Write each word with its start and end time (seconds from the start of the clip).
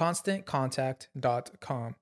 ConstantContact.com. 0.00 1.94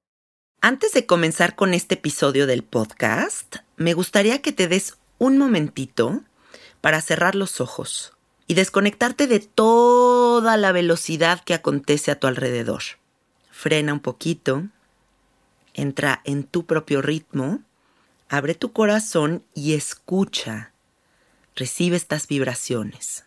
Antes 0.60 0.92
de 0.92 1.06
comenzar 1.06 1.56
con 1.56 1.74
este 1.74 1.94
episodio 1.96 2.46
del 2.46 2.62
podcast, 2.62 3.56
me 3.76 3.94
gustaría 3.94 4.40
que 4.40 4.52
te 4.52 4.68
des 4.68 4.98
un 5.18 5.38
momentito 5.38 6.22
para 6.80 7.00
cerrar 7.00 7.34
los 7.34 7.60
ojos 7.60 8.12
y 8.46 8.54
desconectarte 8.54 9.26
de 9.26 9.40
toda 9.40 10.56
la 10.56 10.72
velocidad 10.72 11.42
que 11.44 11.54
acontece 11.54 12.10
a 12.10 12.18
tu 12.18 12.26
alrededor. 12.26 12.82
Frena 13.50 13.92
un 13.92 14.00
poquito, 14.00 14.68
entra 15.74 16.22
en 16.24 16.44
tu 16.44 16.66
propio 16.66 17.02
ritmo 17.02 17.62
Abre 18.30 18.54
tu 18.54 18.72
corazón 18.72 19.42
y 19.54 19.72
escucha. 19.72 20.72
Recibe 21.56 21.96
estas 21.96 22.28
vibraciones. 22.28 23.24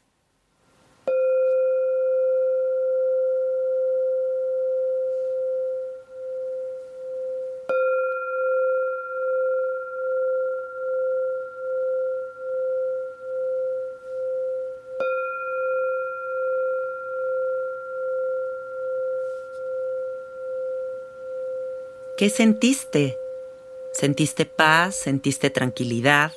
¿Qué 22.21 22.29
sentiste? 22.29 23.17
Sentiste 23.93 24.45
paz, 24.45 24.95
sentiste 24.95 25.49
tranquilidad, 25.49 26.31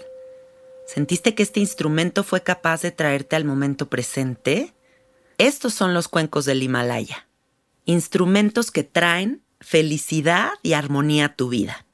sentiste 0.86 1.34
que 1.34 1.42
este 1.42 1.60
instrumento 1.60 2.24
fue 2.24 2.42
capaz 2.42 2.80
de 2.80 2.90
traerte 2.90 3.36
al 3.36 3.44
momento 3.44 3.90
presente. 3.90 4.72
Estos 5.36 5.74
son 5.74 5.92
los 5.92 6.08
cuencos 6.08 6.46
del 6.46 6.62
Himalaya, 6.62 7.28
instrumentos 7.84 8.70
que 8.70 8.82
traen 8.82 9.42
felicidad 9.60 10.52
y 10.62 10.72
armonía 10.72 11.26
a 11.26 11.36
tu 11.36 11.50
vida. 11.50 11.84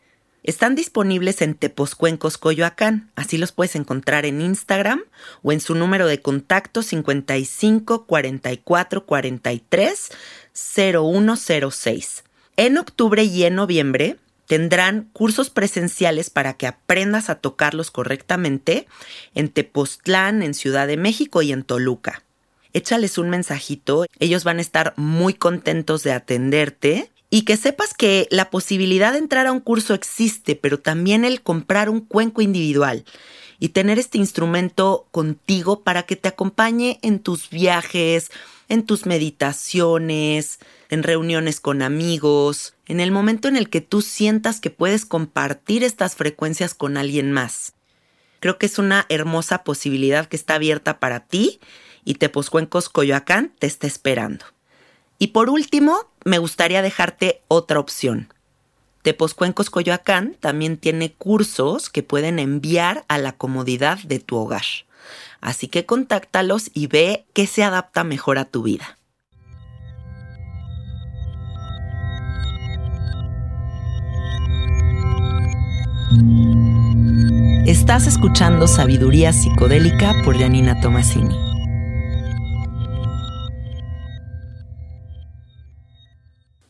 Están 0.44 0.76
disponibles 0.76 1.42
en 1.42 1.56
Teposcuencos 1.56 2.38
Coyoacán, 2.38 3.10
así 3.16 3.38
los 3.38 3.50
puedes 3.50 3.74
encontrar 3.74 4.24
en 4.24 4.40
Instagram 4.40 5.02
o 5.42 5.50
en 5.50 5.60
su 5.60 5.74
número 5.74 6.06
de 6.06 6.22
contacto 6.22 6.84
55 6.84 8.06
44 8.06 9.04
43 9.04 10.10
0106. 10.52 12.22
En 12.56 12.78
octubre 12.78 13.22
y 13.24 13.44
en 13.44 13.54
noviembre 13.54 14.16
Tendrán 14.50 15.08
cursos 15.12 15.48
presenciales 15.48 16.28
para 16.28 16.54
que 16.54 16.66
aprendas 16.66 17.30
a 17.30 17.36
tocarlos 17.36 17.92
correctamente 17.92 18.88
en 19.36 19.48
Tepoztlán, 19.48 20.42
en 20.42 20.54
Ciudad 20.54 20.88
de 20.88 20.96
México 20.96 21.40
y 21.40 21.52
en 21.52 21.62
Toluca. 21.62 22.24
Échales 22.72 23.16
un 23.16 23.30
mensajito, 23.30 24.06
ellos 24.18 24.42
van 24.42 24.58
a 24.58 24.62
estar 24.62 24.92
muy 24.96 25.34
contentos 25.34 26.02
de 26.02 26.10
atenderte 26.10 27.12
y 27.30 27.42
que 27.42 27.56
sepas 27.56 27.94
que 27.94 28.26
la 28.32 28.50
posibilidad 28.50 29.12
de 29.12 29.20
entrar 29.20 29.46
a 29.46 29.52
un 29.52 29.60
curso 29.60 29.94
existe, 29.94 30.56
pero 30.56 30.80
también 30.80 31.24
el 31.24 31.42
comprar 31.42 31.88
un 31.88 32.00
cuenco 32.00 32.42
individual 32.42 33.04
y 33.60 33.68
tener 33.68 34.00
este 34.00 34.18
instrumento 34.18 35.06
contigo 35.12 35.84
para 35.84 36.02
que 36.02 36.16
te 36.16 36.26
acompañe 36.26 36.98
en 37.02 37.20
tus 37.20 37.50
viajes, 37.50 38.32
en 38.70 38.86
tus 38.86 39.04
meditaciones, 39.04 40.60
en 40.88 41.02
reuniones 41.02 41.60
con 41.60 41.82
amigos, 41.82 42.74
en 42.86 43.00
el 43.00 43.10
momento 43.10 43.48
en 43.48 43.56
el 43.56 43.68
que 43.68 43.80
tú 43.80 44.00
sientas 44.00 44.60
que 44.60 44.70
puedes 44.70 45.04
compartir 45.04 45.84
estas 45.84 46.14
frecuencias 46.14 46.72
con 46.72 46.96
alguien 46.96 47.32
más. 47.32 47.74
Creo 48.38 48.58
que 48.58 48.66
es 48.66 48.78
una 48.78 49.06
hermosa 49.08 49.64
posibilidad 49.64 50.26
que 50.26 50.36
está 50.36 50.54
abierta 50.54 51.00
para 51.00 51.20
ti 51.20 51.60
y 52.04 52.14
Tepozcuencos 52.14 52.88
Coyoacán 52.88 53.52
te 53.58 53.66
está 53.66 53.86
esperando. 53.86 54.46
Y 55.18 55.28
por 55.28 55.50
último, 55.50 56.08
me 56.24 56.38
gustaría 56.38 56.80
dejarte 56.80 57.42
otra 57.48 57.80
opción. 57.80 58.32
Tepozcuencos 59.02 59.68
Coyoacán 59.68 60.36
también 60.38 60.76
tiene 60.76 61.12
cursos 61.12 61.90
que 61.90 62.04
pueden 62.04 62.38
enviar 62.38 63.04
a 63.08 63.18
la 63.18 63.32
comodidad 63.32 63.98
de 63.98 64.20
tu 64.20 64.36
hogar. 64.36 64.64
Así 65.40 65.68
que 65.68 65.86
contáctalos 65.86 66.70
y 66.74 66.86
ve 66.86 67.26
qué 67.32 67.46
se 67.46 67.64
adapta 67.64 68.04
mejor 68.04 68.38
a 68.38 68.44
tu 68.44 68.62
vida. 68.62 68.98
Estás 77.66 78.06
escuchando 78.06 78.66
Sabiduría 78.66 79.32
Psicodélica 79.32 80.12
por 80.24 80.36
Janina 80.36 80.80
Tomasini. 80.80 81.36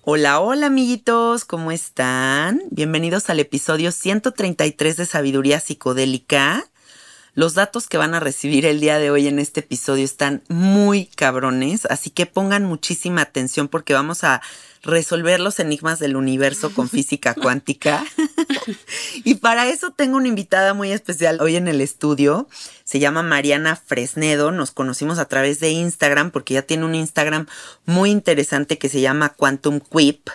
Hola, 0.03 0.41
hola 0.41 0.67
amiguitos, 0.67 1.45
¿cómo 1.45 1.73
están? 1.73 2.63
Bienvenidos 2.71 3.31
al 3.31 3.41
episodio 3.41 3.93
133 3.93 4.97
de 4.97 5.07
Sabiduría 5.07 5.61
Psicodélica. 5.61 6.70
Los 7.35 7.55
datos 7.55 7.87
que 7.89 7.99
van 7.99 8.15
a 8.15 8.21
recibir 8.21 8.67
el 8.67 8.81
día 8.81 8.99
de 8.99 9.11
hoy 9.11 9.29
en 9.29 9.39
este 9.39 9.61
episodio 9.61 10.05
están 10.05 10.43
muy 10.49 11.07
cabrones, 11.07 11.87
así 11.87 12.11
que 12.11 12.27
pongan 12.27 12.65
muchísima 12.65 13.23
atención 13.23 13.69
porque 13.69 13.95
vamos 13.95 14.25
a 14.25 14.43
resolver 14.83 15.41
los 15.41 15.61
enigmas 15.61 15.99
del 15.99 16.17
universo 16.17 16.73
con 16.73 16.89
física 16.91 17.35
cuántica. 17.35 18.05
y 19.25 19.35
para 19.37 19.69
eso 19.69 19.93
tengo 19.93 20.17
una 20.17 20.29
invitada 20.29 20.75
muy 20.75 20.91
especial 20.93 21.41
hoy 21.41 21.57
en 21.57 21.69
el 21.69 21.81
estudio. 21.81 22.49
Se 22.85 22.99
llama 22.99 23.23
Mariana 23.23 23.77
Fresnedo. 23.77 24.51
Nos 24.51 24.71
conocimos 24.71 25.19
a 25.19 25.27
través 25.27 25.61
de 25.61 25.71
Instagram 25.71 26.31
porque 26.31 26.55
ya 26.55 26.63
tiene 26.63 26.85
un 26.85 26.95
Instagram 26.95 27.47
muy 27.87 28.11
interesante 28.11 28.79
que 28.79 28.89
se 28.89 29.01
llama 29.01 29.31
Quantum 29.31 29.81
Quip. 29.81 30.29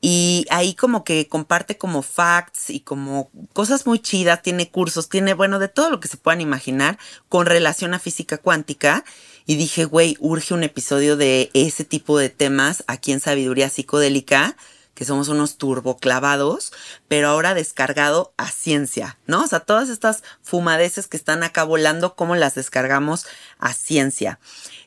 Y 0.00 0.46
ahí 0.50 0.74
como 0.74 1.04
que 1.04 1.26
comparte 1.28 1.78
como 1.78 2.02
facts 2.02 2.70
y 2.70 2.80
como 2.80 3.30
cosas 3.52 3.86
muy 3.86 3.98
chidas, 3.98 4.42
tiene 4.42 4.70
cursos, 4.70 5.08
tiene, 5.08 5.34
bueno, 5.34 5.58
de 5.58 5.68
todo 5.68 5.90
lo 5.90 6.00
que 6.00 6.08
se 6.08 6.16
puedan 6.16 6.40
imaginar 6.40 6.98
con 7.28 7.46
relación 7.46 7.94
a 7.94 7.98
física 7.98 8.38
cuántica. 8.38 9.04
Y 9.46 9.56
dije, 9.56 9.84
güey, 9.84 10.16
urge 10.20 10.54
un 10.54 10.64
episodio 10.64 11.16
de 11.16 11.50
ese 11.54 11.84
tipo 11.84 12.18
de 12.18 12.28
temas 12.28 12.84
aquí 12.86 13.12
en 13.12 13.20
Sabiduría 13.20 13.70
Psicodélica, 13.70 14.56
que 14.96 15.04
somos 15.04 15.28
unos 15.28 15.58
turboclavados, 15.58 16.72
pero 17.06 17.28
ahora 17.28 17.54
descargado 17.54 18.32
a 18.38 18.50
ciencia, 18.50 19.18
¿no? 19.26 19.44
O 19.44 19.46
sea, 19.46 19.60
todas 19.60 19.90
estas 19.90 20.22
fumadeces 20.42 21.06
que 21.06 21.18
están 21.18 21.42
acá 21.42 21.64
volando, 21.64 22.16
¿cómo 22.16 22.34
las 22.34 22.54
descargamos 22.54 23.26
a 23.58 23.74
ciencia? 23.74 24.40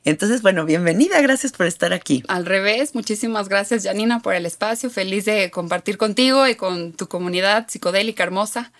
Entonces, 0.05 0.41
bueno, 0.41 0.65
bienvenida, 0.65 1.21
gracias 1.21 1.51
por 1.51 1.65
estar 1.65 1.93
aquí. 1.93 2.23
Al 2.27 2.45
revés, 2.45 2.95
muchísimas 2.95 3.49
gracias, 3.49 3.83
Janina, 3.83 4.21
por 4.21 4.33
el 4.33 4.45
espacio. 4.45 4.89
Feliz 4.89 5.25
de 5.25 5.51
compartir 5.51 5.97
contigo 5.97 6.47
y 6.47 6.55
con 6.55 6.93
tu 6.93 7.07
comunidad 7.07 7.67
psicodélica 7.69 8.23
hermosa. 8.23 8.71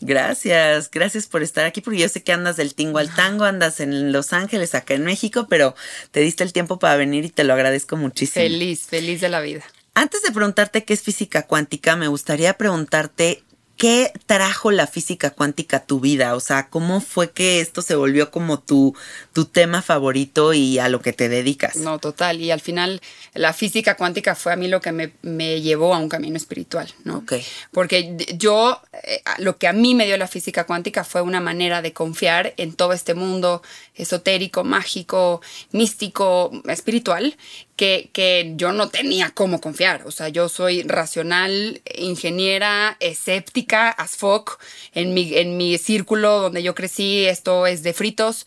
Gracias, 0.00 0.90
gracias 0.90 1.26
por 1.26 1.42
estar 1.42 1.64
aquí, 1.64 1.80
porque 1.80 1.98
yo 1.98 2.08
sé 2.08 2.22
que 2.22 2.32
andas 2.32 2.56
del 2.56 2.74
tingo 2.74 2.98
al 2.98 3.12
tango, 3.14 3.44
andas 3.44 3.80
en 3.80 4.12
Los 4.12 4.32
Ángeles, 4.32 4.74
acá 4.74 4.94
en 4.94 5.04
México, 5.04 5.46
pero 5.48 5.74
te 6.12 6.20
diste 6.20 6.44
el 6.44 6.52
tiempo 6.52 6.78
para 6.78 6.96
venir 6.96 7.24
y 7.24 7.30
te 7.30 7.42
lo 7.44 7.52
agradezco 7.52 7.96
muchísimo. 7.96 8.44
Feliz, 8.44 8.86
feliz 8.86 9.20
de 9.20 9.28
la 9.28 9.40
vida. 9.40 9.64
Antes 9.94 10.22
de 10.22 10.30
preguntarte 10.30 10.84
qué 10.84 10.94
es 10.94 11.02
física 11.02 11.46
cuántica, 11.46 11.96
me 11.96 12.06
gustaría 12.06 12.54
preguntarte 12.54 13.42
¿Qué 13.78 14.12
trajo 14.26 14.72
la 14.72 14.88
física 14.88 15.30
cuántica 15.30 15.76
a 15.76 15.86
tu 15.86 16.00
vida? 16.00 16.34
O 16.34 16.40
sea, 16.40 16.68
¿cómo 16.68 17.00
fue 17.00 17.30
que 17.30 17.60
esto 17.60 17.80
se 17.80 17.94
volvió 17.94 18.32
como 18.32 18.58
tu, 18.58 18.96
tu 19.32 19.44
tema 19.44 19.82
favorito 19.82 20.52
y 20.52 20.80
a 20.80 20.88
lo 20.88 21.00
que 21.00 21.12
te 21.12 21.28
dedicas? 21.28 21.76
No, 21.76 22.00
total. 22.00 22.40
Y 22.40 22.50
al 22.50 22.60
final 22.60 23.00
la 23.34 23.52
física 23.52 23.96
cuántica 23.96 24.34
fue 24.34 24.52
a 24.52 24.56
mí 24.56 24.66
lo 24.66 24.80
que 24.80 24.90
me, 24.90 25.12
me 25.22 25.60
llevó 25.60 25.94
a 25.94 25.98
un 25.98 26.08
camino 26.08 26.36
espiritual, 26.36 26.92
¿no? 27.04 27.18
Ok. 27.18 27.34
Porque 27.70 28.16
yo, 28.36 28.82
eh, 29.04 29.22
lo 29.38 29.58
que 29.58 29.68
a 29.68 29.72
mí 29.72 29.94
me 29.94 30.06
dio 30.06 30.16
la 30.16 30.26
física 30.26 30.64
cuántica 30.64 31.04
fue 31.04 31.22
una 31.22 31.40
manera 31.40 31.80
de 31.80 31.92
confiar 31.92 32.54
en 32.56 32.74
todo 32.74 32.92
este 32.92 33.14
mundo 33.14 33.62
esotérico, 33.94 34.64
mágico, 34.64 35.40
místico, 35.70 36.50
espiritual, 36.66 37.36
que, 37.78 38.10
que, 38.12 38.54
yo 38.56 38.72
no 38.72 38.88
tenía 38.88 39.30
cómo 39.30 39.60
confiar. 39.60 40.02
O 40.04 40.10
sea, 40.10 40.28
yo 40.28 40.48
soy 40.48 40.82
racional, 40.82 41.80
ingeniera, 41.94 42.96
escéptica, 42.98 43.88
as 43.88 44.16
fuck. 44.16 44.60
En 44.92 45.14
mi, 45.14 45.34
en 45.36 45.56
mi 45.56 45.78
círculo 45.78 46.40
donde 46.40 46.62
yo 46.64 46.74
crecí, 46.74 47.24
esto 47.24 47.66
es 47.66 47.84
de 47.84 47.94
fritos. 47.94 48.46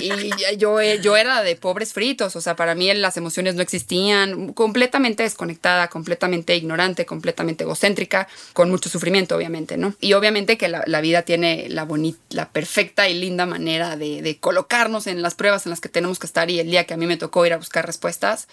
Y 0.00 0.10
yo, 0.58 0.82
yo 0.82 1.16
era 1.16 1.42
de 1.42 1.54
pobres 1.54 1.92
fritos. 1.92 2.34
O 2.34 2.40
sea, 2.40 2.56
para 2.56 2.74
mí 2.74 2.92
las 2.92 3.16
emociones 3.16 3.54
no 3.54 3.62
existían. 3.62 4.52
Completamente 4.52 5.22
desconectada, 5.22 5.88
completamente 5.88 6.56
ignorante, 6.56 7.06
completamente 7.06 7.62
egocéntrica, 7.62 8.26
con 8.52 8.68
mucho 8.68 8.88
sufrimiento, 8.88 9.36
obviamente, 9.36 9.76
¿no? 9.76 9.94
Y 10.00 10.14
obviamente 10.14 10.58
que 10.58 10.66
la, 10.68 10.82
la 10.86 11.00
vida 11.00 11.22
tiene 11.22 11.68
la, 11.68 11.84
bonita, 11.84 12.18
la 12.30 12.50
perfecta 12.50 13.08
y 13.08 13.14
linda 13.14 13.46
manera 13.46 13.96
de, 13.96 14.22
de 14.22 14.38
colocarnos 14.38 15.06
en 15.06 15.22
las 15.22 15.36
pruebas 15.36 15.66
en 15.66 15.70
las 15.70 15.80
que 15.80 15.88
tenemos 15.88 16.18
que 16.18 16.26
estar. 16.26 16.50
Y 16.50 16.58
el 16.58 16.68
día 16.68 16.84
que 16.84 16.94
a 16.94 16.96
mí 16.96 17.06
me 17.06 17.16
tocó 17.16 17.46
ir 17.46 17.52
a 17.52 17.58
buscar 17.58 17.86
respuestas, 17.86 18.48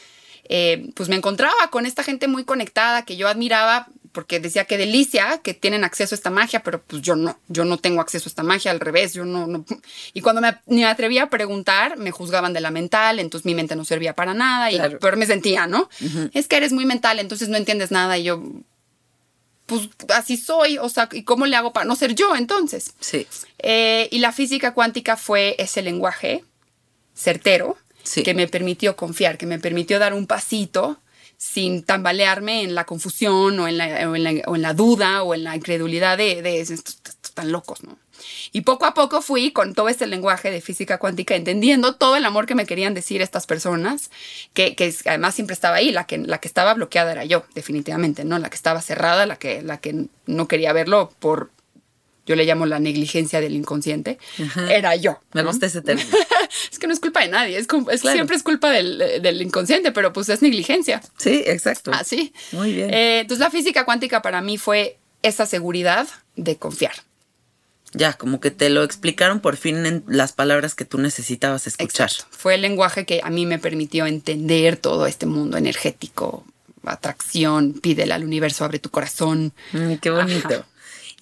eh, 0.48 0.90
pues 0.96 1.10
me 1.10 1.16
encontraba 1.16 1.70
con 1.70 1.86
esta 1.86 2.04
gente 2.04 2.28
muy 2.28 2.44
conectada 2.46 3.04
que 3.06 3.18
yo 3.18 3.28
admiraba 3.28 3.88
porque 4.12 4.40
decía 4.40 4.66
que 4.66 4.78
delicia 4.78 5.40
que 5.44 5.54
tienen 5.54 5.84
acceso 5.84 6.16
a 6.16 6.18
esta 6.18 6.32
magia, 6.32 6.64
pero 6.64 6.82
pues 6.82 7.04
yo 7.04 7.16
no, 7.16 7.40
yo 7.48 7.64
no 7.64 7.78
tengo 7.78 8.02
acceso 8.02 8.28
a 8.28 8.32
esta 8.32 8.42
magia, 8.42 8.72
al 8.72 8.80
revés, 8.80 9.14
yo 9.14 9.24
no, 9.24 9.46
no. 9.46 9.64
y 10.14 10.22
cuando 10.22 10.42
me, 10.42 10.58
me 10.66 10.86
atrevía 10.86 11.24
a 11.24 11.30
preguntar, 11.30 11.96
me 11.98 12.10
juzgaban 12.10 12.52
de 12.54 12.60
la 12.60 12.72
mental, 12.72 13.20
entonces 13.20 13.46
mi 13.46 13.54
mente 13.54 13.76
no 13.76 13.86
servía 13.86 14.16
para 14.16 14.34
nada 14.34 14.72
y 14.72 14.76
Claro. 14.78 14.98
peor 15.00 15.16
me 15.18 15.28
sentía, 15.28 15.68
¿no? 15.68 15.90
Es 16.34 16.48
que 16.48 16.58
eres 16.58 16.72
muy 16.74 16.86
mental, 16.86 17.20
entonces 17.20 17.50
no 17.50 17.58
entiendes 17.58 17.92
nada 17.92 18.18
y 18.18 18.24
yo, 18.24 18.42
pues 19.68 19.88
así 20.16 20.38
soy, 20.38 20.80
o 20.80 20.90
sea, 20.90 21.08
¿y 21.12 21.24
cómo 21.24 21.46
le 21.46 21.56
hago 21.56 21.72
para 21.74 21.86
no 21.86 21.96
ser 21.96 22.16
yo 22.16 22.36
entonces? 22.36 22.94
Sí, 23.00 23.28
Eh, 23.60 24.08
y 24.12 24.18
la 24.18 24.32
física 24.32 24.74
cuántica 24.74 25.18
fue 25.18 25.56
ese 25.60 25.84
lenguaje 25.84 26.44
certero 27.14 27.78
Sí. 28.10 28.24
que 28.24 28.34
me 28.34 28.48
permitió 28.48 28.96
confiar, 28.96 29.38
que 29.38 29.46
me 29.46 29.60
permitió 29.60 30.00
dar 30.00 30.16
un 30.16 30.26
pasito 30.26 31.00
sin 31.38 31.84
tambalearme 31.84 32.64
en 32.64 32.74
la 32.74 32.86
confusión 32.86 33.60
o 33.60 33.68
en 33.68 33.78
la, 33.78 34.10
o 34.10 34.16
en 34.16 34.24
la, 34.24 34.32
o 34.48 34.56
en 34.56 34.62
la 34.62 34.74
duda 34.74 35.22
o 35.24 35.36
en 35.36 35.44
la 35.44 35.56
incredulidad 35.56 36.18
de, 36.18 36.42
de 36.42 36.60
estos, 36.60 36.98
estos 37.06 37.32
tan 37.34 37.52
locos, 37.52 37.84
¿no? 37.84 38.00
Y 38.52 38.62
poco 38.62 38.86
a 38.86 38.94
poco 38.94 39.22
fui 39.22 39.52
con 39.52 39.74
todo 39.76 39.90
este 39.90 40.08
lenguaje 40.08 40.50
de 40.52 40.60
física 40.60 40.98
cuántica, 40.98 41.36
entendiendo 41.36 41.96
todo 41.96 42.16
el 42.16 42.26
amor 42.26 42.48
que 42.48 42.56
me 42.56 42.66
querían 42.66 42.94
decir 42.96 43.22
estas 43.22 43.46
personas, 43.46 44.10
que, 44.54 44.76
que 44.76 44.94
además 45.06 45.36
siempre 45.36 45.54
estaba 45.54 45.78
ahí, 45.78 45.92
la 45.92 46.06
que, 46.06 46.18
la 46.18 46.40
que 46.40 46.48
estaba 46.48 46.74
bloqueada 46.74 47.12
era 47.12 47.26
yo, 47.26 47.46
definitivamente, 47.54 48.26
¿no? 48.26 48.40
La 48.40 48.50
que 48.50 48.56
estaba 48.56 48.82
cerrada, 48.82 49.26
la 49.26 49.38
que, 49.38 49.62
la 49.62 49.78
que 49.78 50.08
no 50.26 50.48
quería 50.48 50.74
verlo 50.74 51.14
por, 51.20 51.52
yo 52.26 52.36
le 52.36 52.44
llamo 52.46 52.66
la 52.66 52.80
negligencia 52.80 53.40
del 53.40 53.56
inconsciente, 53.56 54.18
Ajá. 54.44 54.74
era 54.74 54.96
yo. 54.96 55.20
me 55.34 55.44
gusta 55.44 55.68
ese 55.68 55.82
término. 55.82 56.10
Es 56.80 56.82
que 56.82 56.88
no 56.88 56.94
es 56.94 57.00
culpa 57.02 57.20
de 57.20 57.28
nadie, 57.28 57.58
es, 57.58 57.68
cum- 57.68 57.90
es- 57.92 58.02
Claro. 58.02 58.16
siempre 58.16 58.38
es 58.38 58.44
culpa 58.44 58.70
del, 58.72 58.98
del 59.22 59.42
inconsciente, 59.42 59.92
pero 59.92 60.14
pues 60.14 60.30
es 60.30 60.42
negligencia. 60.42 61.02
Sí, 61.18 61.44
exacto. 61.46 61.92
Así. 61.94 62.32
Muy 62.54 62.72
bien. 62.74 62.94
Eh, 62.94 63.20
entonces 63.20 63.40
la 63.44 63.52
física 63.52 63.84
cuántica 63.84 64.22
para 64.22 64.42
mí 64.42 64.58
fue 64.58 64.98
esa 65.24 65.46
seguridad 65.46 66.08
de 66.38 66.56
confiar. 66.56 66.94
ya, 67.92 68.14
como 68.14 68.40
que 68.40 68.52
te 68.52 68.70
lo 68.70 68.84
explicaron 68.84 69.40
por 69.42 69.58
fin 69.58 69.86
en 69.86 70.04
las 70.08 70.32
palabras 70.32 70.76
que 70.76 70.86
tú 70.86 71.00
necesitabas 71.00 71.68
escuchar. 71.68 72.10
Exacto. 72.12 72.38
Fue 72.38 72.56
el 72.56 72.62
lenguaje 72.62 73.06
que 73.06 73.20
a 73.24 73.30
mí 73.32 73.46
me 73.46 73.58
permitió 73.60 74.06
entender 74.06 74.78
todo 74.78 75.08
este 75.08 75.26
mundo 75.26 75.58
energético, 75.58 76.46
atracción, 76.86 77.74
pídele 77.74 78.14
al 78.14 78.24
universo, 78.24 78.64
abre 78.66 78.80
tu 78.80 78.90
corazón. 78.90 79.54
Mm, 79.74 79.96
qué 79.96 80.10
bonito. 80.12 80.48
Ajá. 80.54 80.66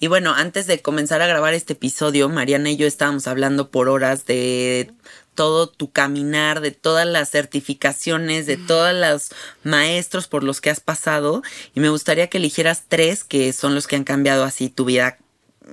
Y 0.00 0.06
bueno, 0.06 0.32
antes 0.34 0.66
de 0.68 0.80
comenzar 0.80 1.22
a 1.22 1.26
grabar 1.26 1.54
este 1.54 1.72
episodio, 1.72 2.28
Mariana 2.28 2.70
y 2.70 2.76
yo 2.76 2.86
estábamos 2.86 3.26
hablando 3.26 3.70
por 3.70 3.88
horas 3.88 4.26
de 4.26 4.92
todo 5.38 5.68
tu 5.68 5.92
caminar, 5.92 6.60
de 6.60 6.72
todas 6.72 7.06
las 7.06 7.30
certificaciones, 7.30 8.44
de 8.46 8.56
todos 8.56 8.92
los 8.92 9.30
maestros 9.62 10.26
por 10.26 10.42
los 10.42 10.60
que 10.60 10.68
has 10.68 10.80
pasado. 10.80 11.44
Y 11.76 11.80
me 11.80 11.90
gustaría 11.90 12.26
que 12.26 12.38
eligieras 12.38 12.82
tres 12.88 13.22
que 13.22 13.52
son 13.52 13.76
los 13.76 13.86
que 13.86 13.94
han 13.94 14.02
cambiado 14.02 14.42
así 14.42 14.68
tu 14.68 14.84
vida 14.84 15.16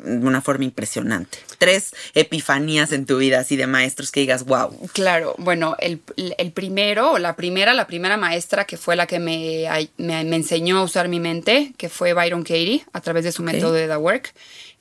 de 0.04 0.28
una 0.28 0.42
forma 0.42 0.66
impresionante. 0.66 1.40
Tres 1.58 1.96
epifanías 2.14 2.92
en 2.92 3.08
tu 3.08 3.18
vida 3.18 3.40
así 3.40 3.56
de 3.56 3.66
maestros 3.66 4.12
que 4.12 4.20
digas, 4.20 4.46
wow. 4.46 4.88
Claro, 4.94 5.34
bueno, 5.40 5.76
el, 5.80 6.00
el 6.16 6.52
primero, 6.52 7.14
o 7.14 7.18
la 7.18 7.36
primera, 7.36 7.74
la 7.74 7.88
primera 7.88 8.18
maestra 8.18 8.66
que 8.66 8.78
fue 8.78 8.96
la 8.96 9.08
que 9.08 9.18
me, 9.18 9.68
me, 9.98 10.24
me 10.26 10.36
enseñó 10.36 10.78
a 10.78 10.84
usar 10.84 11.08
mi 11.08 11.20
mente, 11.20 11.74
que 11.76 11.90
fue 11.90 12.14
Byron 12.14 12.44
Katie, 12.44 12.86
a 12.94 13.02
través 13.02 13.24
de 13.24 13.32
su 13.32 13.42
método 13.42 13.74
de 13.74 13.88
The 13.88 13.98
Work, 13.98 14.32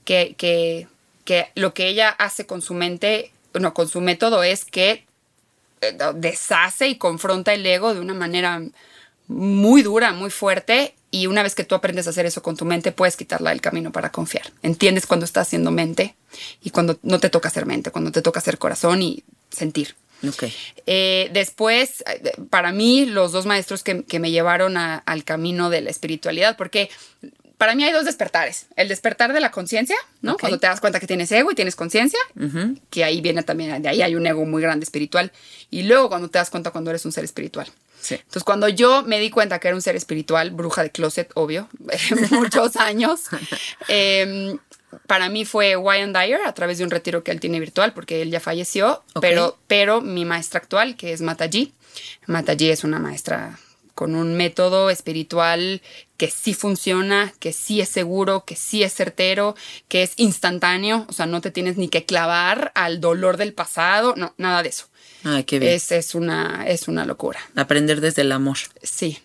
que, 0.04 0.34
que, 0.36 0.88
que 1.24 1.46
lo 1.54 1.72
que 1.72 1.88
ella 1.88 2.10
hace 2.10 2.44
con 2.44 2.60
su 2.60 2.74
mente, 2.74 3.30
no, 3.54 3.74
con 3.74 3.88
su 3.88 4.00
método 4.00 4.42
es 4.42 4.64
que 4.64 5.04
eh, 5.80 5.96
deshace 6.14 6.88
y 6.88 6.96
confronta 6.96 7.52
el 7.54 7.64
ego 7.66 7.94
de 7.94 8.00
una 8.00 8.14
manera 8.14 8.62
muy 9.28 9.82
dura, 9.82 10.12
muy 10.12 10.30
fuerte. 10.30 10.94
Y 11.10 11.28
una 11.28 11.42
vez 11.44 11.54
que 11.54 11.62
tú 11.64 11.74
aprendes 11.76 12.06
a 12.06 12.10
hacer 12.10 12.26
eso 12.26 12.42
con 12.42 12.56
tu 12.56 12.64
mente, 12.64 12.90
puedes 12.90 13.16
quitarla 13.16 13.50
del 13.50 13.60
camino 13.60 13.92
para 13.92 14.10
confiar. 14.10 14.50
Entiendes 14.62 15.06
cuando 15.06 15.24
estás 15.24 15.46
haciendo 15.46 15.70
mente 15.70 16.16
y 16.62 16.70
cuando 16.70 16.98
no 17.02 17.20
te 17.20 17.30
toca 17.30 17.48
hacer 17.48 17.66
mente, 17.66 17.92
cuando 17.92 18.10
te 18.10 18.20
toca 18.20 18.40
hacer 18.40 18.58
corazón 18.58 19.00
y 19.00 19.22
sentir. 19.50 19.94
Ok. 20.28 20.44
Eh, 20.86 21.30
después, 21.32 22.02
para 22.50 22.72
mí, 22.72 23.06
los 23.06 23.30
dos 23.30 23.46
maestros 23.46 23.84
que, 23.84 24.02
que 24.04 24.18
me 24.18 24.32
llevaron 24.32 24.76
a- 24.76 24.96
al 25.06 25.22
camino 25.22 25.70
de 25.70 25.82
la 25.82 25.90
espiritualidad, 25.90 26.56
porque 26.56 26.90
para 27.58 27.74
mí 27.74 27.84
hay 27.84 27.92
dos 27.92 28.04
despertares. 28.04 28.66
El 28.76 28.88
despertar 28.88 29.32
de 29.32 29.40
la 29.40 29.50
conciencia, 29.50 29.96
¿no? 30.22 30.36
Cuando 30.36 30.58
te 30.58 30.66
das 30.66 30.80
cuenta 30.80 31.00
que 31.00 31.06
tienes 31.06 31.30
ego 31.32 31.50
y 31.52 31.54
tienes 31.54 31.76
conciencia, 31.76 32.18
que 32.90 33.04
ahí 33.04 33.20
viene 33.20 33.42
también, 33.42 33.82
de 33.82 33.88
ahí 33.88 34.02
hay 34.02 34.16
un 34.16 34.26
ego 34.26 34.44
muy 34.44 34.62
grande 34.62 34.84
espiritual. 34.84 35.32
Y 35.70 35.84
luego 35.84 36.08
cuando 36.08 36.28
te 36.28 36.38
das 36.38 36.50
cuenta 36.50 36.70
cuando 36.70 36.90
eres 36.90 37.04
un 37.04 37.12
ser 37.12 37.24
espiritual. 37.24 37.68
Sí. 38.00 38.16
Entonces, 38.16 38.44
cuando 38.44 38.68
yo 38.68 39.02
me 39.02 39.18
di 39.18 39.30
cuenta 39.30 39.58
que 39.58 39.68
era 39.68 39.74
un 39.74 39.80
ser 39.80 39.96
espiritual, 39.96 40.50
bruja 40.50 40.82
de 40.82 40.90
closet, 40.90 41.30
obvio, 41.34 41.68
muchos 42.30 42.76
años, 42.76 43.22
eh, 43.88 44.56
para 45.06 45.30
mí 45.30 45.46
fue 45.46 45.76
Wyan 45.76 46.12
Dyer 46.12 46.40
a 46.44 46.52
través 46.52 46.78
de 46.78 46.84
un 46.84 46.90
retiro 46.90 47.24
que 47.24 47.30
él 47.30 47.40
tiene 47.40 47.60
virtual, 47.60 47.94
porque 47.94 48.20
él 48.20 48.30
ya 48.30 48.40
falleció, 48.40 49.02
pero, 49.22 49.58
pero 49.66 50.02
mi 50.02 50.26
maestra 50.26 50.60
actual, 50.60 50.96
que 50.96 51.14
es 51.14 51.22
Mataji, 51.22 51.72
Mataji 52.26 52.70
es 52.70 52.84
una 52.84 52.98
maestra 52.98 53.58
con 53.94 54.14
un 54.14 54.36
método 54.36 54.90
espiritual 54.90 55.82
que 56.16 56.30
sí 56.30 56.54
funciona, 56.54 57.32
que 57.38 57.52
sí 57.52 57.80
es 57.80 57.88
seguro, 57.88 58.44
que 58.44 58.56
sí 58.56 58.82
es 58.82 58.92
certero, 58.94 59.54
que 59.88 60.02
es 60.02 60.12
instantáneo, 60.16 61.06
o 61.08 61.12
sea, 61.12 61.26
no 61.26 61.40
te 61.40 61.50
tienes 61.50 61.76
ni 61.76 61.88
que 61.88 62.04
clavar 62.04 62.72
al 62.74 63.00
dolor 63.00 63.36
del 63.36 63.52
pasado, 63.52 64.14
no, 64.16 64.34
nada 64.38 64.62
de 64.62 64.68
eso. 64.70 64.86
Ay, 65.24 65.44
qué 65.44 65.58
bien. 65.58 65.72
Es, 65.72 65.90
es, 65.92 66.14
una, 66.14 66.64
es 66.66 66.86
una 66.88 67.06
locura. 67.06 67.40
Aprender 67.56 68.00
desde 68.00 68.22
el 68.22 68.32
amor. 68.32 68.58
Sí, 68.82 69.18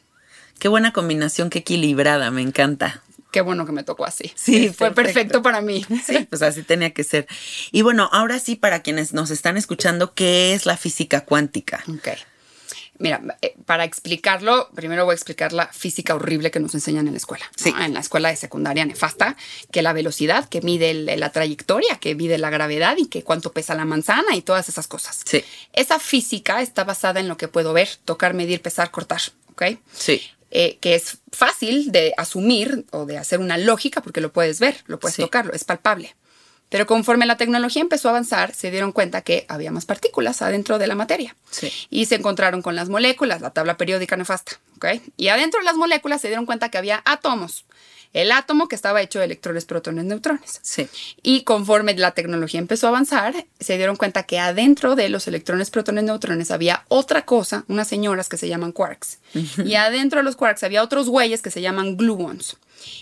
Qué 0.59 0.67
buena 0.67 0.91
combinación, 0.91 1.49
qué 1.49 1.59
equilibrada, 1.59 2.31
me 2.31 2.41
encanta. 2.41 3.01
qué 3.31 3.39
bueno 3.39 3.65
que 3.65 3.71
me 3.71 3.83
tocó 3.83 4.05
así. 4.05 4.31
Sí, 4.35 4.67
fue 4.69 4.91
perfecto. 4.91 4.95
perfecto 4.95 5.41
para 5.41 5.61
mí. 5.61 5.85
Sí, 6.05 6.27
pues 6.29 6.41
así 6.41 6.63
tenía 6.63 6.91
que 6.93 7.05
ser. 7.05 7.27
Y 7.71 7.81
bueno, 7.81 8.09
ahora 8.11 8.39
sí, 8.39 8.55
para 8.57 8.81
quienes 8.81 9.13
nos 9.13 9.31
están 9.31 9.55
escuchando, 9.55 10.13
¿qué 10.13 10.53
es 10.53 10.65
la 10.65 10.75
física 10.75 11.21
cuántica? 11.21 11.81
Ok. 11.87 12.09
Mira, 12.99 13.21
eh, 13.41 13.55
para 13.65 13.85
explicarlo, 13.85 14.69
primero 14.75 15.05
voy 15.05 15.13
a 15.13 15.15
explicar 15.15 15.53
la 15.53 15.67
física 15.67 16.15
horrible 16.15 16.51
que 16.51 16.59
nos 16.59 16.73
enseñan 16.75 17.07
en 17.07 17.13
la 17.13 17.17
escuela. 17.17 17.45
¿no? 17.45 17.63
Sí. 17.63 17.73
En 17.79 17.93
la 17.93 18.01
escuela 18.01 18.29
de 18.29 18.35
secundaria 18.35 18.85
nefasta, 18.85 19.35
que 19.71 19.81
la 19.81 19.93
velocidad, 19.93 20.47
que 20.49 20.61
mide 20.61 20.91
el- 20.91 21.05
la 21.19 21.31
trayectoria, 21.31 21.95
que 21.95 22.13
mide 22.15 22.37
la 22.37 22.49
gravedad 22.49 22.95
y 22.97 23.07
que 23.07 23.23
cuánto 23.23 23.51
pesa 23.53 23.73
la 23.75 23.85
manzana 23.85 24.35
y 24.35 24.41
todas 24.41 24.69
esas 24.69 24.87
cosas. 24.87 25.21
Sí, 25.25 25.43
Esa 25.73 25.97
física 25.99 26.61
está 26.61 26.83
basada 26.83 27.19
en 27.19 27.27
lo 27.27 27.37
que 27.37 27.47
puedo 27.47 27.73
ver, 27.73 27.89
tocar, 28.05 28.33
medir, 28.33 28.61
pesar, 28.61 28.91
cortar. 28.91 29.21
¿Ok? 29.51 29.63
sí, 29.93 30.21
Eh, 30.51 30.77
que 30.81 30.95
es 30.95 31.19
fácil 31.31 31.91
de 31.91 32.13
asumir 32.17 32.85
o 32.91 33.05
de 33.05 33.17
hacer 33.19 33.39
una 33.39 33.57
lógica 33.57 34.01
porque 34.01 34.19
lo 34.19 34.33
puedes 34.33 34.59
ver, 34.59 34.83
lo 34.87 34.99
puedes 34.99 35.15
Sí. 35.15 35.21
tocarlo, 35.21 35.53
es 35.53 35.63
palpable. 35.63 36.15
Pero 36.69 36.85
conforme 36.85 37.25
la 37.25 37.37
tecnología 37.37 37.81
empezó 37.81 38.09
a 38.09 38.11
avanzar, 38.11 38.53
se 38.53 38.69
dieron 38.71 38.91
cuenta 38.91 39.21
que 39.21 39.45
había 39.49 39.71
más 39.71 39.85
partículas 39.85 40.41
adentro 40.41 40.77
de 40.77 40.87
la 40.87 40.95
materia. 40.95 41.35
sí. 41.49 41.71
Y 41.89 42.05
se 42.05 42.15
encontraron 42.15 42.61
con 42.61 42.75
las 42.75 42.89
moléculas, 42.89 43.41
la 43.41 43.49
tabla 43.51 43.77
periódica 43.77 44.15
nefasta. 44.15 44.53
¿ok? 44.77 45.01
Y 45.17 45.29
adentro 45.29 45.59
de 45.59 45.65
las 45.65 45.75
moléculas 45.75 46.21
se 46.21 46.27
dieron 46.27 46.45
cuenta 46.45 46.69
que 46.69 46.77
había 46.77 47.01
átomos. 47.05 47.65
El 48.11 48.31
átomo 48.31 48.67
que 48.67 48.75
estaba 48.75 49.01
hecho 49.03 49.19
de 49.19 49.25
electrones, 49.25 49.65
protones, 49.65 50.03
neutrones. 50.03 50.59
Sí, 50.63 50.87
Y 51.21 51.43
conforme 51.43 51.93
la 51.93 52.11
tecnología 52.11 52.59
empezó 52.59 52.87
a 52.87 52.89
avanzar, 52.89 53.45
se 53.59 53.77
dieron 53.77 53.97
cuenta 53.97 54.23
que 54.23 54.39
adentro 54.39 54.95
de 54.95 55.09
los 55.09 55.27
electrones, 55.27 55.69
protones, 55.69 56.03
neutrones 56.05 56.49
había 56.49 56.85
otra 56.87 57.25
cosa, 57.25 57.65
unas 57.67 57.87
señoras 57.87 58.27
que 58.27 58.37
se 58.37 58.47
llaman 58.47 58.71
quarks. 58.71 59.19
Y 59.63 59.75
adentro 59.75 60.19
de 60.19 60.23
los 60.23 60.35
quarks 60.35 60.63
había 60.63 60.81
otros 60.81 61.07
güeyes 61.07 61.43
que 61.43 61.51
se 61.51 61.61
llaman 61.61 61.97
gluons. 61.97 62.57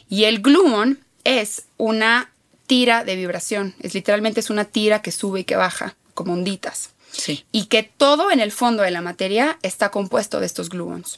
Y 0.09 0.25
el 0.25 0.41
gluon 0.41 0.99
es 1.23 1.63
una 1.77 2.29
tira 2.67 3.03
de 3.03 3.15
vibración. 3.15 3.73
Es 3.81 3.93
literalmente 3.93 4.39
es 4.41 4.49
una 4.49 4.65
tira 4.65 5.01
que 5.01 5.11
sube 5.11 5.39
y 5.39 5.43
que 5.43 5.55
baja, 5.55 5.95
como 6.13 6.33
onditas. 6.33 6.91
sí. 7.11 7.45
Y 7.51 7.65
que 7.65 7.83
todo 7.83 8.29
en 8.31 8.39
el 8.39 8.51
fondo 8.51 8.83
de 8.83 8.91
la 8.91 9.01
materia 9.01 9.57
está 9.63 9.89
compuesto 9.89 10.39
de 10.39 10.45
estos 10.45 10.69
gluons 10.69 11.17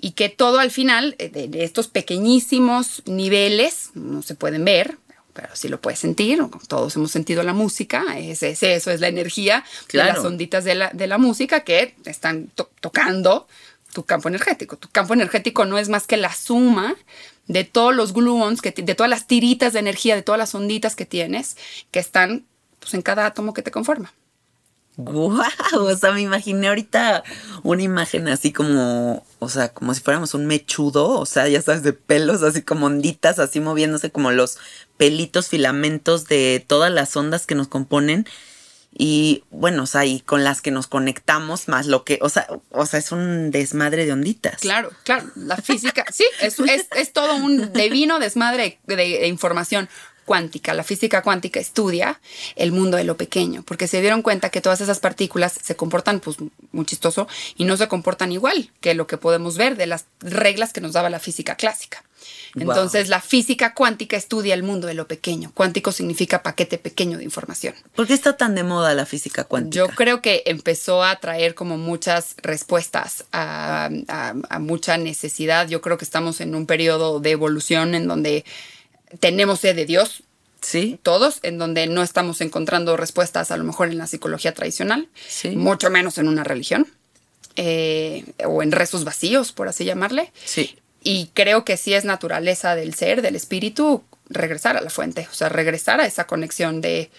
y 0.00 0.12
que 0.12 0.28
todo 0.28 0.60
al 0.60 0.70
final 0.70 1.16
eh, 1.18 1.28
de, 1.28 1.48
de 1.48 1.64
estos 1.64 1.88
pequeñísimos 1.88 3.02
niveles 3.06 3.90
no 3.94 4.22
se 4.22 4.34
pueden 4.36 4.64
ver 4.64 4.96
pero 5.32 5.54
sí 5.54 5.68
lo 5.68 5.80
puedes 5.80 5.98
sentir 6.00 6.40
todos 6.68 6.94
hemos 6.96 7.10
sentido 7.12 7.42
la 7.42 7.52
música 7.52 8.04
es, 8.18 8.42
es 8.42 8.62
eso 8.62 8.90
es 8.90 9.00
la 9.00 9.08
energía 9.08 9.64
Claro. 9.86 10.08
de 10.08 10.14
las 10.16 10.24
onditas 10.24 10.64
de 10.64 10.74
la, 10.74 10.90
de 10.92 11.06
la 11.06 11.16
música 11.18 11.60
que 11.60 11.94
están 12.04 12.48
to- 12.54 12.70
tocando 12.80 13.46
tu 13.92 14.04
campo 14.04 14.28
energético 14.28 14.76
tu 14.76 14.88
campo 14.90 15.14
energético 15.14 15.64
no 15.64 15.78
es 15.78 15.88
más 15.88 16.06
que 16.06 16.16
la 16.16 16.32
suma 16.34 16.94
de 17.48 17.64
todos 17.64 17.94
los 17.94 18.12
gluons 18.12 18.62
que 18.62 18.70
de 18.70 18.94
todas 18.94 19.10
las 19.10 19.26
tiritas 19.26 19.72
de 19.72 19.80
energía 19.80 20.14
de 20.14 20.22
todas 20.22 20.38
las 20.38 20.54
onditas 20.54 20.94
que 20.94 21.06
tienes 21.06 21.56
que 21.90 21.98
están 21.98 22.46
pues, 22.78 22.94
en 22.94 23.02
cada 23.02 23.26
átomo 23.26 23.54
que 23.54 23.62
te 23.62 23.70
conforma 23.70 24.12
Guau, 25.00 25.40
o 25.74 25.96
sea, 25.96 26.10
me 26.10 26.22
imaginé 26.22 26.66
ahorita 26.66 27.22
una 27.62 27.84
imagen 27.84 28.26
así 28.26 28.52
como, 28.52 29.24
o 29.38 29.48
sea, 29.48 29.72
como 29.72 29.94
si 29.94 30.00
fuéramos 30.00 30.34
un 30.34 30.46
mechudo, 30.46 31.10
o 31.10 31.24
sea, 31.24 31.46
ya 31.46 31.62
sabes, 31.62 31.84
de 31.84 31.92
pelos, 31.92 32.42
así 32.42 32.62
como 32.62 32.86
onditas, 32.86 33.38
así 33.38 33.60
moviéndose 33.60 34.10
como 34.10 34.32
los 34.32 34.58
pelitos, 34.96 35.46
filamentos 35.48 36.26
de 36.26 36.64
todas 36.66 36.90
las 36.90 37.16
ondas 37.16 37.46
que 37.46 37.54
nos 37.54 37.68
componen. 37.68 38.26
Y 38.92 39.44
bueno, 39.50 39.84
o 39.84 39.86
sea, 39.86 40.04
y 40.04 40.20
con 40.20 40.44
las 40.44 40.60
que 40.60 40.70
nos 40.70 40.86
conectamos, 40.86 41.68
más 41.68 41.86
lo 41.86 42.04
que, 42.04 42.18
o 42.22 42.28
sea, 42.28 42.48
o 42.70 42.86
sea, 42.86 42.98
es 42.98 43.12
un 43.12 43.50
desmadre 43.50 44.06
de 44.06 44.12
onditas. 44.12 44.60
Claro, 44.60 44.90
claro. 45.04 45.26
La 45.36 45.56
física, 45.56 46.04
sí, 46.12 46.24
es, 46.40 46.58
es, 46.58 46.86
es 46.96 47.12
todo 47.12 47.36
un 47.36 47.72
divino 47.72 48.18
desmadre 48.18 48.80
de, 48.86 48.96
de 48.96 49.26
información 49.28 49.88
cuántica. 50.28 50.74
La 50.74 50.84
física 50.84 51.22
cuántica 51.22 51.58
estudia 51.58 52.20
el 52.54 52.70
mundo 52.70 52.98
de 52.98 53.04
lo 53.04 53.16
pequeño, 53.16 53.62
porque 53.62 53.88
se 53.88 54.00
dieron 54.00 54.22
cuenta 54.22 54.50
que 54.50 54.60
todas 54.60 54.80
esas 54.80 55.00
partículas 55.00 55.54
se 55.60 55.74
comportan, 55.74 56.20
pues, 56.20 56.36
muy 56.70 56.84
chistoso, 56.84 57.26
y 57.56 57.64
no 57.64 57.76
se 57.76 57.88
comportan 57.88 58.30
igual 58.30 58.70
que 58.80 58.94
lo 58.94 59.06
que 59.06 59.16
podemos 59.16 59.56
ver 59.56 59.76
de 59.76 59.86
las 59.86 60.04
reglas 60.20 60.72
que 60.72 60.82
nos 60.82 60.92
daba 60.92 61.08
la 61.08 61.18
física 61.18 61.56
clásica. 61.56 62.04
Wow. 62.54 62.62
Entonces, 62.70 63.08
la 63.08 63.20
física 63.20 63.74
cuántica 63.74 64.16
estudia 64.16 64.54
el 64.54 64.62
mundo 64.62 64.86
de 64.86 64.94
lo 64.94 65.06
pequeño. 65.06 65.50
Cuántico 65.54 65.92
significa 65.92 66.42
paquete 66.42 66.78
pequeño 66.78 67.18
de 67.18 67.24
información. 67.24 67.74
¿Por 67.94 68.06
qué 68.06 68.14
está 68.14 68.36
tan 68.36 68.54
de 68.54 68.64
moda 68.64 68.94
la 68.94 69.04
física 69.06 69.44
cuántica? 69.44 69.76
Yo 69.76 69.88
creo 69.94 70.22
que 70.22 70.42
empezó 70.46 71.02
a 71.04 71.16
traer 71.20 71.54
como 71.54 71.76
muchas 71.76 72.34
respuestas 72.42 73.24
a, 73.32 73.90
a- 74.08 74.34
a 74.48 74.58
mucha 74.58 74.96
necesidad. 74.96 75.68
Yo 75.68 75.80
creo 75.80 75.98
que 75.98 76.04
estamos 76.04 76.40
en 76.40 76.54
un 76.54 76.66
periodo 76.66 77.20
de 77.20 77.30
evolución 77.32 77.94
en 77.94 78.08
donde 78.08 78.44
tenemos 79.20 79.60
sed 79.60 79.76
de 79.76 79.86
Dios, 79.86 80.22
Sí, 80.60 80.98
todos, 81.04 81.38
en 81.44 81.56
donde 81.56 81.86
no 81.86 82.02
estamos 82.02 82.40
encontrando 82.40 82.96
respuestas 82.96 83.52
a 83.52 83.56
lo 83.56 83.62
mejor 83.62 83.88
en 83.90 83.98
la 83.98 84.08
psicología 84.08 84.52
tradicional, 84.54 85.08
Sí. 85.28 85.50
mucho 85.50 85.88
menos 85.88 86.18
en 86.18 86.26
una 86.26 86.42
religión, 86.42 86.88
eh, 87.54 88.24
o 88.44 88.62
en 88.64 88.72
rezos 88.72 89.04
vacíos, 89.04 89.52
por 89.52 89.68
así 89.68 89.84
llamarle. 89.84 90.32
sí. 90.44 90.76
Y 91.08 91.30
creo 91.32 91.64
que 91.64 91.76
sí 91.78 91.94
es 91.94 92.04
naturaleza 92.04 92.74
del 92.74 92.92
ser, 92.94 93.22
del 93.22 93.34
espíritu, 93.36 94.04
regresar 94.28 94.76
a 94.76 94.82
la 94.82 94.90
fuente, 94.90 95.26
o 95.30 95.34
sea, 95.34 95.48
regresar 95.48 96.00
a 96.02 96.06
esa 96.06 96.26
conexión 96.26 96.82
de, 96.82 97.10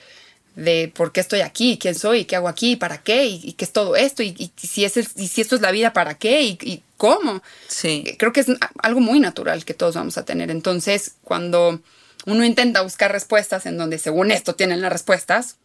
de 0.55 0.91
por 0.93 1.11
qué 1.11 1.21
estoy 1.21 1.41
aquí, 1.41 1.79
quién 1.81 1.95
soy, 1.95 2.25
qué 2.25 2.35
hago 2.35 2.47
aquí, 2.49 2.75
para 2.75 2.99
qué, 3.01 3.25
y, 3.25 3.41
y 3.43 3.53
qué 3.53 3.65
es 3.65 3.73
todo 3.73 3.95
esto, 3.95 4.21
y, 4.21 4.35
y 4.37 4.51
si 4.67 4.85
es 4.85 4.95
el- 4.97 5.07
y 5.15 5.27
si 5.27 5.41
esto 5.41 5.55
es 5.55 5.61
la 5.61 5.71
vida, 5.71 5.91
para 5.91 6.13
qué, 6.19 6.41
y, 6.43 6.57
y 6.61 6.83
cómo. 6.97 7.41
Sí. 7.67 8.03
Creo 8.19 8.31
que 8.31 8.41
es 8.41 8.47
algo 8.83 8.99
muy 8.99 9.19
natural 9.19 9.65
que 9.65 9.73
todos 9.73 9.95
vamos 9.95 10.17
a 10.19 10.25
tener. 10.25 10.51
Entonces, 10.51 11.13
cuando 11.23 11.81
uno 12.27 12.45
intenta 12.45 12.81
buscar 12.81 13.11
respuestas 13.11 13.65
en 13.65 13.77
donde 13.77 13.97
según 13.97 14.29
esto 14.31 14.53
tienen 14.53 14.81
las 14.81 14.91
respuestas, 14.91 15.55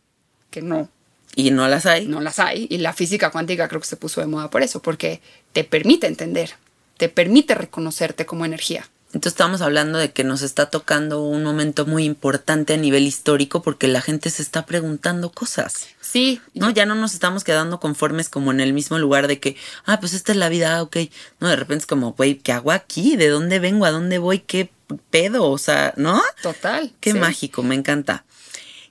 que 0.50 0.62
no, 0.62 0.88
Y 1.36 1.50
no 1.50 1.68
las 1.68 1.84
hay. 1.84 2.06
no 2.06 2.20
las 2.22 2.38
hay. 2.38 2.68
Y 2.70 2.78
la 2.78 2.94
física 2.94 3.30
cuántica 3.30 3.68
creo 3.68 3.80
que 3.82 3.88
se 3.88 3.96
puso 3.96 4.22
de 4.22 4.28
moda 4.28 4.48
por 4.48 4.62
eso, 4.62 4.80
porque 4.80 5.20
te 5.52 5.64
permite 5.64 6.06
entender, 6.06 6.52
te 6.96 7.08
permite 7.08 7.54
reconocerte 7.54 8.26
como 8.26 8.44
energía. 8.44 8.88
Entonces 9.14 9.34
estamos 9.34 9.60
hablando 9.60 10.00
de 10.00 10.10
que 10.10 10.24
nos 10.24 10.42
está 10.42 10.70
tocando 10.70 11.22
un 11.22 11.44
momento 11.44 11.86
muy 11.86 12.04
importante 12.04 12.74
a 12.74 12.76
nivel 12.76 13.04
histórico 13.04 13.62
porque 13.62 13.86
la 13.86 14.00
gente 14.00 14.28
se 14.28 14.42
está 14.42 14.66
preguntando 14.66 15.30
cosas. 15.30 15.86
Sí, 16.00 16.40
No, 16.52 16.70
ya 16.70 16.84
no 16.84 16.96
nos 16.96 17.14
estamos 17.14 17.44
quedando 17.44 17.78
conformes 17.78 18.28
como 18.28 18.50
en 18.50 18.60
el 18.60 18.72
mismo 18.72 18.98
lugar 18.98 19.28
de 19.28 19.38
que, 19.38 19.56
ah, 19.84 20.00
pues 20.00 20.14
esta 20.14 20.32
es 20.32 20.38
la 20.38 20.48
vida, 20.48 20.82
ok. 20.82 20.96
No, 21.38 21.48
de 21.48 21.56
repente 21.56 21.82
es 21.82 21.86
como, 21.86 22.12
güey, 22.14 22.38
¿qué 22.38 22.52
hago 22.52 22.72
aquí? 22.72 23.16
¿De 23.16 23.28
dónde 23.28 23.60
vengo? 23.60 23.84
¿A 23.84 23.92
dónde 23.92 24.18
voy? 24.18 24.40
¿Qué 24.40 24.70
pedo? 25.10 25.44
O 25.44 25.58
sea, 25.58 25.94
¿no? 25.96 26.20
total. 26.42 26.92
Qué 27.00 27.12
sí. 27.12 27.18
mágico, 27.18 27.62
me 27.62 27.76
encanta. 27.76 28.24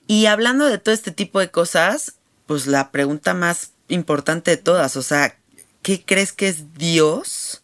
Y 0.06 0.26
hablando 0.26 0.66
de 0.66 0.78
todo 0.78 0.94
este 0.94 1.10
tipo 1.10 1.38
de 1.38 1.50
cosas, 1.50 2.14
pues 2.46 2.66
la 2.66 2.90
pregunta 2.90 3.34
más 3.34 3.72
importante 3.88 4.50
de 4.52 4.56
todas, 4.56 4.96
o 4.96 5.02
sea, 5.02 5.36
¿qué 5.82 6.02
crees 6.02 6.32
que 6.32 6.48
es 6.48 6.74
Dios 6.74 7.62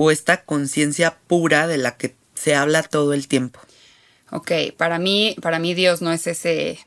o 0.00 0.12
esta 0.12 0.44
conciencia 0.44 1.16
pura 1.26 1.66
de 1.66 1.76
la 1.76 1.96
que 1.96 2.14
se 2.34 2.54
habla 2.54 2.84
todo 2.84 3.14
el 3.14 3.26
tiempo? 3.26 3.58
Ok, 4.30 4.52
para 4.76 5.00
mí, 5.00 5.34
para 5.42 5.58
mí 5.58 5.74
Dios 5.74 6.02
no 6.02 6.12
es 6.12 6.28
ese 6.28 6.78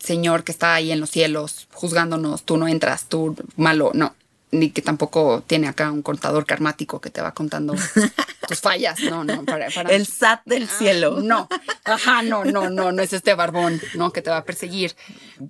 señor 0.00 0.42
que 0.42 0.50
está 0.52 0.74
ahí 0.74 0.92
en 0.92 1.00
los 1.00 1.10
cielos 1.10 1.68
juzgándonos, 1.72 2.44
tú 2.44 2.56
no 2.56 2.68
entras, 2.68 3.04
tú 3.10 3.36
malo, 3.56 3.90
no. 3.92 4.14
Ni 4.50 4.70
que 4.70 4.80
tampoco 4.80 5.42
tiene 5.46 5.68
acá 5.68 5.90
un 5.92 6.00
contador 6.02 6.46
karmático 6.46 7.00
que 7.02 7.10
te 7.10 7.20
va 7.20 7.32
contando 7.34 7.74
tus 8.48 8.60
fallas, 8.60 9.00
no, 9.00 9.24
no. 9.24 9.44
Para, 9.44 9.68
para- 9.68 9.90
El 9.90 10.06
SAT 10.06 10.40
del 10.46 10.68
cielo. 10.68 11.20
No, 11.20 11.48
ajá, 11.84 12.22
no, 12.22 12.44
no, 12.46 12.70
no, 12.70 12.92
no 12.92 13.02
es 13.02 13.12
este 13.12 13.34
barbón, 13.34 13.78
no, 13.94 14.10
que 14.10 14.22
te 14.22 14.30
va 14.30 14.38
a 14.38 14.44
perseguir. 14.44 14.94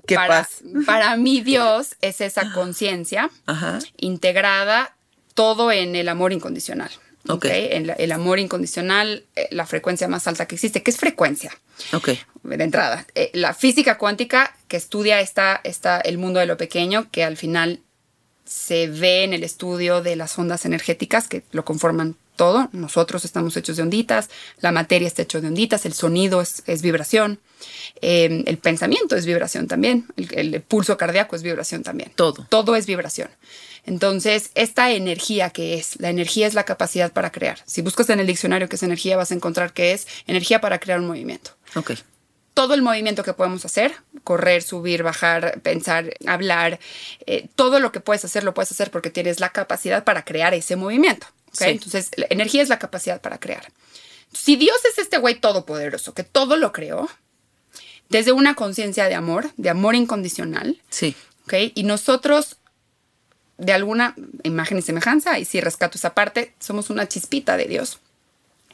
¿Qué 0.07 0.17
para, 0.17 0.43
pasa? 0.43 0.65
para 0.87 1.17
mí 1.17 1.43
Dios 1.43 1.95
es 2.01 2.21
esa 2.21 2.53
conciencia 2.53 3.31
integrada 3.99 4.97
todo 5.35 5.73
en 5.73 5.97
el 5.97 6.09
amor 6.09 6.33
incondicional. 6.33 6.91
Ok. 7.29 7.45
¿ok? 7.45 7.45
En 7.51 7.87
la- 7.87 7.93
el 7.95 8.11
amor 8.13 8.39
incondicional, 8.41 9.25
eh, 9.37 9.47
la 9.53 9.65
frecuencia 9.67 10.09
más 10.09 10.27
alta 10.27 10.47
que 10.47 10.57
existe. 10.57 10.83
¿Qué 10.83 10.91
es 10.91 10.97
frecuencia? 10.97 11.53
Ok. 11.93 12.11
De 12.43 12.65
entrada, 12.65 13.07
Eh, 13.15 13.31
la 13.35 13.55
física 13.55 13.97
cuántica 13.97 14.57
que 14.67 14.77
estudia 14.77 15.21
esta, 15.21 15.61
esta, 15.63 16.01
el 16.01 16.19
mundo 16.19 16.41
de 16.41 16.47
lo 16.47 16.57
pequeño, 16.57 17.07
que 17.13 17.23
al 17.23 17.37
final 17.37 17.79
se 18.45 18.89
ve 18.89 19.23
en 19.23 19.33
el 19.33 19.45
estudio 19.45 20.03
de 20.03 20.17
las 20.17 20.37
ondas 20.39 20.65
energéticas 20.67 21.29
que 21.29 21.45
lo 21.53 21.65
conforman 21.65 22.17
todo. 22.35 22.69
Nosotros 22.73 23.25
estamos 23.25 23.57
hechos 23.57 23.77
de 23.77 23.83
onditas, 23.85 24.29
la 24.61 24.73
materia 24.73 25.07
está 25.07 25.23
hecho 25.23 25.41
de 25.41 25.47
onditas, 25.49 25.87
el 25.87 25.93
sonido 25.93 26.41
es, 26.41 26.63
es 26.67 26.83
vibración, 26.83 27.39
eh, 28.01 28.43
el 28.47 28.59
pensamiento 28.59 29.15
es 29.17 29.27
vibración 29.27 29.69
también, 29.69 30.07
el, 30.17 30.55
el 30.55 30.61
pulso 30.63 30.97
cardíaco 30.97 31.37
es 31.37 31.43
vibración 31.43 31.83
también. 31.85 32.11
Todo. 32.17 32.47
Todo 32.51 32.75
es 32.75 32.87
vibración. 32.87 33.31
Entonces, 33.85 34.51
esta 34.55 34.91
energía 34.93 35.51
que 35.51 35.75
es, 35.75 35.99
la 36.01 36.11
energía 36.11 36.47
es 36.47 36.55
la 36.55 36.65
capacidad 36.65 37.13
para 37.13 37.33
crear. 37.33 37.59
Si 37.67 37.83
buscas 37.83 38.09
en 38.11 38.21
el 38.21 38.27
diccionario 38.27 38.69
qué 38.69 38.77
es 38.77 38.83
energía, 38.83 39.17
vas 39.17 39.31
a 39.31 39.35
encontrar 39.35 39.73
que 39.73 39.93
es 39.93 40.07
energía 40.27 40.61
para 40.61 40.79
crear 40.79 41.01
un 41.01 41.07
movimiento. 41.09 41.51
Ok. 41.75 41.93
Todo 42.55 42.75
el 42.75 42.83
movimiento 42.83 43.25
que 43.25 43.33
podemos 43.33 43.65
hacer, 43.65 43.95
correr, 44.25 44.63
subir, 44.63 45.03
bajar, 45.03 45.61
pensar, 45.63 46.15
hablar, 46.27 46.79
eh, 47.27 47.49
todo 47.57 47.81
lo 47.81 47.91
que 47.93 48.01
puedes 48.01 48.25
hacer 48.25 48.45
lo 48.45 48.55
puedes 48.55 48.71
hacer 48.71 48.91
porque 48.91 49.11
tienes 49.11 49.41
la 49.41 49.49
capacidad 49.49 50.05
para 50.05 50.25
crear 50.25 50.53
ese 50.55 50.77
movimiento. 50.77 51.27
¿ok? 51.49 51.55
Sí. 51.59 51.65
Entonces, 51.65 52.11
la 52.17 52.27
energía 52.31 52.63
es 52.63 52.69
la 52.69 52.79
capacidad 52.79 53.21
para 53.21 53.41
crear. 53.41 53.73
Si 54.33 54.57
Dios 54.57 54.77
es 54.91 54.99
este 54.99 55.19
güey 55.19 55.41
todopoderoso 55.41 56.15
que 56.15 56.25
todo 56.25 56.57
lo 56.57 56.73
creó, 56.73 57.09
desde 58.11 58.33
una 58.33 58.55
conciencia 58.55 59.07
de 59.07 59.15
amor, 59.15 59.51
de 59.57 59.71
amor 59.71 59.95
incondicional, 59.95 60.81
Sí. 60.91 61.17
¿ok? 61.45 61.55
Y 61.75 61.85
nosotros, 61.85 62.57
de 63.63 63.73
alguna 63.73 64.15
imagen 64.43 64.79
y 64.79 64.83
semejanza, 64.83 65.39
y 65.39 65.45
si 65.45 65.61
rescato 65.61 65.97
esa 65.97 66.15
parte, 66.15 66.53
somos 66.59 66.91
una 66.91 67.07
chispita 67.07 67.57
de 67.57 67.67
Dios. 67.67 68.01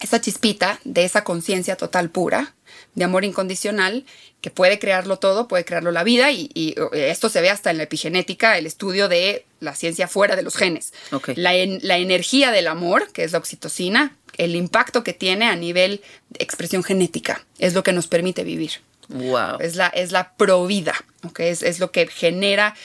Esa 0.01 0.21
chispita 0.21 0.79
de 0.85 1.05
esa 1.05 1.25
conciencia 1.25 1.77
total 1.77 2.09
pura, 2.09 2.55
de 2.95 3.05
amor 3.05 3.25
incondicional, 3.25 4.05
que 4.41 4.51
puede 4.51 4.79
crearlo 4.79 5.19
todo, 5.19 5.49
puede 5.49 5.65
crearlo 5.65 5.91
la 5.91 6.05
vida, 6.05 6.31
y, 6.31 6.51
y 6.55 6.77
esto 6.93 7.29
se 7.29 7.41
ve 7.41 7.51
hasta 7.51 7.71
en 7.71 7.77
la 7.79 7.83
epigenética, 7.83 8.57
el 8.57 8.67
estudio 8.67 9.09
de 9.09 9.45
la 9.61 9.75
ciencia 9.75 10.07
fuera 10.07 10.37
de 10.37 10.43
los 10.43 10.57
genes. 10.57 10.93
La, 11.35 11.55
en- 11.55 11.81
la 11.83 11.99
energía 11.99 12.53
del 12.53 12.69
amor, 12.69 13.11
que 13.13 13.25
es 13.25 13.33
la 13.33 13.39
oxitocina, 13.39 14.17
el 14.37 14.55
impacto 14.55 15.03
que 15.03 15.13
tiene 15.13 15.47
a 15.47 15.57
nivel 15.57 16.01
de 16.31 16.45
expresión 16.45 16.85
genética, 16.85 17.45
es 17.59 17.75
lo 17.75 17.83
que 17.83 17.93
nos 17.93 18.07
permite 18.07 18.45
vivir. 18.45 18.81
Wow. 19.09 19.59
Es 19.59 19.75
la, 19.75 19.89
es 19.89 20.13
la 20.13 20.35
provida, 20.35 20.95
¿ok? 21.25 21.41
Es, 21.41 21.63
es 21.63 21.81
lo 21.81 21.91
que 21.91 22.07
genera 22.07 22.77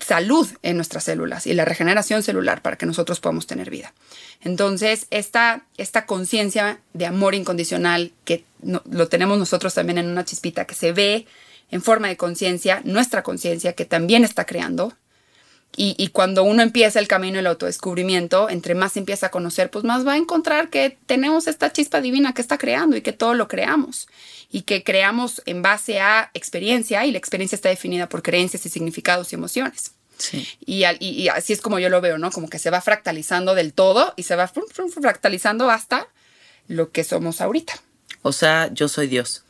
salud 0.00 0.48
en 0.62 0.76
nuestras 0.76 1.04
células 1.04 1.46
y 1.46 1.54
la 1.54 1.64
regeneración 1.64 2.22
celular 2.22 2.62
para 2.62 2.76
que 2.76 2.86
nosotros 2.86 3.20
podamos 3.20 3.46
tener 3.46 3.70
vida. 3.70 3.92
Entonces, 4.42 5.06
esta, 5.10 5.64
esta 5.76 6.06
conciencia 6.06 6.80
de 6.92 7.06
amor 7.06 7.34
incondicional 7.34 8.12
que 8.24 8.44
lo 8.62 9.08
tenemos 9.08 9.38
nosotros 9.38 9.74
también 9.74 9.98
en 9.98 10.08
una 10.08 10.24
chispita 10.24 10.64
que 10.64 10.74
se 10.74 10.92
ve 10.92 11.26
en 11.70 11.82
forma 11.82 12.08
de 12.08 12.16
conciencia, 12.16 12.80
nuestra 12.84 13.22
conciencia 13.22 13.72
que 13.72 13.84
también 13.84 14.24
está 14.24 14.44
creando. 14.44 14.92
Y, 15.78 15.94
y 15.98 16.08
cuando 16.08 16.42
uno 16.42 16.62
empieza 16.62 16.98
el 16.98 17.08
camino 17.08 17.36
del 17.36 17.46
autodescubrimiento, 17.48 18.48
entre 18.48 18.74
más 18.74 18.92
se 18.94 18.98
empieza 18.98 19.26
a 19.26 19.30
conocer, 19.30 19.70
pues 19.70 19.84
más 19.84 20.06
va 20.06 20.12
a 20.14 20.16
encontrar 20.16 20.70
que 20.70 20.96
tenemos 21.06 21.46
esta 21.46 21.70
chispa 21.72 22.00
divina 22.00 22.32
que 22.32 22.40
está 22.40 22.56
creando 22.56 22.96
y 22.96 23.02
que 23.02 23.12
todo 23.12 23.34
lo 23.34 23.46
creamos. 23.46 24.08
Y 24.50 24.62
que 24.62 24.82
creamos 24.84 25.42
en 25.44 25.60
base 25.60 26.00
a 26.00 26.30
experiencia 26.32 27.04
y 27.04 27.10
la 27.12 27.18
experiencia 27.18 27.56
está 27.56 27.68
definida 27.68 28.08
por 28.08 28.22
creencias 28.22 28.64
y 28.64 28.70
significados 28.70 29.32
y 29.32 29.34
emociones. 29.34 29.92
Sí. 30.16 30.48
Y, 30.64 30.84
al- 30.84 30.96
y- 30.98 31.10
y 31.22 31.28
así 31.28 31.52
es 31.52 31.60
como 31.60 31.78
yo 31.78 31.90
lo 31.90 32.00
veo, 32.00 32.16
¿no? 32.16 32.30
Como 32.30 32.48
que 32.48 32.58
se 32.58 32.70
va 32.70 32.80
fractalizando 32.80 33.54
del 33.54 33.74
todo 33.74 34.14
y 34.16 34.22
se 34.22 34.34
va 34.34 34.48
fractalizando 34.48 35.68
hasta 35.70 36.08
lo 36.68 36.90
que 36.90 37.04
somos 37.04 37.42
ahorita. 37.42 37.74
O 38.22 38.32
sea, 38.32 38.70
yo 38.72 38.88
soy 38.88 39.08
Dios. 39.08 39.42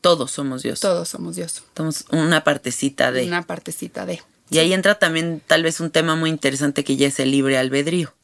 Todos 0.00 0.30
somos 0.30 0.62
Dios. 0.62 0.78
Todos 0.78 1.08
somos 1.08 1.34
Dios. 1.34 1.64
Somos 1.76 2.04
una 2.12 2.44
partecita 2.44 3.10
de. 3.10 3.26
Una 3.26 3.42
partecita 3.42 4.06
de. 4.06 4.22
Y 4.50 4.58
ahí 4.58 4.72
entra 4.72 4.98
también 4.98 5.42
tal 5.46 5.62
vez 5.62 5.80
un 5.80 5.90
tema 5.90 6.16
muy 6.16 6.30
interesante 6.30 6.84
que 6.84 6.96
ya 6.96 7.08
es 7.08 7.20
el 7.20 7.30
libre 7.30 7.58
albedrío. 7.58 8.14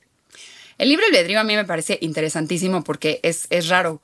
El 0.79 0.89
libre 0.89 1.07
albedrío 1.07 1.41
a 1.41 1.45
mí 1.45 1.55
me 1.55 1.65
parece 1.65 1.99
interesantísimo 2.01 2.83
porque 2.83 3.21
es, 3.23 3.47
es 3.51 3.69
raro. 3.69 4.03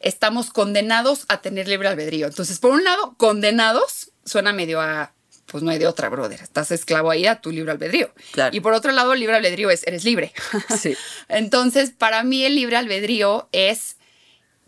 Estamos 0.00 0.50
condenados 0.50 1.24
a 1.28 1.40
tener 1.40 1.66
libre 1.66 1.88
albedrío. 1.88 2.26
Entonces, 2.26 2.58
por 2.58 2.72
un 2.72 2.84
lado, 2.84 3.14
condenados 3.16 4.12
suena 4.24 4.52
medio 4.52 4.80
a, 4.80 5.12
pues 5.46 5.64
no 5.64 5.70
hay 5.70 5.78
de 5.78 5.86
otra, 5.86 6.08
brother. 6.08 6.40
Estás 6.40 6.70
esclavo 6.70 7.10
ahí 7.10 7.26
a 7.26 7.40
tu 7.40 7.50
libre 7.50 7.72
albedrío. 7.72 8.12
Claro. 8.32 8.54
Y 8.54 8.60
por 8.60 8.74
otro 8.74 8.92
lado, 8.92 9.12
el 9.14 9.20
libre 9.20 9.36
albedrío 9.36 9.70
es, 9.70 9.86
eres 9.86 10.04
libre. 10.04 10.32
Sí. 10.78 10.96
Entonces, 11.28 11.90
para 11.90 12.22
mí 12.22 12.44
el 12.44 12.54
libre 12.54 12.76
albedrío 12.76 13.48
es 13.52 13.96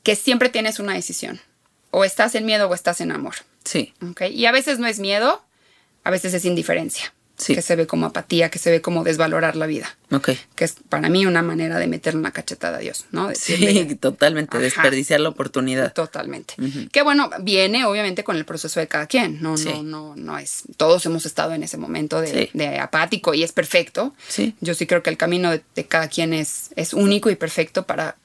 que 0.02 0.16
siempre 0.16 0.49
tienes 0.49 0.80
una 0.80 0.94
decisión. 0.94 1.40
O 1.90 2.04
estás 2.04 2.34
en 2.34 2.46
miedo 2.46 2.68
o 2.68 2.75
estás 2.75 3.00
en 3.00 3.12
amor. 3.12 3.34
Sí. 3.64 3.94
¿ok? 4.10 4.22
Y 4.30 4.46
a 4.46 4.52
veces 4.52 4.78
no 4.78 4.87
es 4.87 4.99
miedo, 4.99 5.44
a 6.04 6.11
veces 6.11 6.35
es 6.35 6.45
indiferencia. 6.45 7.12
Sí. 7.37 7.54
Que 7.54 7.62
se 7.62 7.75
ve 7.75 7.87
como 7.87 8.04
apatía, 8.04 8.50
que 8.50 8.59
se 8.59 8.71
ve 8.71 8.83
como 8.83 9.02
desvalorar 9.02 9.57
la 9.57 9.64
vida 9.64 9.97
Ok. 10.11 10.33
que 10.54 10.64
es 10.66 10.75
para 10.90 11.09
mí 11.09 11.25
una 11.25 11.40
manera 11.40 11.78
de 11.78 11.87
meterle 11.87 12.21
una 12.21 12.33
cachetada 12.33 12.76
a 12.76 12.80
Dios, 12.80 13.07
¿no? 13.12 13.30
Sí, 13.35 13.95
totalmente. 13.99 14.59
Ajá. 14.59 14.62
Desperdiciar 14.62 15.21
la 15.21 15.30
oportunidad. 15.30 15.95
Totalmente. 15.95 16.52
Que 16.92 17.00
bueno, 17.00 17.30
viene 17.40 17.87
obviamente 17.87 18.25
con 18.25 18.37
el 18.37 18.45
proceso 18.45 18.78
de 18.78 18.88
cada 18.88 19.07
quien. 19.07 19.40
No, 19.40 19.57
Sí. 19.57 19.71
no, 19.71 19.83
no, 19.83 20.16
no 20.16 20.37
es. 20.38 20.64
Todos 20.76 21.07
hemos 21.07 21.25
estado 21.25 21.54
en 21.54 21.62
ese 21.62 21.78
momento 21.78 22.21
de, 22.21 22.26
Sí. 22.28 22.50
de 22.52 22.78
apático 22.78 23.33
y 23.33 23.42
es 23.42 23.52
perfecto. 23.52 24.14
Sí. 24.28 24.54
Yo 24.61 24.75
sí 24.75 24.87
creo 24.87 25.02
que 25.02 25.09
el 25.09 25.16
camino 25.16 25.50
de, 25.50 25.62
de 25.75 25.87
cada 25.87 26.09
quien 26.09 26.35
es, 26.35 26.69
es 26.76 26.92
único 26.92 27.30
y 27.30 27.37
perfecto 27.37 27.86
para, 27.86 28.17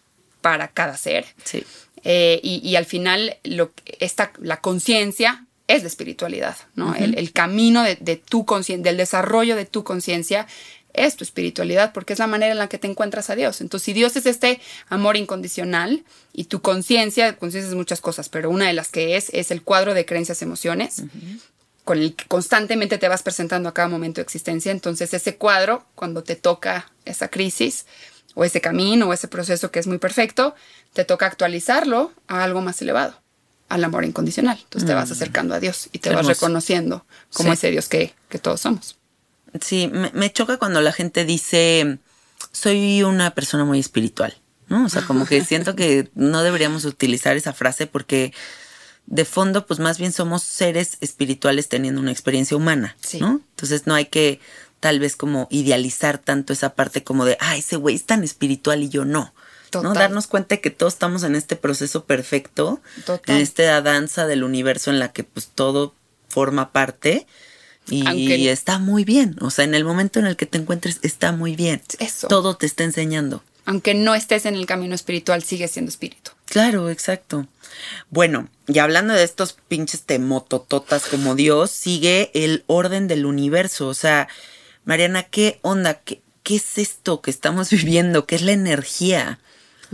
para 0.42 0.68
cada 0.68 0.98
ser. 0.98 1.26
Sí. 1.46 1.64
Eh, 2.04 2.42
y, 2.44 2.58
y 2.68 2.76
al 2.76 2.86
final, 2.86 3.38
lo, 3.46 3.72
esta, 4.00 4.34
la 4.42 4.60
conciencia 4.60 5.45
es 5.68 5.82
la 5.82 5.88
espiritualidad, 5.88 6.56
¿no? 6.76 6.96
el, 6.96 7.18
el 7.18 7.32
camino 7.32 7.84
de, 7.84 7.96
de 7.96 8.18
tu 8.18 8.46
conciencia, 8.46 8.84
del 8.84 8.98
desarrollo 8.98 9.56
de 9.56 9.66
tu 9.66 9.84
conciencia 9.84 10.48
es 10.96 11.16
tu 11.16 11.24
espiritualidad, 11.24 11.94
porque 11.94 12.14
es 12.14 12.20
la 12.20 12.28
manera 12.28 12.52
en 12.52 12.58
la 12.58 12.70
que 12.70 12.78
te 12.78 12.88
encuentras 12.88 13.30
a 13.30 13.36
Dios. 13.36 13.62
Entonces, 13.62 13.86
si 13.86 13.94
Dios 13.94 14.16
es 14.16 14.26
este 14.26 14.60
amor 14.88 15.18
incondicional 15.18 16.04
y 16.34 16.46
tu 16.46 16.62
conciencia, 16.62 17.36
conciencia 17.36 17.70
es 17.70 17.76
muchas 17.76 18.02
cosas, 18.02 18.30
pero 18.30 18.50
una 18.50 18.68
de 18.68 18.74
las 18.74 18.90
que 18.90 19.18
es, 19.18 19.30
es 19.34 19.52
el 19.52 19.62
cuadro 19.62 19.94
de 19.94 20.06
creencias, 20.06 20.42
emociones, 20.42 21.04
con 21.84 22.00
el 22.00 22.16
que 22.16 22.26
constantemente 22.26 22.98
te 22.98 23.08
vas 23.08 23.24
presentando 23.24 23.70
a 23.70 23.74
cada 23.74 23.90
momento 23.90 24.22
de 24.22 24.24
existencia. 24.24 24.72
Entonces, 24.72 25.14
ese 25.14 25.36
cuadro, 25.36 25.86
cuando 25.96 26.24
te 26.24 26.36
toca 26.36 26.92
esa 27.04 27.28
crisis, 27.28 27.86
o 28.36 28.44
ese 28.44 28.62
camino, 28.62 29.08
o 29.08 29.14
ese 29.14 29.28
proceso 29.28 29.72
que 29.72 29.80
es 29.80 29.88
muy 29.88 29.98
perfecto, 29.98 30.56
te 30.94 31.06
toca 31.06 31.26
actualizarlo 31.26 32.12
a 32.28 32.44
algo 32.44 32.62
más 32.62 32.82
elevado, 32.82 33.20
al 33.70 33.84
amor 33.84 34.06
incondicional. 34.06 34.60
Entonces 34.64 34.88
te 34.88 34.94
vas 34.94 35.12
acercando 35.12 35.56
a 35.56 35.60
Dios 35.60 35.90
y 35.92 36.00
te 36.00 36.10
vas 36.14 36.26
reconociendo 36.26 37.06
como 37.34 37.50
Sí. 37.50 37.54
ese 37.56 37.72
Dios 37.72 37.88
que, 37.88 38.14
que 38.30 38.38
todos 38.40 38.62
somos. 38.62 38.98
Sí, 39.62 39.90
me, 39.92 40.12
me 40.14 40.32
choca 40.32 40.58
cuando 40.58 40.82
la 40.82 40.92
gente 40.92 41.26
dice, 41.26 41.98
soy 42.52 43.04
una 43.04 43.32
persona 43.32 43.66
muy 43.66 43.80
espiritual, 43.80 44.36
¿no? 44.68 44.86
O 44.86 44.90
sea, 44.90 45.02
como 45.04 45.26
que 45.26 45.44
siento 45.46 45.76
que 45.76 46.10
no 46.16 46.44
deberíamos 46.44 46.86
utilizar 46.86 47.36
esa 47.38 47.54
frase 47.54 47.88
porque 47.88 48.34
de 49.08 49.24
fondo, 49.26 49.66
pues 49.68 49.80
más 49.80 49.98
bien 50.00 50.12
somos 50.12 50.44
seres 50.44 50.98
espirituales 51.00 51.70
teniendo 51.70 52.02
una 52.02 52.12
experiencia 52.12 52.58
humana, 52.58 52.96
Sí. 53.02 53.20
¿no? 53.20 53.42
Entonces 53.52 53.86
no 53.88 53.94
hay 53.94 54.06
que 54.08 54.40
tal 54.80 55.00
vez 55.00 55.16
como 55.16 55.48
idealizar 55.52 56.18
tanto 56.18 56.54
esa 56.54 56.74
parte 56.76 57.04
como 57.04 57.24
de, 57.26 57.38
ah, 57.40 57.56
ese 57.56 57.76
güey 57.78 57.96
es 57.96 58.06
tan 58.06 58.24
espiritual 58.24 58.84
y 58.84 58.90
yo 58.90 59.06
no. 59.06 59.34
¿No? 59.84 59.94
Darnos 59.94 60.28
cuenta 60.28 60.56
de 60.56 60.62
que 60.62 60.70
todos 60.72 60.94
estamos 60.94 61.24
en 61.24 61.36
este 61.36 61.56
proceso 61.56 62.06
perfecto, 62.06 62.82
Total. 63.06 63.36
en 63.36 63.42
esta 63.42 63.82
danza 63.82 64.28
del 64.28 64.44
universo 64.44 64.92
en 64.92 65.00
la 65.00 65.12
que 65.12 65.24
pues 65.24 65.48
todo 65.54 65.94
forma 66.30 66.72
parte 66.72 67.26
y 67.88 68.06
Aunque- 68.08 68.52
está 68.52 68.80
muy 68.80 69.04
bien. 69.06 69.36
O 69.42 69.50
sea, 69.52 69.64
en 69.66 69.76
el 69.76 69.86
momento 69.86 70.20
en 70.20 70.26
el 70.26 70.36
que 70.36 70.46
te 70.46 70.58
encuentres 70.58 71.00
está 71.04 71.32
muy 71.32 71.56
bien. 71.56 71.82
Eso. 72.00 72.28
Todo 72.28 72.56
te 72.58 72.66
está 72.66 72.84
enseñando. 72.84 73.44
Aunque 73.68 73.94
no 73.96 74.14
estés 74.14 74.46
en 74.46 74.56
el 74.56 74.66
camino 74.68 74.94
espiritual, 74.94 75.42
sigues 75.44 75.72
siendo 75.72 75.90
espíritu. 75.90 76.32
Claro, 76.46 76.90
exacto. 76.90 77.48
Bueno, 78.12 78.48
y 78.68 78.78
hablando 78.80 79.14
de 79.16 79.24
estos 79.24 79.54
pinches 79.68 80.04
temotototas 80.04 81.06
como 81.08 81.34
Dios, 81.36 81.72
sigue 81.72 82.30
el 82.36 82.64
orden 82.68 83.08
del 83.08 83.26
universo. 83.26 83.88
O 83.88 83.94
sea, 83.96 84.28
Mariana, 84.84 85.24
¿qué 85.24 85.60
onda? 85.64 85.96
¿Qué, 85.96 86.22
qué 86.44 86.58
es 86.58 86.78
esto 86.78 87.22
que 87.22 87.32
estamos 87.32 87.70
viviendo? 87.72 88.28
¿Qué 88.28 88.36
es 88.36 88.44
la 88.44 88.52
energía? 88.52 89.40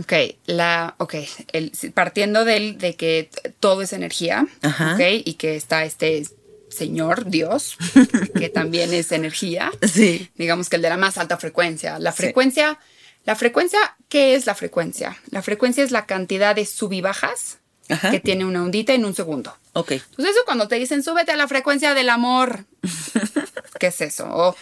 Ok, 0.02 0.12
la, 0.46 0.94
ok, 0.98 1.14
el, 1.52 1.72
partiendo 1.94 2.44
del, 2.44 2.78
de 2.78 2.94
que 2.96 3.30
todo 3.60 3.82
es 3.82 3.92
energía, 3.92 4.46
Ajá. 4.62 4.94
ok, 4.94 5.00
y 5.24 5.34
que 5.34 5.56
está 5.56 5.84
este 5.84 6.26
señor, 6.70 7.26
Dios, 7.30 7.76
que 8.38 8.48
también 8.48 8.92
es 8.94 9.12
energía, 9.12 9.70
Sí. 9.82 10.30
digamos 10.36 10.68
que 10.68 10.76
el 10.76 10.82
de 10.82 10.88
la 10.88 10.96
más 10.96 11.18
alta 11.18 11.36
frecuencia. 11.36 11.98
La 11.98 12.12
Sí. 12.12 12.18
frecuencia, 12.18 12.78
la 13.24 13.36
frecuencia, 13.36 13.78
¿qué 14.08 14.34
es 14.34 14.46
la 14.46 14.54
frecuencia? 14.54 15.16
La 15.30 15.42
frecuencia 15.42 15.84
es 15.84 15.90
la 15.90 16.06
cantidad 16.06 16.54
de 16.56 16.64
sub 16.66 16.92
y 16.92 17.00
bajas 17.00 17.58
Ajá. 17.88 18.10
que 18.10 18.20
tiene 18.20 18.44
una 18.44 18.62
ondita 18.62 18.94
en 18.94 19.04
un 19.04 19.14
segundo. 19.14 19.56
Ok. 19.74 19.92
Entonces 19.92 20.34
eso 20.34 20.44
cuando 20.46 20.66
te 20.68 20.76
dicen, 20.76 21.02
súbete 21.02 21.32
a 21.32 21.36
la 21.36 21.46
frecuencia 21.48 21.94
del 21.94 22.08
amor. 22.10 22.64
¿Qué 23.78 23.88
es 23.88 24.00
eso? 24.00 24.26
O, 24.30 24.56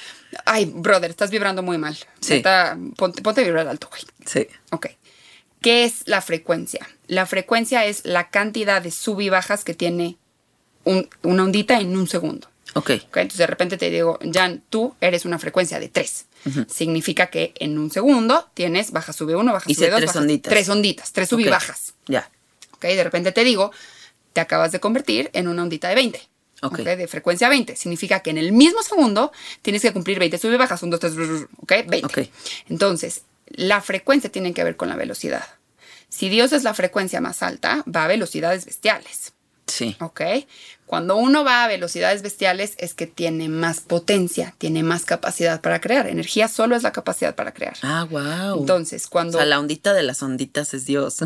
ay, 0.46 0.64
brother, 0.66 1.10
estás 1.10 1.30
vibrando 1.30 1.62
muy 1.62 1.78
mal. 1.78 1.96
Sí. 2.20 2.42
Ponte, 2.96 3.20
ponte 3.22 3.40
a 3.40 3.44
vibrar 3.44 3.68
alto, 3.68 3.88
güey. 3.90 4.02
Sí. 4.24 4.46
Ok. 4.70 4.86
¿Qué 5.60 5.84
es 5.84 6.02
la 6.06 6.20
frecuencia? 6.22 6.88
La 7.06 7.26
frecuencia 7.26 7.84
es 7.86 8.04
la 8.04 8.30
cantidad 8.30 8.80
de 8.82 8.90
sub 8.90 9.20
y 9.20 9.28
bajas 9.28 9.64
que 9.64 9.74
tiene 9.74 10.16
un- 10.84 11.08
una 11.22 11.44
ondita 11.44 11.80
en 11.80 11.96
un 11.96 12.08
segundo. 12.08 12.48
Ok. 12.74 12.90
Ok, 13.08 13.16
Entonces 13.16 13.38
de 13.38 13.46
repente 13.46 13.76
te 13.76 13.90
digo, 13.90 14.18
Jan, 14.32 14.62
tú 14.70 14.94
eres 15.00 15.24
una 15.24 15.38
frecuencia 15.38 15.78
de 15.80 15.88
3. 15.88 16.26
Significa 16.68 17.26
que 17.26 17.52
en 17.56 17.78
un 17.78 17.90
segundo 17.90 18.48
tienes 18.54 18.92
baja 18.92 19.12
sube 19.12 19.34
1, 19.36 19.52
baja 19.52 19.70
Hice 19.70 19.80
sube 19.80 19.90
2, 19.90 19.98
tres 19.98 20.06
baja, 20.08 20.18
onditas. 20.20 20.50
tres 20.50 20.68
onditas, 20.68 21.12
tres 21.12 21.28
sub 21.28 21.40
y 21.40 21.48
bajas. 21.48 21.94
Ya. 22.06 22.30
Ok, 22.72 22.82
de 22.84 23.04
repente 23.04 23.32
te 23.32 23.44
digo, 23.44 23.72
te 24.32 24.40
acabas 24.40 24.72
de 24.72 24.80
convertir 24.80 25.28
en 25.34 25.48
una 25.48 25.62
ondita 25.62 25.88
de 25.88 25.94
20. 25.96 26.18
Ok. 26.62 26.74
ok, 26.80 26.86
de 26.86 27.08
frecuencia 27.08 27.48
20. 27.48 27.74
Significa 27.76 28.20
que 28.20 28.30
en 28.30 28.38
el 28.38 28.52
mismo 28.52 28.82
segundo 28.82 29.32
tienes 29.62 29.82
que 29.82 29.92
cumplir 29.92 30.18
20 30.18 30.38
sube 30.38 30.54
y 30.54 30.58
bajas, 30.58 30.82
1, 30.82 30.96
2, 30.96 31.00
3, 31.00 31.12
ok, 31.62 31.72
20. 31.88 32.06
Ok. 32.06 32.18
Entonces, 32.68 33.22
la 33.50 33.80
frecuencia 33.80 34.30
tiene 34.30 34.54
que 34.54 34.64
ver 34.64 34.76
con 34.76 34.88
la 34.88 34.96
velocidad. 34.96 35.44
Si 36.08 36.28
Dios 36.28 36.52
es 36.52 36.64
la 36.64 36.74
frecuencia 36.74 37.20
más 37.20 37.42
alta, 37.42 37.84
va 37.84 38.04
a 38.04 38.08
velocidades 38.08 38.64
bestiales. 38.64 39.32
Sí. 39.70 39.96
¿ok? 40.00 40.20
Cuando 40.86 41.14
uno 41.16 41.44
va 41.44 41.62
a 41.64 41.68
velocidades 41.68 42.20
bestiales 42.22 42.74
es 42.78 42.94
que 42.94 43.06
tiene 43.06 43.48
más 43.48 43.80
potencia, 43.80 44.54
tiene 44.58 44.82
más 44.82 45.04
capacidad 45.04 45.60
para 45.60 45.80
crear. 45.80 46.08
Energía 46.08 46.48
solo 46.48 46.74
es 46.74 46.82
la 46.82 46.90
capacidad 46.90 47.36
para 47.36 47.54
crear. 47.54 47.76
Ah, 47.82 48.06
wow. 48.10 48.58
Entonces, 48.58 49.06
O 49.06 49.10
cuando... 49.10 49.38
sea, 49.38 49.46
la 49.46 49.60
ondita 49.60 49.94
de 49.94 50.02
las 50.02 50.20
onditas 50.22 50.74
es 50.74 50.86
Dios. 50.86 51.18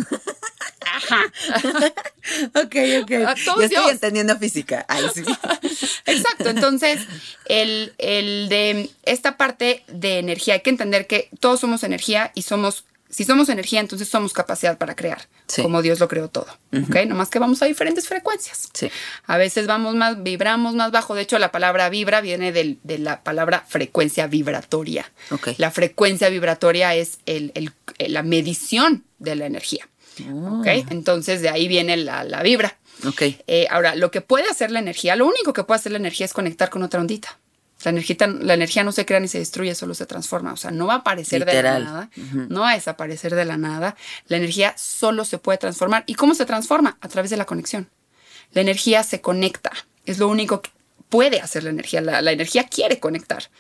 ok, 2.55 2.77
ok. 3.03 3.11
Todo 3.45 3.57
Yo 3.57 3.63
es 3.63 3.71
estoy 3.71 3.85
Dios. 3.85 3.91
entendiendo 3.93 4.37
física. 4.39 4.85
Ay, 4.89 5.05
sí. 5.15 5.23
Exacto, 6.07 6.51
entonces 6.51 7.01
el, 7.47 7.95
el 7.99 8.49
de 8.49 8.91
esta 9.05 9.37
parte 9.37 9.83
de 9.89 10.19
energía, 10.19 10.55
hay 10.55 10.61
que 10.61 10.71
entender 10.71 11.07
que 11.07 11.29
todos 11.41 11.61
somos 11.61 11.83
energía 11.85 12.33
y 12.35 12.43
somos, 12.43 12.85
si 13.15 13.25
somos 13.25 13.49
energía, 13.49 13.81
entonces 13.81 14.09
somos 14.09 14.33
capacidad 14.33 14.77
para 14.77 14.97
crear, 14.97 15.29
Sí. 15.47 15.63
como 15.63 15.83
Dios 15.83 16.01
lo 16.01 16.09
creó 16.09 16.29
todo, 16.29 16.49
¿ok? 16.73 16.97
Nomás 17.07 17.29
que 17.31 17.39
vamos 17.39 17.63
a 17.63 17.67
diferentes 17.67 18.09
frecuencias. 18.09 18.69
Sí. 18.75 18.91
A 19.27 19.37
veces 19.37 19.67
vamos 19.67 19.95
más, 19.95 20.23
vibramos 20.23 20.75
más 20.75 20.91
bajo. 20.91 21.15
De 21.15 21.23
hecho, 21.23 21.39
la 21.39 21.53
palabra 21.53 21.89
vibra 21.91 22.21
viene 22.21 22.51
del- 22.51 22.79
de 22.83 22.99
la 22.99 23.23
palabra 23.23 23.65
frecuencia 23.69 24.27
vibratoria. 24.27 25.11
Ok. 25.31 25.51
La 25.59 25.71
frecuencia 25.71 26.29
vibratoria 26.29 26.95
es 26.95 27.19
el- 27.27 27.53
el- 27.55 27.73
la 28.13 28.23
medición 28.23 29.05
de 29.19 29.37
la 29.37 29.47
energía. 29.47 29.89
Oh. 30.33 30.61
¿ok? 30.61 30.67
Entonces, 30.91 31.41
de 31.43 31.49
ahí 31.49 31.69
viene 31.69 31.97
la, 31.97 32.25
la 32.25 32.43
vibra. 32.43 32.77
Ok. 33.07 33.23
Eh, 33.47 33.67
ahora, 33.71 33.95
lo 33.97 34.11
que 34.11 34.21
puede 34.21 34.49
hacer 34.49 34.71
la 34.71 34.79
energía, 34.79 35.17
lo 35.17 35.27
único 35.27 35.53
que 35.53 35.65
puede 35.65 35.79
hacer 35.81 35.93
la 35.93 35.99
energía 35.99 36.27
es 36.27 36.33
conectar 36.33 36.71
con 36.71 36.83
otra 36.83 37.01
ondita. 37.01 37.39
La 37.85 37.91
energía, 37.91 38.17
la 38.41 38.55
energía 38.55 38.83
no 38.83 38.93
se 38.93 39.05
crea 39.05 39.21
ni 39.21 39.29
se 39.29 39.39
destruye, 39.39 39.75
solo 39.75 39.95
se 39.95 40.07
transforma. 40.07 40.53
O 40.53 40.57
sea, 40.57 40.71
no 40.71 40.87
va 40.87 40.95
a 40.95 40.97
aparecer 40.99 41.41
Literal. 41.41 41.63
de 41.63 41.85
la 41.85 41.93
nada, 41.93 42.11
no 42.49 42.61
va 42.63 42.71
a 42.71 42.75
desaparecer 42.75 43.35
de 43.35 43.45
la 43.45 43.57
nada. 43.59 43.95
La 44.27 44.39
energía 44.39 44.75
solo 44.77 45.25
se 45.25 45.39
puede 45.39 45.59
transformar. 45.59 46.03
¿Y 46.07 46.15
cómo 46.15 46.35
se 46.35 46.47
transforma? 46.47 46.97
A 47.01 47.09
través 47.09 47.31
de 47.31 47.37
la 47.37 47.45
conexión. 47.45 47.91
La 48.53 48.63
energía 48.63 49.03
se 49.03 49.21
conecta. 49.21 49.71
Es 50.07 50.19
lo 50.19 50.29
único 50.29 50.63
que 50.63 50.71
puede 51.09 51.41
hacer 51.41 51.65
la 51.65 51.71
energía. 51.71 52.01
La, 52.01 52.23
la 52.23 52.33
energía 52.33 52.65
quiere 52.65 53.01
conectar. 53.01 53.51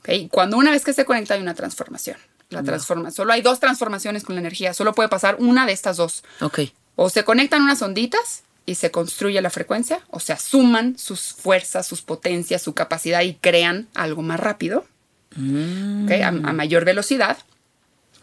¿ok? 0.00 0.08
Y 0.10 0.28
Cuando 0.28 0.56
una 0.56 0.72
vez 0.72 0.84
que 0.84 0.92
se 0.92 1.04
conecta 1.04 1.34
hay 1.34 1.40
una 1.40 1.54
transformación. 1.54 2.16
La 2.50 2.62
transforma. 2.62 3.10
Solo 3.10 3.32
hay 3.32 3.42
dos 3.42 3.60
transformaciones 3.60 4.24
con 4.24 4.34
la 4.34 4.40
energía. 4.40 4.74
Solo 4.74 4.94
puede 4.94 5.08
pasar 5.08 5.36
una 5.38 5.66
de 5.66 5.72
estas 5.72 5.98
dos. 5.98 6.24
Ok. 6.40 6.60
O 6.96 7.10
se 7.10 7.22
conectan 7.22 7.62
unas 7.62 7.80
onditas 7.82 8.42
y 8.68 8.74
se 8.74 8.90
construye 8.90 9.40
la 9.40 9.48
frecuencia, 9.48 10.02
o 10.10 10.20
se 10.20 10.36
suman 10.36 10.98
sus 10.98 11.32
fuerzas, 11.32 11.86
sus 11.86 12.02
potencias, 12.02 12.60
su 12.60 12.74
capacidad 12.74 13.22
y 13.22 13.32
crean 13.32 13.88
algo 13.94 14.20
más 14.20 14.38
rápido, 14.38 14.84
a, 15.34 16.28
a 16.28 16.32
mayor 16.32 16.84
velocidad, 16.84 17.38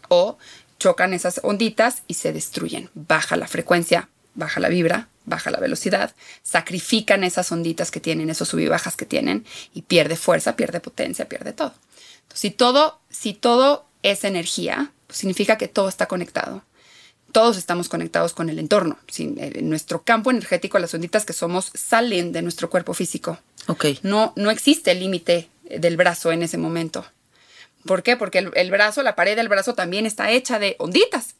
o 0.08 0.38
chocan 0.78 1.14
esas 1.14 1.40
onditas 1.42 2.02
y 2.06 2.14
se 2.14 2.32
destruyen. 2.32 2.90
Baja 2.94 3.36
la 3.36 3.48
frecuencia, 3.48 4.08
baja 4.36 4.60
la 4.60 4.68
vibra, 4.68 5.08
baja 5.24 5.50
la 5.50 5.58
velocidad, 5.58 6.14
sacrifican 6.44 7.24
esas 7.24 7.50
onditas 7.50 7.90
que 7.90 7.98
tienen, 7.98 8.30
esos 8.30 8.46
sub 8.46 8.60
y 8.60 8.68
bajas 8.68 8.94
que 8.94 9.04
tienen, 9.04 9.44
y 9.74 9.82
pierde 9.82 10.14
fuerza, 10.14 10.54
pierde 10.54 10.78
potencia, 10.78 11.28
pierde 11.28 11.54
todo. 11.54 11.74
Entonces, 12.22 12.40
si 12.40 12.50
todo, 12.52 13.00
si 13.10 13.34
todo 13.34 13.84
es 14.04 14.22
energía, 14.22 14.92
pues 15.08 15.18
significa 15.18 15.58
que 15.58 15.66
todo 15.66 15.88
está 15.88 16.06
conectado 16.06 16.62
todos 17.36 17.58
estamos 17.58 17.90
conectados 17.90 18.32
con 18.32 18.48
el 18.48 18.58
entorno. 18.58 18.98
Sin, 19.10 19.36
eh, 19.38 19.60
nuestro 19.60 20.02
campo 20.02 20.30
energético, 20.30 20.78
las 20.78 20.94
onditas 20.94 21.26
que 21.26 21.34
somos, 21.34 21.70
salen 21.74 22.32
de 22.32 22.40
nuestro 22.40 22.70
cuerpo 22.70 22.94
físico. 22.94 23.38
Ok. 23.66 23.84
No, 24.02 24.32
no 24.36 24.50
existe 24.50 24.90
el 24.92 25.00
límite 25.00 25.50
del 25.68 25.98
brazo 25.98 26.32
en 26.32 26.42
ese 26.42 26.56
momento. 26.56 27.04
¿Por 27.84 28.02
qué? 28.02 28.16
Porque 28.16 28.38
el, 28.38 28.50
el 28.54 28.70
brazo, 28.70 29.02
la 29.02 29.14
pared 29.16 29.36
del 29.36 29.50
brazo 29.50 29.74
también 29.74 30.06
está 30.06 30.30
hecha 30.30 30.58
de 30.58 30.76
onditas. 30.78 31.34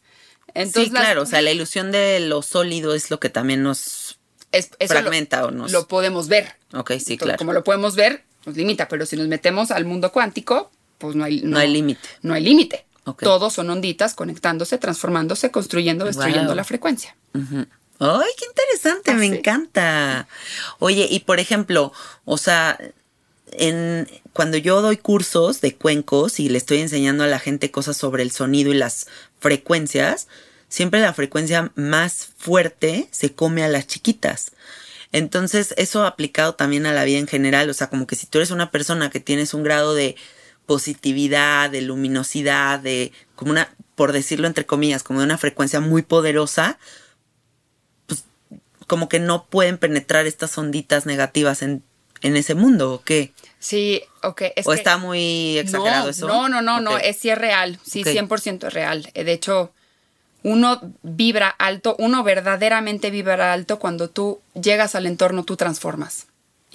Entonces, 0.52 0.88
sí, 0.88 0.90
las- 0.90 1.02
claro. 1.04 1.22
O 1.22 1.26
sea, 1.26 1.40
la 1.40 1.50
ilusión 1.50 1.90
de 1.92 2.20
lo 2.20 2.42
sólido 2.42 2.94
es 2.94 3.10
lo 3.10 3.18
que 3.18 3.30
también 3.30 3.62
nos 3.62 4.18
es- 4.52 4.70
eso 4.78 4.92
lo- 4.94 5.00
fragmenta 5.00 5.46
o 5.46 5.50
nos. 5.50 5.72
lo 5.72 5.88
podemos 5.88 6.28
ver. 6.28 6.56
Ok, 6.74 6.90
sí, 6.90 7.14
Entonces, 7.14 7.18
claro. 7.20 7.38
Como 7.38 7.54
lo 7.54 7.64
podemos 7.64 7.96
ver, 7.96 8.22
nos 8.44 8.54
limita, 8.54 8.86
pero 8.88 9.06
si 9.06 9.16
nos 9.16 9.28
metemos 9.28 9.70
al 9.70 9.86
mundo 9.86 10.12
cuántico, 10.12 10.70
pues 10.98 11.16
no 11.16 11.24
hay, 11.24 11.40
No 11.40 11.58
hay 11.58 11.68
límite. 11.72 12.06
No 12.20 12.34
hay 12.34 12.42
límite. 12.44 12.84
Todos 13.14 13.52
son 13.52 13.70
onditas 13.70 14.14
conectándose, 14.14 14.78
transformándose, 14.78 15.50
construyendo, 15.50 16.04
destruyendo 16.04 16.48
Wow. 16.48 16.56
la 16.56 16.64
frecuencia. 16.64 17.16
¡Ay, 17.98 18.30
qué 18.36 18.44
interesante! 18.46 19.14
Me 19.14 19.28
sí. 19.28 19.36
encanta. 19.36 20.28
Oye, 20.80 21.06
y 21.10 21.20
por 21.20 21.40
ejemplo, 21.40 21.92
o 22.24 22.36
sea, 22.36 22.78
en, 23.52 24.08
cuando 24.32 24.56
yo 24.58 24.82
doy 24.82 24.96
cursos 24.96 25.60
de 25.60 25.76
cuencos 25.76 26.40
y 26.40 26.48
le 26.48 26.58
estoy 26.58 26.78
enseñando 26.80 27.24
a 27.24 27.28
la 27.28 27.38
gente 27.38 27.70
cosas 27.70 27.96
sobre 27.96 28.22
el 28.22 28.32
sonido 28.32 28.70
y 28.70 28.74
las 28.76 29.06
frecuencias, 29.38 30.26
siempre 30.68 31.00
la 31.00 31.14
frecuencia 31.14 31.70
más 31.74 32.28
fuerte 32.36 33.08
se 33.12 33.34
come 33.34 33.62
a 33.64 33.68
las 33.68 33.86
chiquitas. 33.86 34.52
Entonces, 35.12 35.72
eso 35.78 36.04
aplicado 36.04 36.54
también 36.56 36.84
a 36.84 36.92
la 36.92 37.04
vida 37.04 37.18
en 37.18 37.28
general, 37.28 37.70
o 37.70 37.74
sea, 37.74 37.88
como 37.88 38.06
que 38.06 38.16
si 38.16 38.26
tú 38.26 38.38
eres 38.38 38.50
una 38.50 38.70
persona 38.70 39.08
que 39.08 39.20
tienes 39.20 39.54
un 39.54 39.62
grado 39.62 39.94
de 39.94 40.16
positividad, 40.66 41.70
de 41.70 41.80
luminosidad, 41.82 42.78
de 42.80 43.12
como 43.34 43.50
una, 43.52 43.74
por 43.94 44.12
decirlo 44.12 44.46
entre 44.46 44.66
comillas, 44.66 45.02
como 45.02 45.20
de 45.20 45.26
una 45.26 45.38
frecuencia 45.38 45.80
muy 45.80 46.02
poderosa, 46.02 46.78
pues 48.06 48.24
como 48.86 49.08
que 49.08 49.20
no 49.20 49.46
pueden 49.46 49.78
penetrar 49.78 50.26
estas 50.26 50.56
onditas 50.58 51.06
negativas 51.06 51.62
en, 51.62 51.82
en 52.20 52.36
ese 52.36 52.54
mundo, 52.54 52.92
¿o 52.94 53.02
qué? 53.02 53.32
Sí, 53.58 54.02
ok. 54.22 54.42
Es 54.56 54.66
¿O 54.66 54.70
que- 54.70 54.76
está 54.76 54.96
muy 54.98 55.58
exagerado 55.58 56.04
no, 56.04 56.10
eso? 56.10 56.26
No, 56.28 56.48
no, 56.48 56.62
no, 56.62 56.80
no, 56.80 56.98
es 56.98 57.18
sí 57.18 57.30
es 57.30 57.38
real, 57.38 57.78
sí, 57.84 58.02
Ok. 58.02 58.08
100% 58.08 58.66
es 58.68 58.72
real. 58.74 59.10
Eh, 59.14 59.24
De 59.24 59.32
hecho, 59.32 59.72
uno 60.42 60.80
vibra 61.02 61.48
alto, 61.48 61.96
uno 61.98 62.22
verdaderamente 62.22 63.10
vibra 63.10 63.52
alto 63.52 63.78
cuando 63.78 64.10
tú 64.10 64.40
llegas 64.60 64.94
al 64.94 65.06
entorno, 65.06 65.44
tú 65.44 65.56
transformas 65.56 66.26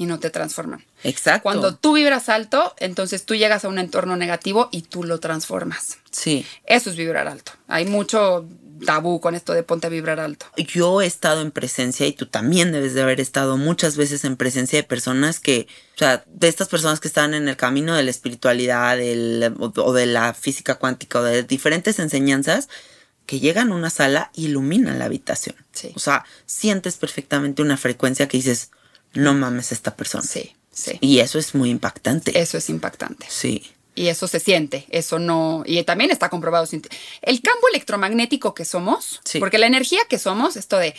y 0.02 0.08
no 0.08 0.20
te 0.20 0.32
transforman. 0.32 0.84
Exacto. 1.04 1.44
Cuando 1.44 1.76
tú 1.76 1.94
vibras 1.94 2.28
alto, 2.28 2.74
entonces 2.80 3.24
tú 3.24 3.36
llegas 3.36 3.66
a 3.66 3.68
un 3.68 3.78
entorno 3.78 4.18
negativo 4.18 4.68
y 4.72 4.82
tú 4.82 5.04
lo 5.04 5.20
transformas. 5.20 6.00
Sí. 6.10 6.44
Eso 6.66 6.90
es 6.90 6.96
vibrar 6.96 7.28
alto. 7.28 7.52
Hay 7.68 7.86
mucho 7.86 8.48
tabú 8.84 9.22
con 9.22 9.36
esto 9.36 9.54
de 9.54 9.62
ponte 9.62 9.86
a 9.86 9.90
vibrar 9.92 10.20
alto. 10.20 10.48
Yo 10.58 11.04
he 11.04 11.06
estado 11.06 11.42
en 11.42 11.52
presencia 11.52 12.08
y 12.08 12.14
tú 12.14 12.26
también 12.26 12.72
debes 12.72 12.96
de 12.96 13.04
haber 13.04 13.22
estado 13.22 13.58
muchas 13.58 13.96
veces 13.96 14.26
en 14.26 14.38
presencia 14.38 14.80
de 14.80 14.84
personas 14.84 15.40
que, 15.40 15.68
o 15.94 16.00
sea, 16.00 16.24
de 16.26 16.48
estas 16.48 16.68
personas 16.68 17.00
que 17.00 17.08
están 17.08 17.36
en 17.36 17.48
el 17.48 17.56
camino 17.56 17.96
de 17.96 18.02
la 18.02 18.10
espiritualidad 18.10 18.98
del, 18.98 19.54
o, 19.60 19.72
o 19.76 19.94
de 19.94 20.08
la 20.08 20.34
física 20.34 20.80
cuántica 20.80 21.20
o 21.20 21.24
de 21.24 21.44
diferentes 21.44 22.00
enseñanzas 22.00 22.70
que 23.28 23.40
llegan 23.40 23.72
a 23.72 23.76
una 23.76 23.92
sala 23.92 24.32
y 24.34 24.46
iluminan 24.46 24.98
la 24.98 25.06
habitación. 25.06 25.56
Sí. 25.74 25.92
O 25.94 26.00
sea, 26.00 26.26
sientes 26.48 26.98
perfectamente 26.98 27.62
una 27.62 27.78
frecuencia 27.78 28.28
que 28.28 28.38
dices, 28.38 28.72
no 29.13 29.34
mames 29.34 29.71
esta 29.71 29.95
persona. 29.95 30.24
Sí, 30.24 30.56
sí. 30.71 30.97
Y 31.02 31.19
eso 31.19 31.39
es 31.39 31.56
muy 31.56 31.69
impactante. 31.69 32.39
Eso 32.39 32.58
es 32.58 32.69
impactante. 32.69 33.26
Sí. 33.30 33.63
Y 33.93 34.08
eso 34.08 34.26
se 34.28 34.39
siente, 34.39 34.86
eso 34.89 35.19
no, 35.19 35.63
y 35.65 35.84
también 35.84 36.12
está 36.12 36.30
comprobado. 36.30 36.65
El 37.21 37.41
campo 37.41 37.67
electromagnético 37.69 38.54
que 38.54 38.63
somos, 38.63 39.19
Sí. 39.26 39.39
porque 39.39 39.58
la 39.58 39.67
energía 39.67 40.00
que 40.10 40.17
somos, 40.17 40.56
esto 40.56 40.78
de 40.78 40.95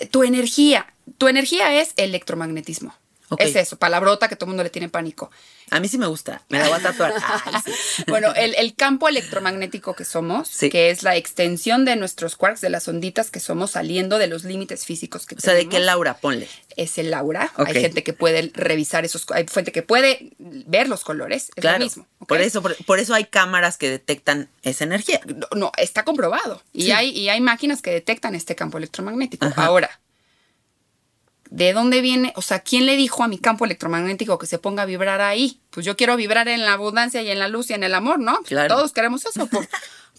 eh, 0.00 0.06
tu 0.06 0.22
energía, 0.22 0.86
tu 1.18 1.26
energía 1.26 1.80
es 1.80 1.92
electromagnetismo. 1.96 2.94
Es 3.38 3.56
eso, 3.56 3.76
palabrota 3.76 4.28
que 4.28 4.36
todo 4.36 4.46
el 4.46 4.50
mundo 4.50 4.62
le 4.62 4.70
tiene 4.70 4.88
pánico. 4.88 5.30
A 5.70 5.80
mí 5.80 5.88
sí 5.88 5.98
me 5.98 6.06
gusta. 6.06 6.42
Me 6.48 6.58
la 6.60 6.68
voy 6.68 6.78
a 6.78 6.82
tatuar. 6.82 7.12
Ay, 7.44 7.54
sí. 7.64 8.04
Bueno, 8.06 8.32
el, 8.36 8.54
el 8.54 8.74
campo 8.76 9.08
electromagnético 9.08 9.94
que 9.94 10.04
somos, 10.04 10.46
Sí. 10.48 10.70
que 10.70 10.90
es 10.90 11.02
la 11.02 11.16
extensión 11.16 11.84
de 11.84 11.96
nuestros 11.96 12.36
quarks, 12.36 12.60
de 12.60 12.70
las 12.70 12.86
onditas 12.86 13.30
que 13.32 13.40
somos 13.40 13.72
saliendo 13.72 14.18
de 14.18 14.28
los 14.28 14.44
límites 14.44 14.84
físicos 14.84 15.26
que 15.26 15.34
O 15.34 15.40
sea, 15.40 15.54
¿de 15.54 15.60
tenemos, 15.60 15.74
qué 15.74 15.80
Laura? 15.84 16.14
Ponle. 16.18 16.48
es 16.76 16.98
el 16.98 17.12
aura. 17.14 17.52
Ok. 17.56 17.68
Hay 17.68 17.80
gente 17.80 18.04
que 18.04 18.12
puede 18.12 18.52
revisar 18.54 19.04
esos, 19.04 19.26
hay 19.32 19.44
gente 19.52 19.72
que 19.72 19.82
puede 19.82 20.30
ver 20.38 20.88
los 20.88 21.02
colores, 21.02 21.50
es 21.56 21.62
Claro. 21.62 21.78
lo 21.78 21.84
mismo. 21.84 22.06
Por 22.28 22.40
eso, 22.40 22.62
por, 22.62 22.76
por 22.84 22.98
eso 23.00 23.12
hay 23.14 23.24
cámaras 23.24 23.76
que 23.76 23.90
detectan 23.90 24.48
esa 24.62 24.84
energía. 24.84 25.20
no, 25.26 25.46
no, 25.56 25.72
está 25.78 26.04
comprobado. 26.04 26.62
Y, 26.72 26.84
Sí. 26.84 26.92
hay, 26.92 27.10
y 27.10 27.28
hay 27.28 27.40
máquinas 27.40 27.82
que 27.82 27.90
detectan 27.90 28.34
este 28.36 28.54
campo 28.54 28.78
electromagnético. 28.78 29.46
Ajá. 29.46 29.64
Ahora, 29.66 30.00
¿de 31.50 31.72
dónde 31.72 32.00
viene? 32.00 32.32
O 32.36 32.42
sea, 32.42 32.60
¿quién 32.60 32.86
le 32.86 32.96
dijo 32.96 33.22
a 33.24 33.28
mi 33.28 33.38
campo 33.38 33.64
electromagnético 33.64 34.38
que 34.38 34.46
se 34.46 34.58
ponga 34.58 34.82
a 34.82 34.86
vibrar 34.86 35.20
ahí? 35.20 35.60
Pues 35.70 35.84
yo 35.86 35.96
quiero 35.96 36.16
vibrar 36.16 36.48
en 36.48 36.64
la 36.64 36.72
abundancia 36.74 37.22
y 37.22 37.30
en 37.30 37.38
la 37.38 37.48
luz 37.48 37.70
y 37.70 37.74
en 37.74 37.82
el 37.84 37.94
amor, 37.94 38.18
¿no? 38.18 38.36
Pues 38.38 38.48
Claro. 38.48 38.74
Todos 38.76 38.92
queremos 38.92 39.24
eso. 39.26 39.46
¿Por, 39.46 39.68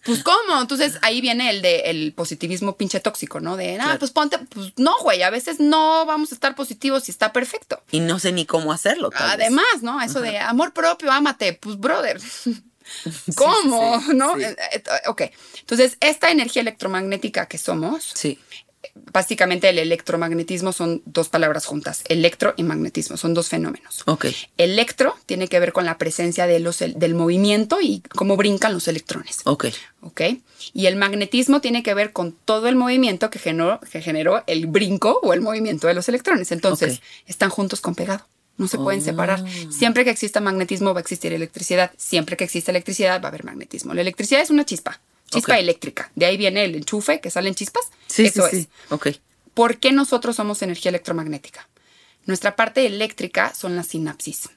Pues, 0.06 0.24
¿cómo? 0.24 0.62
Entonces, 0.62 0.98
ahí 1.02 1.20
viene 1.20 1.50
el 1.50 1.62
de 1.62 1.82
el 1.90 2.14
positivismo 2.14 2.78
pinche 2.78 3.02
tóxico, 3.02 3.42
¿no? 3.42 3.58
De, 3.58 3.74
ah, 3.78 3.84
Claro. 3.84 4.00
pues 4.00 4.12
ponte, 4.12 4.38
pues 4.38 4.72
no, 4.78 4.94
güey, 5.02 5.22
a 5.24 5.30
veces 5.30 5.60
no 5.60 6.06
vamos 6.06 6.32
a 6.32 6.36
estar 6.36 6.56
positivos 6.56 7.04
si 7.04 7.12
está 7.12 7.34
perfecto. 7.34 7.82
Y 7.92 8.00
no 8.00 8.18
sé 8.18 8.32
ni 8.32 8.46
cómo 8.46 8.72
hacerlo. 8.72 9.10
tal 9.10 9.36
vez. 9.38 9.48
Además, 9.48 9.82
¿no? 9.82 10.00
Eso 10.02 10.22
de 10.22 10.38
amor 10.40 10.72
propio, 10.72 11.12
ámate, 11.12 11.54
pues, 11.54 11.78
brother. 11.78 12.22
¿Cómo? 13.36 14.00
sí, 14.02 14.14
¿No? 14.16 14.36
sí. 14.36 14.44
Eh, 14.44 14.56
eh, 14.72 14.84
Ok. 15.08 15.24
Entonces, 15.60 15.98
esta 16.00 16.30
energía 16.32 16.62
electromagnética 16.62 17.48
que 17.48 17.58
somos, 17.58 18.12
Sí. 18.14 18.40
Básicamente 18.96 19.70
el 19.70 19.80
electromagnetismo 19.80 20.74
son 20.74 21.02
dos 21.06 21.30
palabras 21.30 21.66
juntas, 21.66 22.04
electro 22.08 22.54
y 22.58 22.64
magnetismo, 22.64 23.18
son 23.18 23.34
dos 23.34 23.50
fenómenos. 23.50 24.04
Ok. 24.06 24.28
Electro 24.58 25.16
tiene 25.26 25.48
que 25.48 25.60
ver 25.60 25.74
con 25.74 25.86
la 25.86 25.98
presencia 25.98 26.48
de 26.48 26.60
los, 26.60 26.80
del 26.80 27.16
movimiento 27.16 27.80
y 27.82 28.02
cómo 28.16 28.38
brincan 28.38 28.74
los 28.74 28.88
electrones. 28.88 29.40
Ok. 29.46 29.66
¿Ok? 30.02 30.22
Y 30.74 30.86
el 30.86 30.96
magnetismo 30.96 31.62
tiene 31.62 31.84
que 31.84 31.94
ver 31.94 32.12
con 32.14 32.32
todo 32.32 32.68
el 32.68 32.76
movimiento 32.76 33.30
que 33.30 33.40
generó, 33.40 33.80
que 33.92 34.02
generó 34.02 34.44
el 34.48 34.68
brinco 34.68 35.20
o 35.24 35.34
el 35.34 35.42
movimiento 35.42 35.88
de 35.88 35.94
los 35.94 36.10
electrones. 36.10 36.52
Entonces, 36.52 37.02
están 37.26 37.50
juntos 37.50 37.82
con 37.82 37.96
pegado. 37.96 38.26
No 38.58 38.68
se 38.68 38.78
pueden 38.78 39.02
Oh. 39.02 39.04
separar. 39.04 39.44
Siempre 39.70 40.04
que 40.04 40.10
exista 40.10 40.42
magnetismo 40.42 40.94
va 40.94 41.00
a 41.00 41.02
existir 41.02 41.32
electricidad. 41.32 41.92
Siempre 41.96 42.38
que 42.38 42.44
exista 42.44 42.72
electricidad 42.72 43.22
va 43.22 43.26
a 43.26 43.30
haber 43.30 43.44
magnetismo. 43.44 43.94
La 43.94 44.02
electricidad 44.02 44.42
es 44.42 44.50
una 44.50 44.66
chispa, 44.66 45.00
chispa 45.32 45.54
Ok. 45.54 45.60
eléctrica. 45.60 46.12
De 46.16 46.26
ahí 46.26 46.38
viene 46.38 46.64
el 46.66 46.76
enchufe 46.76 47.20
que 47.20 47.30
salen 47.30 47.56
chispas. 47.56 47.84
Sí, 48.08 48.26
Eso 48.26 48.48
sí, 48.50 48.58
es. 48.58 48.64
sí. 48.64 48.70
Ok. 48.90 49.08
¿Por 49.54 49.78
qué 49.78 49.92
nosotros 49.92 50.36
somos 50.36 50.62
energía 50.62 50.90
electromagnética? 50.90 51.68
Nuestra 52.26 52.56
parte 52.56 52.86
eléctrica 52.86 53.54
son 53.56 53.76
las 53.76 53.88
sinapsis. 53.88 54.50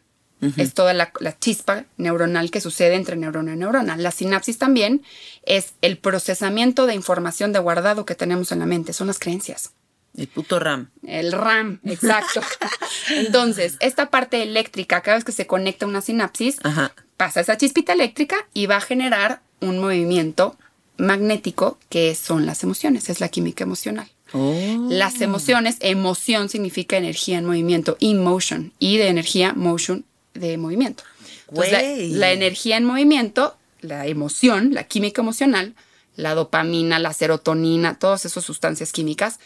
Es 0.57 0.73
toda 0.73 0.95
la, 0.95 1.13
la 1.21 1.39
chispa 1.39 1.85
neuronal 1.99 2.51
que 2.51 2.63
sucede 2.63 2.95
entre 2.95 3.15
neurona 3.15 3.53
y 3.53 3.57
neurona. 3.59 3.99
La 3.99 4.11
sinapsis 4.11 4.57
también 4.57 5.03
es 5.45 5.75
el 5.83 5.99
procesamiento 5.99 6.87
de 6.87 6.95
información 6.95 7.53
de 7.53 7.59
guardado 7.59 8.07
que 8.07 8.15
tenemos 8.15 8.51
en 8.51 8.61
la 8.61 8.65
mente. 8.67 8.95
Son 8.95 9.07
las 9.09 9.19
creencias. 9.19 9.73
El 10.17 10.29
puto 10.29 10.59
RAM. 10.59 10.91
El 11.07 11.33
RAM, 11.33 11.81
exacto. 11.85 12.41
Entonces, 13.11 13.77
esta 13.81 14.09
parte 14.11 14.43
eléctrica, 14.43 15.03
cada 15.03 15.17
vez 15.19 15.25
que 15.25 15.33
se 15.33 15.47
conecta 15.47 15.87
una 15.87 16.01
sinapsis, 16.01 16.57
Ajá. 16.63 16.93
pasa 17.19 17.41
esa 17.41 17.59
chispita 17.59 17.93
eléctrica 17.93 18.37
y 18.55 18.65
va 18.67 18.77
a 18.77 18.81
generar 18.81 19.43
un 19.61 19.79
movimiento 19.79 20.57
magnético 20.97 21.79
que 21.89 22.15
son 22.15 22.47
las 22.47 22.63
emociones, 22.63 23.09
es 23.09 23.21
la 23.21 23.29
química 23.29 23.65
emocional. 23.65 24.09
Oh. 24.33 24.87
Las 24.89 25.21
emociones, 25.21 25.77
emoción 25.81 26.49
significa 26.49 26.97
energía 26.97 27.39
en 27.39 27.47
movimiento, 27.47 27.97
emotion, 28.01 28.73
y 28.79 28.99
de 28.99 29.09
energía, 29.09 29.55
motion, 29.55 30.05
de 30.35 30.57
movimiento. 30.57 31.03
Entonces, 31.49 32.11
la, 32.13 32.19
la 32.19 32.33
energía 32.33 32.77
en 32.77 32.85
movimiento, 32.85 33.57
la 33.81 34.07
emoción, 34.07 34.73
la 34.73 34.85
química 34.85 35.23
emocional, 35.23 35.75
la 36.17 36.35
dopamina, 36.35 36.99
la 36.99 37.13
serotonina, 37.13 37.99
todas 37.99 38.25
esas 38.25 38.45
sustancias 38.45 38.93
químicas, 38.93 39.41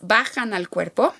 bajan 0.00 0.52
al 0.52 0.68
cuerpo 0.68 1.14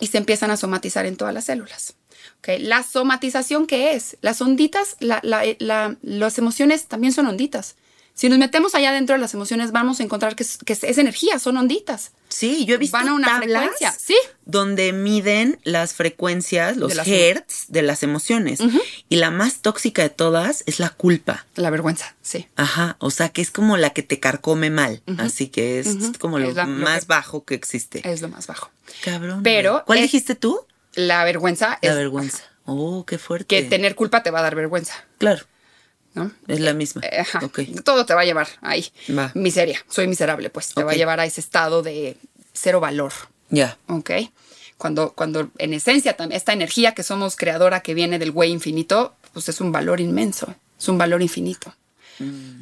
y 0.00 0.08
se 0.08 0.18
empiezan 0.18 0.50
a 0.50 0.56
somatizar 0.56 1.06
en 1.06 1.16
todas 1.16 1.32
las 1.32 1.44
células. 1.44 1.94
¿Ok? 2.38 2.48
La 2.60 2.82
somatización, 2.82 3.66
¿qué 3.66 3.94
es? 3.94 4.16
Las 4.20 4.40
onditas, 4.40 4.96
la- 5.00 5.20
la- 5.22 5.42
la- 5.58 5.96
las 6.02 6.38
emociones 6.38 6.86
también 6.86 7.12
son 7.12 7.26
onditas. 7.26 7.76
Si 8.16 8.28
nos 8.28 8.38
metemos 8.38 8.76
allá 8.76 8.92
dentro 8.92 9.16
de 9.16 9.20
las 9.20 9.34
emociones, 9.34 9.72
vamos 9.72 9.98
a 9.98 10.04
encontrar 10.04 10.36
que 10.36 10.44
es, 10.44 10.58
que 10.58 10.72
es- 10.72 10.84
es 10.84 10.98
energía, 10.98 11.40
son 11.40 11.56
onditas. 11.56 12.12
Sí, 12.28 12.64
yo 12.64 12.76
he 12.76 12.78
visto 12.78 12.96
Van 12.96 13.08
a 13.08 13.14
una 13.14 13.26
tablas 13.26 13.62
frecuencia, 13.64 13.92
sí. 13.98 14.14
donde 14.44 14.92
miden 14.92 15.58
las 15.64 15.94
frecuencias, 15.94 16.76
los 16.76 16.90
De 16.90 16.94
las- 16.94 17.08
hertz 17.08 17.64
de 17.68 17.82
las 17.82 18.04
emociones. 18.04 18.60
Y 19.08 19.16
la 19.16 19.32
más 19.32 19.62
tóxica 19.62 20.02
de 20.02 20.10
todas 20.10 20.62
es 20.66 20.78
la 20.78 20.90
culpa. 20.90 21.44
La 21.56 21.70
vergüenza, 21.70 22.14
sí. 22.22 22.46
Ajá, 22.54 22.96
o 23.00 23.10
sea 23.10 23.30
que 23.30 23.42
es 23.42 23.50
como 23.50 23.76
la 23.76 23.90
que 23.90 24.04
te 24.04 24.20
carcome 24.20 24.70
mal. 24.70 25.02
Así 25.18 25.48
que 25.48 25.80
es 25.80 25.88
Ujú. 25.88 26.12
como 26.20 26.38
lo 26.38 26.50
Es 26.50 26.54
la- 26.54 26.66
lo 26.66 26.70
más 26.70 27.00
que- 27.00 27.06
bajo 27.06 27.44
que 27.44 27.54
existe. 27.56 28.08
Es 28.08 28.22
lo 28.22 28.28
más 28.28 28.46
bajo. 28.46 28.70
Cabrón. 29.02 29.42
Pero. 29.42 29.82
¿Cuál 29.86 29.98
es- 29.98 30.04
dijiste 30.04 30.36
tú? 30.36 30.60
La 30.96 31.24
vergüenza 31.24 31.78
La 31.82 31.90
es 31.90 31.96
vergüenza. 31.96 32.42
Oh, 32.66 33.04
qué 33.06 33.18
fuerte. 33.18 33.46
que 33.46 33.62
tener 33.68 33.94
culpa 33.94 34.22
te 34.22 34.30
va 34.30 34.38
a 34.38 34.42
dar 34.42 34.54
vergüenza, 34.54 34.94
Claro, 35.18 35.44
¿no? 36.14 36.30
es 36.48 36.60
la 36.60 36.72
misma. 36.72 37.02
Eh, 37.04 37.20
Ajá. 37.20 37.40
Todo 37.84 38.06
te 38.06 38.14
va 38.14 38.22
a 38.22 38.24
llevar 38.24 38.48
ahí. 38.62 38.86
Va. 39.16 39.30
Miseria. 39.34 39.84
Soy 39.88 40.06
miserable, 40.08 40.48
pues. 40.50 40.68
Te 40.74 40.82
va 40.82 40.92
a 40.92 40.94
llevar 40.94 41.20
a 41.20 41.26
ese 41.26 41.40
estado 41.40 41.82
de 41.82 42.16
cero 42.52 42.80
valor. 42.80 43.12
Ya. 43.50 43.76
¿Ok? 43.88 44.10
Cuando, 44.78 45.12
cuando 45.12 45.50
en 45.58 45.72
esencia 45.74 46.16
esta 46.30 46.52
energía 46.52 46.92
que 46.94 47.02
somos 47.02 47.36
creadora 47.36 47.80
que 47.80 47.94
viene 47.94 48.18
del 48.18 48.32
güey 48.32 48.50
infinito, 48.50 49.14
pues 49.32 49.48
es 49.48 49.60
un 49.60 49.70
valor 49.70 50.00
inmenso, 50.00 50.54
es 50.78 50.88
un 50.88 50.98
valor 50.98 51.22
infinito. 51.22 51.74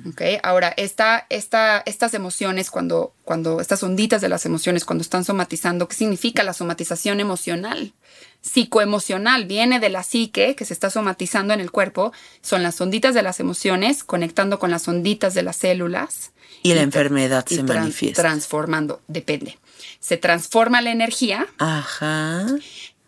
¿Ok? 0.08 0.22
Ahora, 0.42 0.72
esta, 0.76 1.26
esta, 1.30 1.82
estas 1.86 2.14
emociones, 2.14 2.70
cuando, 2.70 3.12
cuando 3.24 3.60
estas 3.60 3.82
onditas 3.82 4.20
de 4.20 4.28
las 4.28 4.46
emociones, 4.46 4.84
cuando 4.84 5.02
están 5.02 5.24
somatizando, 5.24 5.88
¿qué 5.88 5.96
significa 5.96 6.42
la 6.42 6.52
somatización 6.54 7.20
emocional? 7.20 7.92
Psicoemocional, 8.40 9.46
viene 9.46 9.80
de 9.80 9.88
la 9.88 10.02
psique 10.02 10.54
que 10.56 10.64
se 10.64 10.72
está 10.74 10.90
somatizando 10.90 11.54
en 11.54 11.60
el 11.60 11.70
cuerpo, 11.70 12.12
son 12.42 12.62
las 12.62 12.80
onditas 12.80 13.14
de 13.14 13.22
las 13.22 13.40
emociones 13.40 14.04
conectando 14.04 14.58
con 14.58 14.70
las 14.70 14.86
onditas 14.88 15.32
de 15.34 15.42
las 15.42 15.56
células 15.56 16.32
Y 16.62 16.74
la 16.74 16.82
enfermedad 16.82 17.46
y 17.48 17.54
se 17.56 17.62
tran- 17.62 17.80
manifiesta. 17.80 18.20
Transformando, 18.22 19.00
depende. 19.08 19.58
Se 20.00 20.16
transforma 20.16 20.82
la 20.82 20.90
energía 20.90 21.46
Ajá. 21.58 22.46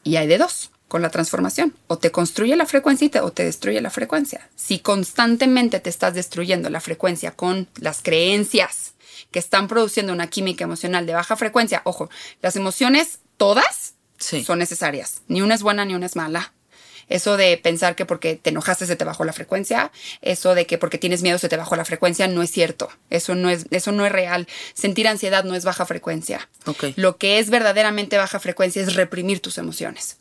y 0.02 0.16
hay 0.16 0.26
de 0.26 0.38
dos 0.38 0.70
con 0.94 1.02
la 1.02 1.10
transformación. 1.10 1.74
O 1.88 1.98
te 1.98 2.12
construye 2.12 2.54
la 2.54 2.66
frecuencia 2.66 3.10
te- 3.10 3.18
o 3.18 3.32
te 3.32 3.42
destruye 3.44 3.80
la 3.80 3.90
frecuencia. 3.90 4.48
Si 4.54 4.78
constantemente 4.78 5.80
te 5.80 5.90
estás 5.90 6.14
destruyendo 6.14 6.70
la 6.70 6.80
frecuencia 6.80 7.32
con 7.32 7.66
las 7.80 8.00
creencias 8.00 8.94
que 9.32 9.40
están 9.40 9.66
produciendo 9.66 10.12
una 10.12 10.28
química 10.28 10.62
emocional 10.62 11.04
de 11.04 11.14
baja 11.14 11.34
frecuencia, 11.34 11.82
ojo, 11.84 12.10
las 12.42 12.54
emociones 12.54 13.18
todas 13.38 13.94
Sí. 14.18 14.44
son 14.44 14.60
necesarias. 14.60 15.22
Ni 15.26 15.42
una 15.42 15.56
es 15.56 15.62
buena 15.64 15.84
ni 15.84 15.96
una 15.96 16.06
es 16.06 16.14
mala. 16.14 16.52
Eso 17.08 17.36
de 17.36 17.56
pensar 17.58 17.96
que 17.96 18.06
porque 18.06 18.36
te 18.36 18.50
enojaste 18.50 18.86
se 18.86 18.94
te 18.94 19.04
bajó 19.04 19.24
la 19.24 19.32
frecuencia, 19.32 19.90
eso 20.22 20.54
de 20.54 20.64
que 20.66 20.78
porque 20.78 20.96
tienes 20.98 21.22
miedo 21.22 21.38
se 21.38 21.48
te 21.48 21.56
bajó 21.56 21.74
la 21.74 21.84
frecuencia, 21.84 22.28
no 22.28 22.40
es 22.40 22.52
cierto. 22.52 22.88
Eso 23.10 23.34
no 23.34 23.50
es, 23.50 23.66
eso 23.72 23.90
no 23.90 24.06
es 24.06 24.12
real. 24.12 24.46
Sentir 24.74 25.08
ansiedad 25.08 25.42
no 25.42 25.56
es 25.56 25.64
baja 25.64 25.86
frecuencia. 25.86 26.48
Lo 26.94 27.16
que 27.16 27.40
es 27.40 27.50
verdaderamente 27.50 28.16
baja 28.16 28.38
frecuencia 28.38 28.80
es 28.80 28.94
reprimir 28.94 29.40
tus 29.40 29.58
emociones. 29.58 30.18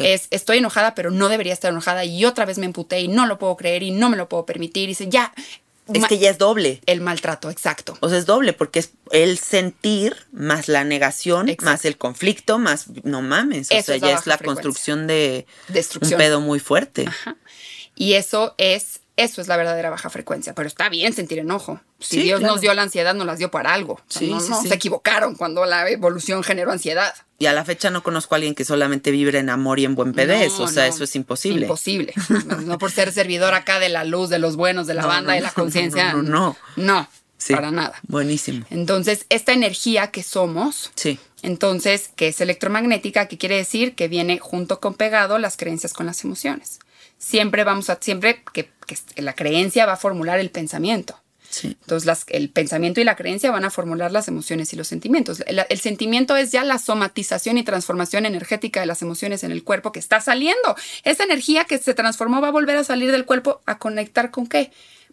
Es 0.00 0.28
estoy 0.30 0.58
enojada, 0.58 0.94
pero 0.94 1.10
no 1.10 1.28
debería 1.28 1.52
estar 1.52 1.70
enojada 1.70 2.04
y 2.04 2.24
otra 2.24 2.44
vez 2.44 2.58
me 2.58 2.66
emputé 2.66 3.00
y 3.00 3.08
no 3.08 3.26
lo 3.26 3.38
puedo 3.38 3.56
creer 3.56 3.82
y 3.82 3.90
no 3.90 4.10
me 4.10 4.16
lo 4.16 4.28
puedo 4.28 4.44
permitir. 4.46 4.84
Y 4.84 4.88
dice, 4.88 5.08
ya. 5.08 5.32
Es 5.94 6.04
que 6.06 6.18
ya 6.18 6.28
es 6.28 6.36
doble. 6.36 6.82
El 6.84 7.00
maltrato, 7.00 7.48
exacto. 7.48 7.96
O 8.00 8.10
sea, 8.10 8.18
es 8.18 8.26
doble 8.26 8.52
porque 8.52 8.80
es 8.80 8.90
el 9.10 9.38
sentir 9.38 10.16
más 10.32 10.68
la 10.68 10.84
negación, 10.84 11.48
Exacto. 11.48 11.64
más 11.64 11.84
el 11.86 11.96
conflicto, 11.96 12.58
más 12.58 12.88
no 13.04 13.22
mames. 13.22 13.68
O 13.70 13.80
sea, 13.80 13.96
es 13.96 14.02
ya 14.02 14.12
es 14.12 14.26
la 14.26 14.36
frecuencia. 14.36 14.44
construcción 14.44 15.06
de 15.06 15.46
Destrucción. 15.68 16.20
un 16.20 16.26
pedo 16.26 16.40
muy 16.42 16.60
fuerte. 16.60 17.08
Y 17.94 18.12
eso 18.14 18.54
es, 18.58 19.00
eso 19.18 19.42
es 19.42 19.48
la 19.48 19.56
verdadera 19.58 19.90
baja 19.90 20.08
frecuencia. 20.08 20.54
Pero 20.54 20.66
está 20.68 20.88
bien 20.88 21.12
sentir 21.12 21.38
enojo. 21.40 21.80
Si 21.98 22.16
Sí, 22.16 22.22
Dios 22.22 22.38
claro. 22.38 22.54
nos 22.54 22.60
dio 22.62 22.72
la 22.72 22.82
ansiedad, 22.82 23.14
nos 23.14 23.26
las 23.26 23.38
dio 23.38 23.50
para 23.50 23.74
algo. 23.74 23.94
O 23.94 24.00
sea, 24.08 24.20
Sí, 24.20 24.30
no, 24.30 24.40
sí, 24.40 24.48
no 24.50 24.62
se 24.62 24.72
equivocaron 24.74 25.34
cuando 25.34 25.66
la 25.66 25.88
evolución 25.90 26.42
generó 26.42 26.72
ansiedad. 26.72 27.12
Y 27.38 27.46
a 27.46 27.52
la 27.52 27.64
fecha 27.64 27.90
no 27.90 28.02
conozco 28.02 28.34
a 28.34 28.36
alguien 28.36 28.54
que 28.54 28.64
solamente 28.64 29.10
vibre 29.10 29.38
en 29.38 29.50
amor 29.50 29.78
y 29.78 29.84
en 29.84 29.94
buen 29.94 30.12
pedez. 30.14 30.52
No, 30.58 30.64
o 30.64 30.68
sea, 30.68 30.88
no. 30.88 30.94
eso 30.94 31.04
es 31.04 31.14
imposible. 31.16 31.62
Imposible. 31.66 32.14
No 32.64 32.78
por 32.78 32.90
ser 32.90 33.12
servidor 33.12 33.54
acá 33.54 33.78
de 33.78 33.88
la 33.90 34.04
luz, 34.04 34.28
de 34.30 34.38
los 34.38 34.56
buenos, 34.56 34.86
de 34.86 34.94
la 34.94 35.06
banda, 35.06 35.34
de 35.34 35.40
la 35.42 35.50
conciencia. 35.52 36.12
no, 36.14 36.22
no, 36.22 36.56
no. 36.76 37.08
Para 37.50 37.70
nada. 37.70 37.94
Buenísimo. 38.08 38.66
Entonces, 38.68 39.24
esta 39.28 39.52
energía 39.52 40.08
que 40.10 40.24
somos, 40.24 40.90
Sí. 40.96 41.18
entonces, 41.42 42.10
que 42.16 42.28
es 42.28 42.40
electromagnética, 42.40 43.26
que 43.26 43.38
quiere 43.38 43.56
decir 43.56 43.94
que 43.94 44.08
viene 44.08 44.38
junto 44.40 44.80
con 44.80 44.94
pegado 44.94 45.38
las 45.38 45.56
creencias 45.56 45.92
con 45.92 46.06
las 46.06 46.24
emociones. 46.24 46.80
Siempre 47.18 47.64
vamos 47.64 47.90
a, 47.90 47.98
siempre 48.00 48.42
que, 48.52 48.70
que 48.86 48.96
la 49.22 49.34
creencia 49.34 49.86
va 49.86 49.94
a 49.94 49.96
formular 49.96 50.38
el 50.38 50.50
pensamiento. 50.50 51.20
Sí. 51.50 51.76
Entonces, 51.80 52.06
las- 52.06 52.26
el 52.28 52.50
pensamiento 52.50 53.00
y 53.00 53.04
la 53.04 53.16
creencia 53.16 53.50
van 53.50 53.64
a 53.64 53.70
formular 53.70 54.12
las 54.12 54.28
emociones 54.28 54.72
y 54.72 54.76
los 54.76 54.86
sentimientos. 54.86 55.42
El, 55.46 55.62
el 55.68 55.80
sentimiento 55.80 56.36
es 56.36 56.52
ya 56.52 56.62
la 56.62 56.78
somatización 56.78 57.56
y 57.56 57.62
transformación 57.62 58.26
energética 58.26 58.80
de 58.80 58.86
las 58.86 59.00
emociones 59.00 59.42
en 59.44 59.50
el 59.52 59.64
cuerpo 59.64 59.90
que 59.90 59.98
está 59.98 60.20
saliendo. 60.20 60.76
Esa 61.04 61.24
energía 61.24 61.64
que 61.64 61.78
se 61.78 61.94
transformó 61.94 62.40
va 62.42 62.48
a 62.48 62.52
volver 62.52 62.76
a 62.76 62.84
salir 62.84 63.10
del 63.10 63.24
cuerpo 63.24 63.62
a 63.64 63.78
conectar 63.78 64.30
con 64.30 64.46
qué? 64.46 64.70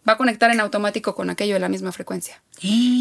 Va 0.07 0.13
a 0.13 0.17
conectar 0.17 0.51
en 0.51 0.59
automático 0.59 1.15
con 1.15 1.29
aquello 1.29 1.53
de 1.53 1.61
la 1.61 1.69
misma 1.69 1.91
frecuencia. 1.93 2.43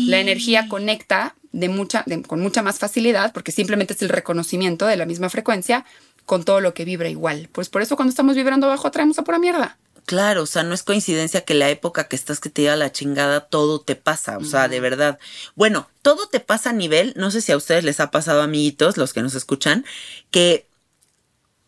La 0.08 0.20
energía 0.20 0.68
conecta 0.68 1.34
de 1.52 1.68
mucha, 1.68 2.04
de- 2.06 2.22
con 2.22 2.40
mucha 2.40 2.62
más 2.62 2.78
facilidad 2.78 3.32
porque 3.32 3.50
simplemente 3.52 3.94
es 3.94 4.02
el 4.02 4.08
reconocimiento 4.10 4.86
de 4.86 4.96
la 4.96 5.06
misma 5.06 5.28
frecuencia 5.28 5.84
con 6.26 6.44
todo 6.44 6.60
lo 6.60 6.74
que 6.74 6.84
vibra 6.84 7.08
igual. 7.08 7.48
Pues 7.52 7.68
por 7.68 7.82
eso 7.82 7.96
cuando 7.96 8.10
estamos 8.10 8.37
vibrando 8.37 8.66
abajo 8.66 8.90
traemos 8.90 9.18
a 9.18 9.24
pura 9.24 9.38
mierda. 9.38 9.78
Claro, 10.06 10.42
o 10.42 10.46
sea, 10.46 10.62
no 10.62 10.74
es 10.74 10.82
coincidencia 10.82 11.44
que 11.46 11.54
la 11.54 11.70
época 11.70 12.08
que 12.08 12.16
estás 12.16 12.38
que 12.38 12.50
te 12.50 12.62
lleva 12.62 12.76
la 12.76 12.92
chingada, 12.92 13.40
todo 13.40 13.80
te 13.80 13.96
pasa, 13.96 14.37
o 14.37 14.44
sea, 14.44 14.68
de 14.68 14.78
verdad. 14.78 15.18
Bueno, 15.54 15.88
todo 16.02 16.28
te 16.28 16.40
pasa 16.40 16.70
a 16.70 16.74
nivel, 16.74 17.14
no 17.16 17.30
sé 17.30 17.40
si 17.40 17.52
a 17.52 17.56
ustedes 17.56 17.84
les 17.84 18.00
ha 18.00 18.10
pasado, 18.10 18.42
amiguitos, 18.42 18.98
los 18.98 19.14
que 19.14 19.22
nos 19.22 19.34
escuchan, 19.34 19.87
que 20.30 20.66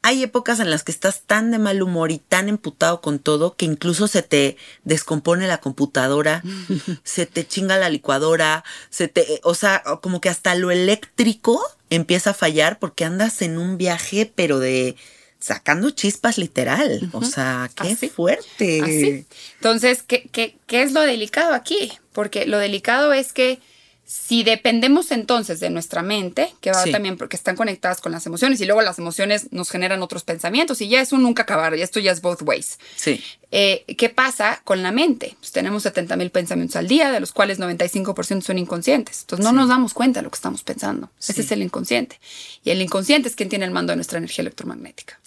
hay 0.03 0.23
épocas 0.23 0.61
en 0.61 0.71
las 0.71 0.85
que 0.85 0.93
estás 0.93 1.23
tan 1.23 1.51
de 1.51 1.59
mal 1.59 1.83
humor 1.83 2.13
y 2.13 2.19
tan 2.19 2.51
emputado 2.51 3.01
con 3.01 3.19
todo 3.19 3.57
que 3.57 3.65
incluso 3.65 4.07
se 4.07 4.23
te 4.23 4.59
descompone 4.85 5.49
la 5.49 5.59
computadora, 5.59 6.43
se 7.05 7.25
te 7.25 7.47
chinga 7.47 7.79
la 7.79 7.89
licuadora, 7.89 8.65
se 8.91 9.09
te, 9.09 9.41
o 9.45 9.55
sea, 9.55 9.83
como 10.03 10.21
que 10.21 10.29
hasta 10.29 10.55
lo 10.55 10.71
eléctrico 10.71 11.61
empieza 11.97 12.31
a 12.31 12.35
fallar 12.35 12.79
porque 12.79 13.05
andas 13.05 13.43
en 13.43 13.59
un 13.59 13.77
viaje, 13.79 14.31
pero 14.35 14.59
de 14.59 14.97
sacando 15.39 15.91
chispas 15.91 16.39
literal. 16.39 17.09
O 17.13 17.23
sea, 17.23 17.71
qué 17.81 17.93
Así. 17.93 18.09
fuerte. 18.09 18.81
Así. 18.83 19.27
Entonces, 19.57 20.03
¿qué, 20.03 20.29
qué, 20.33 20.57
qué 20.67 20.83
es 20.83 20.93
lo 20.93 21.03
delicado 21.03 21.55
aquí? 21.55 21.93
Porque 22.13 22.47
lo 22.47 22.59
delicado 22.59 23.13
es 23.13 23.33
que 23.33 23.61
si 24.09 24.45
dependemos 24.45 25.11
entonces 25.11 25.59
de 25.59 25.69
nuestra 25.69 26.01
mente, 26.01 26.55
que 26.61 26.71
va 26.71 26.85
Sí. 26.85 26.93
también 26.93 27.17
porque 27.17 27.35
están 27.35 27.57
conectadas 27.57 28.01
con 28.01 28.13
las 28.13 28.25
emociones 28.25 28.61
y 28.61 28.65
luego 28.65 28.81
las 28.81 29.01
emociones 29.01 29.53
nos 29.53 29.69
generan 29.69 30.01
otros 30.01 30.23
pensamientos 30.23 30.81
y 30.81 30.89
ya 30.89 31.01
es 31.01 31.11
un 31.13 31.23
nunca 31.23 31.43
acabar, 31.43 31.77
y 31.77 31.83
esto 31.83 31.99
ya 31.99 32.13
es 32.13 32.23
both 32.23 32.43
ways. 32.43 32.79
Sí. 32.95 33.21
Eh, 33.51 33.85
¿Qué 33.99 34.09
pasa 34.09 34.61
con 34.65 34.83
la 34.85 34.93
mente? 34.93 35.35
Pues 35.41 35.51
tenemos 35.51 35.83
70 35.83 36.15
mil 36.17 36.31
pensamientos 36.31 36.77
al 36.77 36.87
día, 36.87 37.11
de 37.11 37.19
los 37.19 37.33
cuales 37.33 37.59
95% 37.59 38.43
son 38.47 38.59
inconscientes. 38.59 39.23
Entonces 39.23 39.45
no 39.45 39.51
Sí. 39.51 39.57
nos 39.57 39.69
damos 39.69 39.93
cuenta 39.93 40.21
de 40.21 40.25
lo 40.25 40.31
que 40.31 40.37
estamos 40.37 40.63
pensando. 40.63 41.11
Sí. 41.19 41.33
Ese 41.33 41.41
es 41.43 41.51
el 41.53 41.63
inconsciente. 41.63 42.21
Y 42.63 42.71
el 42.71 42.81
inconsciente 42.83 43.29
es 43.29 43.35
quien 43.35 43.49
tiene 43.49 43.65
el 43.65 43.71
mando 43.73 43.91
de 43.91 43.97
nuestra 43.97 44.19
energía 44.19 44.43
electromagnética. 44.43 45.19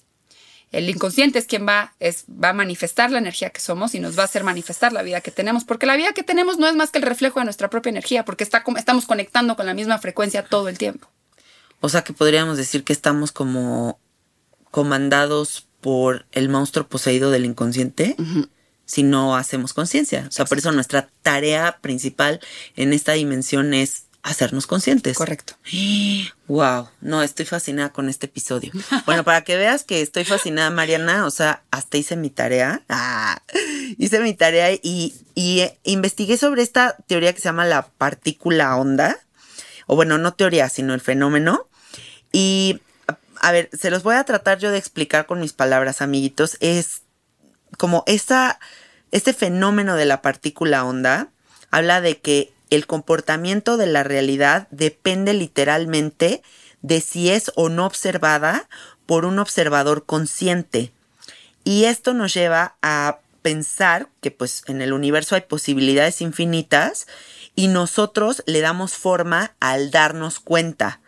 El 0.72 0.90
inconsciente 0.90 1.40
es 1.40 1.46
quien 1.46 1.68
va, 1.68 1.96
es, 2.00 2.26
va 2.28 2.50
a 2.50 2.54
manifestar 2.54 3.12
la 3.12 3.18
energía 3.18 3.50
que 3.50 3.60
somos 3.60 3.96
y 3.96 4.00
nos 4.00 4.18
va 4.18 4.24
a 4.24 4.26
hacer 4.26 4.44
manifestar 4.44 4.94
la 4.94 5.02
vida 5.02 5.22
que 5.22 5.32
tenemos, 5.32 5.64
porque 5.64 5.86
la 5.86 5.96
vida 5.96 6.14
que 6.14 6.24
tenemos 6.24 6.60
no 6.60 6.68
es 6.68 6.76
más 6.76 6.92
que 6.92 7.00
el 7.00 7.06
reflejo 7.06 7.40
de 7.40 7.46
nuestra 7.46 7.70
propia 7.70 7.90
energía, 7.90 8.24
porque 8.24 8.44
está, 8.44 8.64
estamos 8.78 9.06
conectando 9.06 9.56
con 9.56 9.66
la 9.66 9.74
misma 9.74 9.98
frecuencia 9.98 10.44
todo 10.44 10.70
el 10.70 10.78
tiempo. 10.78 11.08
O 11.82 11.90
sea 11.90 12.04
que 12.04 12.14
podríamos 12.14 12.58
decir 12.58 12.84
que 12.84 12.94
estamos 12.94 13.32
como 13.32 14.00
comandados 14.70 15.68
por 15.82 16.28
el 16.32 16.50
monstruo 16.50 16.88
poseído 16.88 17.32
del 17.32 17.46
inconsciente 17.46 18.16
si 18.86 19.04
no 19.04 19.36
hacemos 19.36 19.74
conciencia. 19.74 20.26
O 20.28 20.32
sea, 20.32 20.46
por 20.46 20.58
eso 20.58 20.72
nuestra 20.72 21.10
tarea 21.22 21.80
principal 21.82 22.40
en 22.76 22.92
esta 22.92 23.14
dimensión 23.14 23.74
es 23.74 24.06
hacernos 24.24 24.68
conscientes. 24.68 25.18
Correcto. 25.18 25.56
Wow, 26.50 26.90
no, 27.02 27.22
estoy 27.22 27.46
fascinada 27.46 27.90
con 27.94 28.10
este 28.10 28.26
episodio. 28.26 28.72
Bueno, 29.06 29.24
para 29.24 29.44
que 29.44 29.56
veas 29.56 29.84
que 29.84 30.02
estoy 30.02 30.26
fascinada, 30.26 30.72
Mariana, 30.72 31.26
o 31.28 31.32
sea, 31.32 31.62
hasta 31.70 31.98
hice 31.98 32.16
mi 32.16 32.32
tarea. 32.32 32.82
Ah, 32.90 33.42
hice 34.00 34.20
mi 34.20 34.34
tarea 34.34 34.72
y, 34.74 35.14
y 35.36 35.60
eh, 35.60 35.78
investigué 35.84 36.38
sobre 36.38 36.64
esta 36.64 36.98
teoría 37.08 37.34
que 37.34 37.40
se 37.40 37.46
llama 37.50 37.66
la 37.66 37.84
partícula 37.88 38.76
onda. 38.78 39.20
O 39.86 39.96
bueno, 39.96 40.18
no 40.18 40.34
teoría, 40.34 40.70
sino 40.70 40.96
el 40.96 41.02
fenómeno. 41.02 41.68
Y, 42.32 42.82
a- 43.08 43.18
a 43.42 43.52
ver, 43.52 43.70
se 43.80 43.92
los 43.92 44.02
voy 44.02 44.16
a 44.16 44.24
tratar 44.24 44.58
yo 44.58 44.72
de 44.72 44.80
explicar 44.80 45.28
con 45.28 45.40
mis 45.40 45.54
palabras, 45.54 46.02
amiguitos. 46.02 46.58
Es 46.62 47.04
como 47.78 48.04
esta, 48.08 48.60
este 49.12 49.34
fenómeno 49.34 49.96
de 49.96 50.06
la 50.06 50.24
partícula 50.24 50.84
onda 50.84 51.30
habla 51.70 52.02
de 52.02 52.20
que 52.20 52.52
el 52.70 52.88
comportamiento 52.88 53.78
de 53.78 53.88
la 53.88 54.04
realidad 54.04 54.68
depende 54.72 55.34
literalmente 55.34 56.42
de 56.82 57.02
si 57.02 57.30
es 57.30 57.52
o 57.56 57.70
no 57.70 57.86
observada 57.86 58.68
por 59.06 59.26
un 59.26 59.40
observador 59.40 60.06
consciente. 60.06 60.92
Y 61.64 61.86
esto 61.86 62.14
nos 62.14 62.34
lleva 62.34 62.76
a 62.82 63.20
pensar 63.42 64.10
que 64.22 64.32
pues 64.32 64.64
en 64.68 64.82
el 64.82 64.94
universo 64.94 65.36
hay 65.36 65.42
posibilidades 65.42 66.22
infinitas 66.22 67.08
y 67.56 67.68
nosotros 67.68 68.44
le 68.46 68.62
damos 68.62 68.94
forma 68.94 69.54
al 69.60 69.92
darnos 69.92 70.40
cuenta 70.40 71.02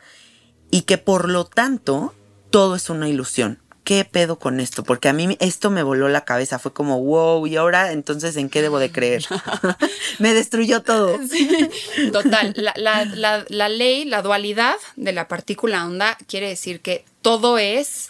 y 0.70 0.82
que 0.82 0.98
por 0.98 1.30
lo 1.30 1.46
tanto 1.46 2.14
todo 2.50 2.76
es 2.76 2.90
una 2.90 3.08
ilusión. 3.08 3.61
¿Qué 3.84 4.06
pedo 4.06 4.38
con 4.38 4.60
esto? 4.60 4.84
Porque 4.84 5.10
a 5.10 5.14
mí 5.14 5.36
esto 5.40 5.72
me 5.72 5.82
voló 5.82 6.08
la 6.08 6.24
cabeza, 6.24 6.60
fue 6.60 6.72
como, 6.72 7.02
wow, 7.02 7.48
y 7.48 7.56
ahora 7.56 7.92
entonces 7.92 8.38
en 8.38 8.50
qué 8.50 8.62
debo 8.62 8.78
de 8.80 8.92
creer. 8.92 9.26
me 10.20 10.34
destruyó 10.34 10.82
todo. 10.84 11.18
Total, 12.14 12.54
la, 12.56 12.74
la- 12.76 13.06
la- 13.06 13.46
la 13.50 13.70
ley, 13.70 14.06
la 14.06 14.22
dualidad 14.22 14.76
de 14.96 15.12
la 15.14 15.28
partícula 15.28 15.86
onda 15.86 16.18
quiere 16.28 16.48
decir 16.50 16.82
que 16.82 17.06
todo 17.22 17.58
es 17.58 18.10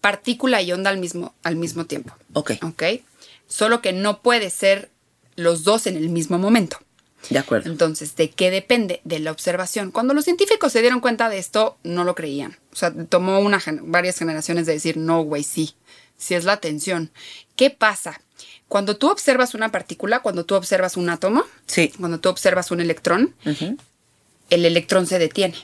partícula 0.00 0.60
y 0.62 0.72
onda 0.72 0.90
al 0.90 0.98
mismo, 0.98 1.34
al 1.42 1.56
mismo 1.56 1.86
tiempo. 1.86 2.14
Ok, 2.34 2.52
¿Ok? 2.62 2.82
Solo 3.48 3.80
que 3.82 3.92
no 3.92 4.20
puede 4.20 4.50
ser 4.50 4.90
los 5.36 5.64
dos 5.64 5.86
en 5.86 5.96
el 5.96 6.08
mismo 6.08 6.38
momento. 6.38 6.78
De 7.30 7.38
acuerdo. 7.38 7.70
Entonces, 7.70 8.16
¿de 8.16 8.30
qué 8.30 8.50
depende? 8.50 9.00
De 9.04 9.18
la 9.18 9.30
observación. 9.30 9.90
Cuando 9.90 10.14
los 10.14 10.24
científicos 10.24 10.72
se 10.72 10.80
dieron 10.80 11.00
cuenta 11.00 11.28
de 11.28 11.38
esto, 11.38 11.78
no 11.84 12.04
lo 12.04 12.14
creían. 12.14 12.58
O 12.72 12.76
sea, 12.76 12.92
tomó 13.08 13.38
una, 13.40 13.62
varias 13.82 14.18
generaciones 14.18 14.66
de 14.66 14.72
decir, 14.74 14.96
no, 14.96 15.22
güey, 15.22 15.42
sí, 15.42 15.74
sí 16.16 16.34
es 16.34 16.44
la 16.44 16.52
atención. 16.52 17.10
¿Qué 17.56 17.70
pasa? 17.70 18.20
Cuando 18.68 18.96
tú 18.96 19.10
observas 19.10 19.54
una 19.54 19.70
partícula, 19.70 20.20
cuando 20.20 20.44
tú 20.44 20.54
observas 20.54 20.96
un 20.96 21.10
átomo, 21.10 21.44
Sí. 21.66 21.92
cuando 21.98 22.20
tú 22.20 22.28
observas 22.30 22.70
un 22.70 22.80
electrón, 22.80 23.34
el 24.50 24.64
electrón 24.64 25.06
se 25.06 25.18
detiene. 25.18 25.56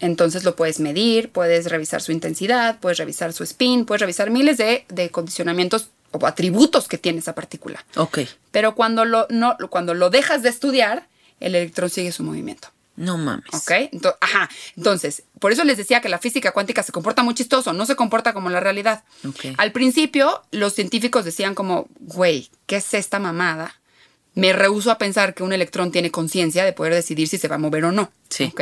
Entonces 0.00 0.44
lo 0.44 0.56
puedes 0.56 0.80
medir, 0.80 1.30
puedes 1.30 1.70
revisar 1.70 2.02
su 2.02 2.12
intensidad, 2.12 2.78
puedes 2.80 2.98
revisar 2.98 3.32
su 3.32 3.42
spin, 3.44 3.86
puedes 3.86 4.00
revisar 4.00 4.30
miles 4.30 4.56
de, 4.58 4.84
de 4.88 5.10
condicionamientos 5.10 5.90
o 6.20 6.26
atributos 6.26 6.88
que 6.88 6.98
tiene 6.98 7.18
esa 7.18 7.34
partícula. 7.34 7.84
Ok, 7.96 8.20
Pero 8.50 8.74
cuando 8.74 9.04
lo, 9.04 9.26
no, 9.30 9.56
cuando 9.70 9.94
lo 9.94 10.10
dejas 10.10 10.42
de 10.42 10.48
estudiar, 10.48 11.08
el 11.40 11.54
electrón 11.54 11.90
sigue 11.90 12.12
su 12.12 12.22
movimiento. 12.22 12.68
no 12.96 13.18
mames. 13.18 13.52
¿Ok? 13.52 13.70
Ento- 13.92 14.16
ajá. 14.20 14.48
Entonces, 14.76 15.24
por 15.40 15.50
eso 15.52 15.64
les 15.64 15.76
decía 15.76 16.00
que 16.00 16.08
la 16.08 16.18
física 16.18 16.52
cuántica 16.52 16.82
se 16.84 16.92
comporta 16.92 17.22
muy 17.24 17.34
chistoso, 17.34 17.72
no 17.72 17.86
se 17.86 17.96
comporta 17.96 18.32
como 18.32 18.50
la 18.50 18.60
realidad. 18.60 19.02
Ok. 19.28 19.46
Al 19.56 19.72
principio, 19.72 20.42
los 20.52 20.74
científicos 20.74 21.24
decían 21.24 21.54
como, 21.56 21.88
güey, 21.98 22.50
¿qué 22.66 22.76
es 22.76 22.94
esta 22.94 23.18
mamada? 23.18 23.74
Me 24.34 24.52
rehuso 24.52 24.90
a 24.92 24.98
pensar 24.98 25.34
que 25.34 25.42
un 25.42 25.52
electrón 25.52 25.90
tiene 25.92 26.10
conciencia 26.12 26.64
de 26.64 26.72
poder 26.72 26.94
decidir 26.94 27.26
si 27.28 27.36
se 27.38 27.48
va 27.48 27.56
a 27.56 27.58
mover 27.58 27.84
o 27.84 27.92
no. 27.92 28.12
Sí. 28.28 28.44
¿Ok? 28.52 28.60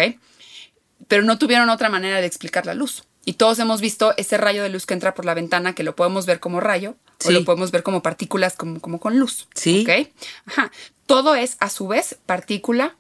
Pero 1.09 1.23
no 1.25 1.37
tuvieron 1.39 1.69
otra 1.69 1.89
manera 1.91 2.21
de 2.21 2.27
explicar 2.27 2.65
la 2.65 2.75
luz. 2.75 3.05
Y 3.25 3.35
todos 3.35 3.59
hemos 3.61 3.81
visto 3.81 4.15
ese 4.17 4.37
rayo 4.37 4.63
de 4.63 4.69
luz 4.69 4.85
que 4.87 4.95
entra 4.95 5.15
por 5.15 5.25
la 5.25 5.35
ventana, 5.35 5.75
que 5.75 5.85
lo 5.85 5.95
podemos 5.95 6.27
ver 6.27 6.41
como 6.41 6.61
rayo, 6.61 6.97
o 7.25 7.29
Sí. 7.29 7.33
lo 7.33 7.45
podemos 7.45 7.71
ver 7.71 7.83
como 7.85 8.03
partículas, 8.03 8.55
como, 8.57 8.81
como 8.81 8.99
con 8.99 9.19
luz. 9.19 9.49
Sí. 9.55 9.87
¿Ok? 9.89 10.09
Ajá. 10.47 10.73
Todo 11.07 11.35
es, 11.37 11.57
a 11.61 11.71
su 11.71 11.87
vez, 11.89 12.19
partícula 12.27 12.97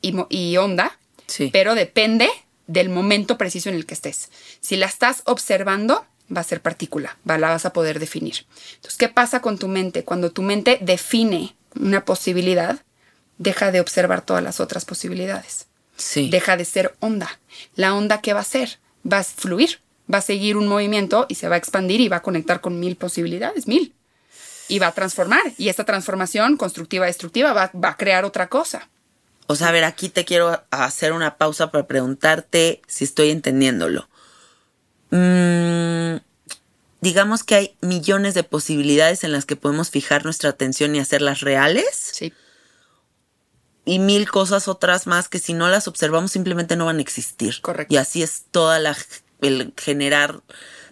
y, 0.00 0.14
y 0.28 0.56
onda, 0.58 0.98
Sí. 1.26 1.50
pero 1.52 1.74
depende 1.74 2.28
del 2.66 2.88
momento 2.88 3.36
preciso 3.38 3.68
en 3.68 3.74
el 3.74 3.86
que 3.86 3.94
estés. 3.94 4.30
Si 4.60 4.76
la 4.76 4.86
estás 4.86 5.22
observando, 5.26 6.06
va 6.34 6.40
a 6.40 6.44
ser 6.44 6.62
partícula, 6.62 7.16
va, 7.28 7.36
la 7.38 7.50
vas 7.50 7.66
a 7.66 7.72
poder 7.72 7.98
definir. 7.98 8.46
Entonces, 8.76 8.96
¿qué 8.96 9.08
pasa 9.08 9.40
con 9.42 9.58
tu 9.58 9.66
mente? 9.68 10.04
Cuando 10.04 10.30
tu 10.30 10.42
mente 10.42 10.78
define 10.80 11.56
una 11.78 12.04
posibilidad, 12.04 12.80
deja 13.38 13.72
de 13.72 13.80
observar 13.80 14.24
todas 14.24 14.42
las 14.42 14.60
otras 14.60 14.84
posibilidades. 14.84 15.66
Sí. 15.96 16.30
Deja 16.30 16.56
de 16.56 16.64
ser 16.64 16.94
onda. 17.00 17.40
La 17.74 17.94
onda, 17.94 18.20
¿qué 18.20 18.32
va 18.32 18.38
a 18.40 18.42
hacer? 18.42 18.78
Va 19.10 19.18
a 19.18 19.24
fluir, 19.24 19.80
va 20.12 20.18
a 20.18 20.22
seguir 20.22 20.56
un 20.56 20.68
movimiento 20.68 21.26
y 21.28 21.34
se 21.34 21.48
va 21.48 21.56
a 21.56 21.58
expandir 21.58 22.00
y 22.00 22.08
va 22.08 22.18
a 22.18 22.22
conectar 22.22 22.60
con 22.60 22.78
mil 22.78 22.96
posibilidades, 22.96 23.66
mil. 23.66 23.94
Y 24.68 24.78
va 24.78 24.88
a 24.88 24.92
transformar. 24.92 25.42
Y 25.58 25.68
esta 25.68 25.84
transformación 25.84 26.56
constructiva-destructiva 26.56 27.52
va, 27.52 27.70
va 27.74 27.90
a 27.90 27.96
crear 27.96 28.24
otra 28.24 28.48
cosa. 28.48 28.88
O 29.46 29.56
sea, 29.56 29.68
a 29.68 29.72
ver, 29.72 29.84
aquí 29.84 30.08
te 30.08 30.24
quiero 30.24 30.62
hacer 30.70 31.12
una 31.12 31.36
pausa 31.36 31.70
para 31.70 31.86
preguntarte 31.86 32.80
si 32.86 33.04
estoy 33.04 33.30
entendiéndolo. 33.30 34.08
Mm, 35.10 36.16
digamos 37.02 37.44
que 37.44 37.54
hay 37.56 37.76
millones 37.82 38.32
de 38.32 38.44
posibilidades 38.44 39.24
en 39.24 39.32
las 39.32 39.44
que 39.44 39.56
podemos 39.56 39.90
fijar 39.90 40.24
nuestra 40.24 40.50
atención 40.50 40.94
y 40.94 41.00
hacerlas 41.00 41.40
reales 41.40 42.12
Sí. 42.14 42.32
Y 43.84 43.98
mil 43.98 44.30
cosas 44.30 44.68
otras 44.68 45.06
más 45.06 45.28
que 45.28 45.38
si 45.38 45.54
no 45.54 45.68
las 45.68 45.88
observamos 45.88 46.32
simplemente 46.32 46.76
no 46.76 46.86
van 46.86 46.98
a 46.98 47.02
existir. 47.02 47.60
Correcto. 47.60 47.92
Y 47.92 47.96
así 47.96 48.22
es 48.22 48.44
toda 48.50 48.78
la 48.78 48.96
el 49.40 49.72
generar 49.76 50.40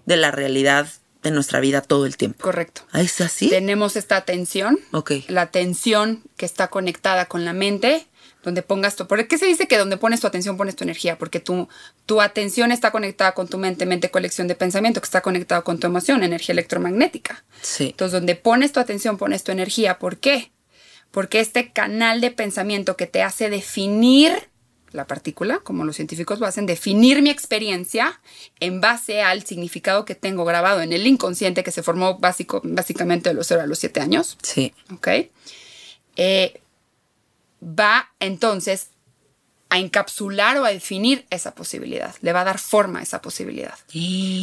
de 0.06 0.16
la 0.16 0.30
realidad 0.30 0.88
de 1.22 1.30
nuestra 1.30 1.60
vida 1.60 1.82
todo 1.82 2.06
el 2.06 2.16
tiempo. 2.16 2.42
Correcto. 2.42 2.82
¿Ah, 2.92 3.00
¿Es 3.02 3.20
así? 3.20 3.48
Tenemos 3.48 3.96
esta 3.96 4.16
atención, 4.16 4.78
Ok. 4.92 5.12
la 5.28 5.42
atención 5.42 6.22
que 6.36 6.46
está 6.46 6.68
conectada 6.68 7.26
con 7.26 7.44
la 7.44 7.52
mente, 7.52 8.06
donde 8.42 8.62
pongas 8.62 8.96
tu... 8.96 9.06
¿Por 9.06 9.28
qué 9.28 9.36
se 9.36 9.44
dice 9.46 9.68
que 9.68 9.76
donde 9.76 9.98
pones 9.98 10.20
tu 10.20 10.26
atención 10.26 10.56
pones 10.56 10.74
tu 10.76 10.82
energía? 10.82 11.18
Porque 11.18 11.40
tu, 11.40 11.68
tu 12.06 12.22
atención 12.22 12.72
está 12.72 12.90
conectada 12.90 13.32
con 13.32 13.48
tu 13.48 13.58
mente, 13.58 13.84
mente 13.84 14.10
colección 14.10 14.48
de 14.48 14.54
pensamiento, 14.54 15.00
que 15.00 15.04
está 15.04 15.20
conectado 15.20 15.62
con 15.62 15.78
tu 15.78 15.86
emoción, 15.86 16.22
energía 16.22 16.54
electromagnética. 16.54 17.44
Sí. 17.60 17.88
Entonces, 17.90 18.12
donde 18.12 18.34
pones 18.36 18.72
tu 18.72 18.80
atención, 18.80 19.18
pones 19.18 19.44
tu 19.44 19.52
energía. 19.52 19.98
¿Por 19.98 20.16
qué? 20.16 20.52
Porque 21.10 21.40
este 21.40 21.72
canal 21.72 22.20
de 22.20 22.30
pensamiento 22.30 22.96
que 22.96 23.06
te 23.06 23.22
hace 23.22 23.50
definir 23.50 24.50
la 24.92 25.06
partícula, 25.06 25.60
como 25.60 25.84
los 25.84 25.96
científicos 25.96 26.40
lo 26.40 26.46
hacen, 26.46 26.66
definir 26.66 27.22
mi 27.22 27.30
experiencia 27.30 28.20
en 28.58 28.80
base 28.80 29.22
al 29.22 29.44
significado 29.44 30.04
que 30.04 30.14
tengo 30.14 30.44
grabado 30.44 30.82
en 30.82 30.92
el 30.92 31.06
inconsciente 31.06 31.62
que 31.62 31.70
se 31.70 31.82
formó 31.82 32.18
básico, 32.18 32.60
básicamente 32.64 33.28
de 33.28 33.34
los 33.34 33.46
0 33.46 33.62
a 33.62 33.66
los 33.66 33.78
7 33.78 34.00
años. 34.00 34.36
Sí. 34.42 34.74
¿ok? 34.92 35.08
Eh, 36.16 36.60
va 37.62 38.12
entonces 38.18 38.88
a 39.70 39.78
encapsular 39.78 40.58
o 40.58 40.64
a 40.64 40.70
definir 40.70 41.24
esa 41.30 41.54
posibilidad, 41.54 42.14
le 42.20 42.32
va 42.32 42.42
a 42.42 42.44
dar 42.44 42.58
forma 42.58 42.98
a 42.98 43.02
esa 43.02 43.22
posibilidad, 43.22 43.74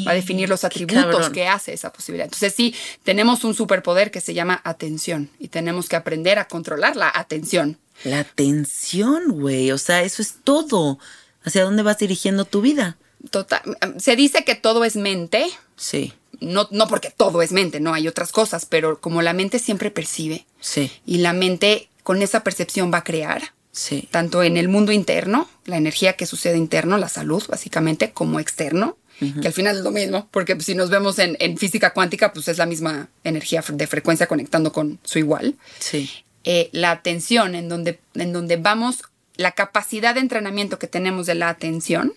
va 0.08 0.12
a 0.12 0.16
definir 0.16 0.48
los 0.48 0.64
atributos 0.64 1.30
que 1.30 1.48
hace 1.48 1.74
esa 1.74 1.92
posibilidad. 1.92 2.26
Entonces 2.26 2.54
sí, 2.56 2.74
tenemos 3.04 3.44
un 3.44 3.54
superpoder 3.54 4.10
que 4.10 4.22
se 4.22 4.34
llama 4.34 4.62
atención 4.64 5.30
y 5.38 5.50
tenemos 5.50 5.90
que 5.90 5.98
aprender 5.98 6.40
a 6.40 6.48
controlar 6.48 6.96
la 6.96 7.12
atención. 7.14 7.78
La 8.06 8.20
atención, 8.20 9.32
güey, 9.32 9.72
o 9.72 9.78
sea, 9.78 10.02
eso 10.04 10.22
es 10.22 10.36
todo. 10.44 10.98
¿Hacia 11.44 11.64
dónde 11.64 11.84
vas 11.84 11.98
dirigiendo 11.98 12.46
tu 12.46 12.62
vida? 12.62 12.98
Total, 13.30 13.62
se 14.00 14.16
dice 14.16 14.46
que 14.46 14.56
todo 14.56 14.86
es 14.86 14.96
mente. 14.96 15.46
Sí. 15.76 16.14
No, 16.40 16.68
no 16.72 16.88
porque 16.88 17.10
todo 17.10 17.42
es 17.42 17.52
mente, 17.52 17.80
no 17.80 17.94
hay 17.94 18.08
otras 18.08 18.32
cosas, 18.32 18.66
pero 18.66 19.02
como 19.02 19.22
la 19.22 19.34
mente 19.34 19.60
siempre 19.60 19.92
percibe. 19.92 20.46
Sí. 20.62 20.92
Y 21.06 21.18
la 21.18 21.34
mente 21.34 21.90
con 22.04 22.22
esa 22.22 22.44
percepción 22.44 22.94
va 22.94 23.00
a 23.00 23.04
crear 23.04 23.57
Sí. 23.78 24.08
tanto 24.10 24.42
en 24.42 24.58
el 24.58 24.70
mundo 24.70 24.92
interno, 24.92 25.48
la 25.66 25.78
energía 25.78 26.14
que 26.14 26.26
sucede 26.26 26.58
interno, 26.58 26.98
la 26.98 27.10
salud, 27.10 27.44
básicamente, 27.48 28.12
como 28.12 28.40
externo, 28.40 28.98
que 29.20 29.48
al 29.48 29.54
final 29.54 29.78
es 29.78 29.84
lo 29.84 29.92
mismo, 29.92 30.28
porque 30.32 30.60
si 30.62 30.76
nos 30.76 30.90
vemos 30.90 31.18
en, 31.20 31.38
en, 31.40 31.58
física 31.58 31.94
cuántica, 31.94 32.34
pues 32.34 32.48
es 32.48 32.58
la 32.58 32.66
misma 32.66 33.10
energía 33.24 33.64
de 33.68 33.88
frecuencia 33.88 34.28
conectando 34.28 34.72
con 34.72 35.00
su 35.04 35.20
igual. 35.20 35.56
Sí. 35.80 36.10
Eh, 36.44 36.70
la 36.72 36.92
atención, 36.92 37.54
en 37.54 37.70
donde, 37.70 38.00
en 38.16 38.34
donde 38.34 38.58
vamos, 38.58 39.04
la 39.36 39.52
capacidad 39.52 40.16
de 40.16 40.22
entrenamiento 40.22 40.80
que 40.80 40.88
tenemos 40.88 41.28
de 41.28 41.36
la 41.36 41.50
atención, 41.50 42.14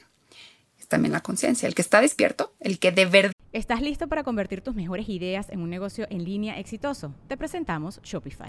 es 0.79 0.89
también 0.89 1.13
la 1.13 1.21
conciencia, 1.21 1.67
el 1.67 1.75
que 1.75 1.83
está 1.83 2.01
despierto, 2.01 2.53
el 2.61 2.79
que 2.79 2.91
de 2.91 3.05
verdad... 3.05 3.33
¿Estás 3.53 3.83
listo 3.83 4.09
para 4.09 4.23
convertir 4.23 4.63
tus 4.63 4.75
mejores 4.75 5.09
ideas 5.09 5.49
en 5.51 5.61
un 5.61 5.69
negocio 5.69 6.07
en 6.11 6.25
línea 6.25 6.59
exitoso? 6.59 7.15
Te 7.29 7.37
presentamos 7.37 8.01
Shopify. 8.03 8.49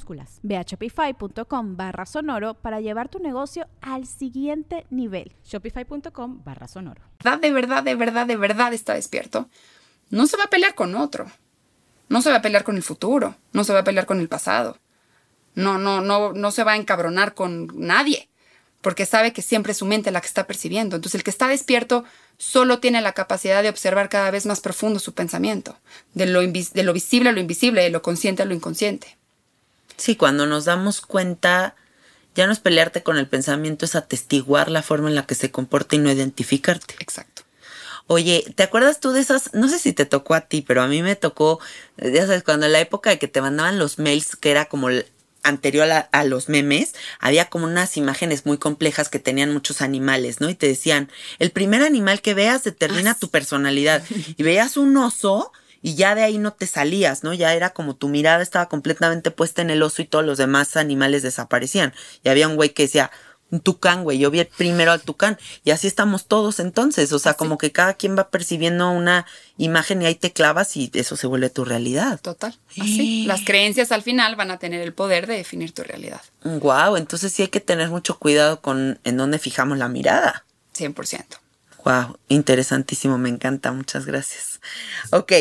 Ve 0.43 0.57
a 0.57 0.63
shopify.com 0.63 1.77
barra 1.77 2.05
sonoro 2.05 2.55
para 2.55 2.81
llevar 2.81 3.09
tu 3.09 3.19
negocio 3.19 3.67
al 3.81 4.05
siguiente 4.05 4.85
nivel. 4.89 5.33
Shopify.com 5.43 6.43
barra 6.43 6.67
sonoro. 6.67 7.01
De 7.41 7.51
verdad, 7.51 7.83
de 7.83 7.95
verdad, 7.95 8.25
de 8.25 8.37
verdad 8.37 8.73
está 8.73 8.93
despierto. 8.93 9.49
No 10.09 10.27
se 10.27 10.37
va 10.37 10.45
a 10.45 10.49
pelear 10.49 10.75
con 10.75 10.95
otro. 10.95 11.25
No 12.09 12.21
se 12.21 12.29
va 12.29 12.37
a 12.37 12.41
pelear 12.41 12.63
con 12.63 12.75
el 12.75 12.83
futuro. 12.83 13.35
No 13.53 13.63
se 13.63 13.73
va 13.73 13.79
a 13.79 13.83
pelear 13.83 14.05
con 14.05 14.19
el 14.19 14.27
pasado. 14.27 14.77
No, 15.55 15.77
no, 15.77 16.01
no, 16.01 16.33
no 16.33 16.51
se 16.51 16.63
va 16.63 16.73
a 16.73 16.77
encabronar 16.77 17.33
con 17.33 17.67
nadie. 17.75 18.29
Porque 18.81 19.05
sabe 19.05 19.31
que 19.31 19.41
siempre 19.41 19.73
es 19.73 19.77
su 19.77 19.85
mente 19.85 20.11
la 20.11 20.19
que 20.19 20.27
está 20.27 20.47
percibiendo. 20.47 20.95
Entonces 20.95 21.19
el 21.19 21.23
que 21.23 21.29
está 21.29 21.47
despierto 21.47 22.03
solo 22.37 22.79
tiene 22.79 23.01
la 23.01 23.13
capacidad 23.13 23.61
de 23.61 23.69
observar 23.69 24.09
cada 24.09 24.31
vez 24.31 24.45
más 24.45 24.59
profundo 24.59 24.99
su 24.99 25.13
pensamiento. 25.13 25.77
De 26.13 26.25
lo, 26.25 26.41
de 26.41 26.83
lo 26.83 26.93
visible 26.93 27.29
a 27.29 27.33
lo 27.33 27.39
invisible, 27.39 27.83
de 27.83 27.89
lo 27.91 28.01
consciente 28.01 28.41
a 28.41 28.45
lo 28.45 28.55
inconsciente. 28.55 29.17
Sí, 30.01 30.15
cuando 30.15 30.47
nos 30.47 30.65
damos 30.65 30.99
cuenta, 31.01 31.75
ya 32.33 32.47
no 32.47 32.53
es 32.53 32.59
pelearte 32.59 33.03
con 33.03 33.19
el 33.19 33.27
pensamiento, 33.27 33.85
es 33.85 33.93
atestiguar 33.93 34.71
la 34.71 34.81
forma 34.81 35.09
en 35.09 35.13
la 35.13 35.27
que 35.27 35.35
se 35.35 35.51
comporta 35.51 35.95
y 35.95 35.99
no 35.99 36.11
identificarte. 36.11 36.95
Exacto. 36.99 37.43
Oye, 38.07 38.43
¿te 38.55 38.63
acuerdas 38.63 38.99
tú 38.99 39.11
de 39.11 39.19
esas? 39.19 39.53
No 39.53 39.69
sé 39.69 39.77
si 39.77 39.93
te 39.93 40.07
tocó 40.07 40.33
a 40.33 40.41
ti, 40.41 40.63
pero 40.63 40.81
a 40.81 40.87
mí 40.87 41.03
me 41.03 41.15
tocó, 41.15 41.59
ya 41.97 42.25
sabes, 42.25 42.41
cuando 42.41 42.65
en 42.65 42.71
la 42.71 42.79
época 42.79 43.11
de 43.11 43.19
que 43.19 43.27
te 43.27 43.41
mandaban 43.41 43.77
los 43.77 43.99
mails, 43.99 44.35
que 44.35 44.49
era 44.49 44.65
como 44.65 44.89
anterior 45.43 45.91
a, 45.91 45.99
a, 45.99 46.23
los 46.23 46.49
memes, 46.49 46.95
había 47.19 47.45
como 47.45 47.65
unas 47.65 47.95
imágenes 47.95 48.47
muy 48.47 48.57
complejas 48.57 49.07
que 49.07 49.19
tenían 49.19 49.53
muchos 49.53 49.83
animales, 49.83 50.41
¿no? 50.41 50.49
Y 50.49 50.55
te 50.55 50.65
decían, 50.65 51.11
el 51.37 51.51
primer 51.51 51.83
animal 51.83 52.23
que 52.23 52.33
veas 52.33 52.63
determina 52.63 53.11
ah, 53.11 53.17
tu 53.19 53.29
personalidad. 53.29 54.01
Y 54.35 54.41
veías 54.41 54.77
un 54.77 54.97
oso 54.97 55.51
y 55.81 55.95
ya 55.95 56.15
de 56.15 56.23
ahí 56.23 56.37
no 56.37 56.53
te 56.53 56.67
salías, 56.67 57.23
¿no? 57.23 57.33
Ya 57.33 57.53
era 57.53 57.71
como 57.71 57.95
tu 57.95 58.07
mirada 58.07 58.43
estaba 58.43 58.67
completamente 58.67 59.31
puesta 59.31 59.61
en 59.61 59.69
el 59.69 59.83
oso 59.83 60.01
y 60.01 60.05
todos 60.05 60.25
los 60.25 60.37
demás 60.37 60.77
animales 60.77 61.23
desaparecían. 61.23 61.93
Y 62.23 62.29
había 62.29 62.47
un 62.47 62.55
güey 62.55 62.69
que 62.69 62.83
decía, 62.83 63.11
un 63.51 63.59
tucán, 63.59 64.03
güey, 64.03 64.17
yo 64.17 64.31
vi 64.31 64.43
primero 64.45 64.91
al 64.91 65.01
tucán 65.01 65.37
y 65.63 65.71
así 65.71 65.85
estamos 65.85 66.25
todos 66.25 66.59
entonces, 66.59 67.11
o 67.11 67.19
sea, 67.19 67.33
como 67.33 67.57
que 67.57 67.71
cada 67.71 67.95
quien 67.95 68.17
va 68.17 68.29
percibiendo 68.29 68.89
una 68.91 69.25
imagen 69.57 70.01
y 70.01 70.05
ahí 70.05 70.15
te 70.15 70.31
clavas 70.31 70.77
y 70.77 70.89
eso 70.93 71.17
se 71.17 71.27
vuelve 71.27 71.49
tu 71.49 71.65
realidad. 71.65 72.19
Total, 72.21 72.57
así. 72.79 73.25
Las 73.25 73.43
creencias 73.43 73.91
al 73.91 74.03
final 74.03 74.37
van 74.37 74.51
a 74.51 74.57
tener 74.57 74.81
el 74.81 74.93
poder 74.93 75.27
de 75.27 75.35
definir 75.35 75.73
tu 75.73 75.83
realidad. 75.83 76.21
Wow, 76.43 76.95
entonces 76.95 77.33
sí 77.33 77.41
hay 77.41 77.49
que 77.49 77.59
tener 77.59 77.89
mucho 77.89 78.17
cuidado 78.17 78.61
con 78.61 78.99
en 79.03 79.17
dónde 79.17 79.37
fijamos 79.37 79.77
la 79.77 79.89
mirada. 79.89 80.45
100%. 80.73 81.25
Wow, 81.83 82.17
interesantísimo, 82.29 83.17
me 83.17 83.29
encanta, 83.29 83.71
muchas 83.73 84.05
gracias. 84.05 84.61
Ok, 85.11 85.33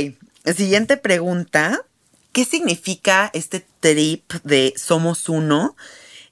Siguiente 0.44 0.96
pregunta. 0.96 1.84
¿Qué 2.32 2.44
significa 2.44 3.30
este 3.34 3.66
trip 3.80 4.32
de 4.44 4.72
somos 4.76 5.28
uno? 5.28 5.76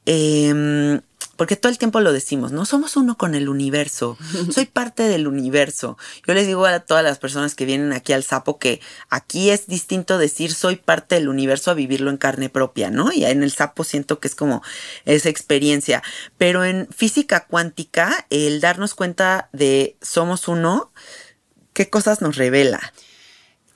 Eh, 0.06 1.00
porque 1.38 1.54
todo 1.54 1.70
el 1.70 1.78
tiempo 1.78 2.00
lo 2.00 2.12
decimos, 2.12 2.50
no 2.50 2.66
somos 2.66 2.96
uno 2.96 3.16
con 3.16 3.36
el 3.36 3.48
universo, 3.48 4.18
soy 4.52 4.66
parte 4.66 5.04
del 5.04 5.28
universo. 5.28 5.96
Yo 6.26 6.34
les 6.34 6.48
digo 6.48 6.66
a 6.66 6.80
todas 6.80 7.04
las 7.04 7.20
personas 7.20 7.54
que 7.54 7.64
vienen 7.64 7.92
aquí 7.92 8.12
al 8.12 8.24
sapo 8.24 8.58
que 8.58 8.80
aquí 9.08 9.50
es 9.50 9.68
distinto 9.68 10.18
decir 10.18 10.52
soy 10.52 10.74
parte 10.74 11.14
del 11.14 11.28
universo 11.28 11.70
a 11.70 11.74
vivirlo 11.74 12.10
en 12.10 12.16
carne 12.16 12.48
propia, 12.48 12.90
¿no? 12.90 13.12
Y 13.12 13.24
en 13.24 13.44
el 13.44 13.52
sapo 13.52 13.84
siento 13.84 14.18
que 14.18 14.26
es 14.26 14.34
como 14.34 14.64
esa 15.04 15.28
experiencia. 15.28 16.02
Pero 16.38 16.64
en 16.64 16.88
física 16.88 17.46
cuántica, 17.46 18.26
el 18.30 18.60
darnos 18.60 18.96
cuenta 18.96 19.48
de 19.52 19.96
somos 20.02 20.48
uno, 20.48 20.90
¿qué 21.72 21.88
cosas 21.88 22.20
nos 22.20 22.34
revela? 22.34 22.92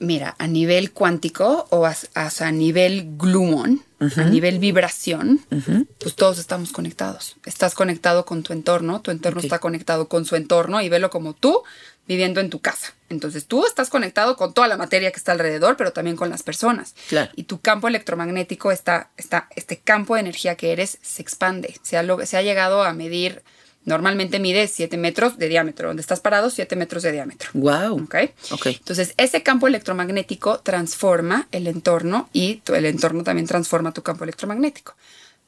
Mira, 0.03 0.35
a 0.39 0.47
nivel 0.47 0.93
cuántico 0.93 1.67
o 1.71 1.87
a, 1.87 1.95
a, 2.15 2.51
nivel 2.51 3.17
glumon, 3.17 3.83
a 4.01 4.25
nivel 4.25 4.59
vibración, 4.59 5.41
pues 5.99 6.17
todos 6.17 6.39
estamos 6.39 6.73
conectados. 6.73 7.37
Estás 7.47 7.75
conectado 7.75 8.27
con 8.27 8.43
tu 8.43 8.53
entorno, 8.53 9.01
tu 9.01 9.11
entorno 9.11 9.41
está 9.41 9.61
conectado 9.61 10.09
con 10.09 10.25
su 10.25 10.37
entorno 10.37 10.83
y 10.83 10.89
velo 10.89 11.09
como 11.09 11.35
tú 11.35 11.63
viviendo 12.07 12.41
en 12.41 12.51
tu 12.51 12.61
casa. 12.61 12.95
Entonces 13.09 13.47
tú 13.47 13.65
estás 13.65 13.91
conectado 13.91 14.37
con 14.37 14.53
toda 14.53 14.67
la 14.67 14.77
materia 14.77 15.13
que 15.13 15.19
está 15.19 15.33
alrededor, 15.33 15.77
pero 15.77 15.93
también 15.93 16.17
con 16.17 16.31
las 16.31 16.43
personas. 16.43 16.95
Y 17.37 17.45
tu 17.45 17.61
campo 17.61 17.89
electromagnético 17.89 18.73
está, 18.73 19.11
está, 19.17 19.49
este 19.55 19.79
campo 19.79 20.15
de 20.15 20.23
energía 20.23 20.57
que 20.57 20.73
eres 20.73 20.99
se 21.01 21.23
expande. 21.23 21.77
Se 21.83 21.97
ha, 21.97 22.27
se 22.27 22.37
ha 22.37 22.43
llegado 22.43 22.83
a 22.83 22.93
medir 22.93 23.43
Normalmente 23.85 24.39
mide 24.39 24.69
7 24.69 24.97
metros 24.97 25.39
de 25.39 25.49
diámetro. 25.49 25.89
Donde 25.89 26.03
estás 26.03 26.21
parado, 26.21 26.51
7 26.51 26.77
metros 26.77 27.03
de 27.03 27.13
diámetro. 27.13 27.51
Wow. 27.55 28.05
¿Ok? 28.05 28.17
Entonces, 28.65 29.15
ese 29.17 29.43
campo 29.43 29.67
electromagnético 29.67 30.61
transforma 30.61 31.49
el 31.51 31.67
entorno 31.67 32.29
y 32.33 32.63
el 32.67 32.87
entorno 32.87 33.25
también 33.25 33.47
transforma 33.47 33.93
tu 33.93 34.03
campo 34.03 34.25
electromagnético. 34.25 34.95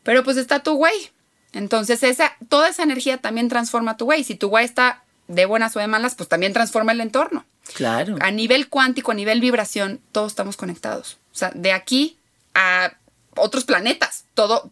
Pero 0.03 0.25
pues 0.25 0.37
está 0.37 0.63
tu 0.63 0.75
güey. 0.75 1.11
Entonces, 1.53 2.03
esa, 2.03 2.33
toda 2.49 2.69
esa 2.69 2.83
energía 2.83 3.19
también 3.19 3.49
transforma 3.49 3.97
tu 3.97 4.07
güey. 4.07 4.25
Si 4.25 4.35
tu 4.35 4.49
güey 4.49 4.65
está 4.65 5.05
de 5.29 5.47
buenas 5.47 5.77
o 5.77 5.81
de 5.81 5.87
malas, 5.87 6.17
pues 6.17 6.29
también 6.29 6.53
transforma 6.53 6.93
el 6.93 7.01
entorno. 7.01 7.45
Claro. 7.75 8.17
A 8.21 8.31
nivel 8.31 8.69
cuántico, 8.69 9.13
a 9.13 9.15
nivel 9.15 9.41
vibración, 9.41 10.01
todos 10.13 10.33
estamos 10.33 10.57
conectados. 10.57 11.19
O 11.33 11.37
sea, 11.37 11.53
de 11.55 11.73
aquí 11.73 12.19
a 12.55 12.95
otros 13.37 13.65
planetas. 13.65 14.25
Todo 14.35 14.71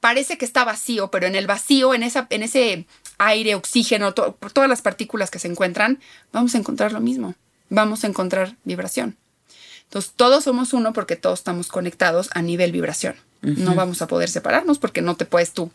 parece 0.00 0.38
que 0.38 0.44
está 0.44 0.64
vacío, 0.64 1.10
pero 1.10 1.26
en 1.26 1.34
el 1.34 1.46
vacío, 1.46 1.94
en, 1.94 2.02
esa, 2.02 2.26
en 2.30 2.42
ese 2.42 2.86
aire, 3.18 3.54
oxígeno, 3.54 4.12
todas 4.14 4.68
las 4.68 4.82
partículas 4.82 5.30
que 5.30 5.38
se 5.38 5.48
encuentran, 5.48 6.00
vamos 6.32 6.54
a 6.54 6.58
encontrar 6.58 6.92
lo 6.92 7.00
mismo. 7.00 7.34
Vamos 7.68 8.04
a 8.04 8.06
encontrar 8.06 8.56
vibración. 8.64 9.16
Entonces, 9.84 10.12
todos 10.14 10.44
somos 10.44 10.72
uno 10.72 10.92
porque 10.92 11.16
todos 11.16 11.40
estamos 11.40 11.68
conectados 11.68 12.28
a 12.32 12.42
nivel 12.42 12.72
vibración. 12.72 13.16
No 13.42 13.74
vamos 13.74 14.02
a 14.02 14.08
poder 14.08 14.28
separarnos 14.28 14.78
porque 14.78 15.02
no 15.02 15.14
te 15.14 15.24
puedes 15.24 15.52
tú, 15.52 15.70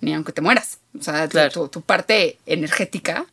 ni 0.00 0.14
aunque 0.14 0.32
te 0.32 0.40
mueras. 0.40 0.78
O 0.98 1.02
sea, 1.02 1.28
tu, 1.28 1.68
tu, 1.68 1.82
parte 1.82 2.38
energética 2.46 3.26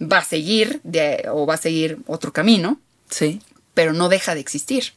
va 0.00 0.18
a 0.18 0.24
seguir 0.24 0.80
de, 0.82 1.28
o 1.30 1.44
va 1.44 1.54
a 1.54 1.58
seguir 1.58 1.98
otro 2.06 2.32
camino. 2.32 2.80
Sí 3.10 3.40
pero 3.74 3.92
no 3.92 4.08
deja 4.08 4.34
de 4.34 4.40
existir. 4.40 4.92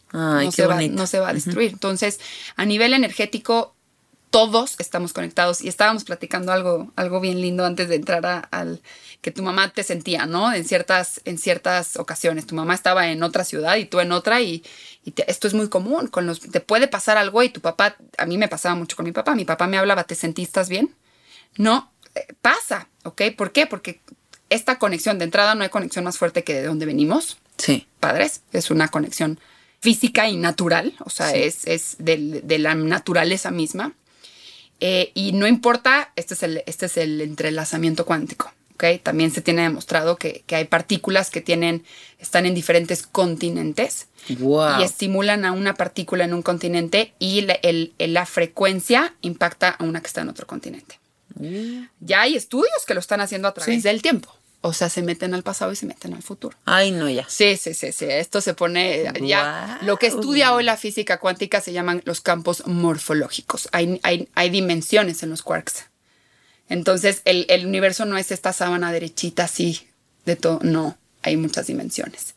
no, 0.45 0.51
se 0.51 0.61
va, 0.67 0.75
no, 0.95 1.07
se 1.07 1.19
va, 1.19 1.30
a 1.30 1.34
destruir. 1.34 1.71
Entonces, 1.71 2.19
a 2.55 2.65
nivel 2.65 2.93
energético, 2.93 3.73
todos 4.30 4.75
estamos 4.80 5.13
conectados 5.13 5.61
y 5.61 5.67
estábamos 5.69 6.03
platicando 6.03 6.51
algo, 6.51 6.91
algo 6.95 7.19
bien 7.19 7.41
lindo 7.41 7.65
antes 7.65 7.88
de 7.89 7.95
entrar 7.95 8.25
a- 8.25 8.39
al 8.39 8.82
que 9.21 9.32
tu 9.32 9.41
mamá 9.41 9.71
te 9.73 9.84
sentía, 9.84 10.25
¿no? 10.25 10.53
En 10.53 10.65
ciertas, 10.65 11.21
en 11.25 11.38
ciertas 11.38 11.95
ocasiones. 11.95 12.45
Tu 12.45 12.53
mamá 12.53 12.75
estaba 12.75 13.07
en 13.09 13.23
otra 13.23 13.43
ciudad 13.45 13.78
y 13.78 13.86
tú 13.86 13.99
en 13.99 14.11
otra 14.11 14.41
y, 14.41 14.63
y 15.05 15.11
te- 15.11 15.30
esto 15.32 15.47
es 15.47 15.53
muy 15.53 15.69
común. 15.69 16.07
Con 16.07 16.28
los, 16.28 16.41
te 16.41 16.59
puede 16.59 16.88
pasar 16.88 17.17
algo 17.17 17.41
y 17.41 17.49
tu 17.49 17.61
papá, 17.61 17.95
a 18.17 18.25
mí 18.25 18.38
me 18.38 18.47
pasaba 18.49 18.75
mucho 18.75 18.95
con 18.95 19.05
mi 19.05 19.11
papá. 19.13 19.34
Mi 19.34 19.45
papá 19.45 19.65
me 19.65 19.78
hablaba, 19.78 20.03
¿te 20.03 20.13
sentiste 20.15 20.61
bien? 20.65 20.93
No, 21.55 21.91
eh, 22.13 22.28
pasa, 22.41 22.89
¿ok? 23.05 23.21
¿Por 23.38 23.51
qué? 23.53 23.65
Porque 23.65 24.01
esta 24.49 24.78
conexión 24.78 25.17
de 25.19 25.25
entrada 25.25 25.55
no 25.55 25.63
hay 25.63 25.69
conexión 25.69 26.03
más 26.05 26.17
fuerte 26.17 26.43
que 26.43 26.53
de 26.53 26.63
dónde 26.67 26.86
venimos 26.86 27.38
Sí. 27.57 27.87
padres. 27.99 28.41
Es 28.53 28.69
una 28.71 28.87
conexión 28.89 29.39
física 29.79 30.27
y 30.29 30.37
natural, 30.37 30.93
o 31.05 31.09
sea, 31.09 31.33
es, 31.35 31.65
es 31.67 31.95
del- 31.99 32.41
de 32.47 32.59
la 32.59 32.75
naturaleza 32.75 33.51
misma. 33.51 33.93
Eh, 34.79 35.11
y 35.15 35.31
no 35.31 35.47
importa, 35.47 36.11
este 36.15 36.33
es, 36.35 36.43
el, 36.43 36.63
este 36.67 36.85
es 36.87 36.97
el 36.97 37.21
entrelazamiento 37.21 38.05
cuántico. 38.05 38.51
¿ok? 38.75 39.01
También 39.01 39.31
se 39.31 39.41
tiene 39.41 39.63
demostrado 39.63 40.17
que, 40.17 40.43
que 40.45 40.55
hay 40.55 40.65
partículas 40.65 41.31
que 41.31 41.41
tienen, 41.41 41.83
están 42.19 42.45
en 42.45 42.53
diferentes 42.53 43.01
continentes 43.07 44.05
Wow. 44.37 44.81
y 44.81 44.83
estimulan 44.83 45.45
a 45.45 45.51
una 45.51 45.73
partícula 45.73 46.25
en 46.25 46.33
un 46.35 46.43
continente 46.43 47.13
y 47.17 47.41
la, 47.41 47.53
el- 47.53 47.93
el- 47.97 48.13
la 48.13 48.27
frecuencia 48.27 49.15
impacta 49.21 49.69
a 49.69 49.83
una 49.83 50.01
que 50.01 50.07
está 50.07 50.21
en 50.21 50.29
otro 50.29 50.45
continente. 50.45 50.99
Ya 51.99 52.21
hay 52.21 52.35
estudios 52.35 52.85
que 52.85 52.93
lo 52.93 52.99
están 52.99 53.21
haciendo 53.21 53.47
a 53.47 53.53
través 53.53 53.75
Sí. 53.75 53.81
del 53.81 54.01
tiempo. 54.01 54.35
O 54.68 54.74
sea, 54.74 54.89
se 54.89 55.01
meten 55.01 55.34
al 55.34 55.43
pasado 55.43 55.72
y 55.72 55.76
se 55.76 55.86
meten 55.86 56.13
al 56.13 56.22
futuro. 56.24 56.57
Ay, 56.65 56.91
no, 56.91 57.09
ya. 57.09 57.26
Sí, 57.30 57.57
sí, 57.57 57.74
sí, 57.74 57.91
sí. 57.91 58.05
Esto 58.07 58.41
se 58.41 58.53
pone 58.53 59.03
ya. 59.26 59.68
Guau. 59.78 59.86
Lo 59.88 59.97
que 59.97 60.07
estudia 60.07 60.53
hoy 60.53 60.63
la 60.63 60.78
física 60.78 61.20
cuántica 61.20 61.61
se 61.61 61.74
llaman 61.74 62.01
los 62.05 62.22
campos 62.22 62.63
morfológicos. 62.68 63.70
Hay, 63.72 63.99
hay, 64.03 64.28
hay 64.36 64.49
dimensiones 64.49 65.24
en 65.24 65.30
los 65.30 65.41
quarks. 65.41 65.86
Entonces, 66.70 67.22
el, 67.26 67.45
el 67.49 67.65
universo 67.65 68.05
no 68.05 68.18
es 68.18 68.32
esta 68.32 68.51
sábana 68.53 68.91
derechita 68.91 69.45
así 69.45 69.88
de 70.26 70.36
todo. 70.36 70.59
No, 70.63 70.97
hay 71.24 71.38
muchas 71.38 71.68
dimensiones. 71.68 72.36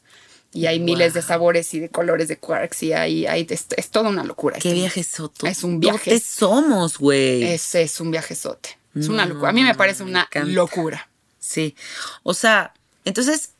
Y 0.52 0.66
hay 0.66 0.80
miles 0.80 1.14
de 1.14 1.22
sabores 1.22 1.74
y 1.74 1.80
de 1.80 1.88
colores 1.90 2.26
de 2.28 2.36
quarks 2.36 2.82
y 2.82 2.92
hay, 2.92 3.26
hay 3.26 3.46
es, 3.48 3.66
es 3.76 3.90
toda 3.90 4.08
una 4.08 4.24
locura. 4.24 4.58
Qué 4.58 4.68
Este- 4.68 4.80
viaje 4.80 5.04
soto. 5.04 5.46
Es 5.46 5.62
un 5.62 5.78
viaje. 5.78 6.10
¿Dónde 6.10 6.24
somos, 6.24 6.98
güey? 6.98 7.44
Ese 7.44 7.82
es 7.82 8.00
un 8.00 8.10
viajezote. 8.10 8.76
Es 8.96 9.08
una 9.08 9.24
No, 9.26 9.34
locura. 9.34 9.50
A 9.50 9.52
mí 9.52 9.62
me 9.62 9.74
parece 9.76 10.02
me 10.04 10.10
una 10.10 10.22
encanta. 10.22 10.48
locura. 10.50 11.08
Sí. 11.50 11.74
O 12.22 12.32
sea, 12.32 12.74
entonces, 13.04 13.54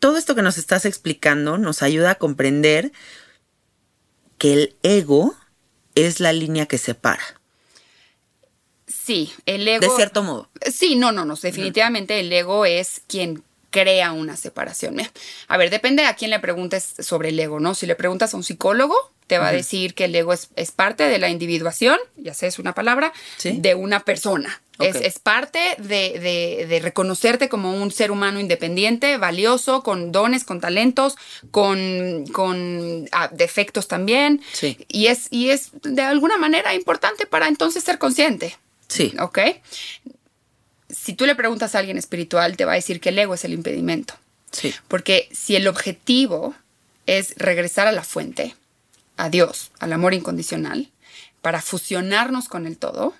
todo 0.00 0.18
esto 0.18 0.34
que 0.34 0.42
nos 0.42 0.58
estás 0.58 0.84
explicando 0.84 1.58
nos 1.58 1.80
ayuda 1.84 2.10
a 2.10 2.14
comprender 2.16 2.90
que 4.36 4.52
el 4.52 4.76
ego 4.82 5.36
es 5.94 6.18
la 6.18 6.32
línea 6.32 6.66
que 6.66 6.76
separa. 6.76 7.22
Sí, 8.88 9.32
el 9.46 9.68
ego. 9.68 9.88
De 9.88 9.94
cierto 9.94 10.24
modo. 10.24 10.50
Sí, 10.72 10.96
no, 10.96 11.12
no, 11.12 11.24
no. 11.24 11.36
Definitivamente 11.36 12.18
el 12.18 12.32
ego 12.32 12.66
es 12.66 13.00
quien 13.06 13.44
crea 13.82 14.12
una 14.12 14.36
separación. 14.36 14.96
A 15.48 15.56
ver, 15.58 15.68
depende 15.70 16.04
a 16.06 16.14
quién 16.16 16.30
le 16.30 16.38
preguntes 16.40 16.94
sobre 17.00 17.28
el 17.28 17.38
ego, 17.38 17.60
¿no? 17.60 17.74
Si 17.74 17.86
le 17.86 17.94
preguntas 17.94 18.32
a 18.32 18.36
un 18.38 18.42
psicólogo, 18.42 18.96
te 19.26 19.38
va 19.38 19.48
a 19.48 19.52
decir 19.52 19.94
que 19.94 20.04
el 20.04 20.14
ego 20.14 20.32
es, 20.32 20.48
es 20.56 20.70
parte 20.70 21.02
de 21.08 21.18
la 21.18 21.28
individuación, 21.28 21.98
ya 22.16 22.32
sé, 22.32 22.46
es 22.46 22.58
una 22.58 22.74
palabra, 22.74 23.12
Sí. 23.36 23.56
de 23.58 23.74
una 23.74 24.00
persona. 24.04 24.62
Es, 24.78 24.96
es 24.96 25.18
parte 25.18 25.58
de, 25.78 26.18
de- 26.20 26.66
de 26.68 26.80
reconocerte 26.80 27.48
como 27.48 27.72
un 27.74 27.90
ser 27.90 28.10
humano 28.10 28.38
independiente, 28.40 29.16
valioso, 29.18 29.82
con 29.82 30.12
dones, 30.12 30.44
con 30.44 30.60
talentos, 30.60 31.16
con, 31.50 32.24
con 32.32 33.08
ah, 33.12 33.28
defectos 33.32 33.88
también. 33.88 34.42
Sí. 34.52 34.78
Y 34.88 35.06
es, 35.08 35.28
y 35.30 35.50
es 35.50 35.70
de 35.82 36.02
alguna 36.02 36.36
manera 36.38 36.74
importante 36.74 37.26
para 37.26 37.48
entonces 37.48 37.82
ser 37.84 37.98
consciente. 37.98 38.56
Sí. 38.88 39.14
¿Ok? 39.18 39.38
Si 41.06 41.12
tú 41.14 41.24
le 41.24 41.36
preguntas 41.36 41.74
a 41.74 41.78
alguien 41.78 41.98
espiritual, 41.98 42.56
te 42.56 42.64
va 42.64 42.72
a 42.72 42.74
decir 42.74 42.98
que 43.00 43.10
el 43.10 43.18
ego 43.20 43.34
es 43.34 43.44
el 43.44 43.52
impedimento. 43.52 44.14
Sí. 44.50 44.74
Porque 44.88 45.28
si 45.30 45.54
el 45.54 45.68
objetivo 45.68 46.52
es 47.06 47.34
regresar 47.36 47.86
a 47.86 47.92
la 47.92 48.02
fuente, 48.02 48.56
a 49.16 49.30
Dios, 49.30 49.70
al 49.78 49.92
amor 49.92 50.14
incondicional, 50.14 50.90
para 51.42 51.62
fusionarnos 51.62 52.48
con 52.48 52.66
el 52.66 52.76
todo, 52.76 53.14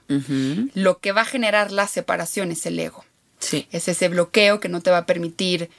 lo 0.75 0.99
que 0.99 1.13
va 1.13 1.21
a 1.21 1.25
generar 1.27 1.71
la 1.71 1.87
separación 1.87 2.51
es 2.51 2.67
el 2.67 2.77
ego. 2.81 3.05
Sí. 3.39 3.69
Es 3.71 3.87
ese 3.87 4.09
bloqueo 4.09 4.59
que 4.59 4.69
no 4.69 4.81
te 4.81 4.91
va 4.91 4.99
a 4.99 5.07
permitir 5.07 5.71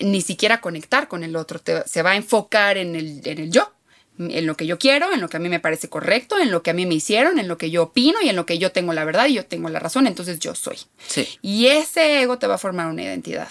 ni 0.00 0.22
siquiera 0.22 0.62
conectar 0.62 1.08
con 1.08 1.24
el 1.24 1.36
otro. 1.36 1.58
Te- 1.58 1.86
se 1.86 2.00
va 2.00 2.12
a 2.12 2.16
enfocar 2.16 2.78
en 2.78 2.96
el, 2.96 3.20
en 3.26 3.38
el 3.38 3.50
yo, 3.50 3.70
en 4.18 4.46
lo 4.46 4.56
que 4.56 4.66
yo 4.66 4.78
quiero, 4.78 5.12
en 5.12 5.20
lo 5.20 5.28
que 5.28 5.36
a 5.36 5.40
mí 5.40 5.48
me 5.48 5.60
parece 5.60 5.88
correcto, 5.88 6.38
en 6.38 6.50
lo 6.50 6.62
que 6.62 6.70
a 6.70 6.74
mí 6.74 6.86
me 6.86 6.94
hicieron, 6.94 7.38
en 7.38 7.48
lo 7.48 7.58
que 7.58 7.70
yo 7.70 7.84
opino 7.84 8.20
y 8.22 8.28
en 8.28 8.36
lo 8.36 8.46
que 8.46 8.58
yo 8.58 8.72
tengo 8.72 8.92
la 8.92 9.04
verdad 9.04 9.26
y 9.26 9.34
yo 9.34 9.46
tengo 9.46 9.68
la 9.68 9.80
razón, 9.80 10.06
entonces 10.06 10.38
yo 10.38 10.54
soy. 10.54 10.78
Sí. 11.06 11.28
Y 11.42 11.66
ese 11.66 12.22
ego 12.22 12.38
te 12.38 12.46
va 12.46 12.54
a 12.54 12.58
formar 12.58 12.88
una 12.88 13.02
identidad. 13.02 13.48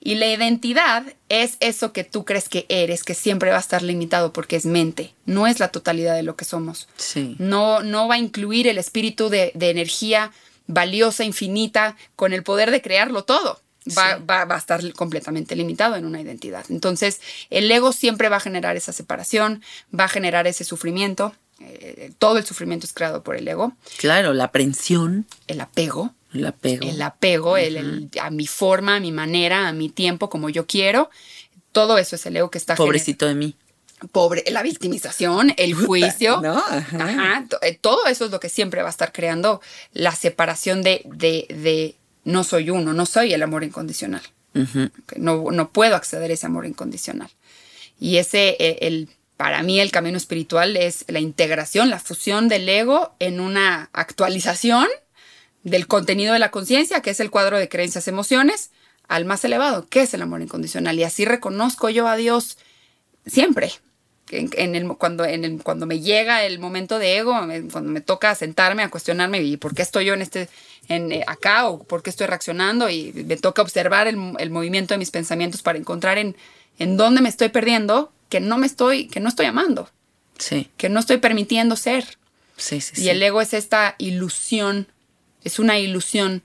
Y 0.00 0.16
la 0.16 0.26
identidad 0.26 1.04
es 1.28 1.56
eso 1.60 1.92
que 1.92 2.04
tú 2.04 2.24
crees 2.24 2.48
que 2.48 2.66
eres, 2.68 3.04
que 3.04 3.14
siempre 3.14 3.50
va 3.50 3.56
a 3.56 3.60
estar 3.60 3.82
limitado 3.82 4.32
porque 4.32 4.56
es 4.56 4.66
mente, 4.66 5.14
no 5.24 5.46
es 5.46 5.60
la 5.60 5.68
totalidad 5.68 6.14
de 6.14 6.22
lo 6.22 6.36
que 6.36 6.44
somos. 6.44 6.88
Sí. 6.96 7.36
No, 7.38 7.82
no 7.82 8.08
va 8.08 8.16
a 8.16 8.18
incluir 8.18 8.68
el 8.68 8.78
espíritu 8.78 9.30
de, 9.30 9.52
de 9.54 9.70
energía 9.70 10.32
valiosa, 10.66 11.24
infinita, 11.24 11.96
con 12.16 12.32
el 12.32 12.42
poder 12.42 12.70
de 12.70 12.82
crearlo 12.82 13.24
todo. 13.24 13.60
Va, 13.96 14.16
va- 14.16 14.44
va 14.46 14.54
a 14.54 14.58
estar 14.58 14.92
completamente 14.94 15.54
limitado 15.56 15.96
en 15.96 16.04
una 16.06 16.20
identidad. 16.20 16.64
Entonces, 16.70 17.20
el 17.50 17.70
ego 17.70 17.92
siempre 17.92 18.28
va 18.30 18.36
a 18.36 18.40
generar 18.40 18.76
esa 18.76 18.92
separación, 18.92 19.62
va 19.98 20.04
a 20.04 20.08
generar 20.08 20.46
ese 20.46 20.64
sufrimiento. 20.64 21.34
Eh, 21.60 22.12
todo 22.18 22.38
el 22.38 22.44
sufrimiento 22.44 22.86
es 22.86 22.92
creado 22.92 23.22
por 23.22 23.36
el 23.36 23.46
ego. 23.46 23.72
Claro, 23.98 24.32
la 24.32 24.44
aprensión, 24.44 25.26
El 25.46 25.60
apego, 25.60 26.14
el 26.32 26.46
apego. 26.46 26.88
el 26.88 27.00
apego 27.02 27.56
el- 27.56 27.76
el- 27.76 28.10
a 28.20 28.30
mi 28.30 28.46
forma, 28.46 28.96
a 28.96 29.00
mi 29.00 29.12
manera, 29.12 29.68
a 29.68 29.72
mi 29.72 29.88
tiempo, 29.90 30.28
como 30.30 30.48
yo 30.48 30.66
quiero. 30.66 31.10
Todo 31.72 31.98
eso 31.98 32.16
es 32.16 32.24
el 32.26 32.36
ego 32.36 32.50
que 32.50 32.58
está 32.58 32.74
Pobrecito 32.76 33.26
de 33.26 33.34
mí. 33.34 33.54
pobre, 34.12 34.44
la 34.50 34.62
victimización, 34.62 35.54
el 35.56 35.74
juicio. 35.74 36.40
¿no? 36.42 36.56
Ajá. 36.58 37.44
Eh, 37.62 37.78
todo 37.80 38.06
eso 38.06 38.24
es 38.26 38.30
lo 38.30 38.40
que 38.40 38.48
siempre 38.48 38.82
va 38.82 38.88
a 38.88 38.90
estar 38.90 39.12
creando 39.12 39.60
la 39.92 40.14
separación 40.14 40.82
de, 40.82 41.02
de, 41.04 41.46
de 41.48 41.96
no 42.24 42.44
soy 42.44 42.70
uno, 42.70 42.92
no 42.92 43.06
soy 43.06 43.32
el 43.32 43.42
amor 43.42 43.64
incondicional. 43.64 44.22
No, 45.16 45.50
no 45.50 45.70
puedo 45.70 45.96
acceder 45.96 46.30
a 46.30 46.34
ese 46.34 46.46
amor 46.46 46.64
incondicional. 46.64 47.30
Y 47.98 48.18
ese, 48.18 48.56
eh, 48.60 48.78
el, 48.82 49.08
para 49.36 49.62
mí, 49.62 49.80
el 49.80 49.90
camino 49.90 50.16
espiritual 50.16 50.76
es 50.76 51.04
la 51.08 51.20
integración, 51.20 51.90
la 51.90 51.98
fusión 51.98 52.48
del 52.48 52.68
ego 52.68 53.14
en 53.18 53.40
una 53.40 53.90
actualización 53.92 54.86
del 55.64 55.86
contenido 55.86 56.32
de 56.34 56.38
la 56.38 56.50
conciencia, 56.50 57.00
que 57.00 57.10
es 57.10 57.20
el 57.20 57.30
cuadro 57.30 57.58
de 57.58 57.68
creencias, 57.68 58.06
emociones, 58.06 58.70
al 59.08 59.24
más 59.24 59.44
elevado, 59.44 59.86
que 59.86 60.02
es 60.02 60.14
el 60.14 60.22
amor 60.22 60.40
incondicional. 60.40 60.98
Y 60.98 61.04
así 61.04 61.24
reconozco 61.24 61.90
yo 61.90 62.06
a 62.06 62.16
Dios 62.16 62.58
siempre. 63.26 63.72
En, 64.30 64.48
en 64.56 64.74
el, 64.74 64.88
cuando, 64.96 65.24
en 65.24 65.44
el, 65.44 65.62
cuando 65.62 65.84
me 65.86 66.00
llega 66.00 66.44
el 66.44 66.58
momento 66.58 66.98
de 66.98 67.18
ego, 67.18 67.32
cuando 67.70 67.90
me 67.92 68.00
toca 68.00 68.34
sentarme 68.34 68.82
a 68.82 68.88
cuestionarme 68.90 69.42
y 69.42 69.56
por 69.58 69.74
qué 69.74 69.82
estoy 69.82 70.06
yo 70.06 70.14
en 70.14 70.22
este, 70.22 70.48
en, 70.88 71.12
eh, 71.12 71.24
acá 71.26 71.68
o 71.68 71.82
por 71.84 72.02
qué 72.02 72.08
estoy 72.10 72.26
reaccionando 72.26 72.88
y 72.88 73.12
me 73.12 73.36
toca 73.36 73.60
observar 73.60 74.06
el, 74.06 74.18
el 74.38 74.50
movimiento 74.50 74.94
de 74.94 74.98
mis 74.98 75.10
pensamientos 75.10 75.60
para 75.62 75.78
encontrar 75.78 76.16
en, 76.16 76.36
en 76.78 76.96
dónde 76.96 77.20
me 77.20 77.28
estoy 77.28 77.50
perdiendo, 77.50 78.12
que 78.30 78.40
no 78.40 78.56
me 78.56 78.66
estoy, 78.66 79.08
que 79.08 79.20
no 79.20 79.28
estoy 79.28 79.46
amando, 79.46 79.90
Sí. 80.38 80.70
que 80.78 80.88
no 80.88 81.00
estoy 81.00 81.18
permitiendo 81.18 81.76
ser. 81.76 82.16
Sí, 82.56 82.80
sí, 82.80 82.94
Y 82.96 83.00
sí. 83.04 83.08
el 83.10 83.22
ego 83.22 83.40
es 83.42 83.52
esta 83.52 83.94
ilusión, 83.98 84.88
es 85.44 85.58
una 85.58 85.78
ilusión 85.78 86.42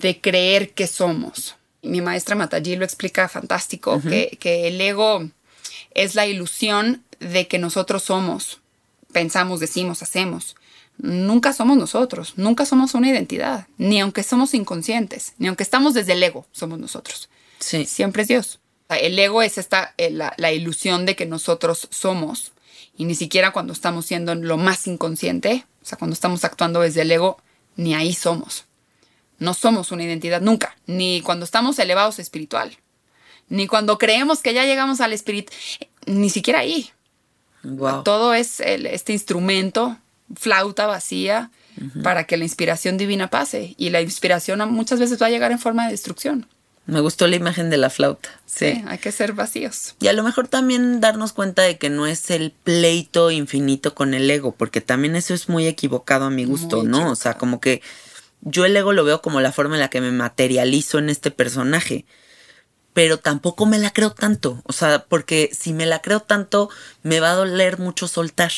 de 0.00 0.20
creer 0.20 0.70
que 0.70 0.86
somos. 0.86 1.56
Mi 1.82 2.00
maestra 2.00 2.34
Mataji 2.34 2.76
lo 2.76 2.84
explica 2.84 3.28
fantástico, 3.28 4.00
que, 4.02 4.36
que 4.40 4.66
el 4.68 4.80
ego 4.80 5.30
es 5.92 6.14
la 6.14 6.26
ilusión 6.26 7.04
de 7.18 7.48
que 7.48 7.58
nosotros 7.58 8.04
somos, 8.04 8.60
pensamos, 9.12 9.60
decimos, 9.60 10.02
hacemos. 10.02 10.56
Nunca 10.98 11.52
somos 11.52 11.76
nosotros, 11.78 12.34
nunca 12.36 12.66
somos 12.66 12.94
una 12.94 13.08
identidad, 13.08 13.66
ni 13.78 14.00
aunque 14.00 14.22
somos 14.22 14.52
inconscientes, 14.54 15.34
ni 15.38 15.48
aunque 15.48 15.62
estamos 15.62 15.94
desde 15.94 16.12
el 16.12 16.22
ego, 16.22 16.46
somos 16.52 16.78
nosotros. 16.78 17.28
Sí. 17.58 17.86
Siempre 17.86 18.22
es 18.22 18.28
Dios. 18.28 18.60
El 18.88 19.18
ego 19.18 19.42
es 19.42 19.56
esta, 19.56 19.94
eh, 19.96 20.10
la, 20.10 20.34
la 20.36 20.52
ilusión 20.52 21.06
de 21.06 21.16
que 21.16 21.26
nosotros 21.26 21.88
somos. 21.90 22.52
Y 22.96 23.04
ni 23.04 23.14
siquiera 23.14 23.52
cuando 23.52 23.72
estamos 23.72 24.04
siendo 24.04 24.34
lo 24.34 24.56
más 24.56 24.86
inconsciente, 24.86 25.64
o 25.82 25.86
sea, 25.86 25.96
cuando 25.96 26.14
estamos 26.14 26.44
actuando 26.44 26.80
desde 26.80 27.02
el 27.02 27.12
ego, 27.12 27.40
ni 27.76 27.94
ahí 27.94 28.12
somos. 28.12 28.64
No 29.38 29.54
somos 29.54 29.90
una 29.92 30.04
identidad 30.04 30.42
nunca. 30.42 30.76
Ni 30.86 31.22
cuando 31.22 31.44
estamos 31.44 31.78
elevados 31.78 32.18
espiritual. 32.18 32.76
Ni 33.50 33.66
cuando 33.66 33.98
creemos 33.98 34.40
que 34.40 34.54
ya 34.54 34.64
llegamos 34.64 35.02
al 35.02 35.12
espíritu. 35.12 35.52
Ni 36.06 36.30
siquiera 36.30 36.60
ahí. 36.60 36.88
Wow. 37.62 38.02
Todo 38.04 38.32
es 38.32 38.60
el- 38.60 38.86
este 38.86 39.12
instrumento, 39.12 39.98
flauta 40.34 40.86
vacía, 40.86 41.50
para 42.02 42.24
que 42.24 42.36
la 42.36 42.44
inspiración 42.44 42.96
divina 42.96 43.28
pase. 43.28 43.74
Y 43.76 43.90
la 43.90 44.00
inspiración 44.00 44.60
muchas 44.72 44.98
veces 44.98 45.20
va 45.20 45.26
a 45.26 45.30
llegar 45.30 45.50
en 45.52 45.58
forma 45.58 45.84
de 45.86 45.92
destrucción. 45.92 46.46
Me 46.86 47.00
gustó 47.00 47.26
la 47.26 47.36
imagen 47.36 47.70
de 47.70 47.76
la 47.76 47.88
flauta. 47.90 48.28
Sí. 48.46 48.72
Sí, 48.72 48.84
hay 48.86 48.98
que 48.98 49.12
ser 49.12 49.32
vacíos. 49.32 49.94
Y 50.00 50.08
a 50.08 50.12
lo 50.12 50.22
mejor 50.22 50.48
también 50.48 51.00
darnos 51.00 51.32
cuenta 51.32 51.62
de 51.62 51.78
que 51.78 51.88
no 51.90 52.06
es 52.06 52.30
el 52.30 52.50
pleito 52.64 53.30
infinito 53.30 53.94
con 53.94 54.12
el 54.14 54.28
ego, 54.30 54.52
porque 54.52 54.80
también 54.80 55.14
eso 55.14 55.32
es 55.34 55.48
muy 55.48 55.66
equivocado 55.66 56.24
a 56.26 56.30
mi 56.30 56.44
gusto, 56.44 56.78
Muy 56.78 56.86
¿no? 56.86 57.10
O 57.10 57.16
sea, 57.16 57.34
como 57.34 57.60
que 57.60 57.80
yo 58.40 58.64
el 58.64 58.76
ego 58.76 58.92
lo 58.92 59.04
veo 59.04 59.20
como 59.22 59.40
la 59.40 59.52
forma 59.52 59.76
en 59.76 59.80
la 59.80 59.90
que 59.90 60.00
me 60.00 60.10
materializo 60.10 60.98
en 60.98 61.10
este 61.10 61.30
personaje, 61.30 62.06
pero 62.92 63.18
tampoco 63.18 63.66
me 63.66 63.78
la 63.78 63.92
creo 63.92 64.10
tanto, 64.10 64.60
o 64.64 64.72
sea, 64.72 65.04
porque 65.04 65.50
si 65.52 65.72
me 65.72 65.86
la 65.86 66.02
creo 66.02 66.20
tanto, 66.20 66.70
me 67.02 67.20
va 67.20 67.30
a 67.30 67.36
doler 67.36 67.78
mucho 67.78 68.08
soltar. 68.08 68.52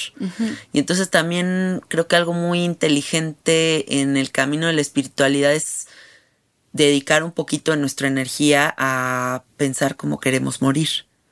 Y 0.72 0.78
entonces 0.78 1.10
también 1.10 1.82
creo 1.88 2.08
que 2.08 2.16
algo 2.16 2.32
muy 2.32 2.64
inteligente 2.64 4.00
en 4.00 4.16
el 4.16 4.30
camino 4.30 4.66
de 4.66 4.72
la 4.72 4.80
espiritualidad 4.80 5.52
es 5.52 5.86
dedicar 6.72 7.22
un 7.22 7.32
poquito 7.32 7.72
de 7.72 7.76
nuestra 7.76 8.08
energía 8.08 8.74
a 8.78 9.44
pensar 9.58 9.96
cómo 9.96 10.18
queremos 10.18 10.62
morir. 10.62 10.88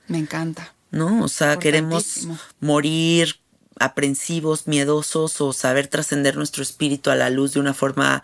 Me 0.07 0.19
encanta. 0.19 0.75
¿no? 0.91 1.23
O 1.23 1.29
sea, 1.29 1.59
queremos 1.59 2.29
morir 2.61 3.37
aprensivos, 3.79 4.67
miedosos 4.67 5.41
o 5.41 5.53
saber 5.53 5.87
trascender 5.89 6.37
nuestro 6.37 6.63
espíritu 6.63 7.11
a 7.11 7.17
la 7.17 7.31
luz 7.31 7.55
de 7.55 7.61
una 7.61 7.75
forma 7.75 8.23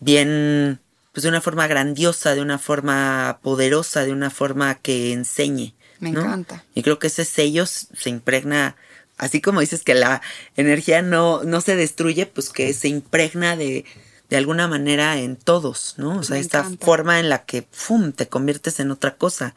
bien, 0.00 0.80
pues 1.14 1.22
de 1.22 1.30
una 1.30 1.40
forma 1.40 1.66
grandiosa, 1.68 2.34
de 2.34 2.42
una 2.42 2.58
forma 2.58 3.38
poderosa, 3.42 4.04
de 4.04 4.12
una 4.12 4.30
forma 4.30 4.74
que 4.74 5.12
enseñe. 5.12 5.74
Me 6.00 6.10
¿no? 6.10 6.20
encanta. 6.20 6.64
Y 6.74 6.82
creo 6.82 6.98
que 6.98 7.06
ese 7.06 7.24
sello 7.24 7.64
se 7.66 8.10
impregna, 8.10 8.76
así 9.16 9.40
como 9.40 9.60
dices 9.60 9.84
que 9.84 9.94
la 9.94 10.20
energía 10.56 11.00
no, 11.02 11.44
no 11.44 11.60
se 11.62 11.76
destruye, 11.76 12.26
pues 12.26 12.50
que 12.50 12.74
se 12.74 12.88
impregna 12.88 13.56
de, 13.56 13.84
de 14.28 14.36
alguna 14.36 14.66
manera 14.66 15.18
en 15.20 15.36
todos, 15.36 15.94
¿no? 15.98 16.18
O 16.18 16.22
sea, 16.24 16.34
Me 16.34 16.40
esta 16.40 16.58
encanta. 16.58 16.84
forma 16.84 17.20
en 17.20 17.28
la 17.28 17.44
que 17.44 17.64
¡fum! 17.70 18.10
te 18.12 18.28
conviertes 18.28 18.80
en 18.80 18.90
otra 18.90 19.16
cosa. 19.16 19.54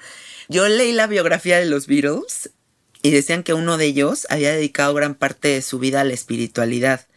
Yo 0.48 0.68
leí 0.70 0.94
la 0.94 1.08
biografía 1.08 1.58
de 1.58 1.66
los 1.66 1.88
Beatles 1.88 2.52
y 3.02 3.10
decían 3.12 3.42
que 3.44 3.56
uno 3.56 3.78
de 3.78 3.86
ellos 3.86 4.28
había 4.30 4.52
dedicado 4.52 4.94
gran 4.94 5.16
parte 5.16 5.48
de 5.50 5.62
su 5.64 5.80
vida 5.80 6.02
a 6.02 6.04
la 6.04 6.14
espiritualidad 6.14 7.08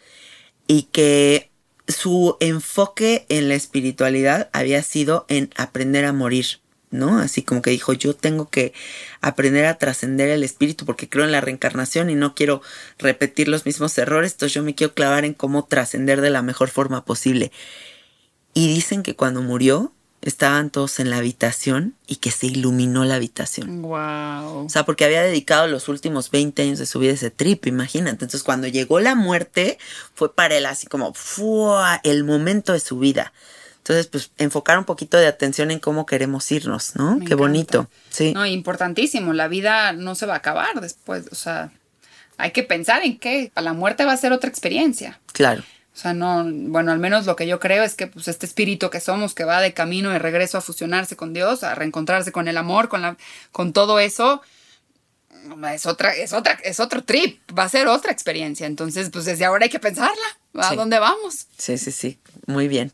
y 0.66 0.84
que 0.84 1.49
su 1.90 2.36
enfoque 2.40 3.26
en 3.28 3.48
la 3.48 3.54
espiritualidad 3.54 4.50
había 4.52 4.82
sido 4.82 5.26
en 5.28 5.50
aprender 5.56 6.04
a 6.04 6.12
morir, 6.12 6.60
¿no? 6.90 7.18
Así 7.18 7.42
como 7.42 7.62
que 7.62 7.70
dijo, 7.70 7.92
yo 7.92 8.14
tengo 8.14 8.50
que 8.50 8.72
aprender 9.20 9.66
a 9.66 9.78
trascender 9.78 10.28
el 10.30 10.44
espíritu 10.44 10.84
porque 10.84 11.08
creo 11.08 11.24
en 11.24 11.32
la 11.32 11.40
reencarnación 11.40 12.10
y 12.10 12.14
no 12.14 12.34
quiero 12.34 12.62
repetir 12.98 13.48
los 13.48 13.66
mismos 13.66 13.96
errores, 13.98 14.32
entonces 14.32 14.54
yo 14.54 14.62
me 14.62 14.74
quiero 14.74 14.94
clavar 14.94 15.24
en 15.24 15.34
cómo 15.34 15.64
trascender 15.64 16.20
de 16.20 16.30
la 16.30 16.42
mejor 16.42 16.70
forma 16.70 17.04
posible. 17.04 17.52
Y 18.54 18.68
dicen 18.68 19.02
que 19.02 19.14
cuando 19.16 19.42
murió 19.42 19.92
estaban 20.22 20.70
todos 20.70 21.00
en 21.00 21.08
la 21.10 21.16
habitación 21.16 21.94
y 22.06 22.16
que 22.16 22.30
se 22.30 22.46
iluminó 22.46 23.04
la 23.04 23.14
habitación. 23.14 23.82
Wow. 23.82 24.66
O 24.66 24.68
sea, 24.68 24.84
porque 24.84 25.04
había 25.04 25.22
dedicado 25.22 25.66
los 25.66 25.88
últimos 25.88 26.30
20 26.30 26.62
años 26.62 26.78
de 26.78 26.86
su 26.86 26.98
vida 26.98 27.12
a 27.12 27.14
ese 27.14 27.30
trip, 27.30 27.66
imagínate. 27.66 28.24
Entonces, 28.24 28.42
cuando 28.42 28.66
llegó 28.68 29.00
la 29.00 29.14
muerte, 29.14 29.78
fue 30.14 30.34
para 30.34 30.56
él 30.56 30.66
así 30.66 30.86
como 30.86 31.14
¡fua! 31.14 32.00
el 32.04 32.24
momento 32.24 32.72
de 32.72 32.80
su 32.80 32.98
vida. 32.98 33.32
Entonces, 33.78 34.08
pues, 34.08 34.30
enfocar 34.36 34.78
un 34.78 34.84
poquito 34.84 35.16
de 35.16 35.26
atención 35.26 35.70
en 35.70 35.78
cómo 35.78 36.04
queremos 36.04 36.50
irnos, 36.52 36.96
¿no? 36.96 37.12
Me 37.12 37.20
Qué 37.20 37.24
encanta. 37.32 37.36
bonito. 37.36 37.90
Sí. 38.10 38.32
No, 38.34 38.44
importantísimo. 38.44 39.32
La 39.32 39.48
vida 39.48 39.92
no 39.92 40.14
se 40.14 40.26
va 40.26 40.34
a 40.34 40.38
acabar 40.38 40.80
después. 40.82 41.28
O 41.32 41.34
sea, 41.34 41.72
hay 42.36 42.50
que 42.50 42.62
pensar 42.62 43.02
en 43.02 43.18
que 43.18 43.50
la 43.56 43.72
muerte 43.72 44.04
va 44.04 44.12
a 44.12 44.16
ser 44.18 44.32
otra 44.32 44.50
experiencia. 44.50 45.18
Claro. 45.32 45.62
O 46.00 46.02
sea, 46.02 46.14
no, 46.14 46.46
bueno, 46.50 46.92
al 46.92 46.98
menos 46.98 47.26
lo 47.26 47.36
que 47.36 47.46
yo 47.46 47.60
creo 47.60 47.84
es 47.84 47.94
que 47.94 48.06
pues 48.06 48.26
este 48.26 48.46
espíritu 48.46 48.88
que 48.88 49.00
somos, 49.00 49.34
que 49.34 49.44
va 49.44 49.60
de 49.60 49.74
camino 49.74 50.08
de 50.08 50.18
regreso 50.18 50.56
a 50.56 50.62
fusionarse 50.62 51.14
con 51.14 51.34
Dios, 51.34 51.62
a 51.62 51.74
reencontrarse 51.74 52.32
con 52.32 52.48
el 52.48 52.56
amor, 52.56 52.88
con 52.88 53.02
la, 53.02 53.18
con 53.52 53.74
todo 53.74 54.00
eso, 54.00 54.40
es 55.74 55.84
otra, 55.84 56.16
es 56.16 56.32
otra, 56.32 56.52
es 56.64 56.80
otro 56.80 57.04
trip, 57.04 57.38
va 57.58 57.64
a 57.64 57.68
ser 57.68 57.86
otra 57.86 58.12
experiencia. 58.12 58.66
Entonces, 58.66 59.10
pues 59.10 59.26
desde 59.26 59.44
ahora 59.44 59.64
hay 59.64 59.70
que 59.70 59.78
pensarla. 59.78 60.14
¿A 60.54 60.70
Sí. 60.70 60.76
dónde 60.76 60.98
vamos? 60.98 61.48
Sí, 61.58 61.76
sí, 61.76 61.92
sí. 61.92 62.18
Muy 62.46 62.66
bien. 62.66 62.92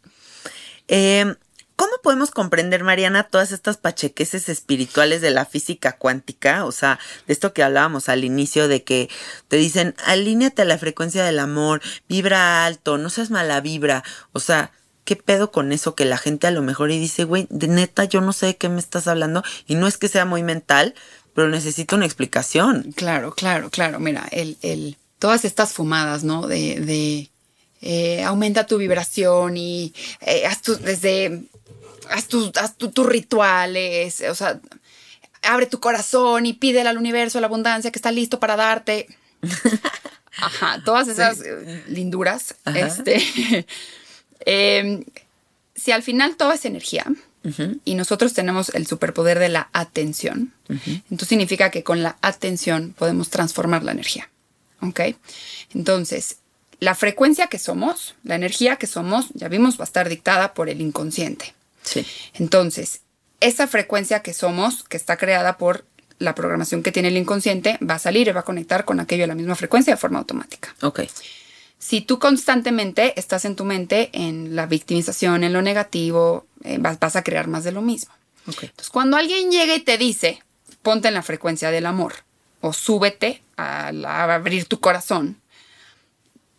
Eh, 0.89 1.33
¿Cómo 1.77 1.93
podemos 2.03 2.31
comprender, 2.31 2.85
Mariana, 2.85 3.25
todas 3.25 3.53
estas 3.53 3.77
pachequeses 3.77 4.49
espirituales 4.49 5.21
de 5.21 5.31
la 5.31 5.45
física 5.45 5.93
cuántica? 5.93 6.65
O 6.65 6.73
sea, 6.73 6.99
de 7.27 7.35
esto 7.35 7.53
que 7.53 7.63
hablábamos 7.63 8.09
al 8.09 8.25
inicio, 8.25 8.67
de 8.67 8.83
que 8.83 9.11
te 9.49 9.57
dicen, 9.59 9.95
alíneate 10.07 10.63
a 10.63 10.65
la 10.65 10.79
frecuencia 10.79 11.23
del 11.23 11.39
amor, 11.39 11.83
vibra 12.09 12.65
alto, 12.65 12.97
no 12.97 13.11
seas 13.11 13.31
mala 13.31 13.61
vibra. 13.61 14.05
O 14.33 14.41
sea, 14.41 14.73
¿qué 15.05 15.17
pedo 15.17 15.53
con 15.53 15.71
eso? 15.71 15.95
Que 15.95 16.07
la 16.07 16.17
gente 16.17 16.47
a 16.47 16.51
lo 16.51 16.63
mejor 16.63 16.91
y 16.91 16.99
dice, 16.99 17.25
güey, 17.25 17.47
de 17.51 17.69
neta, 17.69 18.05
yo 18.05 18.23
no 18.23 18.33
sé 18.33 18.47
de 18.47 18.57
qué 18.57 18.71
me 18.71 18.81
estás 18.81 19.07
hablando. 19.07 19.45
Y 19.67 19.75
no 19.75 19.87
es 19.87 19.99
que 19.99 20.09
sea 20.09 20.25
muy 20.25 20.43
mental, 20.43 20.95
pero 21.35 21.49
necesito 21.49 21.97
una 21.97 22.07
explicación. 22.07 22.93
Claro, 22.97 23.35
claro, 23.35 23.69
claro. 23.69 24.01
Mira, 24.01 24.27
el, 24.31 24.57
el, 24.63 24.97
todas 25.19 25.45
estas 25.45 25.75
fumadas, 25.75 26.25
¿no? 26.25 26.47
De, 26.47 26.81
de 26.81 27.31
eh, 27.89 28.25
aumenta 28.25 28.67
tu 28.67 28.79
vibración 28.79 29.57
y 29.57 29.95
eh, 30.21 30.45
haz 30.47 30.61
tu, 30.63 30.77
desde, 30.77 31.43
haz, 32.11 32.27
tu- 32.27 32.51
haz 32.61 32.77
tu- 32.77 32.91
tus 32.91 33.07
rituales, 33.07 34.23
o 34.29 34.35
sea, 34.35 34.61
abre 35.43 35.67
tu 35.67 35.79
corazón 35.79 36.47
y 36.47 36.53
pídele 36.55 36.89
al 36.89 36.99
universo 36.99 37.39
la 37.41 37.47
abundancia 37.47 37.93
que 37.93 37.99
está 37.99 38.11
listo 38.11 38.41
para 38.41 38.57
darte. 38.57 39.07
Ajá, 40.39 40.83
todas 40.85 41.09
esas 41.09 41.41
eh, 41.41 41.85
linduras. 41.89 42.57
Ajá. 42.65 42.79
Este, 42.79 43.67
em, 44.41 45.05
si 45.75 45.93
al 45.93 46.03
final 46.03 46.37
todo 46.37 46.53
es 46.53 46.65
energía 46.65 47.07
y 47.85 47.95
nosotros 47.95 48.33
tenemos 48.35 48.71
el 48.71 48.89
superpoder 48.89 49.39
de 49.39 49.49
la 49.49 49.69
atención, 49.73 50.53
entonces 50.69 51.29
significa 51.29 51.71
que 51.71 51.85
con 51.85 52.03
la 52.03 52.17
atención 52.21 52.93
podemos 52.99 53.31
transformar 53.31 53.85
la 53.85 53.93
energía. 53.93 54.29
¿Ok? 54.83 55.01
Entonces, 55.73 56.39
la 56.81 56.95
frecuencia 56.95 57.47
que 57.47 57.59
somos, 57.59 58.15
la 58.23 58.35
energía 58.35 58.77
que 58.77 58.87
somos, 58.87 59.29
ya 59.35 59.49
vimos, 59.49 59.79
va 59.79 59.85
a 59.85 59.87
estar 59.87 60.09
dictada 60.09 60.55
por 60.55 60.69
el 60.69 60.81
inconsciente. 60.81 61.55
Sí. 61.83 62.05
Entonces, 62.35 63.01
esa 63.41 63.67
frecuencia 63.67 64.21
que 64.23 64.35
somos, 64.35 64.85
que 64.85 64.97
está 64.97 65.17
creada 65.17 65.57
por 65.57 65.85
la 66.19 66.35
programación 66.35 66.83
que 66.83 66.93
tiene 66.93 67.09
el 67.09 67.17
inconsciente, 67.17 67.79
va 67.89 67.95
a 67.95 67.99
salir 67.99 68.29
y 68.29 68.33
va 68.33 68.41
a 68.41 68.45
conectar 68.45 68.85
con 68.85 69.01
aquello 69.01 69.25
a 69.25 69.27
la 69.27 69.35
misma 69.35 69.55
frecuencia 69.55 69.93
de 69.93 69.99
forma 69.99 70.19
automática. 70.19 70.75
Ok. 70.83 71.01
Si 71.79 72.01
tú 72.01 72.19
constantemente 72.19 73.19
estás 73.21 73.45
en 73.45 73.55
tu 73.55 73.65
mente 73.65 74.09
en 74.13 74.57
la 74.57 74.67
victimización, 74.67 75.45
en 75.45 75.53
lo 75.53 75.61
negativo, 75.63 76.47
eh, 76.65 76.79
vas, 76.81 76.99
vas 76.99 77.17
a 77.17 77.23
crear 77.23 77.49
más 77.49 77.65
de 77.65 77.73
lo 77.73 77.83
mismo. 77.83 78.13
Ok. 78.47 78.63
Entonces, 78.65 78.89
cuando 78.91 79.17
alguien 79.19 79.51
llega 79.51 79.75
y 79.75 79.81
te 79.81 79.99
dice, 79.99 80.43
ponte 80.83 81.09
en 81.09 81.15
la 81.15 81.23
frecuencia 81.23 81.71
del 81.71 81.85
amor 81.87 82.15
o 82.63 82.73
súbete 82.73 83.43
a, 83.59 83.93
la- 83.93 84.25
a 84.25 84.35
abrir 84.35 84.65
tu 84.65 84.81
corazón, 84.81 85.37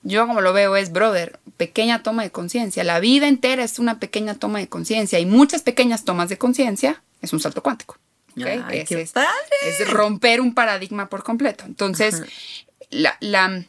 yo 0.08 0.26
como 0.28 0.42
lo 0.42 0.54
veo 0.54 0.76
es, 0.76 0.92
brother, 0.92 1.40
pequeña 1.58 2.02
toma 2.04 2.24
de 2.24 2.32
conciencia. 2.32 2.84
La 2.84 3.00
vida 3.00 3.28
entera 3.28 3.64
es 3.64 3.78
una 3.80 4.00
pequeña 4.00 4.36
toma 4.36 4.60
de 4.60 4.68
conciencia 4.70 5.20
y 5.20 5.26
muchas 5.26 5.62
pequeñas 5.64 6.06
tomas 6.06 6.30
de 6.30 6.38
conciencia 6.38 7.02
es 7.22 7.34
un 7.34 7.40
salto 7.40 7.62
cuántico. 7.62 7.98
¿ok? 8.38 8.46
Ay, 8.46 8.80
es, 8.80 8.90
qué 8.90 9.02
es- 9.02 9.12
padre. 9.12 9.30
es 9.64 9.90
romper 9.90 10.40
un 10.42 10.54
paradigma 10.54 11.10
por 11.10 11.24
completo. 11.24 11.66
Entonces, 11.66 12.22
la, 12.90 13.18
la- 13.20 13.64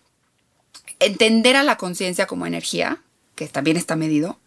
entender 1.01 1.57
a 1.57 1.63
la 1.63 1.77
conciencia 1.77 2.27
como 2.27 2.47
energía, 2.47 2.99
que 3.35 3.49
también 3.49 3.77
está 3.77 3.97
medido, 3.97 4.39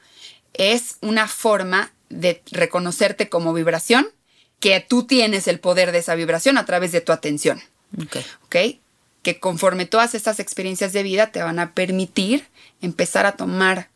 es 0.54 0.98
una 1.02 1.28
forma 1.28 1.92
de 2.10 2.42
reconocerte 2.52 3.30
como 3.30 3.54
vibración, 3.54 4.08
que 4.60 4.80
tú 4.80 5.06
tienes 5.08 5.48
el 5.48 5.60
poder 5.60 5.92
de 5.92 6.00
esa 6.00 6.14
vibración 6.16 6.58
a 6.58 6.66
través 6.66 6.92
de 6.92 7.02
tu 7.02 7.12
atención. 7.12 7.62
Ok. 8.02 8.18
¿ok? 8.46 8.56
Que 9.24 9.40
conforme 9.40 9.86
todas 9.86 10.16
estas 10.16 10.40
experiencias 10.40 10.94
de 10.94 11.04
vida 11.04 11.28
te 11.32 11.42
van 11.44 11.60
a 11.60 11.74
permitir 11.74 12.48
empezar 12.82 13.26
a 13.26 13.34
tomar, 13.34 13.90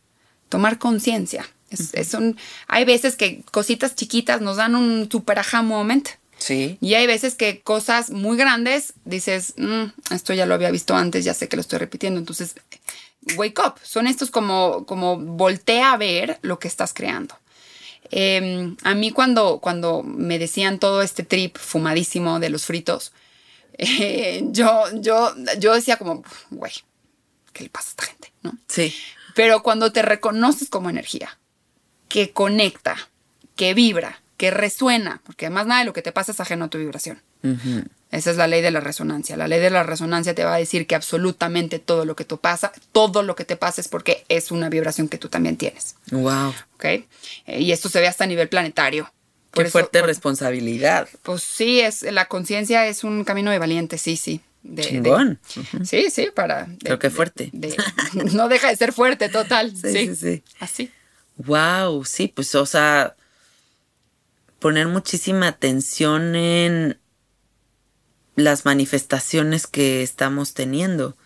tomar 0.48 0.78
conciencia. 0.78 1.48
Es, 1.70 1.94
es 1.94 2.14
un- 2.14 2.36
hay 2.68 2.84
veces 2.84 3.16
que 3.16 3.42
cositas 3.50 3.96
chiquitas 3.96 4.40
nos 4.40 4.56
dan 4.56 4.76
un 4.76 5.08
super 5.10 5.38
aha 5.40 5.62
moment. 5.62 6.08
Sí. 6.38 6.78
Y 6.80 6.94
hay 6.94 7.06
veces 7.06 7.34
que 7.34 7.60
cosas 7.62 8.10
muy 8.10 8.36
grandes 8.36 8.92
dices, 9.04 9.54
"Mm, 9.56 9.86
esto 10.14 10.32
ya 10.34 10.46
lo 10.46 10.54
había 10.54 10.70
visto 10.70 10.94
antes, 10.94 11.24
ya 11.24 11.34
sé 11.34 11.48
que 11.48 11.56
lo 11.56 11.62
estoy 11.62 11.78
repitiendo. 11.80 12.20
Entonces, 12.20 12.54
wake 13.36 13.58
up. 13.66 13.74
Son 13.82 14.06
estos 14.06 14.30
como, 14.30 14.84
como 14.86 15.18
voltea 15.18 15.92
a 15.92 15.96
ver 15.96 16.38
lo 16.42 16.58
que 16.60 16.68
estás 16.68 16.92
creando. 16.94 17.36
Eh, 18.12 18.74
a 18.84 18.94
mí 18.94 19.10
cuando, 19.10 19.58
cuando 19.58 20.02
me 20.04 20.38
decían 20.38 20.78
todo 20.78 21.02
este 21.02 21.24
trip 21.24 21.56
fumadísimo 21.58 22.38
de 22.38 22.50
los 22.50 22.64
fritos, 22.64 23.12
eh, 23.78 24.42
yo, 24.50 24.84
yo, 24.94 25.34
yo 25.58 25.74
decía 25.74 25.96
como, 25.96 26.22
güey, 26.50 26.72
¿qué 27.52 27.64
le 27.64 27.70
pasa 27.70 27.88
a 27.88 27.90
esta 27.90 28.04
gente? 28.04 28.32
¿No? 28.42 28.56
Sí. 28.68 28.94
Pero 29.34 29.62
cuando 29.62 29.92
te 29.92 30.02
reconoces 30.02 30.68
como 30.70 30.90
energía, 30.90 31.38
que 32.08 32.32
conecta, 32.32 32.96
que 33.54 33.74
vibra, 33.74 34.22
que 34.36 34.50
resuena, 34.50 35.20
porque 35.24 35.46
además 35.46 35.66
nada 35.66 35.80
de 35.80 35.86
lo 35.86 35.92
que 35.92 36.02
te 36.02 36.12
pasa 36.12 36.32
es 36.32 36.40
ajeno 36.40 36.66
a 36.66 36.68
tu 36.68 36.78
vibración. 36.78 37.22
Esa 38.10 38.30
es 38.30 38.36
la 38.36 38.48
ley 38.48 38.60
de 38.60 38.70
la 38.70 38.80
resonancia. 38.80 39.36
La 39.36 39.46
ley 39.46 39.60
de 39.60 39.70
la 39.70 39.82
resonancia 39.82 40.34
te 40.34 40.44
va 40.44 40.54
a 40.54 40.58
decir 40.58 40.86
que 40.86 40.94
absolutamente 40.94 41.78
todo 41.78 42.04
lo 42.04 42.16
que 42.16 42.24
te 42.24 42.36
pasa, 42.36 42.72
todo 42.92 43.22
lo 43.22 43.36
que 43.36 43.44
te 43.44 43.56
pasa 43.56 43.80
es 43.80 43.88
porque 43.88 44.24
es 44.28 44.50
una 44.50 44.68
vibración 44.68 45.08
que 45.08 45.18
tú 45.18 45.28
también 45.28 45.56
tienes. 45.56 45.96
Wow. 46.10 46.54
¿ok? 46.74 46.84
Eh, 46.84 47.06
y 47.60 47.72
esto 47.72 47.88
se 47.88 48.00
ve 48.00 48.08
hasta 48.08 48.24
a 48.24 48.26
nivel 48.26 48.48
planetario. 48.48 49.12
Por 49.56 49.64
Qué 49.64 49.68
eso- 49.68 49.72
fuerte 49.78 49.98
por- 50.00 50.06
responsabilidad. 50.08 51.08
Pues 51.22 51.42
sí, 51.42 51.80
es, 51.80 52.02
la 52.02 52.26
conciencia 52.26 52.86
es 52.86 53.02
un 53.04 53.24
camino 53.24 53.50
de 53.50 53.58
valiente, 53.58 53.96
sí, 53.98 54.16
sí. 54.16 54.42
De- 54.62 54.82
de- 54.82 54.88
Chingón. 54.88 55.40
sí, 55.84 56.10
sí, 56.10 56.28
para. 56.34 56.66
de- 56.66 56.98
qué 56.98 57.08
de- 57.08 57.10
fuerte. 57.10 57.50
no 58.34 58.48
deja 58.48 58.68
de 58.68 58.76
ser 58.76 58.92
fuerte, 58.92 59.28
total. 59.30 59.70
Sí, 59.74 59.92
Sí, 59.92 60.06
sí, 60.08 60.16
sí. 60.16 60.42
Así. 60.60 60.90
Wow, 61.38 62.04
sí, 62.04 62.28
pues, 62.28 62.54
o 62.54 62.66
sea, 62.66 63.16
poner 64.58 64.88
muchísima 64.88 65.48
atención 65.48 66.34
en 66.34 66.98
las 68.34 68.64
manifestaciones 68.66 69.66
que 69.66 70.02
estamos 70.02 70.52
teniendo, 70.54 71.16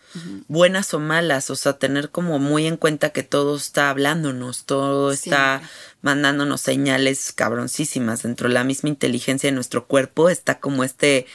buenas 0.47 0.93
o 0.93 0.99
malas, 0.99 1.49
o 1.49 1.55
sea, 1.55 1.73
tener 1.73 2.09
como 2.09 2.39
muy 2.39 2.67
en 2.67 2.77
cuenta 2.77 3.09
que 3.09 3.23
todo 3.23 3.55
está 3.55 3.89
hablándonos, 3.89 4.65
todo 4.65 5.11
está 5.11 5.61
mandándonos 6.01 6.61
señales 6.61 7.31
cabroncísimas 7.33 8.23
dentro 8.23 8.47
de 8.47 8.55
la 8.55 8.63
misma 8.63 8.89
inteligencia 8.89 9.49
de 9.49 9.55
nuestro 9.55 9.87
cuerpo, 9.87 10.29
está 10.29 10.59
como 10.59 10.83
este, 10.83 11.25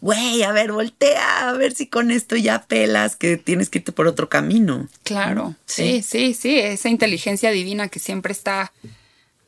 güey, 0.00 0.42
a 0.42 0.52
ver, 0.52 0.72
voltea, 0.72 1.48
a 1.48 1.52
ver 1.52 1.74
si 1.74 1.86
con 1.86 2.10
esto 2.10 2.36
ya 2.36 2.62
pelas, 2.62 3.16
que 3.16 3.36
tienes 3.36 3.70
que 3.70 3.78
irte 3.78 3.92
por 3.92 4.06
otro 4.06 4.28
camino. 4.28 4.88
Claro. 5.02 5.54
Sí. 5.66 6.02
Sí, 6.02 6.02
sí, 6.02 6.34
sí. 6.34 6.58
Esa 6.58 6.88
inteligencia 6.88 7.50
divina 7.50 7.88
que 7.88 7.98
siempre 7.98 8.32
está 8.32 8.72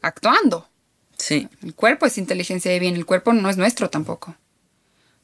actuando. 0.03 0.69
Sí, 1.17 1.49
El 1.63 1.75
cuerpo 1.75 2.07
es 2.07 2.17
inteligencia 2.17 2.73
divina, 2.73 2.97
el 2.97 3.05
cuerpo 3.05 3.35
no 3.35 3.51
es 3.51 3.59
nuestro 3.59 3.91
tampoco. 3.91 4.37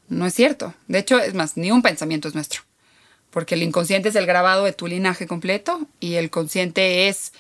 No 0.09 0.27
es 0.27 0.35
cierto. 0.35 0.75
De 0.89 0.99
hecho, 0.99 1.19
es 1.19 1.33
más, 1.33 1.57
ni 1.57 1.71
un 1.71 1.83
pensamiento 1.83 2.29
es 2.29 2.35
nuestro. 2.35 2.63
Porque 3.37 3.55
el 3.55 3.63
inconsciente 3.63 4.09
es 4.09 4.15
el 4.15 4.25
grabado 4.25 4.65
de 4.65 4.73
tu 4.73 4.87
linaje 4.87 5.27
completo 5.27 5.87
y 6.01 6.15
el 6.15 6.31
consciente 6.31 7.09
es 7.09 7.35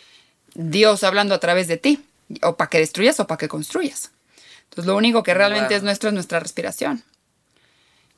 Dios 0.54 1.02
hablando 1.02 1.34
a 1.34 1.40
través 1.40 1.68
de 1.68 1.78
ti, 1.78 2.04
o 2.42 2.54
para 2.58 2.68
que 2.68 2.80
destruyas 2.80 3.18
o 3.18 3.26
para 3.26 3.38
que 3.38 3.48
construyas. 3.48 4.10
Entonces, 4.64 4.84
lo 4.84 4.94
único 4.94 5.22
que 5.22 5.32
realmente 5.32 5.68
Wow. 5.68 5.76
es 5.78 5.82
nuestro 5.84 6.10
es 6.10 6.12
nuestra 6.12 6.38
respiración. 6.38 7.02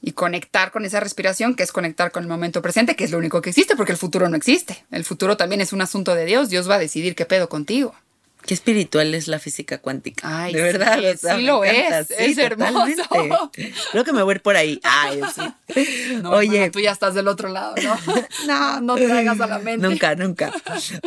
Y 0.03 0.11
conectar 0.11 0.73
con 0.73 0.87
esa 0.87 0.99
respiración, 0.99 1.55
que 1.55 1.63
es 1.63 1.71
conectar 1.71 2.11
con 2.11 2.25
el 2.25 2.29
momento 2.29 2.63
presente, 2.63 2.97
que 2.97 3.05
es 3.05 3.13
lo 3.13 3.19
único 3.19 3.41
que 3.41 3.51
existe, 3.51 3.77
porque 3.77 3.93
el 3.93 3.99
futuro 3.99 4.29
no 4.29 4.37
existe. 4.37 4.85
El 4.91 5.05
futuro 5.05 5.37
también 5.37 5.61
es 5.61 5.73
un 5.73 5.81
asunto 5.81 6.17
de 6.17 6.25
Dios. 6.25 6.51
Dios 6.51 6.69
va 6.69 6.75
a 6.75 6.79
decidir 6.81 7.15
qué 7.15 7.27
pedo 7.27 7.49
contigo. 7.49 7.95
Qué 8.49 8.55
espiritual 8.55 9.15
es 9.15 9.29
la 9.29 9.39
física 9.39 9.77
cuántica. 9.77 10.23
Ay, 10.45 10.55
de 10.55 10.63
verdad. 10.63 10.99
sí, 10.99 11.05
o 11.05 11.19
sea, 11.19 11.37
sí 11.37 11.37
me 11.37 11.43
lo 11.43 11.65
encanta. 11.67 12.01
es, 12.01 12.11
es 12.11 12.39
hermoso. 12.39 12.97
totalmente. 12.97 13.75
Creo 13.93 14.05
que 14.05 14.13
me 14.15 14.23
voy 14.23 14.33
a 14.33 14.37
ir 14.37 14.41
por 14.41 14.57
ahí. 14.57 14.81
Ay, 14.85 15.21
sí. 15.35 16.17
No, 16.23 16.31
Oye, 16.31 16.55
hermana, 16.55 16.73
tú 16.73 16.81
ya 16.81 16.93
estás 16.93 17.13
del 17.13 17.29
otro 17.29 17.51
lado, 17.51 17.75
¿no? 17.83 17.99
no, 18.47 18.81
no 18.81 18.95
traigas 18.97 19.39
a 19.39 19.47
la 19.47 19.59
mente. 19.59 19.87
nunca, 19.87 20.15
nunca. 20.15 20.51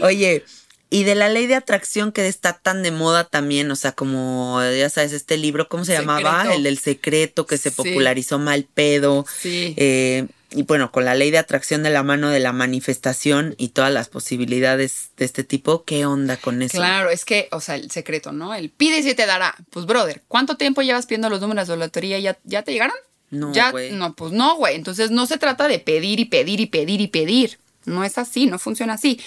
Oye, 0.03 0.45
y 0.91 1.03
de 1.03 1.15
la 1.15 1.29
ley 1.29 1.47
de 1.47 1.55
atracción 1.55 2.11
que 2.11 2.27
está 2.27 2.53
tan 2.53 2.83
de 2.83 2.91
moda 2.91 3.23
también, 3.23 3.71
o 3.71 3.75
sea, 3.75 3.93
como 3.93 4.61
ya 4.61 4.91
sabes, 4.91 5.11
este 5.11 5.37
libro, 5.37 5.67
¿cómo 5.67 5.83
se 5.83 5.93
llamaba? 5.93 6.53
El 6.53 6.61
del 6.61 6.77
secreto 6.77 7.47
que 7.47 7.57
se 7.57 7.71
popularizó 7.71 8.37
mal 8.37 8.67
pedo. 8.71 9.25
Sí. 9.39 9.73
Eh, 9.77 10.27
y 10.52 10.64
bueno, 10.64 10.91
con 10.91 11.06
la 11.06 11.16
ley 11.16 11.32
de 11.32 11.38
atracción 11.38 11.82
de 11.82 11.89
la 11.89 12.04
mano 12.04 12.30
de 12.30 12.39
la 12.39 12.52
manifestación 12.52 13.56
y 13.58 13.70
todas 13.70 13.91
las 13.91 14.10
posibilidades 14.10 15.12
de 15.18 15.26
este 15.26 15.43
tipo, 15.43 15.84
¿qué 15.86 16.06
onda 16.06 16.38
con 16.38 16.62
eso? 16.62 16.78
Claro, 16.78 17.10
es 17.10 17.24
que, 17.24 17.47
o 17.52 17.62
sea, 17.62 17.76
el 17.76 17.89
secreto, 17.89 18.32
¿no? 18.34 18.54
El 18.54 18.70
pide 18.70 18.99
y 18.99 19.04
se 19.04 19.16
te 19.16 19.26
dará. 19.26 19.56
Pues, 19.70 19.86
brother, 19.86 20.22
¿cuánto 20.28 20.58
tiempo 20.58 20.82
llevas 20.82 21.06
pidiendo 21.06 21.30
los 21.30 21.39
números 21.39 21.68
de 21.68 21.78
la 21.78 21.86
lotería? 21.86 22.20
¿Ya, 22.20 22.38
ya 22.43 22.64
te 22.64 22.74
llegaron? 22.74 22.95
No, 23.30 23.54
ya. 23.54 23.74
No, 23.91 24.14
pues 24.14 24.34
no, 24.34 24.58
güey. 24.58 24.76
Entonces 24.76 25.10
no 25.10 25.26
se 25.26 25.38
trata 25.38 25.70
de 25.70 25.80
pedir 25.80 26.20
y 26.20 26.26
pedir 26.26 26.60
y 26.60 26.66
pedir 26.66 26.99
y 26.99 27.08
pedir. 27.08 27.58
No 27.86 28.04
es 28.04 28.18
así, 28.18 28.45
no 28.45 28.60
funciona 28.60 28.93
así. 28.93 29.22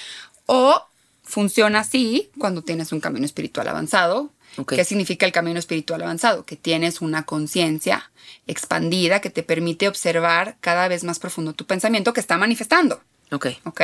O 0.45 0.87
funciona 1.23 1.81
así 1.81 2.31
cuando 2.39 2.63
tienes 2.63 2.93
un 2.93 3.01
camino 3.01 3.25
espiritual 3.25 3.67
avanzado. 3.67 4.31
¿Qué 4.69 4.85
significa 4.85 5.27
el 5.27 5.33
camino 5.33 5.59
espiritual 5.59 6.03
avanzado? 6.03 6.45
Que 6.45 6.57
tienes 6.57 7.01
una 7.01 7.25
conciencia 7.25 8.11
expandida 8.47 9.21
que 9.21 9.31
te 9.31 9.43
permite 9.43 9.89
observar 9.89 10.57
cada 10.61 10.89
vez 10.89 11.05
más 11.05 11.19
profundo 11.19 11.53
tu 11.53 11.67
pensamiento 11.67 12.13
que 12.13 12.21
está 12.21 12.37
manifestando. 12.39 13.03
Ok. 13.31 13.49
¿Ok? 13.65 13.81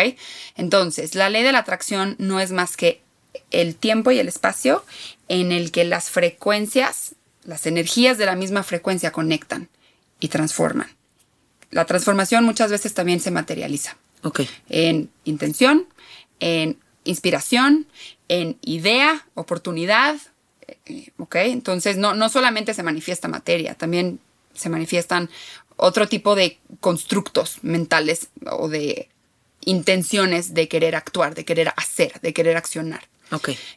Entonces, 0.57 1.15
la 1.15 1.29
ley 1.31 1.43
de 1.43 1.53
la 1.53 1.59
atracción 1.61 2.15
no 2.19 2.41
es 2.41 2.53
más 2.53 2.77
que 2.77 3.01
el 3.51 3.75
tiempo 3.77 4.11
y 4.11 4.19
el 4.19 4.29
espacio 4.29 4.85
en 5.29 5.53
el 5.53 5.71
que 5.73 5.85
las 5.85 6.11
frecuencias, 6.11 7.15
las 7.45 7.67
energías 7.67 8.19
de 8.19 8.27
la 8.27 8.37
misma 8.37 8.63
frecuencia 8.63 9.13
conectan 9.13 9.69
y 10.21 10.29
transforman. 10.29 10.89
La 11.71 11.85
transformación 11.85 12.45
muchas 12.45 12.71
veces 12.71 12.95
también 12.95 13.21
se 13.21 13.31
materializa 13.31 13.97
Ok. 14.23 14.41
en 14.69 15.11
intención, 15.25 15.87
en 16.41 16.79
inspiración, 17.05 17.87
en 18.29 18.59
idea, 18.63 19.27
oportunidad. 19.35 20.17
Eh, 20.87 21.11
¿Ok? 21.19 21.37
Entonces, 21.37 21.97
no, 21.97 22.15
no 22.15 22.29
solamente 22.29 22.75
se 22.75 22.83
manifiesta 22.83 23.29
materia, 23.29 23.75
también 23.75 24.21
se 24.55 24.69
manifiestan 24.69 25.31
otro 25.77 26.09
tipo 26.09 26.35
de 26.35 26.59
constructos 26.81 27.59
mentales 27.63 28.29
o 28.51 28.69
de 28.69 29.09
intenciones 29.65 30.55
de 30.55 30.69
querer 30.69 30.95
actuar, 30.97 31.35
de 31.35 31.45
querer 31.45 31.73
hacer, 31.77 32.21
de 32.21 32.33
querer 32.33 32.57
accionar. 32.57 33.09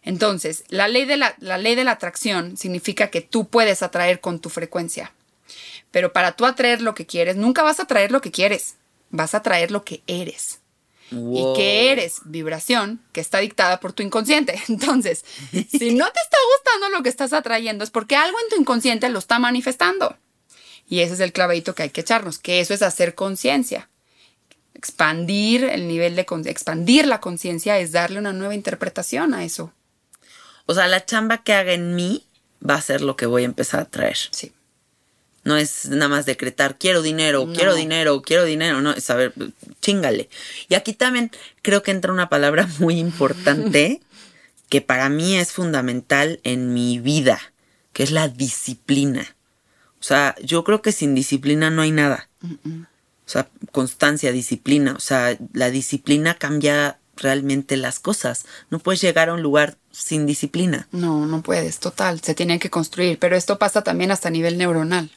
Entonces, 0.01 0.63
la 0.69 0.87
ley, 0.87 1.05
de 1.05 1.17
la, 1.17 1.35
la 1.39 1.57
ley 1.57 1.75
de 1.75 1.83
la 1.83 1.91
atracción 1.91 2.57
significa 2.57 3.09
que 3.09 3.21
tú 3.21 3.47
puedes 3.47 3.83
atraer 3.83 4.19
con 4.19 4.39
tu 4.39 4.49
frecuencia. 4.49 5.13
Pero 5.91 6.11
para 6.11 6.31
tú 6.31 6.45
atraer 6.45 6.81
lo 6.81 6.95
que 6.95 7.05
quieres, 7.05 7.35
nunca 7.35 7.61
vas 7.61 7.79
a 7.79 7.83
atraer 7.83 8.11
lo 8.11 8.19
que 8.19 8.31
quieres. 8.31 8.75
Vas 9.11 9.35
a 9.35 9.37
atraer 9.37 9.69
lo 9.69 9.83
que 9.83 10.01
eres. 10.07 10.59
Wow. 11.13 11.53
¿Y 11.53 11.57
qué 11.57 11.91
eres? 11.91 12.21
Vibración 12.25 13.01
que 13.11 13.21
está 13.21 13.39
dictada 13.39 13.79
por 13.79 13.93
tu 13.93 14.03
inconsciente. 14.03 14.59
Entonces, 14.67 15.23
si 15.51 15.93
no 15.93 16.05
te 16.05 16.19
está 16.19 16.37
gustando 16.55 16.89
lo 16.89 17.03
que 17.03 17.09
estás 17.09 17.33
atrayendo, 17.33 17.83
es 17.83 17.91
porque 17.91 18.15
algo 18.15 18.37
en 18.43 18.49
tu 18.49 18.61
inconsciente 18.61 19.09
lo 19.09 19.19
está 19.19 19.39
manifestando. 19.39 20.17
Y 20.87 20.99
ese 20.99 21.13
es 21.13 21.19
el 21.19 21.33
clavadito 21.33 21.75
que 21.75 21.83
hay 21.83 21.89
que 21.89 22.01
echarnos, 22.01 22.39
que 22.39 22.59
eso 22.59 22.73
es 22.73 22.81
hacer 22.81 23.15
conciencia. 23.15 23.89
Expandir 24.73 25.63
el 25.63 25.87
nivel 25.87 26.15
de 26.15 26.25
expandir 26.49 27.07
la 27.07 27.21
conciencia 27.21 27.79
es 27.79 27.91
darle 27.91 28.19
una 28.19 28.33
nueva 28.33 28.55
interpretación 28.55 29.33
a 29.33 29.45
eso. 29.45 29.71
O 30.65 30.73
sea, 30.73 30.87
la 30.87 31.05
chamba 31.05 31.43
que 31.43 31.53
haga 31.53 31.73
en 31.73 31.95
mí 31.95 32.25
va 32.67 32.75
a 32.75 32.81
ser 32.81 33.01
lo 33.01 33.15
que 33.15 33.25
voy 33.25 33.43
a 33.43 33.45
empezar 33.45 33.79
a 33.81 33.85
traer. 33.85 34.17
Sí. 34.31 34.51
No 35.43 35.57
es 35.57 35.89
nada 35.89 36.07
más 36.07 36.25
decretar, 36.25 36.77
quiero 36.77 37.01
dinero, 37.01 37.45
No. 37.45 37.53
quiero 37.53 37.75
dinero, 37.75 38.21
quiero 38.21 38.45
dinero, 38.45 38.81
no, 38.81 38.91
es 38.91 39.03
saber, 39.03 39.33
chingale. 39.81 40.29
Y 40.69 40.75
aquí 40.75 40.93
también 40.93 41.31
creo 41.61 41.83
que 41.83 41.91
entra 41.91 42.13
una 42.13 42.29
palabra 42.29 42.67
muy 42.79 42.99
importante 42.99 44.01
que 44.69 44.81
para 44.81 45.09
mí 45.09 45.35
es 45.35 45.51
fundamental 45.51 46.39
en 46.43 46.73
mi 46.73 46.99
vida, 46.99 47.39
que 47.91 48.03
es 48.03 48.11
la 48.11 48.27
disciplina. 48.27 49.35
O 49.99 50.03
sea, 50.03 50.35
yo 50.43 50.63
creo 50.63 50.81
que 50.81 50.91
sin 50.91 51.15
disciplina 51.15 51.69
no 51.69 51.81
hay 51.81 51.91
nada. 51.91 52.29
O 52.43 53.29
sea, 53.29 53.49
constancia, 53.71 54.31
disciplina. 54.31 54.93
O 54.93 54.99
sea, 54.99 55.37
la 55.53 55.69
disciplina 55.69 56.33
cambia 56.33 56.97
realmente 57.15 57.77
las 57.77 57.99
cosas. 57.99 58.45
No 58.69 58.79
puedes 58.79 58.99
llegar 59.01 59.29
a 59.29 59.33
un 59.33 59.41
lugar 59.41 59.77
sin 59.91 60.25
disciplina. 60.25 60.87
No, 60.91 61.25
no 61.25 61.41
puedes, 61.41 61.79
total, 61.79 62.19
se 62.21 62.33
tienen 62.33 62.59
que 62.59 62.69
construir, 62.69 63.19
pero 63.19 63.35
esto 63.35 63.59
pasa 63.59 63.83
también 63.83 64.11
hasta 64.11 64.27
a 64.27 64.31
nivel 64.31 64.57
neuronal. 64.57 65.11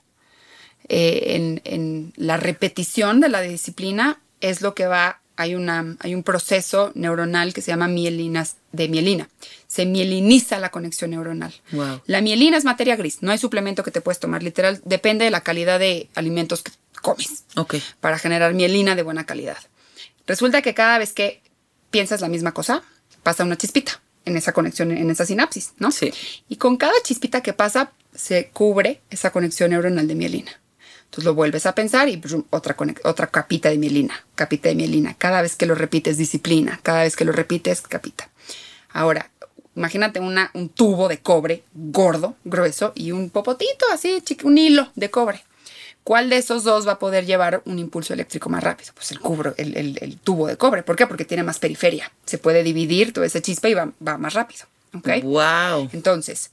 Eh, 0.89 1.35
en, 1.37 1.61
en 1.65 2.13
la 2.17 2.37
repetición 2.37 3.21
de 3.21 3.29
la 3.29 3.41
disciplina 3.41 4.21
es 4.41 4.61
lo 4.63 4.75
que 4.75 4.87
va, 4.87 5.21
hay, 5.37 5.55
una, 5.55 5.97
hay 6.01 6.15
un 6.15 6.23
proceso 6.23 6.93
neuronal 6.95 7.53
que 7.53 7.61
se 7.63 7.73
llama 7.73 7.89
mielinas 7.89 8.57
de 8.73 8.89
mielina. 8.89 9.29
Se 9.67 9.85
mieliniza 9.87 10.59
la 10.61 10.71
conexión 10.71 11.11
neuronal. 11.11 11.53
Wow. 11.73 12.03
La 12.07 12.21
mielina 12.21 12.57
es 12.57 12.65
materia 12.65 12.97
gris, 12.97 13.19
no 13.23 13.33
hay 13.33 13.39
suplemento 13.39 13.83
que 13.83 13.91
te 13.91 14.01
puedes 14.01 14.21
tomar, 14.21 14.43
literal, 14.43 14.81
depende 14.85 15.25
de 15.25 15.31
la 15.31 15.41
calidad 15.41 15.79
de 15.79 16.09
alimentos 16.15 16.63
que 16.63 16.73
comes 17.03 17.45
Ok. 17.57 17.77
para 18.01 18.19
generar 18.19 18.55
mielina 18.55 18.95
de 18.95 19.03
buena 19.03 19.27
calidad. 19.27 19.59
Resulta 20.27 20.63
que 20.63 20.75
cada 20.75 20.99
vez 20.99 21.13
que 21.13 21.43
piensas 21.91 22.21
la 22.21 22.29
misma 22.29 22.53
cosa, 22.53 22.83
pasa 23.23 23.45
una 23.45 23.57
chispita 23.57 24.01
en 24.25 24.37
esa 24.37 24.53
conexión, 24.53 24.91
en 24.91 25.11
esa 25.11 25.25
sinapsis, 25.25 25.73
¿no? 25.79 25.91
Sí. 25.93 26.13
Y 26.49 26.57
con 26.57 26.77
cada 26.77 26.95
chispita 27.03 27.43
que 27.43 27.53
pasa, 27.53 27.93
se 28.15 28.49
cubre 28.49 29.01
esa 29.11 29.31
conexión 29.31 29.71
neuronal 29.71 30.09
de 30.09 30.15
mielina. 30.15 30.61
Entonces 31.07 31.25
lo 31.25 31.35
vuelves 31.35 31.67
a 31.67 31.75
pensar 31.75 32.09
y 32.09 32.17
brum, 32.17 32.45
otra, 32.51 32.77
conex- 32.77 33.01
otra 33.05 33.29
capita 33.29 33.71
de 33.71 33.79
mielina, 33.79 34.25
capita 34.35 34.69
de 34.69 34.75
mielina. 34.75 35.15
Cada 35.15 35.41
vez 35.43 35.57
que 35.57 35.67
lo 35.67 35.75
repites, 35.75 36.19
disciplina. 36.19 36.79
Cada 36.83 37.03
vez 37.05 37.17
que 37.17 37.25
lo 37.25 37.33
repites, 37.33 37.81
capita. 37.81 38.29
Ahora, 38.91 39.31
imagínate 39.75 40.21
una, 40.21 40.51
un 40.55 40.69
tubo 40.69 41.09
de 41.09 41.19
cobre 41.19 41.63
gordo, 41.75 42.37
grueso, 42.45 42.93
y 42.95 43.13
un 43.13 43.31
popotito 43.31 43.87
así, 43.93 44.23
un 44.45 44.59
hilo 44.59 44.91
de 44.95 45.11
cobre. 45.11 45.45
¿Cuál 46.05 46.31
de 46.31 46.37
esos 46.37 46.63
dos 46.65 46.87
va 46.87 46.93
a 46.93 46.99
poder 46.99 47.27
llevar 47.27 47.63
un 47.65 47.79
impulso 47.81 48.13
eléctrico 48.13 48.49
más 48.49 48.63
rápido? 48.63 48.93
Pues 48.95 49.11
el, 49.11 49.19
cubro, 49.19 49.55
el, 49.57 49.77
el- 49.77 49.99
el 50.01 50.19
tubo 50.19 50.47
de 50.47 50.57
cobre. 50.57 50.83
¿Por 50.85 50.95
qué? 50.97 51.07
Porque 51.07 51.25
tiene 51.25 51.43
más 51.43 51.59
periferia. 51.59 52.13
Se 52.27 52.39
puede 52.39 52.63
dividir 52.63 53.13
toda 53.13 53.27
esa 53.27 53.43
chispa 53.43 53.69
y 53.69 53.75
va, 53.75 53.91
va 54.07 54.17
más 54.19 54.35
rápido. 54.35 54.67
¿Ok? 54.95 55.09
Wow. 55.25 55.89
Entonces, 55.93 56.51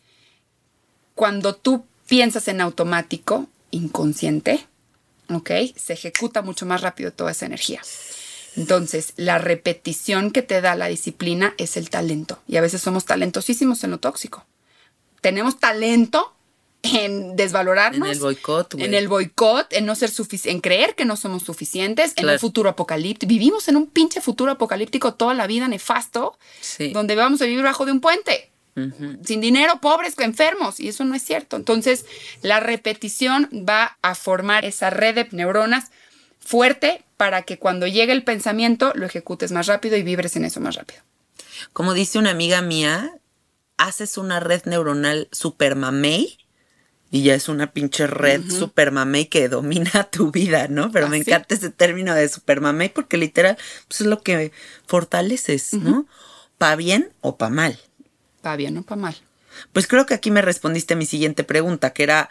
cuando 1.15 1.53
tú 1.55 1.85
piensas 2.07 2.47
en 2.47 2.61
automático, 2.61 3.47
inconsciente, 3.73 4.65
¿ok? 5.29 5.51
Se 5.75 5.93
ejecuta 5.93 6.41
mucho 6.41 6.65
más 6.65 6.81
rápido 6.81 7.11
toda 7.11 7.31
esa 7.31 7.45
energía. 7.45 7.81
Entonces, 8.55 9.13
la 9.17 9.39
repetición 9.39 10.31
que 10.31 10.43
te 10.43 10.61
da 10.61 10.75
la 10.75 10.87
disciplina 10.87 11.55
es 11.57 11.75
el 11.75 11.89
talento. 11.89 12.39
Y 12.47 12.57
a 12.57 12.61
veces 12.61 12.81
somos 12.81 13.05
talentosísimos 13.05 13.83
en 13.83 13.91
lo 13.91 13.99
tóxico. 13.99 14.45
Tenemos 15.21 15.59
talento 15.59 16.35
en 16.83 17.35
desvalorarnos. 17.35 18.07
En 18.09 18.13
el 18.13 18.19
boicot. 18.19 18.75
En 18.75 18.93
el 18.93 19.07
boicot, 19.07 19.71
en 19.73 19.85
no 19.85 19.95
ser 19.95 20.11
en 20.43 20.61
creer 20.61 20.95
que 20.95 21.05
no 21.05 21.15
somos 21.15 21.43
suficientes, 21.43 22.13
en 22.17 22.29
un 22.29 22.37
futuro 22.37 22.69
apocalíptico. 22.69 23.27
Vivimos 23.27 23.67
en 23.69 23.77
un 23.77 23.87
pinche 23.87 24.21
futuro 24.21 24.51
apocalíptico 24.51 25.15
toda 25.15 25.33
la 25.33 25.47
vida 25.47 25.67
nefasto, 25.67 26.37
Sí. 26.61 26.89
donde 26.89 27.15
vamos 27.15 27.41
a 27.41 27.45
vivir 27.45 27.63
bajo 27.63 27.85
de 27.85 27.93
un 27.93 28.01
puente 28.01 28.52
Sin 29.23 29.39
dinero, 29.39 29.79
pobres, 29.81 30.17
enfermos, 30.17 30.79
y 30.79 30.89
eso 30.89 31.05
no 31.05 31.13
es 31.13 31.23
cierto. 31.23 31.57
Entonces, 31.57 32.05
la 32.41 32.59
repetición 32.59 33.47
va 33.53 33.97
a 34.01 34.15
formar 34.15 34.65
esa 34.65 34.89
red 34.89 35.15
de 35.15 35.27
neuronas 35.31 35.91
fuerte 36.39 37.03
para 37.17 37.43
que 37.43 37.59
cuando 37.59 37.87
llegue 37.87 38.13
el 38.13 38.23
pensamiento 38.23 38.91
lo 38.95 39.05
ejecutes 39.05 39.51
más 39.51 39.67
rápido 39.67 39.95
y 39.95 40.03
vibres 40.03 40.35
en 40.35 40.45
eso 40.45 40.59
más 40.59 40.75
rápido. 40.75 41.01
Como 41.71 41.93
dice 41.93 42.19
una 42.19 42.31
amiga 42.31 42.61
mía, 42.61 43.11
haces 43.77 44.17
una 44.17 44.39
red 44.39 44.63
neuronal 44.65 45.27
super 45.31 45.75
mamey 45.75 46.37
y 47.11 47.21
ya 47.21 47.35
es 47.35 47.47
una 47.47 47.71
pinche 47.71 48.07
red 48.07 48.49
super 48.49 48.91
mamey 48.91 49.27
que 49.27 49.47
domina 49.47 50.03
tu 50.11 50.31
vida, 50.31 50.67
¿no? 50.67 50.91
Pero 50.91 51.07
me 51.09 51.17
Así. 51.17 51.29
encanta 51.29 51.53
ese 51.53 51.69
término 51.69 52.15
de 52.15 52.27
super 52.27 52.59
mamey 52.59 52.89
porque 52.89 53.17
literal 53.17 53.57
pues 53.87 54.01
es 54.01 54.07
lo 54.07 54.21
que 54.21 54.51
fortaleces, 54.87 55.73
¿no? 55.75 56.07
Pa 56.57 56.75
bien 56.75 57.13
o 57.21 57.37
pa 57.37 57.49
mal. 57.49 57.79
Va 58.45 58.55
bien, 58.55 58.73
no 58.73 58.83
para 58.83 59.01
mal. 59.01 59.15
Pues 59.71 59.87
creo 59.87 60.05
que 60.05 60.13
aquí 60.13 60.31
me 60.31 60.41
respondiste 60.41 60.95
a 60.95 60.97
mi 60.97 61.05
siguiente 61.05 61.43
pregunta, 61.43 61.93
que 61.93 62.03
era 62.03 62.29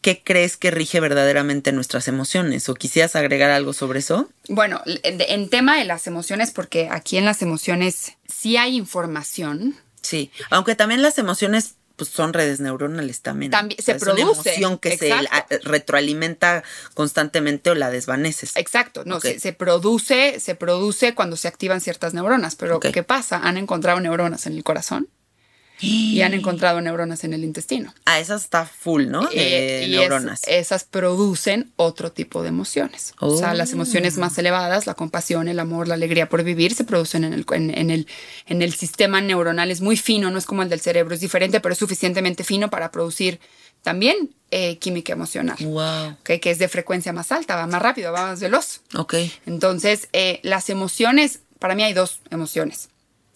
¿qué 0.00 0.22
crees 0.22 0.56
que 0.56 0.70
rige 0.70 1.00
verdaderamente 1.00 1.72
nuestras 1.72 2.08
emociones? 2.08 2.68
¿O 2.68 2.74
quisieras 2.74 3.16
agregar 3.16 3.50
algo 3.50 3.72
sobre 3.72 3.98
eso? 3.98 4.30
Bueno, 4.48 4.80
en, 4.86 5.48
tema 5.48 5.76
de 5.76 5.84
las 5.84 6.06
emociones, 6.06 6.50
porque 6.50 6.88
aquí 6.90 7.16
en 7.16 7.24
las 7.24 7.42
emociones 7.42 8.12
sí 8.26 8.56
hay 8.56 8.76
información. 8.76 9.76
Sí, 10.00 10.30
aunque 10.50 10.74
también 10.74 11.02
las 11.02 11.18
emociones 11.18 11.74
pues 11.94 12.08
son 12.08 12.32
redes 12.32 12.58
neuronales 12.58 13.20
también. 13.20 13.50
También 13.50 13.78
O 13.78 13.82
sea, 13.82 13.94
se 13.94 13.98
es 13.98 14.02
una 14.02 14.14
produce, 14.14 14.54
emoción 14.54 14.78
que 14.78 14.96
se 14.96 15.08
exacto. 15.08 15.56
retroalimenta 15.64 16.64
constantemente 16.94 17.70
o 17.70 17.74
la 17.74 17.90
desvaneces. 17.90 18.56
Exacto, 18.56 19.04
no, 19.04 19.20
se, 19.20 19.38
se 19.38 19.52
produce, 19.52 20.40
se 20.40 20.54
produce 20.54 21.14
cuando 21.14 21.36
se 21.36 21.48
activan 21.48 21.82
ciertas 21.82 22.14
neuronas. 22.14 22.56
Pero. 22.56 22.80
¿qué 22.80 23.02
pasa? 23.02 23.36
Han 23.44 23.58
encontrado 23.58 24.00
neuronas 24.00 24.46
en 24.46 24.54
el 24.54 24.64
corazón 24.64 25.08
y 25.82 26.22
han 26.22 26.32
encontrado 26.34 26.80
neuronas 26.80 27.24
en 27.24 27.34
el 27.34 27.44
intestino. 27.44 27.92
Ah, 28.06 28.20
esa 28.20 28.36
está 28.36 28.64
full, 28.64 29.08
¿no? 29.08 29.28
De 29.28 29.36
Eh, 29.36 29.84
es- 29.84 29.90
neuronas. 29.90 30.40
esas 30.46 30.84
producen 30.84 31.72
otro 31.76 32.12
tipo 32.12 32.42
de 32.42 32.48
emociones. 32.48 33.12
O 33.20 33.36
sea, 33.36 33.50
Oh. 33.50 33.54
las 33.54 33.72
emociones 33.72 34.16
más 34.18 34.38
elevadas, 34.38 34.86
la 34.86 34.94
compasión, 34.94 35.48
el 35.48 35.58
amor, 35.58 35.88
la 35.88 35.94
alegría 35.94 36.28
por 36.28 36.42
vivir, 36.44 36.74
se 36.74 36.84
producen 36.84 37.24
en 37.24 37.32
el, 37.34 37.44
en, 37.52 37.76
en 37.76 37.90
el, 37.90 38.06
en 38.46 38.62
el 38.62 38.72
sistema 38.74 39.20
neuronal. 39.20 39.70
Es 39.70 39.80
muy 39.80 39.96
fino, 39.96 40.30
no 40.30 40.38
es 40.38 40.46
como 40.46 40.62
el 40.62 40.68
del 40.68 40.80
cerebro, 40.80 41.14
es 41.14 41.20
diferente, 41.20 41.60
pero 41.60 41.72
es 41.72 41.78
suficientemente 41.78 42.44
fino 42.44 42.70
para 42.70 42.90
producir 42.92 43.40
también 43.82 44.30
eh, 44.52 44.78
química 44.78 45.12
emocional. 45.14 45.56
Wow. 45.60 46.10
¿ok? 46.20 46.38
Que 46.40 46.50
es 46.50 46.58
de 46.58 46.68
frecuencia 46.68 47.12
más 47.12 47.32
alta, 47.32 47.56
va 47.56 47.66
más 47.66 47.82
rápido, 47.82 48.12
va 48.12 48.26
más 48.26 48.38
veloz. 48.40 48.82
Ok. 48.94 49.14
Entonces, 49.46 50.08
eh, 50.12 50.38
las 50.42 50.70
emociones, 50.70 51.40
para 51.58 51.74
mí 51.74 51.82
hay 51.82 51.92
dos 51.94 52.20
emociones. 52.30 52.90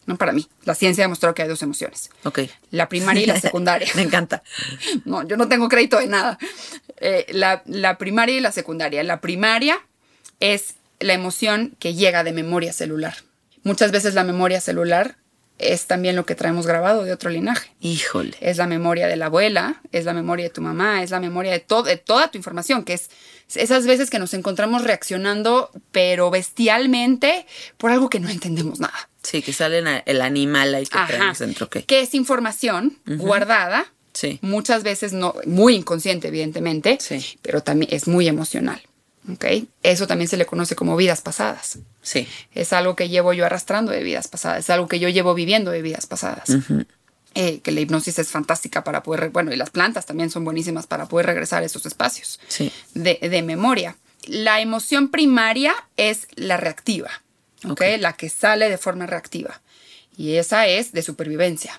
No 0.07 0.17
para 0.17 0.33
mí. 0.33 0.47
La 0.65 0.75
ciencia 0.75 1.03
ha 1.03 1.07
demostrado 1.07 1.35
que 1.35 1.43
hay 1.43 1.49
dos 1.49 1.63
emociones. 1.63 2.11
Ok. 2.25 2.41
La 2.71 2.89
primaria 2.89 3.23
y 3.23 3.27
la 3.27 3.41
secundaria. 3.41 3.89
Me 3.95 4.03
encanta. 4.03 4.43
No, 5.05 5.27
yo 5.27 5.37
no 5.37 5.49
tengo 5.49 5.69
crédito 5.69 5.99
de 5.99 6.07
nada. 6.07 6.39
Eh, 6.99 7.27
la, 7.31 7.63
la 7.67 7.99
primaria 7.99 8.37
y 8.37 8.41
la 8.41 8.53
secundaria. 8.53 9.03
La 9.03 9.21
primaria 9.21 9.79
es 10.41 10.75
la 11.01 11.13
emoción 11.13 11.77
que 11.79 11.95
llega 11.95 12.25
de 12.25 12.33
memoria 12.33 12.73
celular. 12.73 13.15
Muchas 13.63 13.91
veces 13.93 14.15
la 14.15 14.25
memoria 14.25 14.61
celular 14.61 15.17
es 15.59 15.87
también 15.87 16.17
lo 16.17 16.27
que 16.27 16.35
traemos 16.35 16.67
grabado 16.67 17.05
de 17.05 17.13
otro 17.13 17.31
linaje. 17.31 17.71
Híjole. 17.81 18.37
Es 18.41 18.57
la 18.59 18.67
memoria 18.67 19.07
de 19.07 19.17
la 19.17 19.27
abuela, 19.27 19.81
es 19.93 20.05
la 20.05 20.13
memoria 20.13 20.45
de 20.45 20.51
tu 20.51 20.61
mamá, 20.63 21.03
es 21.03 21.11
la 21.11 21.21
memoria 21.21 21.53
de, 21.53 21.61
to- 21.61 21.83
de 21.83 21.97
toda 21.97 22.31
tu 22.31 22.37
información, 22.39 22.85
que 22.85 22.93
es 22.95 23.11
esas 23.55 23.87
veces 23.87 24.11
que 24.11 24.19
nos 24.19 24.35
encontramos 24.35 24.83
reaccionando, 24.85 25.71
pero 25.93 26.31
bestialmente, 26.31 27.47
por 27.79 27.91
algo 27.91 28.09
que 28.11 28.21
no 28.21 28.29
entendemos 28.29 28.81
nada. 28.81 29.09
Sí, 29.23 29.41
que 29.43 29.53
sale 29.53 29.83
el 30.07 30.21
animal 30.21 30.75
ahí 30.75 30.87
que 30.87 30.99
Ajá. 30.99 31.07
traemos 31.07 31.39
dentro. 31.39 31.69
Que 31.69 32.01
es 32.01 32.15
información 32.15 32.99
guardada, 33.07 33.87
Sí. 34.13 34.39
muchas 34.43 34.83
veces 34.83 35.13
no, 35.13 35.35
muy 35.47 35.75
inconsciente, 35.75 36.29
evidentemente, 36.29 36.99
Sí. 37.01 37.39
pero 37.43 37.63
también 37.63 37.93
es 37.93 38.09
muy 38.09 38.29
emocional. 38.29 38.81
¿Ok? 39.33 39.45
Eso 39.83 40.07
también 40.07 40.29
se 40.29 40.37
le 40.37 40.47
conoce 40.47 40.77
como 40.77 40.97
vidas 40.97 41.21
pasadas. 41.21 41.79
Sí. 42.03 42.29
Es 42.53 42.73
algo 42.73 42.95
que 42.97 43.09
llevo 43.09 43.33
yo 43.33 43.45
arrastrando 43.47 43.93
de 43.93 44.03
vidas 44.03 44.29
pasadas, 44.29 44.61
es 44.61 44.71
algo 44.71 44.89
que 44.89 44.99
yo 44.99 45.09
llevo 45.09 45.35
viviendo 45.35 45.71
de 45.71 45.83
vidas 45.83 46.07
pasadas. 46.07 46.51
Eh, 47.35 47.61
que 47.61 47.71
la 47.71 47.81
hipnosis 47.81 48.19
es 48.19 48.29
fantástica 48.31 48.83
para 48.83 49.03
poder, 49.03 49.29
bueno, 49.29 49.53
y 49.53 49.57
las 49.57 49.69
plantas 49.71 50.07
también 50.07 50.31
son 50.31 50.45
buenísimas 50.45 50.87
para 50.87 51.07
poder 51.07 51.27
regresar 51.27 51.63
a 51.63 51.67
esos 51.67 51.85
espacios 51.85 52.41
Sí. 52.49 52.73
de, 52.95 53.19
de 53.21 53.43
memoria. 53.43 53.97
La 54.25 54.61
emoción 54.63 55.09
primaria 55.11 55.75
es 55.99 56.29
la 56.35 56.57
reactiva, 56.57 57.11
¿ok? 57.65 57.73
Ok. 57.73 57.83
La 57.99 58.15
que 58.15 58.31
sale 58.31 58.71
de 58.71 58.79
forma 58.79 59.07
reactiva. 59.07 59.61
Y 60.17 60.37
esa 60.37 60.67
es 60.67 60.93
de 60.93 61.03
supervivencia, 61.03 61.79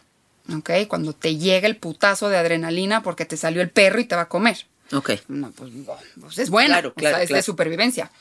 ¿ok? 0.56 0.70
Cuando 0.88 1.14
te 1.14 1.38
llega 1.38 1.68
el 1.68 1.76
putazo 1.78 2.30
de 2.30 2.38
adrenalina 2.38 3.02
porque 3.02 3.26
te 3.26 3.36
salió 3.36 3.64
el 3.64 3.72
perro 3.72 4.00
y 4.00 4.06
te 4.06 4.16
va 4.16 4.24
a 4.24 4.30
comer. 4.30 4.68
Ok. 4.94 5.12
No, 5.28 5.52
pues, 5.52 5.72
pues 6.20 6.38
es 6.38 6.50
buena, 6.50 6.76
Claro, 6.76 6.90
o 6.90 6.94
claro, 6.94 7.16
sea, 7.18 7.24
es 7.24 7.28
claro. 7.30 7.40
de 7.40 7.44
supervivencia. 7.44 8.12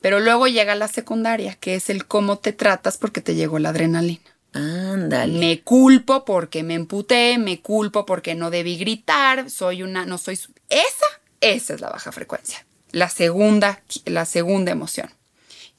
Pero 0.00 0.20
luego 0.20 0.46
llega 0.48 0.74
la 0.74 0.88
secundaria, 0.88 1.54
que 1.54 1.74
es 1.76 1.88
el 1.90 2.06
cómo 2.06 2.38
te 2.38 2.52
tratas 2.52 2.96
porque 2.98 3.20
te 3.20 3.34
llegó 3.34 3.58
la 3.58 3.68
adrenalina. 3.70 4.20
Ándale. 4.52 5.38
Me 5.38 5.60
culpo 5.62 6.24
porque 6.24 6.62
me 6.62 6.74
emputé, 6.74 7.38
me 7.38 7.60
culpo 7.60 8.06
porque 8.06 8.34
no 8.34 8.50
debí 8.50 8.76
gritar, 8.78 9.50
soy 9.50 9.82
una, 9.82 10.06
no 10.06 10.18
soy... 10.18 10.34
Esa, 10.68 11.06
esa 11.40 11.74
es 11.74 11.80
la 11.80 11.90
baja 11.90 12.10
frecuencia. 12.10 12.64
La 12.92 13.08
segunda, 13.10 13.82
la 14.06 14.24
segunda 14.24 14.72
emoción, 14.72 15.10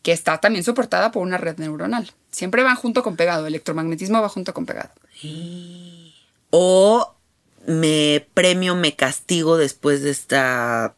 que 0.04 0.12
está 0.12 0.38
también 0.39 0.64
soportada 0.64 1.12
por 1.12 1.24
una 1.24 1.38
red 1.38 1.58
neuronal. 1.58 2.12
Siempre 2.30 2.62
van 2.62 2.76
junto 2.76 3.02
con 3.02 3.16
pegado, 3.16 3.48
el 3.48 3.54
electromagnetismo 3.54 4.22
va 4.22 4.30
junto 4.30 4.54
con 4.54 4.66
pegado. 4.68 4.91
O 6.52 7.16
me 7.68 8.28
premio, 8.34 8.76
me 8.76 8.95
castigo 8.95 9.57
después 9.57 10.01
de 10.01 10.09
esta 10.09 10.95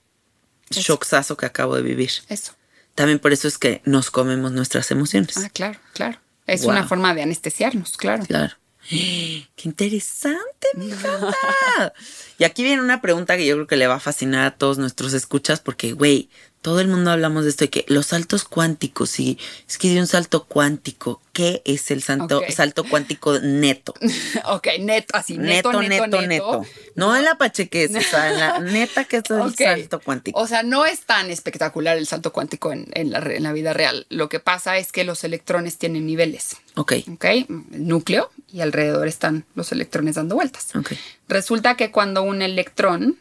shocksazo 0.70 1.36
que 1.36 1.46
acabo 1.46 1.76
de 1.76 1.82
vivir. 1.82 2.12
Eso. 2.30 2.54
También 2.96 3.20
por 3.20 3.34
eso 3.34 3.48
es 3.48 3.58
que 3.58 3.82
nos 3.86 4.12
comemos 4.12 4.52
nuestras 4.52 4.90
emociones. 4.92 5.36
Ah, 5.38 5.50
claro, 5.50 5.80
claro. 5.94 6.20
Es 6.48 6.62
Wow. 6.62 6.72
una 6.72 6.88
forma 6.88 7.14
de 7.14 7.24
anestesiarnos, 7.24 7.98
claro. 7.98 8.24
Claro. 8.26 8.56
¡Qué 8.90 9.46
interesante, 9.64 10.68
mi 10.76 10.92
encanta! 10.92 11.36
Y 12.38 12.44
aquí 12.46 12.64
viene 12.64 12.82
una 12.82 13.02
pregunta 13.02 13.36
que 13.36 13.46
yo 13.46 13.56
creo 13.56 13.68
que 13.68 13.76
le 13.76 13.88
va 13.88 13.96
a 13.96 14.00
fascinar 14.00 14.46
a 14.46 14.52
todos 14.58 14.78
nuestros 14.78 15.14
escuchas, 15.14 15.60
porque, 15.60 15.92
güey, 15.94 16.30
todo 16.62 16.82
el 16.82 16.90
mundo 16.90 17.12
hablamos 17.12 17.46
de 17.46 17.52
esto, 17.52 17.66
de 17.66 17.70
que 17.70 17.86
los 17.88 18.08
saltos 18.08 18.44
cuánticos, 18.44 19.10
sí, 19.10 19.38
es 19.68 19.78
que 19.78 19.90
de 19.90 20.00
un 20.02 20.08
salto 20.08 20.44
cuántico, 20.44 21.22
¿qué 21.32 21.62
es 21.64 21.90
el 21.90 22.04
salto, 22.04 22.44
cuántico 22.90 23.40
neto? 23.40 23.94
ok, 24.46 24.68
neto, 24.82 25.16
así, 25.16 25.38
neto, 25.38 25.82
neto, 25.82 26.08
neto. 26.08 26.22
neto. 26.28 26.66
No 26.96 27.16
en 27.16 27.24
la 27.24 27.38
pachequez, 27.38 27.96
o 27.96 28.02
sea, 28.02 28.32
en 28.32 28.40
la 28.40 28.60
neta 28.72 29.06
que 29.06 29.18
es 29.18 29.24
el 29.30 29.56
salto 29.56 30.02
cuántico. 30.02 30.38
O 30.38 30.48
sea, 30.48 30.64
no 30.64 30.86
es 30.86 31.02
tan 31.02 31.30
espectacular 31.30 31.98
el 31.98 32.08
salto 32.08 32.34
cuántico 32.34 32.74
en, 32.74 32.88
en 32.92 33.12
la, 33.12 33.20
en 33.20 33.44
la 33.44 33.54
vida 33.54 33.74
real. 33.74 34.06
Lo 34.10 34.28
que 34.28 34.42
pasa 34.42 34.78
es 34.78 34.92
que 34.92 35.06
los 35.06 35.24
electrones 35.24 35.78
tienen 35.78 36.06
niveles. 36.06 36.58
ok, 36.76 36.94
¿ok? 37.14 37.26
El 37.26 37.46
núcleo 37.88 38.32
y 38.52 38.60
alrededor 38.60 39.08
están 39.08 39.46
los 39.56 39.72
electrones 39.72 40.16
dando 40.16 40.36
vueltas. 40.36 40.76
ok. 40.76 40.92
Resulta 41.30 41.78
que 41.78 41.92
cuando 41.92 42.22
un 42.22 42.42
electrón, 42.42 43.18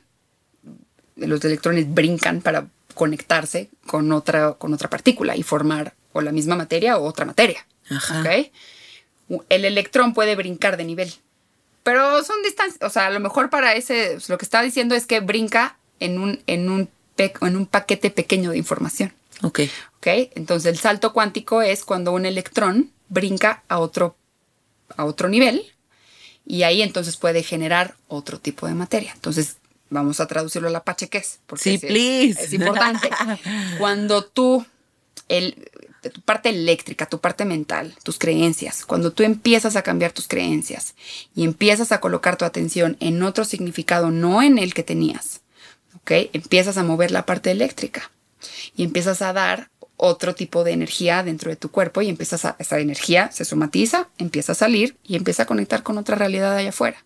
los 1.14 1.44
electrones 1.44 1.92
brincan 1.92 2.40
para 2.40 2.66
conectarse 2.98 3.70
con 3.86 4.10
otra, 4.10 4.54
con 4.54 4.74
otra 4.74 4.90
partícula 4.90 5.36
y 5.36 5.44
formar 5.44 5.94
o 6.12 6.20
la 6.20 6.32
misma 6.32 6.56
materia 6.56 6.98
o 6.98 7.04
otra 7.04 7.24
materia. 7.24 7.64
Ajá. 7.88 8.20
¿ok? 8.20 9.40
El 9.48 9.64
electrón 9.64 10.14
puede 10.14 10.34
brincar 10.34 10.76
de 10.76 10.84
nivel. 10.84 11.14
Pero 11.84 12.24
son 12.24 12.42
distancias, 12.42 12.82
o 12.82 12.90
sea, 12.90 13.06
a 13.06 13.10
lo 13.10 13.20
mejor 13.20 13.50
para 13.50 13.74
ese, 13.74 14.18
lo 14.26 14.36
que 14.36 14.44
está 14.44 14.62
diciendo 14.62 14.96
es 14.96 15.06
que 15.06 15.20
brinca 15.20 15.78
en 16.00 16.18
un, 16.18 16.42
en 16.48 16.68
un, 16.68 16.90
en 17.16 17.56
un 17.56 17.66
paquete 17.66 18.10
pequeño 18.10 18.50
de 18.50 18.58
información. 18.58 19.12
Ok, 19.42 19.60
¿ok? 19.98 20.06
Entonces 20.34 20.72
el 20.72 20.78
salto 20.80 21.12
cuántico 21.12 21.62
es 21.62 21.84
cuando 21.84 22.12
un 22.12 22.26
electrón 22.26 22.90
brinca 23.08 23.62
a 23.68 23.78
otro, 23.78 24.16
a 24.96 25.04
otro 25.04 25.28
nivel 25.28 25.64
y 26.44 26.64
ahí 26.64 26.82
entonces 26.82 27.16
puede 27.16 27.44
generar 27.44 27.94
otro 28.08 28.40
tipo 28.40 28.66
de 28.66 28.74
materia. 28.74 29.12
Entonces 29.14 29.58
vamos 29.90 30.20
a 30.20 30.26
traducirlo 30.26 30.68
a 30.68 30.72
la 30.72 30.84
pachequez. 30.84 31.40
porque 31.46 31.62
Sí, 31.64 31.74
es- 31.74 31.80
please. 31.84 32.44
Es 32.44 32.52
importante. 32.52 33.10
cuando 33.78 34.24
tú, 34.24 34.64
el, 35.28 35.68
tu 36.12 36.20
parte 36.22 36.48
eléctrica, 36.50 37.06
tu 37.06 37.20
parte 37.20 37.44
mental, 37.44 37.94
tus 38.02 38.18
creencias, 38.18 38.84
cuando 38.84 39.12
tú 39.12 39.22
empiezas 39.22 39.76
a 39.76 39.82
cambiar 39.82 40.12
tus 40.12 40.28
creencias 40.28 40.94
y 41.34 41.44
empiezas 41.44 41.92
a 41.92 42.00
colocar 42.00 42.36
tu 42.36 42.44
atención 42.44 42.96
en 43.00 43.22
otro 43.22 43.44
significado, 43.44 44.10
no 44.10 44.42
en 44.42 44.58
el 44.58 44.74
que 44.74 44.82
tenías, 44.82 45.40
¿ok? 45.96 46.12
Empiezas 46.32 46.76
a 46.78 46.82
mover 46.84 47.10
la 47.10 47.26
parte 47.26 47.50
eléctrica 47.50 48.10
y 48.76 48.84
empiezas 48.84 49.20
a 49.22 49.32
dar 49.32 49.70
otro 50.00 50.32
tipo 50.36 50.62
de 50.62 50.70
energía 50.70 51.24
dentro 51.24 51.50
de 51.50 51.56
tu 51.56 51.72
cuerpo 51.72 52.00
y 52.02 52.08
empiezas 52.08 52.44
a, 52.44 52.54
esa 52.60 52.78
energía 52.78 53.32
se 53.32 53.44
somatiza, 53.44 54.08
empieza 54.16 54.52
a 54.52 54.54
salir 54.54 54.96
y 55.02 55.16
empieza 55.16 55.42
a 55.42 55.46
conectar 55.46 55.82
con 55.82 55.98
otra 55.98 56.14
realidad 56.14 56.54
allá 56.56 56.68
afuera. 56.68 57.04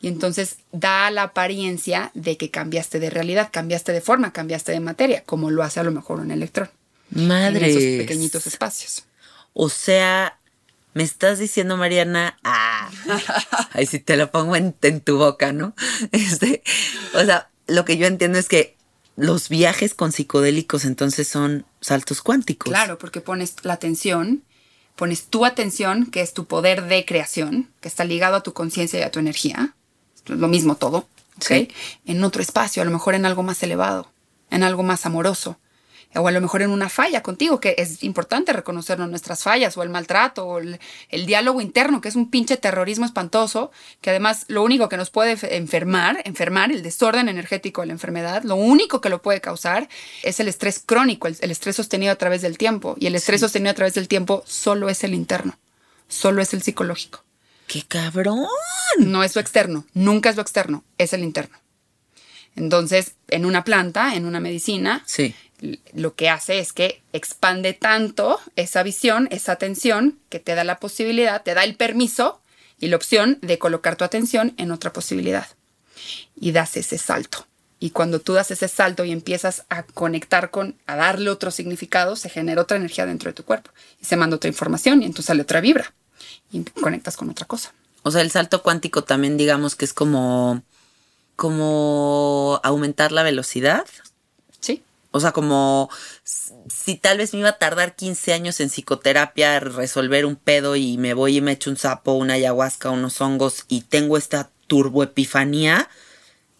Y 0.00 0.08
entonces 0.08 0.56
da 0.72 1.10
la 1.10 1.24
apariencia 1.24 2.10
de 2.14 2.36
que 2.36 2.50
cambiaste 2.50 3.00
de 3.00 3.10
realidad, 3.10 3.50
cambiaste 3.52 3.92
de 3.92 4.00
forma, 4.00 4.32
cambiaste 4.32 4.72
de 4.72 4.80
materia, 4.80 5.24
como 5.24 5.50
lo 5.50 5.62
hace 5.62 5.80
a 5.80 5.84
lo 5.84 5.92
mejor 5.92 6.20
un 6.20 6.30
electrón. 6.30 6.70
Madre. 7.10 7.58
En 7.58 7.64
esos 7.64 7.82
pequeñitos 8.06 8.46
espacios. 8.46 9.04
O 9.52 9.68
sea, 9.68 10.38
me 10.94 11.02
estás 11.02 11.38
diciendo, 11.38 11.76
Mariana, 11.76 12.38
ah, 12.44 12.90
ahí 13.72 13.84
sí 13.84 13.98
te 13.98 14.16
lo 14.16 14.30
pongo 14.30 14.56
en, 14.56 14.74
en 14.82 15.00
tu 15.00 15.18
boca, 15.18 15.52
¿no? 15.52 15.74
Este, 16.12 16.62
o 17.14 17.24
sea, 17.24 17.50
lo 17.66 17.84
que 17.84 17.96
yo 17.96 18.06
entiendo 18.06 18.38
es 18.38 18.48
que 18.48 18.76
los 19.16 19.48
viajes 19.50 19.92
con 19.92 20.12
psicodélicos 20.12 20.86
entonces 20.86 21.28
son 21.28 21.66
saltos 21.80 22.22
cuánticos. 22.22 22.70
Claro, 22.70 22.98
porque 22.98 23.20
pones 23.20 23.56
la 23.62 23.74
atención, 23.74 24.44
pones 24.96 25.26
tu 25.26 25.44
atención, 25.44 26.06
que 26.06 26.22
es 26.22 26.32
tu 26.32 26.46
poder 26.46 26.86
de 26.86 27.04
creación, 27.04 27.70
que 27.80 27.88
está 27.88 28.04
ligado 28.04 28.36
a 28.36 28.42
tu 28.42 28.54
conciencia 28.54 28.98
y 28.98 29.02
a 29.02 29.10
tu 29.10 29.18
energía, 29.18 29.74
lo 30.36 30.48
mismo 30.48 30.74
todo, 30.76 30.98
¿ok? 31.36 31.46
Sí. 31.46 31.68
En 32.06 32.22
otro 32.24 32.42
espacio, 32.42 32.82
a 32.82 32.84
lo 32.84 32.90
mejor 32.90 33.14
en 33.14 33.26
algo 33.26 33.42
más 33.42 33.62
elevado, 33.62 34.10
en 34.50 34.62
algo 34.62 34.82
más 34.82 35.06
amoroso, 35.06 35.58
o 36.12 36.26
a 36.26 36.32
lo 36.32 36.40
mejor 36.40 36.60
en 36.62 36.70
una 36.70 36.88
falla 36.88 37.22
contigo, 37.22 37.60
que 37.60 37.76
es 37.78 38.02
importante 38.02 38.52
reconocernos 38.52 39.08
nuestras 39.08 39.44
fallas, 39.44 39.76
o 39.76 39.84
el 39.84 39.90
maltrato, 39.90 40.44
o 40.44 40.58
el, 40.58 40.80
el 41.08 41.24
diálogo 41.24 41.60
interno, 41.60 42.00
que 42.00 42.08
es 42.08 42.16
un 42.16 42.28
pinche 42.30 42.56
terrorismo 42.56 43.06
espantoso, 43.06 43.70
que 44.00 44.10
además 44.10 44.44
lo 44.48 44.64
único 44.64 44.88
que 44.88 44.96
nos 44.96 45.10
puede 45.10 45.36
fe- 45.36 45.54
enfermar, 45.56 46.20
enfermar, 46.24 46.72
el 46.72 46.82
desorden 46.82 47.28
energético 47.28 47.82
de 47.82 47.86
la 47.86 47.92
enfermedad, 47.92 48.42
lo 48.42 48.56
único 48.56 49.00
que 49.00 49.08
lo 49.08 49.22
puede 49.22 49.40
causar 49.40 49.88
es 50.24 50.40
el 50.40 50.48
estrés 50.48 50.82
crónico, 50.84 51.28
el, 51.28 51.36
el 51.42 51.52
estrés 51.52 51.76
sostenido 51.76 52.10
a 52.10 52.16
través 52.16 52.42
del 52.42 52.58
tiempo. 52.58 52.96
Y 52.98 53.06
el 53.06 53.14
estrés 53.14 53.40
sostenido 53.40 53.70
a 53.70 53.74
través 53.74 53.94
del 53.94 54.08
tiempo 54.08 54.42
solo 54.46 54.88
es 54.88 55.04
el 55.04 55.14
interno, 55.14 55.58
solo 56.08 56.42
es 56.42 56.52
el 56.54 56.62
psicológico. 56.62 57.22
¡Qué 57.70 57.82
cabrón! 57.82 58.48
No 58.98 59.22
es 59.22 59.36
lo 59.36 59.40
externo, 59.40 59.86
nunca 59.94 60.28
es 60.28 60.34
lo 60.34 60.42
externo, 60.42 60.82
es 60.98 61.12
el 61.12 61.22
interno. 61.22 61.56
Entonces, 62.56 63.14
en 63.28 63.46
una 63.46 63.62
planta, 63.62 64.16
en 64.16 64.26
una 64.26 64.40
medicina, 64.40 65.04
Sí. 65.06 65.36
lo 65.92 66.16
que 66.16 66.28
hace 66.28 66.58
es 66.58 66.72
que 66.72 67.00
expande 67.12 67.72
tanto 67.72 68.40
esa 68.56 68.82
visión, 68.82 69.28
esa 69.30 69.52
atención, 69.52 70.18
que 70.30 70.40
te 70.40 70.56
da 70.56 70.64
la 70.64 70.80
posibilidad, 70.80 71.44
te 71.44 71.54
da 71.54 71.62
el 71.62 71.76
permiso 71.76 72.40
y 72.80 72.88
la 72.88 72.96
opción 72.96 73.38
de 73.40 73.60
colocar 73.60 73.94
tu 73.94 74.02
atención 74.02 74.52
en 74.56 74.72
otra 74.72 74.92
posibilidad. 74.92 75.46
Y 76.34 76.50
das 76.50 76.76
ese 76.76 76.98
salto. 76.98 77.46
Y 77.78 77.90
cuando 77.90 78.18
tú 78.20 78.32
das 78.32 78.50
ese 78.50 78.66
salto 78.66 79.04
y 79.04 79.12
empiezas 79.12 79.62
a 79.68 79.84
conectar 79.84 80.50
con, 80.50 80.74
a 80.86 80.96
darle 80.96 81.30
otro 81.30 81.52
significado, 81.52 82.16
se 82.16 82.30
genera 82.30 82.62
otra 82.62 82.78
energía 82.78 83.06
dentro 83.06 83.30
de 83.30 83.34
tu 83.34 83.44
cuerpo. 83.44 83.70
Y 84.02 84.06
se 84.06 84.16
manda 84.16 84.34
otra 84.34 84.48
información 84.48 85.02
y 85.02 85.06
entonces 85.06 85.26
sale 85.26 85.42
otra 85.42 85.60
vibra. 85.60 85.94
Y 86.52 86.62
conectas 86.64 87.16
con 87.16 87.30
otra 87.30 87.46
cosa. 87.46 87.72
O 88.02 88.10
sea, 88.10 88.22
el 88.22 88.30
salto 88.30 88.62
cuántico 88.62 89.04
también 89.04 89.36
digamos 89.36 89.76
que 89.76 89.84
es 89.84 89.92
como, 89.92 90.62
como 91.36 92.60
aumentar 92.62 93.12
la 93.12 93.22
velocidad. 93.22 93.86
Sí, 94.60 94.82
O 95.10 95.20
sea, 95.20 95.32
como 95.32 95.90
si 96.24 96.96
tal 96.96 97.18
vez 97.18 97.32
me 97.32 97.40
iba 97.40 97.50
a 97.50 97.58
tardar 97.58 97.96
15 97.96 98.32
años 98.32 98.60
en 98.60 98.70
psicoterapia 98.70 99.60
resolver 99.60 100.26
un 100.26 100.36
pedo 100.36 100.76
y 100.76 100.96
me 100.98 101.14
voy 101.14 101.38
y 101.38 101.40
me 101.40 101.52
echo 101.52 101.70
un 101.70 101.76
sapo, 101.76 102.12
una 102.12 102.34
ayahuasca, 102.34 102.90
unos 102.90 103.20
hongos 103.20 103.64
y 103.68 103.82
tengo 103.82 104.16
esta 104.16 104.50
turboepifanía, 104.66 105.88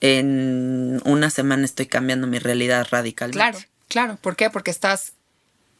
en 0.00 1.00
una 1.04 1.30
semana 1.30 1.64
estoy 1.64 1.86
cambiando 1.86 2.26
mi 2.26 2.38
realidad 2.38 2.86
radicalmente. 2.90 3.38
Claro, 3.38 3.58
claro. 3.88 4.18
¿Por 4.20 4.34
qué? 4.34 4.50
Porque 4.50 4.70
estás 4.70 5.12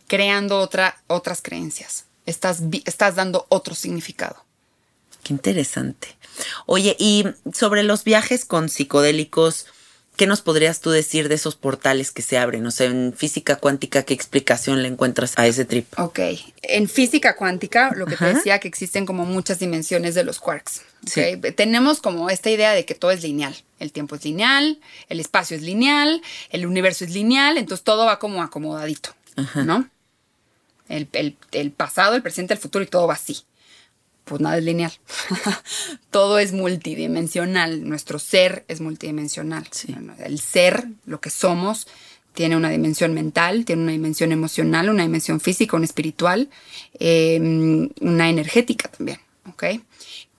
creando 0.07 0.59
otra, 0.59 1.01
otras 1.07 1.41
creencias. 1.43 2.05
Estás, 2.27 2.63
estás 2.85 3.17
dando 3.17 3.47
otro 3.49 3.75
significado. 3.75 4.45
Qué 5.23 5.33
interesante. 5.33 6.09
Oye, 6.67 6.97
y 6.99 7.27
sobre 7.53 7.83
los 7.83 8.05
viajes 8.05 8.45
con 8.45 8.69
psicodélicos, 8.69 9.67
¿qué 10.17 10.27
nos 10.27 10.41
podrías 10.41 10.81
tú 10.81 10.91
decir 10.91 11.29
de 11.29 11.35
esos 11.35 11.57
portales 11.57 12.13
que 12.13 12.23
se 12.23 12.39
abren? 12.39 12.67
O 12.67 12.71
sea, 12.71 12.87
en 12.87 13.13
física 13.15 13.57
cuántica, 13.57 14.03
¿qué 14.05 14.15
explicación 14.15 14.83
le 14.83 14.89
encuentras 14.89 15.39
a 15.39 15.47
ese 15.47 15.65
trip? 15.65 15.87
Ok. 15.99 16.21
En 16.63 16.89
física 16.89 17.37
cuántica, 17.37 17.93
lo 17.95 18.07
que 18.07 18.17
te 18.17 18.35
decía 18.35 18.59
que 18.61 18.69
existen 18.69 19.07
como 19.07 19.25
muchas 19.25 19.59
dimensiones 19.59 20.15
de 20.15 20.25
los 20.25 20.41
quarks. 20.41 20.83
Sí. 21.07 21.23
Tenemos 21.57 22.01
como 22.01 22.31
esta 22.31 22.51
idea 22.51 22.73
de 22.73 22.85
que 22.85 22.95
todo 22.95 23.11
es 23.11 23.23
lineal. 23.23 23.57
El 23.79 23.93
tiempo 23.93 24.15
es 24.15 24.25
lineal, 24.25 24.79
el 25.09 25.21
espacio 25.21 25.57
es 25.57 25.63
lineal, 25.63 26.23
el 26.51 26.67
universo 26.67 27.05
es 27.05 27.11
lineal, 27.13 27.57
entonces 27.57 27.83
todo 27.83 28.05
va 28.05 28.19
como 28.19 28.43
acomodadito, 28.43 29.15
¿no? 29.55 29.89
El, 30.91 31.09
el- 31.13 31.37
el 31.53 31.71
pasado, 31.71 32.15
el 32.17 32.23
presente, 32.23 32.55
el 32.55 32.61
futuro 32.61 32.85
y 32.85 32.89
todo 32.89 33.07
va 33.07 33.15
así. 33.15 33.39
Pues 34.25 34.41
nada 34.41 34.59
es 34.59 34.65
lineal. 34.65 34.93
todo 36.11 36.39
es 36.39 36.53
multidimensional. 36.53 37.89
Nuestro 37.89 38.19
ser 38.19 38.65
es 38.69 38.81
multidimensional. 38.81 39.67
Sí. 39.71 39.95
El 40.19 40.39
ser, 40.41 40.87
lo 41.07 41.21
que 41.21 41.31
somos, 41.31 41.87
tiene 42.35 42.57
una 42.57 42.71
dimensión 42.71 43.13
mental, 43.13 43.65
tiene 43.65 43.83
una 43.83 43.93
dimensión 43.93 44.31
emocional, 44.33 44.89
una 44.89 45.03
dimensión 45.03 45.41
física, 45.41 45.77
una 45.77 45.87
espiritual, 45.87 46.49
eh, 46.99 47.39
una 48.01 48.29
energética 48.31 48.89
también. 48.89 49.19
¿ok? 49.49 49.65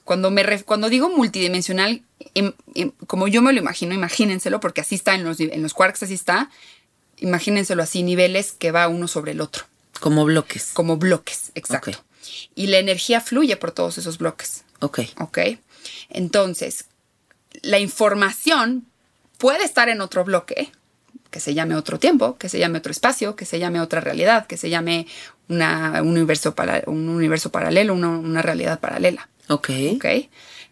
Cuando, 0.05 0.31
me 0.31 0.43
cuando 0.63 0.89
digo 0.89 1.09
multidimensional, 1.09 2.01
im- 2.33 2.55
im- 2.73 2.93
como 3.07 3.27
yo 3.27 3.41
me 3.41 3.51
lo 3.53 3.59
imagino, 3.59 3.93
imagínenselo, 3.93 4.59
porque 4.59 4.81
así 4.81 4.95
está 4.95 5.15
en 5.15 5.23
los, 5.23 5.39
en 5.39 5.61
los 5.61 5.73
quarks, 5.73 6.03
así 6.03 6.13
está. 6.13 6.49
Imagínenselo 7.17 7.83
así, 7.83 8.03
niveles 8.03 8.51
que 8.53 8.71
va 8.71 8.87
uno 8.87 9.07
sobre 9.07 9.33
el 9.33 9.41
otro 9.41 9.65
Como 10.01 10.25
bloques. 10.25 10.71
como 10.73 10.97
bloques, 10.97 11.51
exacto. 11.55 11.91
Y 12.55 12.67
la 12.67 12.79
energía 12.79 13.21
fluye 13.21 13.55
por 13.55 13.71
todos 13.71 13.97
esos 13.97 14.17
bloques, 14.17 14.63
Ok. 14.81 14.99
¿ok? 15.19 15.39
Entonces, 16.09 16.85
la 17.61 17.79
información 17.79 18.85
puede 19.37 19.63
estar 19.63 19.87
en 19.89 20.01
otro 20.01 20.23
bloque, 20.23 20.71
que 21.29 21.39
se 21.39 21.53
llame 21.53 21.75
otro 21.75 21.97
tiempo, 21.97 22.37
que 22.37 22.49
se 22.49 22.59
llame 22.59 22.79
otro 22.79 22.91
espacio, 22.91 23.35
que 23.35 23.45
se 23.45 23.57
llame 23.59 23.79
otra 23.79 24.01
realidad, 24.01 24.47
que 24.47 24.57
se 24.57 24.69
llame 24.69 25.07
una- 25.47 26.01
un, 26.01 26.09
universo 26.09 26.53
para- 26.55 26.83
un 26.87 27.07
universo 27.09 27.51
paralelo, 27.51 27.93
una, 27.93 28.09
una 28.09 28.41
realidad 28.41 28.79
paralela. 28.79 29.29
Ok. 29.47 29.69
¿Ok? 29.95 30.05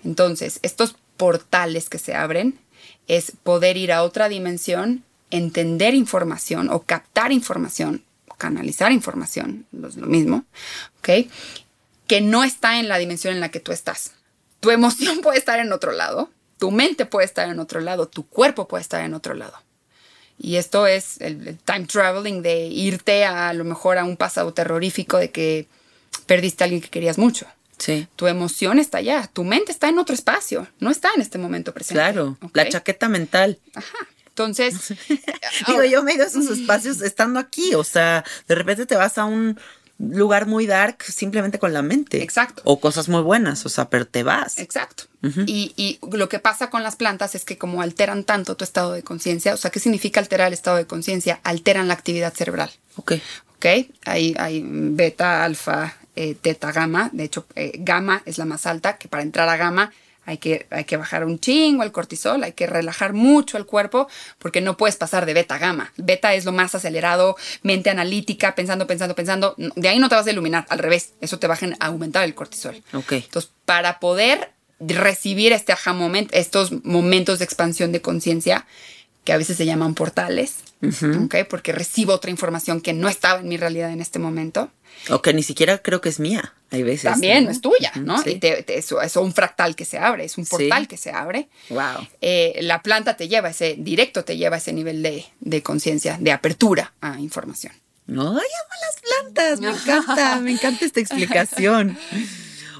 Entonces, 0.03 0.59
estos 0.61 0.95
portales 1.17 1.89
que 1.89 1.97
se 1.99 2.13
abren 2.15 2.59
es 3.07 3.31
poder 3.43 3.77
ir 3.77 3.91
a 3.91 4.03
otra 4.03 4.29
dimensión, 4.29 5.03
entender 5.31 5.93
información 5.95 6.69
o 6.69 6.81
captar 6.83 7.31
información, 7.31 8.03
canalizar 8.39 8.91
información, 8.91 9.67
lo 9.71 9.87
es 9.87 9.97
lo 9.97 10.07
mismo, 10.07 10.45
¿ok? 10.97 11.29
Que 12.07 12.21
no 12.21 12.43
está 12.43 12.79
en 12.79 12.87
la 12.87 12.97
dimensión 12.97 13.35
en 13.35 13.39
la 13.39 13.49
que 13.49 13.59
tú 13.59 13.71
estás. 13.71 14.13
Tu 14.59 14.71
emoción 14.79 15.19
puede 15.21 15.37
estar 15.37 15.59
en 15.59 15.71
otro 15.71 15.91
lado, 15.91 16.31
tu 16.57 16.71
mente 16.71 17.05
puede 17.05 17.25
estar 17.25 17.47
en 17.47 17.59
otro 17.59 17.79
lado, 17.81 18.07
tu 18.07 18.25
cuerpo 18.25 18.67
puede 18.67 18.81
estar 18.81 19.05
en 19.05 19.13
otro 19.13 19.35
lado. 19.35 19.61
Y 20.39 20.55
esto 20.55 20.87
es 20.87 21.19
el, 21.21 21.47
el 21.47 21.57
time 21.59 21.85
traveling 21.85 22.41
de 22.41 22.65
irte 22.67 23.25
a, 23.25 23.49
a 23.49 23.53
lo 23.53 23.65
mejor 23.65 23.97
a 23.97 24.05
un 24.05 24.17
pasado 24.17 24.53
terrorífico 24.53 25.17
de 25.17 25.31
que 25.31 25.67
perdiste 26.25 26.63
a 26.63 26.65
alguien 26.65 26.81
que 26.81 26.89
querías 26.89 27.17
mucho. 27.17 27.45
Sí. 27.77 28.07
Tu 28.15 28.27
emoción 28.27 28.79
está 28.79 28.99
allá, 28.99 29.29
tu 29.31 29.43
mente 29.43 29.71
está 29.71 29.89
en 29.89 29.99
otro 29.99 30.15
espacio, 30.15 30.67
no 30.79 30.91
está 30.91 31.09
en 31.15 31.21
este 31.21 31.37
momento 31.37 31.73
presente. 31.73 32.01
Claro. 32.01 32.37
La 32.53 32.67
chaqueta 32.67 33.09
mental. 33.09 33.59
Entonces, 34.39 34.93
Digo, 35.67 35.83
yo 35.83 36.01
me 36.01 36.11
he 36.11 36.15
ido 36.15 36.23
a 36.23 36.27
esos 36.27 36.49
espacios 36.49 37.01
estando 37.01 37.39
aquí. 37.41 37.75
O 37.75 37.83
sea, 37.83 38.23
de 38.47 38.55
repente 38.55 38.85
te 38.85 38.95
vas 38.95 39.17
a 39.17 39.25
un 39.25 39.59
lugar 39.97 40.47
muy 40.47 40.65
dark 40.65 41.03
simplemente 41.03 41.59
con 41.59 41.73
la 41.73 41.81
mente. 41.81 42.23
Exacto. 42.23 42.61
O 42.63 42.79
cosas 42.79 43.09
muy 43.09 43.21
buenas, 43.21 43.65
o 43.65 43.69
sea, 43.69 43.89
pero 43.89 44.07
te 44.07 44.23
vas. 44.23 44.57
Exacto. 44.57 45.03
y, 45.45 45.73
y 45.75 45.99
lo 46.15 46.29
que 46.29 46.39
pasa 46.39 46.69
con 46.69 46.83
las 46.83 46.95
plantas 46.95 47.35
es 47.35 47.43
que 47.43 47.57
como 47.57 47.81
alteran 47.81 48.23
tanto 48.23 48.55
tu 48.55 48.63
estado 48.63 48.93
de 48.93 49.03
conciencia, 49.03 49.53
o 49.53 49.57
sea, 49.57 49.71
¿qué 49.71 49.81
significa 49.81 50.21
alterar 50.21 50.47
el 50.47 50.53
estado 50.53 50.77
de 50.77 50.87
conciencia? 50.87 51.41
Alteran 51.43 51.89
la 51.89 51.95
actividad 51.95 52.33
cerebral. 52.33 52.71
Ok. 52.95 53.13
¿Ok? 53.57 53.65
Hay, 54.05 54.33
hay 54.39 54.63
beta, 54.65 55.43
alfa, 55.43 55.97
eh, 56.15 56.35
teta, 56.35 56.71
gamma. 56.71 57.09
De 57.11 57.25
hecho, 57.25 57.45
eh, 57.55 57.73
gamma 57.79 58.21
es 58.25 58.37
la 58.37 58.45
más 58.45 58.65
alta, 58.65 58.97
que 58.97 59.09
para 59.09 59.21
entrar 59.21 59.49
a 59.49 59.57
gamma 59.57 59.91
hay 60.29 60.37
que, 60.37 60.67
hay 60.69 60.83
que 60.83 60.95
bajar 60.95 61.25
un 61.25 61.39
chingo 61.39 61.81
el 61.81 61.91
cortisol, 61.91 62.43
hay 62.43 62.51
que 62.53 62.67
relajar 62.67 63.13
mucho 63.13 63.57
el 63.57 63.65
cuerpo, 63.65 64.07
porque 64.37 64.61
no 64.61 64.77
puedes 64.77 64.95
pasar 64.95 65.25
de 65.25 65.33
beta 65.33 65.55
a 65.55 65.57
gamma. 65.57 65.91
Beta 65.97 66.35
es 66.35 66.45
lo 66.45 66.51
más 66.51 66.75
acelerado, 66.75 67.35
mente 67.63 67.89
analítica, 67.89 68.53
pensando, 68.53 68.85
pensando, 68.85 69.15
pensando. 69.15 69.55
De 69.57 69.89
ahí 69.89 69.97
no 69.97 70.07
te 70.07 70.13
vas 70.13 70.27
a 70.27 70.31
iluminar, 70.31 70.67
al 70.69 70.77
revés, 70.77 71.13
eso 71.19 71.39
te 71.39 71.47
va 71.47 71.57
a 71.79 71.85
aumentar 71.87 72.25
el 72.25 72.35
cortisol. 72.35 72.79
Ok. 72.93 73.13
Entonces, 73.13 73.49
para 73.65 73.99
poder 73.99 74.51
recibir 74.79 75.51
este 75.51 75.73
aha 75.73 75.93
moment, 75.93 76.29
estos 76.31 76.85
momentos 76.85 77.39
de 77.39 77.45
expansión 77.45 77.91
de 77.91 78.01
conciencia, 78.01 78.67
que 79.23 79.33
a 79.33 79.37
veces 79.37 79.57
se 79.57 79.65
llaman 79.65 79.95
portales, 79.95 80.57
¿ok? 81.23 81.37
Porque 81.49 81.71
recibo 81.71 82.13
otra 82.13 82.29
información 82.29 82.81
que 82.81 82.93
no 82.93 83.09
estaba 83.09 83.39
en 83.39 83.47
mi 83.47 83.57
realidad 83.57 83.91
en 83.91 83.99
este 83.99 84.19
momento. 84.19 84.69
O 85.09 85.23
que 85.23 85.33
ni 85.33 85.41
siquiera 85.41 85.79
creo 85.79 86.01
que 86.01 86.09
es 86.09 86.19
mía. 86.19 86.53
Hay 86.71 86.83
veces. 86.83 87.11
También 87.11 87.45
no 87.45 87.51
es 87.51 87.61
tuya, 87.61 87.91
¿no? 87.95 88.21
sí. 88.21 88.31
Y 88.31 88.35
te- 88.39 88.61
te- 88.63 88.77
eso 88.77 89.01
es 89.01 89.15
un 89.15 89.33
fractal 89.33 89.75
que 89.75 89.85
se 89.85 89.97
abre, 89.97 90.25
es 90.25 90.37
un 90.37 90.45
Sí. 90.45 90.51
portal 90.51 90.87
que 90.87 90.97
se 90.97 91.11
abre. 91.11 91.49
Wow. 91.69 92.07
Eh, 92.21 92.59
la 92.61 92.81
planta 92.83 93.17
te 93.17 93.27
lleva 93.27 93.49
ese, 93.49 93.75
directo 93.77 94.23
te 94.23 94.37
lleva 94.37 94.55
a 94.55 94.59
ese 94.59 94.71
nivel 94.73 95.01
de, 95.01 95.25
de 95.39 95.63
conciencia, 95.63 96.17
de 96.19 96.31
apertura 96.31 96.93
a 97.01 97.19
información. 97.19 97.73
No, 98.05 98.23
ay, 98.23 98.27
amo 98.37 98.75
las 98.81 99.01
plantas. 99.33 99.59
Me 99.61 99.69
encanta. 99.71 100.39
me 100.41 100.51
encanta 100.51 100.85
esta 100.85 100.99
explicación. 100.99 101.97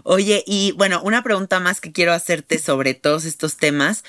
Oye, 0.03 0.43
y 0.47 0.71
bueno, 0.73 1.01
una 1.03 1.23
pregunta 1.23 1.59
más 1.59 1.81
que 1.81 1.91
quiero 1.91 2.13
hacerte 2.13 2.57
sobre 2.57 2.93
todos 2.93 3.25
estos 3.25 3.57
temas. 3.57 4.03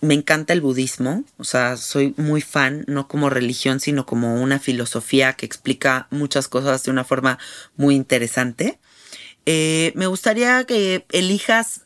Me 0.00 0.14
encanta 0.14 0.52
el 0.52 0.60
budismo, 0.60 1.24
o 1.38 1.44
sea, 1.44 1.76
soy 1.76 2.14
muy 2.18 2.40
fan, 2.42 2.84
no 2.86 3.08
como 3.08 3.30
religión, 3.30 3.80
sino 3.80 4.06
como 4.06 4.40
una 4.40 4.58
filosofía 4.58 5.32
que 5.32 5.46
explica 5.46 6.06
muchas 6.10 6.46
cosas 6.46 6.82
de 6.84 6.90
una 6.90 7.04
forma 7.04 7.38
muy 7.76 7.94
interesante. 7.94 8.78
Eh, 9.46 9.92
me 9.94 10.06
gustaría 10.06 10.64
que 10.64 11.04
elijas 11.12 11.82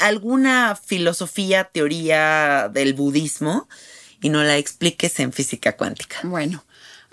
alguna 0.00 0.76
filosofía, 0.76 1.64
teoría 1.64 2.68
del 2.72 2.94
budismo 2.94 3.68
y 4.20 4.28
no 4.28 4.42
la 4.42 4.56
expliques 4.56 5.18
en 5.20 5.32
física 5.32 5.76
cuántica. 5.76 6.20
Bueno, 6.22 6.64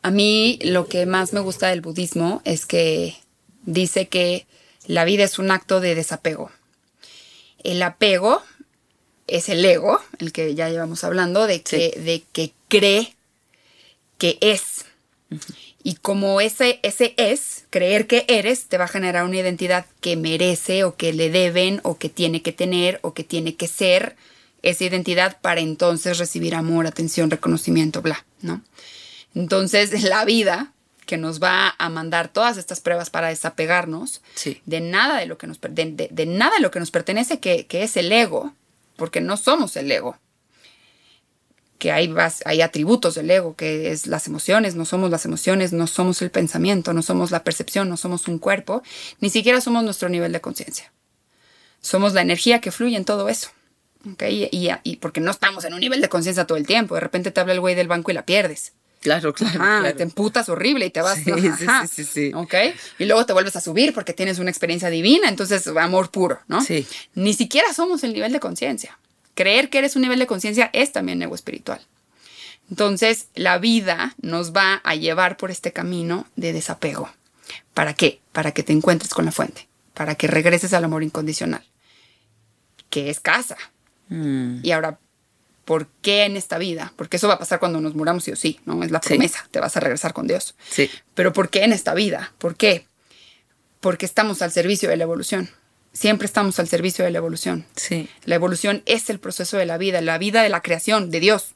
a 0.02 0.12
mí 0.12 0.60
lo 0.64 0.88
que 0.88 1.06
más 1.06 1.34
me 1.34 1.40
gusta 1.40 1.68
del 1.68 1.82
budismo 1.82 2.42
es 2.46 2.66
que 2.66 3.16
dice 3.64 4.08
que 4.08 4.46
la 4.88 5.06
vida 5.06 5.24
es 5.24 5.40
un 5.40 5.52
acto 5.52 5.80
de 5.80 5.96
desapego. 5.96 6.52
El 7.64 7.84
apego 7.84 8.42
es 9.28 9.50
el 9.50 9.64
ego, 9.64 10.02
el 10.20 10.32
que 10.32 10.56
ya 10.56 10.70
llevamos 10.70 11.04
hablando, 11.04 11.48
de 11.48 11.62
que, 11.62 12.00
de 12.04 12.24
que 12.32 12.54
cree 12.68 13.16
que 14.18 14.38
es. 14.42 14.86
Y 15.84 15.96
como 15.96 16.42
ese, 16.42 16.80
ese 16.84 17.14
es, 17.18 17.66
creer 17.70 18.08
que 18.08 18.26
eres, 18.28 18.66
te 18.66 18.78
va 18.78 18.86
a 18.86 18.90
generar 18.90 19.26
una 19.26 19.38
identidad 19.38 19.86
que 20.00 20.16
merece 20.16 20.84
o 20.84 20.96
que 20.96 21.14
le 21.14 21.30
deben 21.30 21.80
o 21.84 21.98
que 21.98 22.10
tiene 22.10 22.42
que 22.42 22.52
tener 22.52 23.00
o 23.02 23.14
que 23.14 23.24
tiene 23.24 23.56
que 23.56 23.68
ser 23.68 24.16
esa 24.62 24.84
identidad 24.84 25.40
para 25.42 25.62
entonces 25.62 26.18
recibir 26.18 26.56
amor, 26.56 26.86
atención, 26.86 27.32
reconocimiento, 27.32 28.02
bla, 28.02 28.26
¿no? 28.42 28.62
Entonces 29.34 30.04
la 30.10 30.26
vida 30.26 30.72
que 31.06 31.18
nos 31.18 31.42
va 31.42 31.76
a 31.78 31.90
mandar 31.90 32.30
todas 32.30 32.58
estas 32.58 32.80
pruebas 32.80 33.10
para 33.10 33.30
desapegarnos 33.30 34.22
de 34.66 34.82
nada 34.82 35.20
de 35.20 35.26
lo 35.26 35.38
que 35.38 35.48
nos 35.48 35.60
de, 35.60 36.26
nada 36.26 36.56
de 36.56 36.62
lo 36.62 36.72
que 36.72 36.80
nos 36.80 36.92
pertenece 36.92 37.40
que, 37.40 37.66
que, 37.66 37.84
es 37.84 37.98
el 37.98 38.12
ego, 38.12 38.54
porque 38.96 39.20
no 39.20 39.36
somos 39.36 39.76
el 39.76 39.92
ego. 39.92 40.18
Que 41.82 41.92
hay, 41.92 42.14
hay 42.46 42.62
atributos 42.62 43.16
del 43.16 43.32
ego, 43.32 43.56
que 43.56 43.92
es 43.92 44.06
las 44.06 44.28
emociones, 44.28 44.76
no 44.76 44.86
somos 44.86 45.10
las 45.10 45.26
emociones, 45.26 45.74
no 45.74 45.88
somos 45.88 46.22
el 46.22 46.30
pensamiento, 46.30 46.94
no 46.94 47.02
somos 47.02 47.32
la 47.32 47.44
percepción, 47.44 47.90
no 47.90 47.98
somos 47.98 48.28
un 48.28 48.38
cuerpo, 48.38 48.84
ni 49.20 49.32
siquiera 49.32 49.60
somos 49.62 49.84
nuestro 49.84 50.08
nivel 50.08 50.32
de 50.32 50.42
conciencia. 50.42 50.92
Somos 51.82 52.14
la 52.14 52.22
energía 52.22 52.62
que 52.62 52.70
fluye 52.70 52.98
en 52.98 53.04
todo 53.04 53.30
eso. 53.30 53.50
¿okay? 54.14 54.48
Y, 54.52 54.68
y, 54.68 54.70
y, 54.84 54.98
porque 54.98 55.22
no 55.22 55.32
estamos 55.32 55.66
en 55.66 55.74
un 55.74 55.80
nivel 55.80 56.02
de 56.02 56.10
conciencia 56.10 56.46
todo 56.46 56.60
el 56.60 56.68
tiempo. 56.68 56.94
De 56.94 57.02
repente 57.02 57.32
te 57.32 57.40
habla 57.40 57.54
el 57.54 57.60
güey 57.60 57.74
del 57.74 57.88
banco 57.88 58.12
y 58.12 58.14
la 58.14 58.28
pierdes. 58.28 58.74
Claro, 59.00 59.34
claro, 59.34 59.96
Te 59.96 60.04
emputas 60.04 60.50
horrible 60.50 60.86
y 60.86 60.92
te 60.92 61.02
vas. 61.02 61.18
Sí, 61.18 61.32
sí, 61.34 61.66
sí, 61.90 62.04
sí, 62.04 62.32
¿Ok? 62.36 62.54
Y 63.00 63.06
luego 63.06 63.26
te 63.26 63.34
vuelves 63.34 63.56
a 63.56 63.62
subir 63.62 63.92
porque 63.96 64.14
tienes 64.14 64.38
una 64.38 64.52
experiencia 64.52 64.92
divina, 64.92 65.30
entonces 65.30 65.66
amor 65.66 66.12
puro, 66.12 66.42
¿no? 66.48 66.62
Sí. 66.62 66.86
Ni 67.16 67.34
siquiera 67.34 67.74
somos 67.74 68.04
el 68.04 68.14
nivel 68.14 68.32
de 68.32 68.40
conciencia. 68.40 69.00
Creer 69.36 69.70
que 69.70 69.80
eres 69.80 69.96
un 69.96 70.02
nivel 70.02 70.20
de 70.20 70.28
conciencia 70.28 70.70
es 70.74 70.92
también 70.92 71.22
ego 71.22 71.36
espiritual. 71.36 71.82
Entonces, 72.70 73.28
la 73.36 73.58
vida 73.58 74.16
nos 74.22 74.54
va 74.54 74.82
a 74.84 74.96
llevar 74.96 75.38
por 75.38 75.52
este 75.52 75.74
camino 75.74 76.26
de 76.38 76.54
desapego. 76.54 77.10
¿Para 77.74 77.94
qué? 77.94 78.22
Para 78.32 78.52
que 78.52 78.64
te 78.64 78.72
encuentres 78.72 79.14
con 79.14 79.26
la 79.26 79.32
fuente, 79.32 79.68
para 79.94 80.16
que 80.16 80.28
regreses 80.28 80.74
al 80.74 80.86
amor 80.86 81.04
incondicional, 81.04 81.66
que 82.90 83.10
es 83.10 83.20
casa. 83.20 83.58
Mm. 84.08 84.60
Y 84.64 84.72
ahora, 84.72 85.00
¿por 85.66 85.88
qué 86.02 86.24
en 86.24 86.38
esta 86.38 86.58
vida? 86.58 86.94
Porque 86.96 87.18
eso 87.18 87.28
va 87.28 87.34
a 87.34 87.40
pasar 87.40 87.60
cuando 87.60 87.82
nos 87.82 87.94
muramos 87.94 88.24
sí 88.24 88.32
o 88.32 88.38
sí, 88.38 88.60
¿no? 88.66 88.84
Es 88.84 88.92
la 88.92 89.02
promesa, 89.02 89.48
te 89.52 89.60
vas 89.60 89.76
a 89.76 89.82
regresar 89.82 90.14
con 90.14 90.28
Dios. 90.28 90.56
Sí. 90.70 90.90
Pero 91.14 91.34
¿por 91.34 91.50
qué 91.50 91.64
en 91.64 91.74
esta 91.74 91.94
vida? 91.94 92.34
¿Por 92.38 92.56
qué? 92.56 92.86
Porque 93.82 94.06
estamos 94.06 94.42
al 94.42 94.52
servicio 94.52 94.90
de 94.90 94.98
la 94.98 95.04
evolución. 95.04 95.50
Siempre 95.94 96.26
estamos 96.26 96.60
al 96.60 96.68
servicio 96.68 97.04
de 97.04 97.12
la 97.12 97.18
evolución. 97.18 97.66
Sí. 97.76 98.10
La 98.24 98.36
evolución 98.36 98.82
es 98.86 99.10
el 99.10 99.20
proceso 99.20 99.58
de 99.58 99.66
la 99.66 99.78
vida, 99.78 100.02
la 100.02 100.18
vida 100.18 100.42
de 100.42 100.50
la 100.50 100.62
creación, 100.62 101.12
de 101.12 101.20
Dios. 101.20 101.56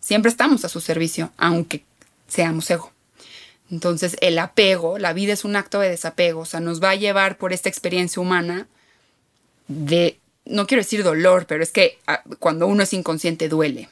Siempre 0.00 0.30
estamos 0.30 0.64
a 0.64 0.68
su 0.68 0.80
servicio, 0.80 1.32
aunque 1.36 1.84
seamos 2.28 2.70
ego. 2.70 2.92
Entonces, 3.70 4.16
el 4.20 4.38
apego, 4.38 4.98
la 4.98 5.12
vida 5.12 5.32
es 5.32 5.44
un 5.44 5.56
acto 5.56 5.80
de 5.80 5.90
desapego, 5.90 6.40
o 6.40 6.46
sea, 6.46 6.60
nos 6.60 6.82
va 6.82 6.90
a 6.90 6.96
llevar 6.96 7.38
por 7.38 7.52
esta 7.52 7.68
experiencia 7.68 8.20
humana 8.20 8.66
de 9.68 10.18
no 10.44 10.66
quiero 10.66 10.82
decir 10.82 11.04
dolor, 11.04 11.46
pero 11.46 11.62
es 11.62 11.70
que 11.70 11.98
ah, 12.06 12.22
cuando 12.38 12.66
uno 12.66 12.82
es 12.82 12.92
inconsciente 12.92 13.48
duele. 13.48 13.88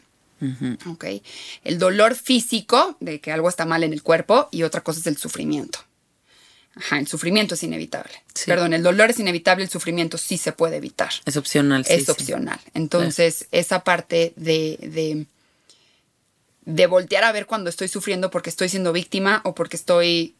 ¿okay? 0.86 1.22
El 1.64 1.78
dolor 1.78 2.14
físico 2.14 2.96
de 3.00 3.20
que 3.20 3.32
algo 3.32 3.48
está 3.48 3.66
mal 3.66 3.82
en 3.82 3.92
el 3.92 4.02
cuerpo 4.02 4.48
y 4.50 4.62
otra 4.62 4.82
cosa 4.82 5.00
es 5.00 5.06
el 5.06 5.16
sufrimiento. 5.16 5.80
Ajá, 6.78 6.98
el 6.98 7.08
sufrimiento 7.08 7.54
es 7.54 7.62
inevitable. 7.62 8.12
Sí. 8.34 8.44
Perdón, 8.46 8.72
el 8.72 8.82
dolor 8.82 9.10
es 9.10 9.18
inevitable, 9.18 9.64
el 9.64 9.70
sufrimiento 9.70 10.16
sí 10.16 10.38
se 10.38 10.52
puede 10.52 10.76
evitar. 10.76 11.10
Es 11.24 11.36
opcional. 11.36 11.84
Sí, 11.84 11.94
es 11.94 12.04
sí. 12.04 12.10
opcional. 12.10 12.60
Entonces, 12.74 13.46
esa 13.50 13.82
parte 13.82 14.32
de, 14.36 14.78
de, 14.80 15.26
de 16.64 16.86
voltear 16.86 17.24
a 17.24 17.32
ver 17.32 17.46
cuando 17.46 17.68
estoy 17.68 17.88
sufriendo 17.88 18.30
porque 18.30 18.50
estoy 18.50 18.68
siendo 18.68 18.92
víctima 18.92 19.40
o 19.44 19.54
porque 19.54 19.76
estoy 19.76 20.34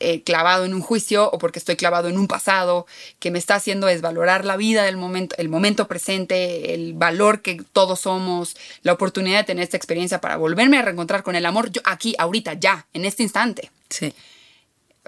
eh, 0.00 0.22
clavado 0.22 0.64
en 0.64 0.74
un 0.74 0.82
juicio 0.82 1.30
o 1.30 1.38
porque 1.38 1.58
estoy 1.58 1.76
clavado 1.76 2.08
en 2.08 2.18
un 2.18 2.26
pasado 2.26 2.86
que 3.18 3.30
me 3.30 3.38
está 3.38 3.54
haciendo 3.54 3.86
desvalorar 3.86 4.44
la 4.44 4.56
vida 4.56 4.82
del 4.84 4.96
momento, 4.96 5.34
el 5.38 5.48
momento 5.48 5.88
presente, 5.88 6.74
el 6.74 6.92
valor 6.92 7.40
que 7.40 7.62
todos 7.72 8.00
somos, 8.00 8.56
la 8.82 8.92
oportunidad 8.92 9.38
de 9.38 9.44
tener 9.44 9.64
esta 9.64 9.76
experiencia 9.76 10.20
para 10.20 10.36
volverme 10.36 10.78
a 10.78 10.82
reencontrar 10.82 11.22
con 11.22 11.36
el 11.36 11.46
amor 11.46 11.70
yo, 11.70 11.80
aquí, 11.84 12.14
ahorita, 12.18 12.54
ya, 12.54 12.86
en 12.92 13.06
este 13.06 13.22
instante. 13.22 13.70
Sí. 13.88 14.12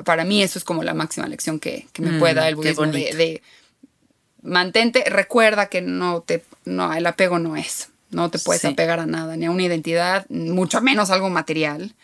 Para 0.04 0.24
mí 0.24 0.42
eso 0.42 0.58
es 0.58 0.64
como 0.64 0.82
la 0.82 0.94
máxima 0.94 1.26
lección 1.28 1.58
que, 1.60 1.86
que 1.92 2.02
me 2.02 2.18
puede 2.18 2.34
dar 2.34 2.48
el 2.48 2.54
Mm, 2.54 2.58
budismo 2.58 2.86
de, 2.86 3.42
mantente, 4.42 5.04
recuerda 5.06 5.66
que 5.68 5.80
no 5.82 6.22
te, 6.22 6.44
no, 6.64 6.92
el 6.94 7.06
apego 7.06 7.38
no 7.38 7.56
es, 7.56 7.90
no 8.10 8.30
te 8.30 8.38
puedes 8.38 8.62
Sí. 8.62 8.68
apegar 8.68 9.00
a 9.00 9.06
nada, 9.06 9.36
ni 9.36 9.46
a 9.46 9.50
una 9.50 9.62
identidad, 9.62 10.26
mucho 10.30 10.80
menos 10.80 11.10
algo 11.10 11.28
material. 11.30 11.94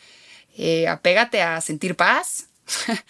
Eh, 0.57 0.89
apégate 0.89 1.43
a 1.43 1.61
sentir 1.61 1.97
paz. 1.97 2.47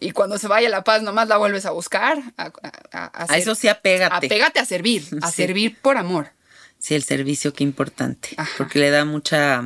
y 0.00 0.10
cuando 0.12 0.38
se 0.38 0.48
vaya 0.48 0.68
la 0.68 0.84
paz, 0.84 1.02
nomás 1.02 1.28
la 1.28 1.36
vuelves 1.38 1.64
a 1.66 1.70
buscar. 1.70 2.18
A, 2.36 2.44
a- 2.44 2.50
a- 2.52 2.72
a 2.92 3.04
A 3.06 3.24
hacer- 3.24 3.38
eso 3.38 3.54
sí 3.54 3.68
apégate. 3.68 4.26
apégate 4.26 4.58
a 4.60 4.64
servir, 4.64 5.04
a 5.22 5.30
Sí. 5.30 5.36
servir 5.42 5.78
por 5.80 5.96
amor. 5.96 6.30
Sí, 6.78 6.94
el 6.94 7.02
servicio, 7.04 7.52
qué 7.52 7.62
importante. 7.64 8.30
Ajá. 8.36 8.50
Porque 8.58 8.78
le 8.80 8.90
da 8.90 9.04
mucha. 9.04 9.64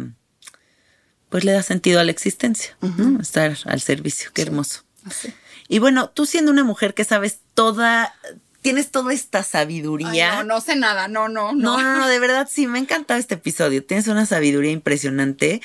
Pues 1.36 1.44
le 1.44 1.52
da 1.52 1.62
sentido 1.62 2.00
a 2.00 2.04
la 2.04 2.12
existencia, 2.12 2.78
¿no? 2.80 3.20
Estar 3.20 3.58
al 3.66 3.80
servicio, 3.82 4.30
qué 4.32 4.40
hermoso. 4.40 4.84
Así. 5.04 5.34
Y 5.68 5.80
bueno, 5.80 6.08
tú 6.08 6.24
siendo 6.24 6.50
una 6.50 6.64
mujer 6.64 6.94
que 6.94 7.04
sabes 7.04 7.40
toda. 7.52 8.14
Tienes 8.62 8.90
toda 8.90 9.12
esta 9.12 9.40
Ay, 9.40 9.44
sabiduría. 9.44 10.36
no, 10.36 10.44
no 10.44 10.60
sé 10.62 10.76
nada, 10.76 11.08
no, 11.08 11.28
no, 11.28 11.52
No, 11.52 11.76
no. 11.76 11.82
no, 11.82 11.98
no, 11.98 12.08
de 12.08 12.18
verdad 12.20 12.48
sí, 12.50 12.66
me 12.66 12.78
ha 12.78 12.80
encantado 12.80 13.20
este 13.20 13.34
episodio. 13.34 13.84
Tienes 13.84 14.08
una 14.08 14.24
sabiduría 14.24 14.70
impresionante. 14.72 15.60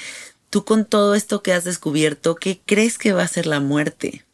Tú 0.49 0.65
con 0.65 0.83
todo 0.83 1.15
esto 1.15 1.41
que 1.41 1.53
has 1.53 1.63
descubierto, 1.63 2.35
¿qué 2.35 2.59
crees 2.65 2.97
que 2.97 3.13
va 3.13 3.23
a 3.23 3.27
ser 3.29 3.45
la 3.45 3.61
muerte? 3.61 4.25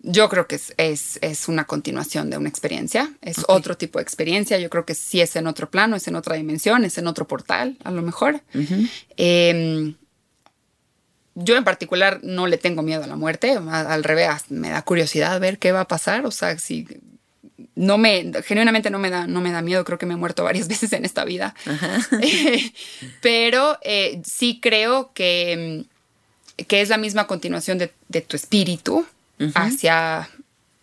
Yo 0.00 0.28
creo 0.28 0.46
que 0.46 0.56
es, 0.56 0.74
es, 0.76 1.18
es 1.22 1.48
una 1.48 1.64
continuación 1.64 2.28
de 2.28 2.36
una 2.36 2.50
experiencia, 2.50 3.14
es 3.22 3.38
otro 3.48 3.78
tipo 3.78 3.98
de 3.98 4.02
experiencia, 4.02 4.58
yo 4.58 4.68
creo 4.68 4.84
que 4.84 4.94
sí 4.94 5.22
es 5.22 5.36
en 5.36 5.46
otro 5.46 5.70
plano, 5.70 5.96
es 5.96 6.06
en 6.06 6.16
otra 6.16 6.36
dimensión, 6.36 6.84
es 6.84 6.98
en 6.98 7.06
otro 7.06 7.26
portal, 7.26 7.78
a 7.82 7.90
lo 7.90 8.02
mejor. 8.02 8.42
Eh, 9.16 9.94
yo 11.34 11.56
en 11.56 11.64
particular 11.64 12.20
no 12.22 12.46
le 12.46 12.58
tengo 12.58 12.82
miedo 12.82 13.02
a 13.04 13.06
la 13.06 13.16
muerte, 13.16 13.58
al 13.70 14.04
revés, 14.04 14.50
me 14.50 14.70
da 14.70 14.82
curiosidad 14.82 15.40
ver 15.40 15.58
qué 15.58 15.72
va 15.72 15.80
a 15.80 15.88
pasar, 15.88 16.24
o 16.26 16.30
sea, 16.30 16.58
si 16.58 16.86
no 17.74 17.98
me, 17.98 18.30
genuinamente 18.44 18.90
no 18.90 18.98
me 18.98 19.10
da, 19.10 19.26
no 19.26 19.40
me 19.40 19.50
da 19.50 19.62
miedo, 19.62 19.84
creo 19.84 19.98
que 19.98 20.06
me 20.06 20.14
he 20.14 20.16
muerto 20.16 20.44
varias 20.44 20.68
veces 20.68 20.92
en 20.92 21.04
esta 21.04 21.24
vida, 21.24 21.54
pero 23.20 23.78
eh, 23.82 24.22
sí 24.24 24.60
creo 24.62 25.12
que, 25.12 25.84
que 26.68 26.80
es 26.80 26.88
la 26.88 26.98
misma 26.98 27.26
continuación 27.26 27.78
de, 27.78 27.92
de 28.08 28.20
tu 28.20 28.36
espíritu 28.36 29.06
hacia, 29.54 30.28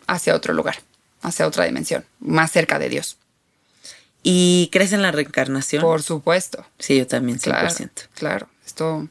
hacia 0.06 0.34
otro 0.34 0.52
lugar, 0.52 0.76
hacia 1.22 1.46
otra 1.46 1.64
dimensión, 1.64 2.04
más 2.20 2.52
cerca 2.52 2.78
de 2.78 2.88
Dios. 2.90 3.16
¿Y 4.22 4.68
crees 4.70 4.92
en 4.92 5.02
la 5.02 5.10
reencarnación? 5.10 5.82
Por 5.82 6.02
supuesto. 6.02 6.64
Sí, 6.78 6.96
yo 6.96 7.06
también, 7.08 7.40
100%. 7.40 7.42
Claro, 7.42 8.08
claro. 8.14 8.51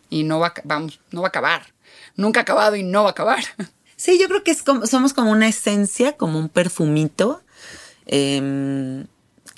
Y 0.09 0.23
no 0.23 0.39
va, 0.39 0.53
vamos, 0.63 0.99
no 1.11 1.21
va 1.21 1.27
a 1.27 1.29
acabar. 1.29 1.73
Nunca 2.15 2.39
ha 2.41 2.43
acabado 2.43 2.75
y 2.75 2.83
no 2.83 3.03
va 3.03 3.09
a 3.09 3.11
acabar. 3.11 3.43
Sí, 3.97 4.17
yo 4.19 4.27
creo 4.27 4.43
que 4.43 4.49
es 4.49 4.63
como, 4.63 4.87
somos 4.87 5.13
como 5.13 5.29
una 5.29 5.47
esencia, 5.47 6.17
como 6.17 6.39
un 6.39 6.49
perfumito, 6.49 7.43
em, 8.07 9.05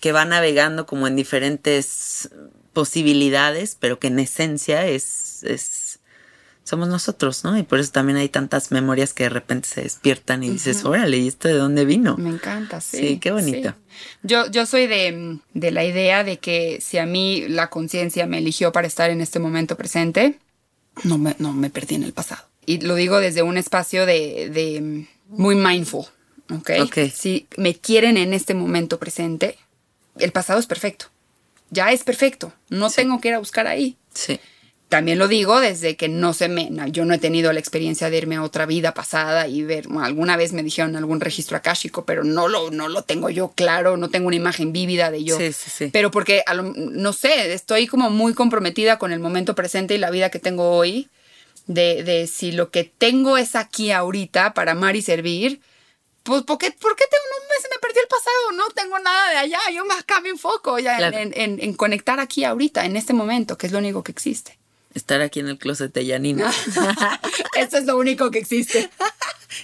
que 0.02 0.12
va 0.12 0.26
navegando 0.26 0.86
como 0.86 1.08
en 1.08 1.16
diferentes 1.16 2.30
posibilidades, 2.74 3.78
pero 3.80 4.00
que 4.00 4.08
en 4.08 4.20
esencia 4.20 4.86
es, 4.86 5.44
es 5.44 5.62
somos 6.64 6.88
nosotros, 6.88 7.44
¿no? 7.44 7.58
Y 7.58 7.64
por 7.64 7.80
eso 7.80 7.92
también 7.92 8.18
hay 8.18 8.30
tantas 8.30 8.72
memorias 8.72 9.14
que 9.14 9.24
de 9.24 9.30
repente 9.30 9.68
se 9.68 9.82
despiertan 9.82 10.44
y 10.44 10.50
dices, 10.50 10.86
órale, 10.86 11.18
¿y 11.18 11.28
esto 11.28 11.48
de 11.48 11.56
dónde 11.56 11.84
vino? 11.86 12.16
Me 12.18 12.30
encanta, 12.30 12.80
sí. 12.80 12.98
Sí, 12.98 13.18
qué 13.20 13.32
bonito. 13.32 13.70
sí. 13.70 13.96
Yo, 14.24 14.50
yo 14.50 14.66
soy 14.66 14.88
de, 14.88 15.40
de 15.54 15.72
la 15.72 15.84
idea 15.84 16.24
de 16.24 16.40
que 16.40 16.80
si 16.82 16.98
a 16.98 17.06
mí 17.06 17.48
la 17.48 17.70
conciencia 17.70 18.26
me 18.28 18.38
eligió 18.38 18.72
para 18.72 18.88
estar 18.88 19.10
en 19.10 19.22
este 19.22 19.40
momento 19.40 19.76
presente, 19.76 20.40
no 21.04 21.18
me, 21.18 21.36
no 21.40 21.54
me 21.54 21.70
perdí 21.70 21.96
en 21.96 22.04
el 22.04 22.14
pasado. 22.14 22.44
Y 22.66 22.80
lo 22.80 22.96
digo 22.96 23.20
desde 23.20 23.42
un 23.44 23.58
espacio 23.58 24.06
de, 24.06 24.50
de 24.50 25.08
muy 25.28 25.56
mindful. 25.56 26.06
¿ok? 26.50 26.72
Ok. 26.84 26.98
Si 27.14 27.48
me 27.58 27.76
quieren 27.76 28.18
en 28.18 28.34
este 28.34 28.54
momento 28.54 29.00
presente, 29.00 29.58
el 30.18 30.32
pasado 30.32 30.60
es 30.60 30.66
perfecto. 30.68 31.08
Ya 31.70 31.92
es 31.92 32.04
perfecto. 32.04 32.54
No 32.70 32.90
tengo 32.90 33.20
que 33.20 33.30
ir 33.30 33.34
a 33.34 33.40
buscar 33.40 33.68
ahí. 33.68 33.98
Sí. 34.14 34.40
También 34.98 35.18
lo 35.18 35.28
digo 35.28 35.60
desde 35.60 35.96
que 35.98 36.08
no 36.08 36.34
se 36.34 36.48
me, 36.50 36.70
no, 36.70 36.86
yo 36.88 37.04
no 37.04 37.14
he 37.16 37.18
tenido 37.18 37.52
la 37.52 37.60
experiencia 37.60 38.10
de 38.12 38.18
irme 38.20 38.36
a 38.36 38.44
otra 38.44 38.66
vida 38.68 38.94
pasada 38.94 39.48
y 39.48 39.64
ver, 39.64 39.88
bueno, 39.88 40.06
alguna 40.06 40.38
vez 40.38 40.54
me 40.54 40.62
dijeron 40.62 40.96
algún 40.96 41.20
registro 41.20 41.58
akáshico, 41.58 42.06
pero 42.06 42.24
no 42.24 42.48
lo, 42.48 42.70
no 42.70 42.88
lo 42.90 43.02
tengo 43.02 43.30
yo 43.32 43.54
claro, 43.56 43.98
no 43.98 44.10
tengo 44.12 44.28
una 44.28 44.36
imagen 44.36 44.72
vívida 44.72 45.10
de 45.10 45.24
yo. 45.24 45.38
Sí, 45.38 45.52
sí, 45.52 45.72
sí. 45.72 45.90
Pero 45.92 46.12
porque, 46.12 46.44
a 46.46 46.54
lo- 46.54 46.74
no 46.76 47.12
sé, 47.12 47.54
estoy 47.54 47.88
como 47.88 48.12
muy 48.12 48.36
comprometida 48.36 49.00
con 49.00 49.12
el 49.12 49.20
momento 49.20 49.56
presente 49.56 49.96
y 49.96 49.98
la 49.98 50.12
vida 50.12 50.30
que 50.30 50.38
tengo 50.40 50.70
hoy, 50.78 51.10
de, 51.66 52.04
de 52.04 52.28
si 52.28 52.52
lo 52.52 52.70
que 52.70 52.84
tengo 52.84 53.38
es 53.38 53.56
aquí 53.56 53.92
ahorita 53.92 54.54
para 54.54 54.74
amar 54.74 54.96
y 54.96 55.02
servir, 55.02 55.60
pues 56.22 56.44
¿por 56.44 56.58
qué, 56.60 56.70
por 56.72 56.96
qué 56.96 57.06
tengo, 57.10 57.24
no 57.32 57.48
me, 57.50 57.62
se 57.62 57.68
me 57.70 57.80
perdió 57.82 58.02
el 58.02 58.08
pasado? 58.08 58.52
No 58.58 58.66
tengo 58.76 59.00
nada 59.00 59.32
de 59.32 59.38
allá, 59.38 59.60
yo 59.74 59.86
me 59.86 59.96
acá 59.96 60.22
me 60.22 60.30
enfoco 60.30 60.78
ya 60.78 60.98
Claro. 60.98 61.18
en, 61.18 61.34
en- 61.36 61.60
en 61.62 61.74
conectar 61.74 62.20
aquí 62.20 62.44
ahorita, 62.44 62.86
en 62.86 62.96
este 62.96 63.14
momento, 63.14 63.58
que 63.58 63.66
es 63.66 63.72
lo 63.74 63.80
único 63.80 64.04
que 64.04 64.12
existe. 64.12 64.60
Estar 64.94 65.22
aquí 65.22 65.40
en 65.40 65.48
el 65.48 65.58
closet 65.58 65.94
de 65.94 66.06
Yanina. 66.06 66.52
Eso 67.58 67.78
es 67.78 67.86
lo 67.86 67.98
único 67.98 68.30
que 68.32 68.40
existe. 68.40 68.90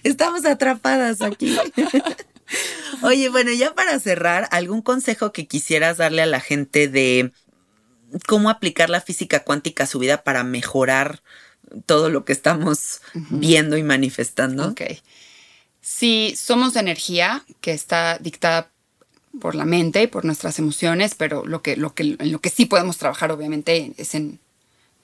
Estamos 0.04 0.46
atrapadas 0.46 1.22
aquí. 1.22 1.58
Oye, 3.04 3.30
bueno, 3.30 3.52
ya 3.54 3.74
para 3.76 4.00
cerrar, 4.00 4.48
¿algún 4.52 4.82
consejo 4.82 5.32
que 5.32 5.48
quisieras 5.48 5.98
darle 5.98 6.22
a 6.22 6.26
la 6.26 6.40
gente 6.40 6.88
de 6.88 7.32
cómo 8.28 8.50
aplicar 8.50 8.90
la 8.90 9.02
física 9.02 9.44
cuántica 9.44 9.84
a 9.84 9.88
su 9.88 10.00
vida 10.00 10.24
para 10.24 10.44
mejorar 10.44 11.22
todo 11.86 12.10
lo 12.10 12.26
que 12.26 12.34
estamos 12.34 13.02
viendo 13.14 13.78
y 13.78 13.84
manifestando? 13.84 14.70
Ok. 14.70 14.82
Si 15.82 16.36
somos 16.36 16.76
energía 16.76 17.46
que 17.62 17.72
está 17.72 18.18
dictada 18.20 18.72
por 19.40 19.56
la 19.56 19.66
mente 19.66 20.04
y 20.04 20.08
por 20.08 20.26
nuestras 20.26 20.60
emociones, 20.60 21.16
pero 21.16 21.46
lo 21.46 21.62
que, 21.62 21.78
lo 21.78 21.94
que, 21.94 22.18
en 22.20 22.32
lo 22.32 22.40
que 22.40 22.50
sí 22.50 22.66
podemos 22.66 22.98
trabajar, 22.98 23.32
obviamente, 23.32 23.94
es 23.98 24.16
en, 24.16 24.40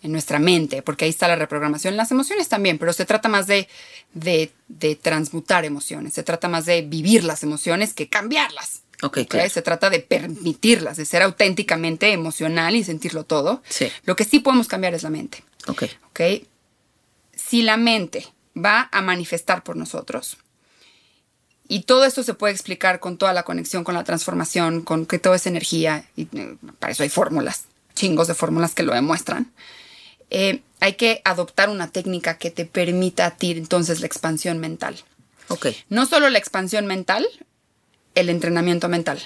en 0.05 0.11
nuestra 0.11 0.39
mente, 0.39 0.81
porque 0.83 1.05
ahí 1.05 1.09
está 1.09 1.27
la 1.27 1.35
reprogramación. 1.35 1.97
Las 1.97 2.11
emociones 2.11 2.47
también, 2.47 2.77
pero 2.77 2.93
se 2.93 3.05
trata 3.05 3.27
más 3.27 3.47
de, 3.47 3.67
de, 4.13 4.51
de 4.67 4.95
transmutar 4.95 5.65
emociones, 5.65 6.13
se 6.13 6.23
trata 6.23 6.47
más 6.47 6.65
de 6.65 6.83
vivir 6.83 7.23
las 7.23 7.43
emociones 7.43 7.93
que 7.93 8.07
cambiarlas. 8.07 8.83
Ok, 9.01 9.17
¿ok? 9.17 9.27
claro. 9.27 9.49
Se 9.49 9.61
trata 9.61 9.89
de 9.89 9.99
permitirlas, 9.99 10.97
de 10.97 11.05
ser 11.05 11.23
auténticamente 11.23 12.11
emocional 12.11 12.75
y 12.75 12.83
sentirlo 12.83 13.23
todo. 13.23 13.63
Sí. 13.67 13.91
Lo 14.03 14.15
que 14.15 14.25
sí 14.25 14.39
podemos 14.39 14.67
cambiar 14.67 14.93
es 14.93 15.03
la 15.03 15.09
mente. 15.09 15.43
Ok, 15.67 15.83
¿ok? 16.09 16.21
Si 17.33 17.63
la 17.63 17.77
mente 17.77 18.27
va 18.55 18.87
a 18.91 19.01
manifestar 19.01 19.63
por 19.63 19.75
nosotros, 19.75 20.37
y 21.67 21.81
todo 21.81 22.05
esto 22.05 22.21
se 22.21 22.35
puede 22.35 22.53
explicar 22.53 22.99
con 22.99 23.17
toda 23.17 23.33
la 23.33 23.41
conexión, 23.41 23.83
con 23.83 23.95
la 23.95 24.03
transformación, 24.03 24.81
con 24.81 25.07
que 25.07 25.17
todo 25.17 25.33
es 25.33 25.47
energía, 25.47 26.05
y 26.15 26.27
eh, 26.37 26.57
para 26.77 26.93
eso 26.93 27.01
hay 27.01 27.09
fórmulas, 27.09 27.65
chingos 27.95 28.27
de 28.27 28.35
fórmulas 28.35 28.75
que 28.75 28.83
lo 28.83 28.93
demuestran, 28.93 29.51
eh, 30.29 30.61
hay 30.79 30.93
que 30.93 31.21
adoptar 31.25 31.69
una 31.69 31.89
técnica 31.91 32.37
que 32.37 32.51
te 32.51 32.65
permita 32.65 33.25
a 33.27 33.31
ti 33.37 33.51
entonces 33.51 33.99
la 34.01 34.07
expansión 34.07 34.59
mental. 34.59 34.95
ok, 35.49 35.67
No 35.89 36.05
solo 36.05 36.29
la 36.29 36.37
expansión 36.39 36.85
mental, 36.85 37.25
el 38.15 38.29
entrenamiento 38.29 38.87
mental 38.89 39.21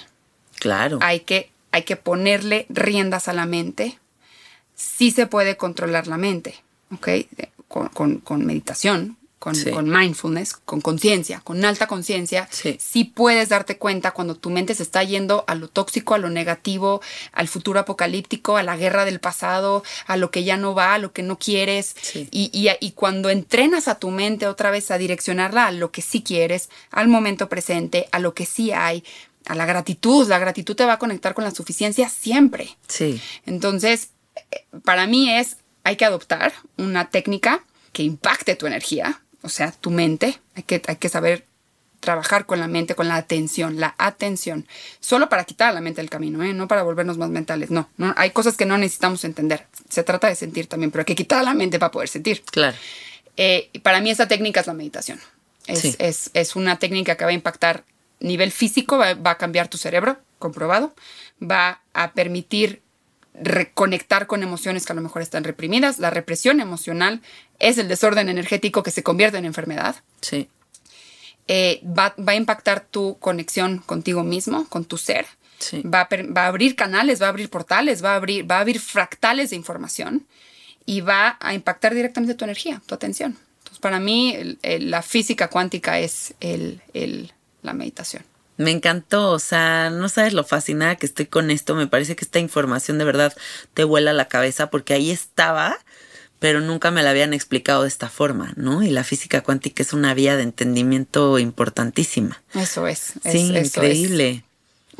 claro. 0.58 0.98
hay 1.00 1.20
que, 1.20 1.50
hay 1.72 1.82
que 1.82 1.96
ponerle 1.96 2.66
riendas 2.68 3.28
a 3.28 3.32
la 3.32 3.46
mente. 3.46 3.98
Sí 4.74 5.10
se 5.10 5.26
puede 5.26 5.56
controlar 5.56 6.06
la 6.06 6.16
mente, 6.16 6.54
¿ok? 6.92 7.08
Con, 7.68 7.88
con- 7.88 8.18
con 8.18 8.46
meditación, 8.46 9.16
con, 9.40 9.54
Sí. 9.56 9.70
con 9.70 9.88
mindfulness, 9.90 10.52
con 10.54 10.80
conciencia, 10.82 11.40
con 11.40 11.64
alta 11.64 11.86
conciencia. 11.88 12.46
Sí. 12.52 13.04
puedes 13.04 13.48
darte 13.48 13.78
cuenta 13.78 14.12
cuando 14.12 14.36
tu 14.36 14.50
mente 14.50 14.74
se 14.74 14.82
está 14.84 15.02
yendo 15.02 15.44
a 15.48 15.54
lo 15.56 15.66
tóxico, 15.68 16.14
a 16.14 16.18
lo 16.18 16.28
negativo, 16.30 17.00
al 17.32 17.48
futuro 17.48 17.80
apocalíptico, 17.80 18.56
a 18.58 18.62
la 18.62 18.76
guerra 18.76 19.04
del 19.06 19.18
pasado, 19.18 19.82
a 20.06 20.16
lo 20.18 20.30
que 20.30 20.44
ya 20.44 20.56
no 20.58 20.74
va, 20.74 20.94
a 20.94 20.98
lo 20.98 21.12
que 21.12 21.22
no 21.22 21.38
quieres. 21.38 21.96
Sí. 22.00 22.28
Y, 22.30 22.50
y- 22.52 22.68
y 22.80 22.92
cuando 22.92 23.30
entrenas 23.30 23.88
a 23.88 23.98
tu 23.98 24.10
mente 24.10 24.46
otra 24.46 24.70
vez 24.70 24.90
a 24.90 24.98
direccionarla 24.98 25.66
a 25.66 25.72
lo 25.72 25.90
que 25.90 26.02
sí 26.02 26.22
quieres, 26.22 26.68
al 26.90 27.08
momento 27.08 27.48
presente, 27.48 28.08
a 28.12 28.18
lo 28.18 28.34
que 28.34 28.44
sí 28.46 28.70
hay, 28.72 29.02
a 29.46 29.54
la 29.54 29.64
gratitud, 29.64 30.28
la 30.28 30.38
gratitud 30.38 30.76
te 30.76 30.84
va 30.84 30.92
a 30.92 30.98
conectar 30.98 31.32
con 31.32 31.44
la 31.44 31.50
suficiencia 31.50 32.10
siempre. 32.10 32.76
Sí, 32.88 33.20
Entonces, 33.46 34.10
eh, 34.50 34.66
para 34.84 35.06
mí 35.06 35.30
es, 35.32 35.56
hay 35.82 35.96
que 35.96 36.04
adoptar 36.04 36.52
una 36.76 37.08
técnica 37.08 37.64
que 37.92 38.02
impacte 38.02 38.54
tu 38.54 38.66
energía, 38.66 39.22
o 39.42 39.48
sea, 39.48 39.72
tu 39.72 39.90
mente. 39.90 40.40
Hay 40.54 40.62
que, 40.62 40.82
hay 40.86 40.96
que 40.96 41.08
saber 41.08 41.46
trabajar 42.00 42.46
con 42.46 42.58
la 42.60 42.66
mente, 42.66 42.94
con 42.94 43.08
la 43.08 43.16
atención, 43.16 43.78
la 43.78 43.94
atención. 43.98 44.66
Solo 45.00 45.28
para 45.28 45.44
quitar 45.44 45.68
a 45.68 45.72
la 45.72 45.80
mente 45.80 46.00
del 46.00 46.08
camino, 46.10 46.42
¿eh? 46.42 46.54
no 46.54 46.66
para 46.66 46.82
volvernos 46.82 47.18
más 47.18 47.28
mentales. 47.28 47.70
No, 47.70 47.90
no, 47.98 48.14
hay 48.16 48.30
cosas 48.30 48.56
que 48.56 48.64
no 48.64 48.78
necesitamos 48.78 49.24
entender. 49.24 49.66
Se 49.88 50.02
trata 50.02 50.28
de 50.28 50.34
sentir 50.34 50.66
también, 50.66 50.90
pero 50.90 51.02
hay 51.02 51.06
que 51.06 51.14
quitar 51.14 51.40
a 51.40 51.42
la 51.42 51.54
mente 51.54 51.78
para 51.78 51.90
poder 51.92 52.08
sentir. 52.08 52.42
claro. 52.50 52.76
Eh, 53.36 53.70
y 53.72 53.78
para 53.78 54.00
mí 54.00 54.10
esta 54.10 54.28
técnica 54.28 54.60
es 54.60 54.66
la 54.66 54.74
meditación. 54.74 55.18
Es, 55.66 55.78
Sí. 55.80 55.96
es, 55.98 56.30
es 56.34 56.56
una 56.56 56.78
técnica 56.78 57.16
que 57.16 57.24
va 57.24 57.30
a 57.30 57.34
impactar 57.34 57.84
nivel 58.18 58.50
físico, 58.52 58.98
va, 58.98 59.14
va 59.14 59.30
a 59.32 59.38
cambiar 59.38 59.68
tu 59.68 59.78
cerebro, 59.78 60.18
comprobado, 60.38 60.94
va 61.40 61.80
a 61.94 62.12
permitir 62.12 62.82
reconectar 63.42 64.26
con 64.26 64.42
emociones 64.42 64.86
que 64.86 64.92
a 64.92 64.96
lo 64.96 65.02
mejor 65.02 65.22
están 65.22 65.44
reprimidas. 65.44 65.98
La 65.98 66.10
represión 66.10 66.60
emocional 66.60 67.22
es 67.58 67.78
el 67.78 67.88
desorden 67.88 68.28
energético 68.28 68.82
que 68.82 68.90
se 68.90 69.02
convierte 69.02 69.38
en 69.38 69.44
enfermedad. 69.44 69.96
Sí, 70.20 70.48
Eh, 71.48 71.82
va, 71.84 72.14
va 72.16 72.32
a 72.32 72.36
impactar 72.36 72.80
tu 72.80 73.18
conexión 73.18 73.78
contigo 73.78 74.22
mismo, 74.22 74.66
con 74.68 74.84
tu 74.84 74.96
ser. 74.96 75.26
Sí. 75.58 75.82
Va, 75.82 76.02
a, 76.02 76.08
va 76.36 76.44
a 76.44 76.46
abrir 76.46 76.76
canales, 76.76 77.20
va 77.20 77.26
a 77.26 77.30
abrir 77.30 77.50
portales, 77.50 78.04
va 78.04 78.12
a 78.12 78.16
abrir, 78.16 78.48
va 78.48 78.58
a 78.58 78.60
abrir 78.60 78.78
fractales 78.78 79.50
de 79.50 79.56
información 79.56 80.26
y 80.86 81.00
va 81.00 81.36
a 81.40 81.52
impactar 81.54 81.92
directamente 81.94 82.34
tu 82.36 82.44
energía, 82.44 82.80
tu 82.86 82.94
atención. 82.94 83.36
Entonces, 83.58 83.80
para 83.80 83.98
mí, 83.98 84.32
el- 84.34 84.58
el- 84.62 84.90
la 84.90 85.02
física 85.02 85.48
cuántica 85.48 85.98
es 85.98 86.34
el, 86.40 86.80
el- 86.94 87.32
la 87.62 87.72
meditación. 87.72 88.22
Me 88.60 88.70
encantó, 88.70 89.30
o 89.30 89.38
sea, 89.38 89.90
no 89.90 90.08
sabes 90.08 90.32
lo 90.34 90.44
fascinada 90.44 90.96
que 90.96 91.06
estoy 91.06 91.26
con 91.26 91.50
esto. 91.50 91.74
Me 91.74 91.86
parece 91.86 92.14
que 92.16 92.24
esta 92.24 92.38
información 92.38 92.98
de 92.98 93.04
verdad 93.04 93.34
te 93.74 93.84
vuela 93.84 94.12
la 94.12 94.28
cabeza 94.28 94.70
porque 94.70 94.92
ahí 94.94 95.10
estaba, 95.10 95.78
pero 96.38 96.60
nunca 96.60 96.90
me 96.90 97.02
la 97.02 97.10
habían 97.10 97.32
explicado 97.34 97.82
de 97.82 97.88
esta 97.88 98.08
forma, 98.08 98.52
¿no? 98.56 98.82
Y 98.82 98.90
la 98.90 99.04
física 99.04 99.42
cuántica 99.42 99.82
es 99.82 99.92
una 99.92 100.14
vía 100.14 100.36
de 100.36 100.42
entendimiento 100.42 101.38
importantísima. 101.38 102.42
Eso 102.54 102.86
es. 102.86 103.14
es- 103.24 103.32
sí, 103.48 103.56
eso 103.56 103.82
es. 103.82 103.98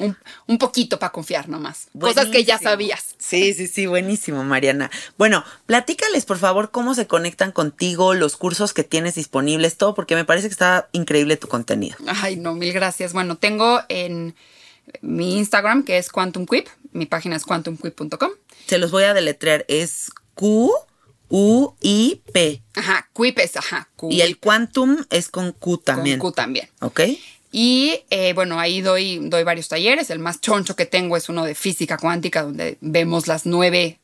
Un, 0.01 0.17
un 0.47 0.59
poquito 0.59 0.99
para 0.99 1.13
confiar 1.13 1.49
nomás. 1.49 1.89
Cosas 1.99 2.29
que 2.29 2.45
ya 2.45 2.59
sabías. 2.59 3.15
Sí, 3.19 3.55
sí, 3.55 3.67
sí, 3.67 3.87
buenísimo, 3.87 4.43
Mariana. 4.45 4.91
Bueno, 5.19 5.45
platícales, 5.67 6.25
por 6.25 6.39
favor, 6.39 6.71
cómo 6.71 6.95
se 6.95 7.07
conectan 7.07 7.53
contigo, 7.53 8.15
los 8.15 8.37
cursos 8.37 8.73
que 8.73 8.85
tienes 8.85 9.15
disponibles, 9.15 9.77
todo, 9.77 9.95
porque 9.95 10.15
me 10.15 10.25
parece 10.25 10.49
que 10.49 10.53
está 10.53 10.89
increíble 10.93 11.37
tu 11.37 11.49
contenido. 11.49 11.97
Ay, 12.07 12.37
no, 12.37 12.55
mil 12.55 12.73
gracias. 12.73 13.13
Bueno, 13.13 13.37
tengo 13.37 13.81
en 13.89 14.35
mi 15.01 15.39
Instagram, 15.39 15.85
que 15.85 15.99
es 15.99 16.11
Quantum 16.11 16.47
Quip. 16.47 16.69
Mi 16.93 17.07
página 17.07 17.37
es 17.37 17.45
quantumquip.com. 17.45 18.31
Se 18.67 18.79
los 18.79 18.91
voy 18.91 19.05
a 19.05 19.15
deletrear, 19.15 19.65
es 19.69 20.11
Q, 20.35 20.73
U, 21.29 21.75
I, 21.81 22.23
P. 22.33 22.63
Ajá, 22.75 23.09
Quip 23.15 23.39
es, 23.39 23.57
ajá, 23.57 23.89
Q. 23.97 24.09
Y 24.11 24.21
el 24.23 24.39
quantum 24.39 25.05
es 25.11 25.29
con 25.29 25.53
Q 25.53 25.77
con 25.77 25.85
también. 25.85 26.19
Q 26.19 26.33
también. 26.33 26.69
¿Ok? 26.81 27.01
Y 27.53 28.01
eh, 28.11 28.33
bueno, 28.33 28.61
ahí 28.61 28.81
doy, 28.81 29.19
doy 29.29 29.43
varios 29.43 29.69
talleres. 29.69 30.11
El 30.11 30.19
más 30.21 30.41
choncho 30.41 30.77
que 30.77 30.87
tengo 30.87 31.17
es 31.17 31.29
uno 31.29 31.45
de 31.45 31.55
física 31.55 31.97
cuántica, 31.99 32.43
donde 32.43 32.79
vemos 32.81 33.27
las 33.27 33.45
nueve. 33.47 33.99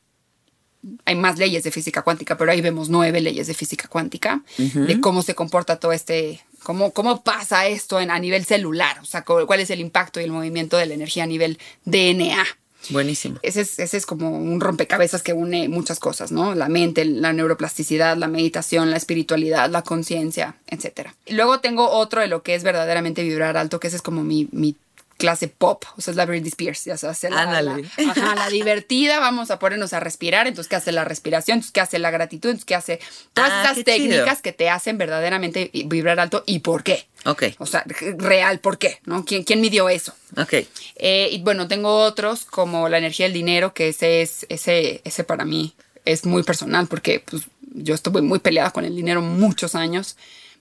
Hay 1.05 1.15
más 1.15 1.37
leyes 1.37 1.63
de 1.63 1.71
física 1.71 2.01
cuántica, 2.01 2.37
pero 2.37 2.51
ahí 2.51 2.61
vemos 2.61 2.87
nueve 2.89 3.19
leyes 3.19 3.47
de 3.47 3.53
física 3.53 3.87
cuántica, 3.87 4.43
de 4.87 5.01
cómo 5.01 5.21
se 5.21 5.33
comporta 5.35 5.79
todo 5.79 5.91
este, 5.91 6.41
cómo, 6.63 6.91
cómo 6.91 7.23
pasa 7.23 7.67
esto 7.67 7.99
en, 7.99 8.11
a 8.11 8.19
nivel 8.19 8.45
celular, 8.45 8.99
o 9.01 9.05
sea, 9.05 9.23
cu- 9.23 9.45
cuál 9.47 9.59
es 9.59 9.69
el 9.69 9.79
impacto 9.81 10.19
y 10.21 10.23
el 10.23 10.31
movimiento 10.31 10.77
de 10.77 10.85
la 10.85 10.93
energía 10.93 11.23
a 11.23 11.27
nivel 11.27 11.57
DNA. 11.85 12.45
Buenísimo. 12.89 13.39
Ese 13.41 13.61
es, 13.61 13.79
ese 13.79 13.97
es 13.97 14.05
como 14.05 14.29
un 14.29 14.61
rompecabezas 14.61 15.23
que 15.23 15.33
une 15.33 15.67
muchas 15.67 15.99
cosas, 15.99 16.31
¿no? 16.31 16.55
La 16.55 16.69
mente, 16.69 17.05
la 17.05 17.33
neuroplasticidad, 17.33 18.17
la 18.17 18.27
meditación, 18.27 18.91
la 18.91 18.97
espiritualidad, 18.97 19.69
la 19.69 19.81
conciencia, 19.81 20.55
etc. 20.67 21.09
Luego 21.27 21.59
tengo 21.59 21.89
otro 21.89 22.21
de 22.21 22.27
lo 22.27 22.43
que 22.43 22.55
es 22.55 22.63
verdaderamente 22.63 23.23
vibrar 23.23 23.57
alto, 23.57 23.79
que 23.79 23.87
ese 23.87 23.97
es 23.97 24.01
como 24.01 24.23
mi, 24.23 24.47
mi 24.51 24.75
clase 25.17 25.47
pop, 25.47 25.83
o 25.97 26.01
sea, 26.01 26.11
es 26.11 26.15
la 26.15 26.25
Britney 26.25 26.49
Spears, 26.49 26.85
ya 26.85 26.95
sabes, 26.97 27.23
la, 27.23 27.41
Ándale. 27.41 27.83
la- 27.97 28.11
ajá, 28.11 28.35
la 28.35 28.49
divertida, 28.49 29.19
vamos 29.19 29.51
a 29.51 29.59
ponernos 29.59 29.93
a 29.93 29.99
respirar, 29.99 30.47
entonces, 30.47 30.69
¿qué 30.69 30.75
hace 30.75 30.91
la 30.91 31.03
respiración? 31.03 31.55
Entonces, 31.57 31.71
¿qué 31.73 31.81
hace 31.81 31.99
la 31.99 32.11
gratitud? 32.11 32.49
Entonces, 32.49 32.65
¿qué 32.65 32.75
hace 32.75 32.99
todas 33.33 33.51
Ah, 33.51 33.71
qué 33.75 33.83
técnicas 33.83 34.25
chido. 34.37 34.41
que 34.43 34.53
te 34.53 34.69
hacen 34.69 34.97
verdaderamente 34.97 35.71
vibrar 35.85 36.19
alto 36.19 36.43
y 36.45 36.59
por 36.59 36.83
qué? 36.83 37.07
Ok, 37.25 37.43
O 37.57 37.65
sea, 37.65 37.83
real, 38.17 38.59
¿por 38.59 38.77
qué? 38.77 38.99
¿No? 39.05 39.25
¿Quién, 39.25 39.43
quién 39.43 39.59
midió 39.59 39.89
eso? 39.89 40.13
ok. 40.37 40.53
Eh, 40.97 41.29
y 41.31 41.41
bueno, 41.41 41.67
tengo 41.67 41.97
otros 42.03 42.45
como 42.45 42.87
la 42.89 42.97
energía 42.99 43.25
del 43.25 43.33
dinero, 43.33 43.73
que 43.73 43.89
ese 43.89 44.21
es, 44.21 44.45
ese, 44.49 45.01
ese 45.03 45.23
para 45.23 45.43
mí 45.45 45.73
es 46.05 46.25
muy 46.25 46.43
personal 46.43 46.87
porque 46.87 47.19
pues, 47.19 47.43
yo 47.73 47.93
estuve 47.95 48.21
muy 48.21 48.39
peleada 48.39 48.71
con 48.71 48.85
el 48.85 48.95
dinero 48.95 49.21
muchos 49.21 49.75
años. 49.75 50.15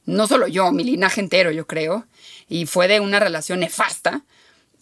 no 0.07 0.27
solo 0.27 0.47
yo, 0.49 0.71
mi 0.73 0.83
linaje 0.85 1.21
entero, 1.21 1.51
yo 1.51 1.67
creo, 1.67 2.05
y 2.49 2.67
fue 2.67 2.87
de 2.89 3.01
una 3.01 3.19
relación 3.21 3.61
nefasta, 3.61 4.23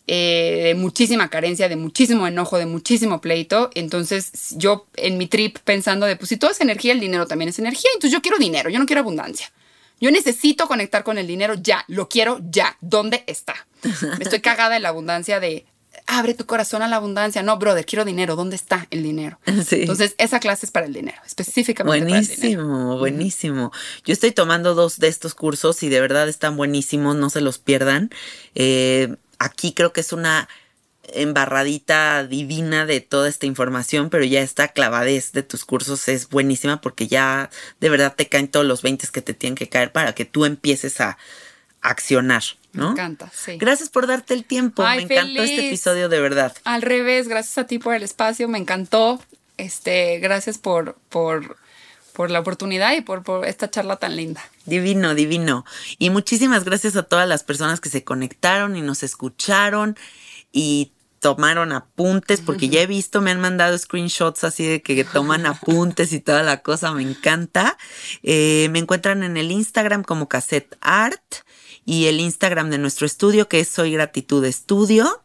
eh, 0.06 0.60
de 0.64 0.74
muchísima 0.74 1.30
carencia, 1.30 1.68
de 1.68 1.76
muchísimo 1.76 2.26
enojo, 2.26 2.58
de 2.58 2.66
muchísimo 2.66 3.20
pleito. 3.20 3.70
Entonces 3.74 4.54
yo 4.56 4.86
en 4.96 5.18
mi 5.18 5.26
trip 5.26 5.58
pensando 5.64 6.06
de, 6.06 6.16
pues 6.16 6.28
si 6.28 6.36
todo 6.36 6.50
es 6.50 6.60
energía, 6.60 6.92
el 6.92 7.00
dinero 7.00 7.26
también 7.26 7.48
es 7.48 7.58
energía. 7.58 7.90
Entonces 7.94 8.12
yo 8.12 8.22
quiero 8.22 8.38
dinero, 8.38 8.70
yo 8.70 8.78
no 8.78 8.86
quiero 8.86 9.00
abundancia. 9.00 9.50
Yo 10.00 10.10
necesito 10.10 10.66
conectar 10.66 11.04
con 11.04 11.18
el 11.18 11.26
dinero 11.26 11.54
ya, 11.54 11.84
lo 11.88 12.08
quiero 12.08 12.40
ya. 12.50 12.76
¿Dónde 12.80 13.24
está? 13.26 13.54
Me 14.18 14.24
estoy 14.24 14.40
cagada 14.40 14.76
en 14.76 14.82
la 14.82 14.90
abundancia 14.90 15.40
de 15.40 15.64
abre 16.06 16.34
tu 16.34 16.46
corazón 16.46 16.82
a 16.82 16.88
la 16.88 16.96
abundancia. 16.96 17.42
No, 17.42 17.58
brother, 17.58 17.86
quiero 17.86 18.04
dinero. 18.04 18.36
¿Dónde 18.36 18.56
está 18.56 18.86
el 18.90 19.02
dinero? 19.02 19.38
Entonces, 19.46 20.14
esa 20.18 20.40
clase 20.40 20.66
es 20.66 20.72
para 20.72 20.86
el 20.86 20.92
dinero, 20.92 21.18
específicamente 21.26 22.04
buenísimo, 22.04 22.36
para 22.36 22.46
el 22.46 22.50
dinero. 22.50 22.98
Buenísimo, 22.98 23.72
Yo 24.04 24.12
estoy 24.12 24.32
tomando 24.32 24.74
dos 24.74 24.98
de 24.98 25.08
estos 25.08 25.34
cursos 25.34 25.82
y 25.82 25.88
de 25.88 26.00
verdad 26.00 26.28
están 26.28 26.56
buenísimos, 26.56 27.16
no 27.16 27.30
se 27.30 27.40
los 27.40 27.58
pierdan. 27.58 28.10
Eh, 28.54 29.16
aquí 29.38 29.72
creo 29.72 29.92
que 29.92 30.00
es 30.00 30.12
una 30.12 30.48
embarradita 31.12 32.26
divina 32.26 32.86
de 32.86 33.00
toda 33.00 33.28
esta 33.28 33.46
información, 33.46 34.10
pero 34.10 34.24
ya 34.24 34.40
esta 34.40 34.68
clavadez 34.68 35.32
de 35.32 35.42
tus 35.42 35.64
cursos 35.64 36.08
es 36.08 36.28
buenísima 36.28 36.80
porque 36.80 37.06
ya 37.06 37.50
de 37.80 37.90
verdad 37.90 38.14
te 38.16 38.28
caen 38.28 38.48
todos 38.48 38.66
los 38.66 38.82
20 38.82 39.08
que 39.08 39.22
te 39.22 39.34
tienen 39.34 39.54
que 39.54 39.68
caer 39.68 39.92
para 39.92 40.14
que 40.14 40.24
tú 40.24 40.44
empieces 40.44 41.00
a 41.00 41.18
accionar, 41.82 42.42
¿no? 42.72 42.86
Me 42.86 42.92
encanta, 42.92 43.30
sí. 43.34 43.58
Gracias 43.58 43.90
por 43.90 44.06
darte 44.06 44.32
el 44.32 44.44
tiempo. 44.44 44.82
me 44.82 45.02
encantó 45.02 45.42
este 45.42 45.66
episodio 45.66 46.08
de 46.08 46.20
verdad. 46.20 46.56
Al 46.64 46.80
revés, 46.80 47.28
gracias 47.28 47.58
a 47.58 47.66
ti 47.66 47.78
por 47.78 47.94
el 47.94 48.02
espacio, 48.02 48.48
me 48.48 48.58
encantó. 48.58 49.20
Este, 49.56 50.18
gracias 50.18 50.58
por, 50.58 50.96
por 51.10 51.56
por 52.14 52.30
la 52.30 52.40
oportunidad 52.40 52.94
y 52.96 53.02
por, 53.02 53.22
por, 53.22 53.44
esta 53.44 53.70
charla 53.70 53.96
tan 53.96 54.16
linda. 54.16 54.40
Divino, 54.66 55.14
divino. 55.14 55.64
Y 55.98 56.10
muchísimas 56.10 56.64
gracias 56.64 56.96
a 56.96 57.02
todas 57.02 57.28
las 57.28 57.42
personas 57.42 57.80
que 57.80 57.90
se 57.90 58.04
conectaron 58.04 58.76
y 58.76 58.82
nos 58.82 59.02
escucharon 59.02 59.96
y 60.52 60.92
tomaron 61.24 61.72
apuntes, 61.72 62.42
porque 62.42 62.68
ya 62.68 62.82
he 62.82 62.86
visto, 62.86 63.22
me 63.22 63.30
han 63.30 63.40
mandado 63.40 63.78
screenshots 63.78 64.44
así 64.44 64.66
de 64.66 64.82
que 64.82 65.04
toman 65.04 65.46
apuntes 65.46 66.12
y 66.12 66.20
toda 66.20 66.42
la 66.42 66.60
cosa, 66.60 66.92
me 66.92 67.02
encanta. 67.02 67.78
Eh, 68.22 68.68
me 68.70 68.78
encuentran 68.78 69.22
en 69.22 69.38
el 69.38 69.50
Instagram 69.50 70.02
como 70.02 70.28
Cassette 70.28 70.76
Art 70.82 71.22
y 71.86 72.06
el 72.06 72.20
Instagram 72.20 72.68
de 72.68 72.76
nuestro 72.76 73.06
estudio 73.06 73.48
que 73.48 73.60
es 73.60 73.68
Soy 73.68 73.92
Gratitud 73.92 74.44
Estudio. 74.44 75.22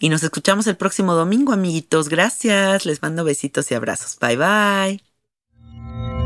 Y 0.00 0.08
nos 0.08 0.24
escuchamos 0.24 0.66
el 0.66 0.76
próximo 0.76 1.14
domingo, 1.14 1.52
amiguitos. 1.52 2.08
Gracias. 2.08 2.84
Les 2.84 3.00
mando 3.02 3.22
besitos 3.22 3.70
y 3.70 3.74
abrazos. 3.74 4.18
Bye 4.18 4.36
bye. 4.36 6.25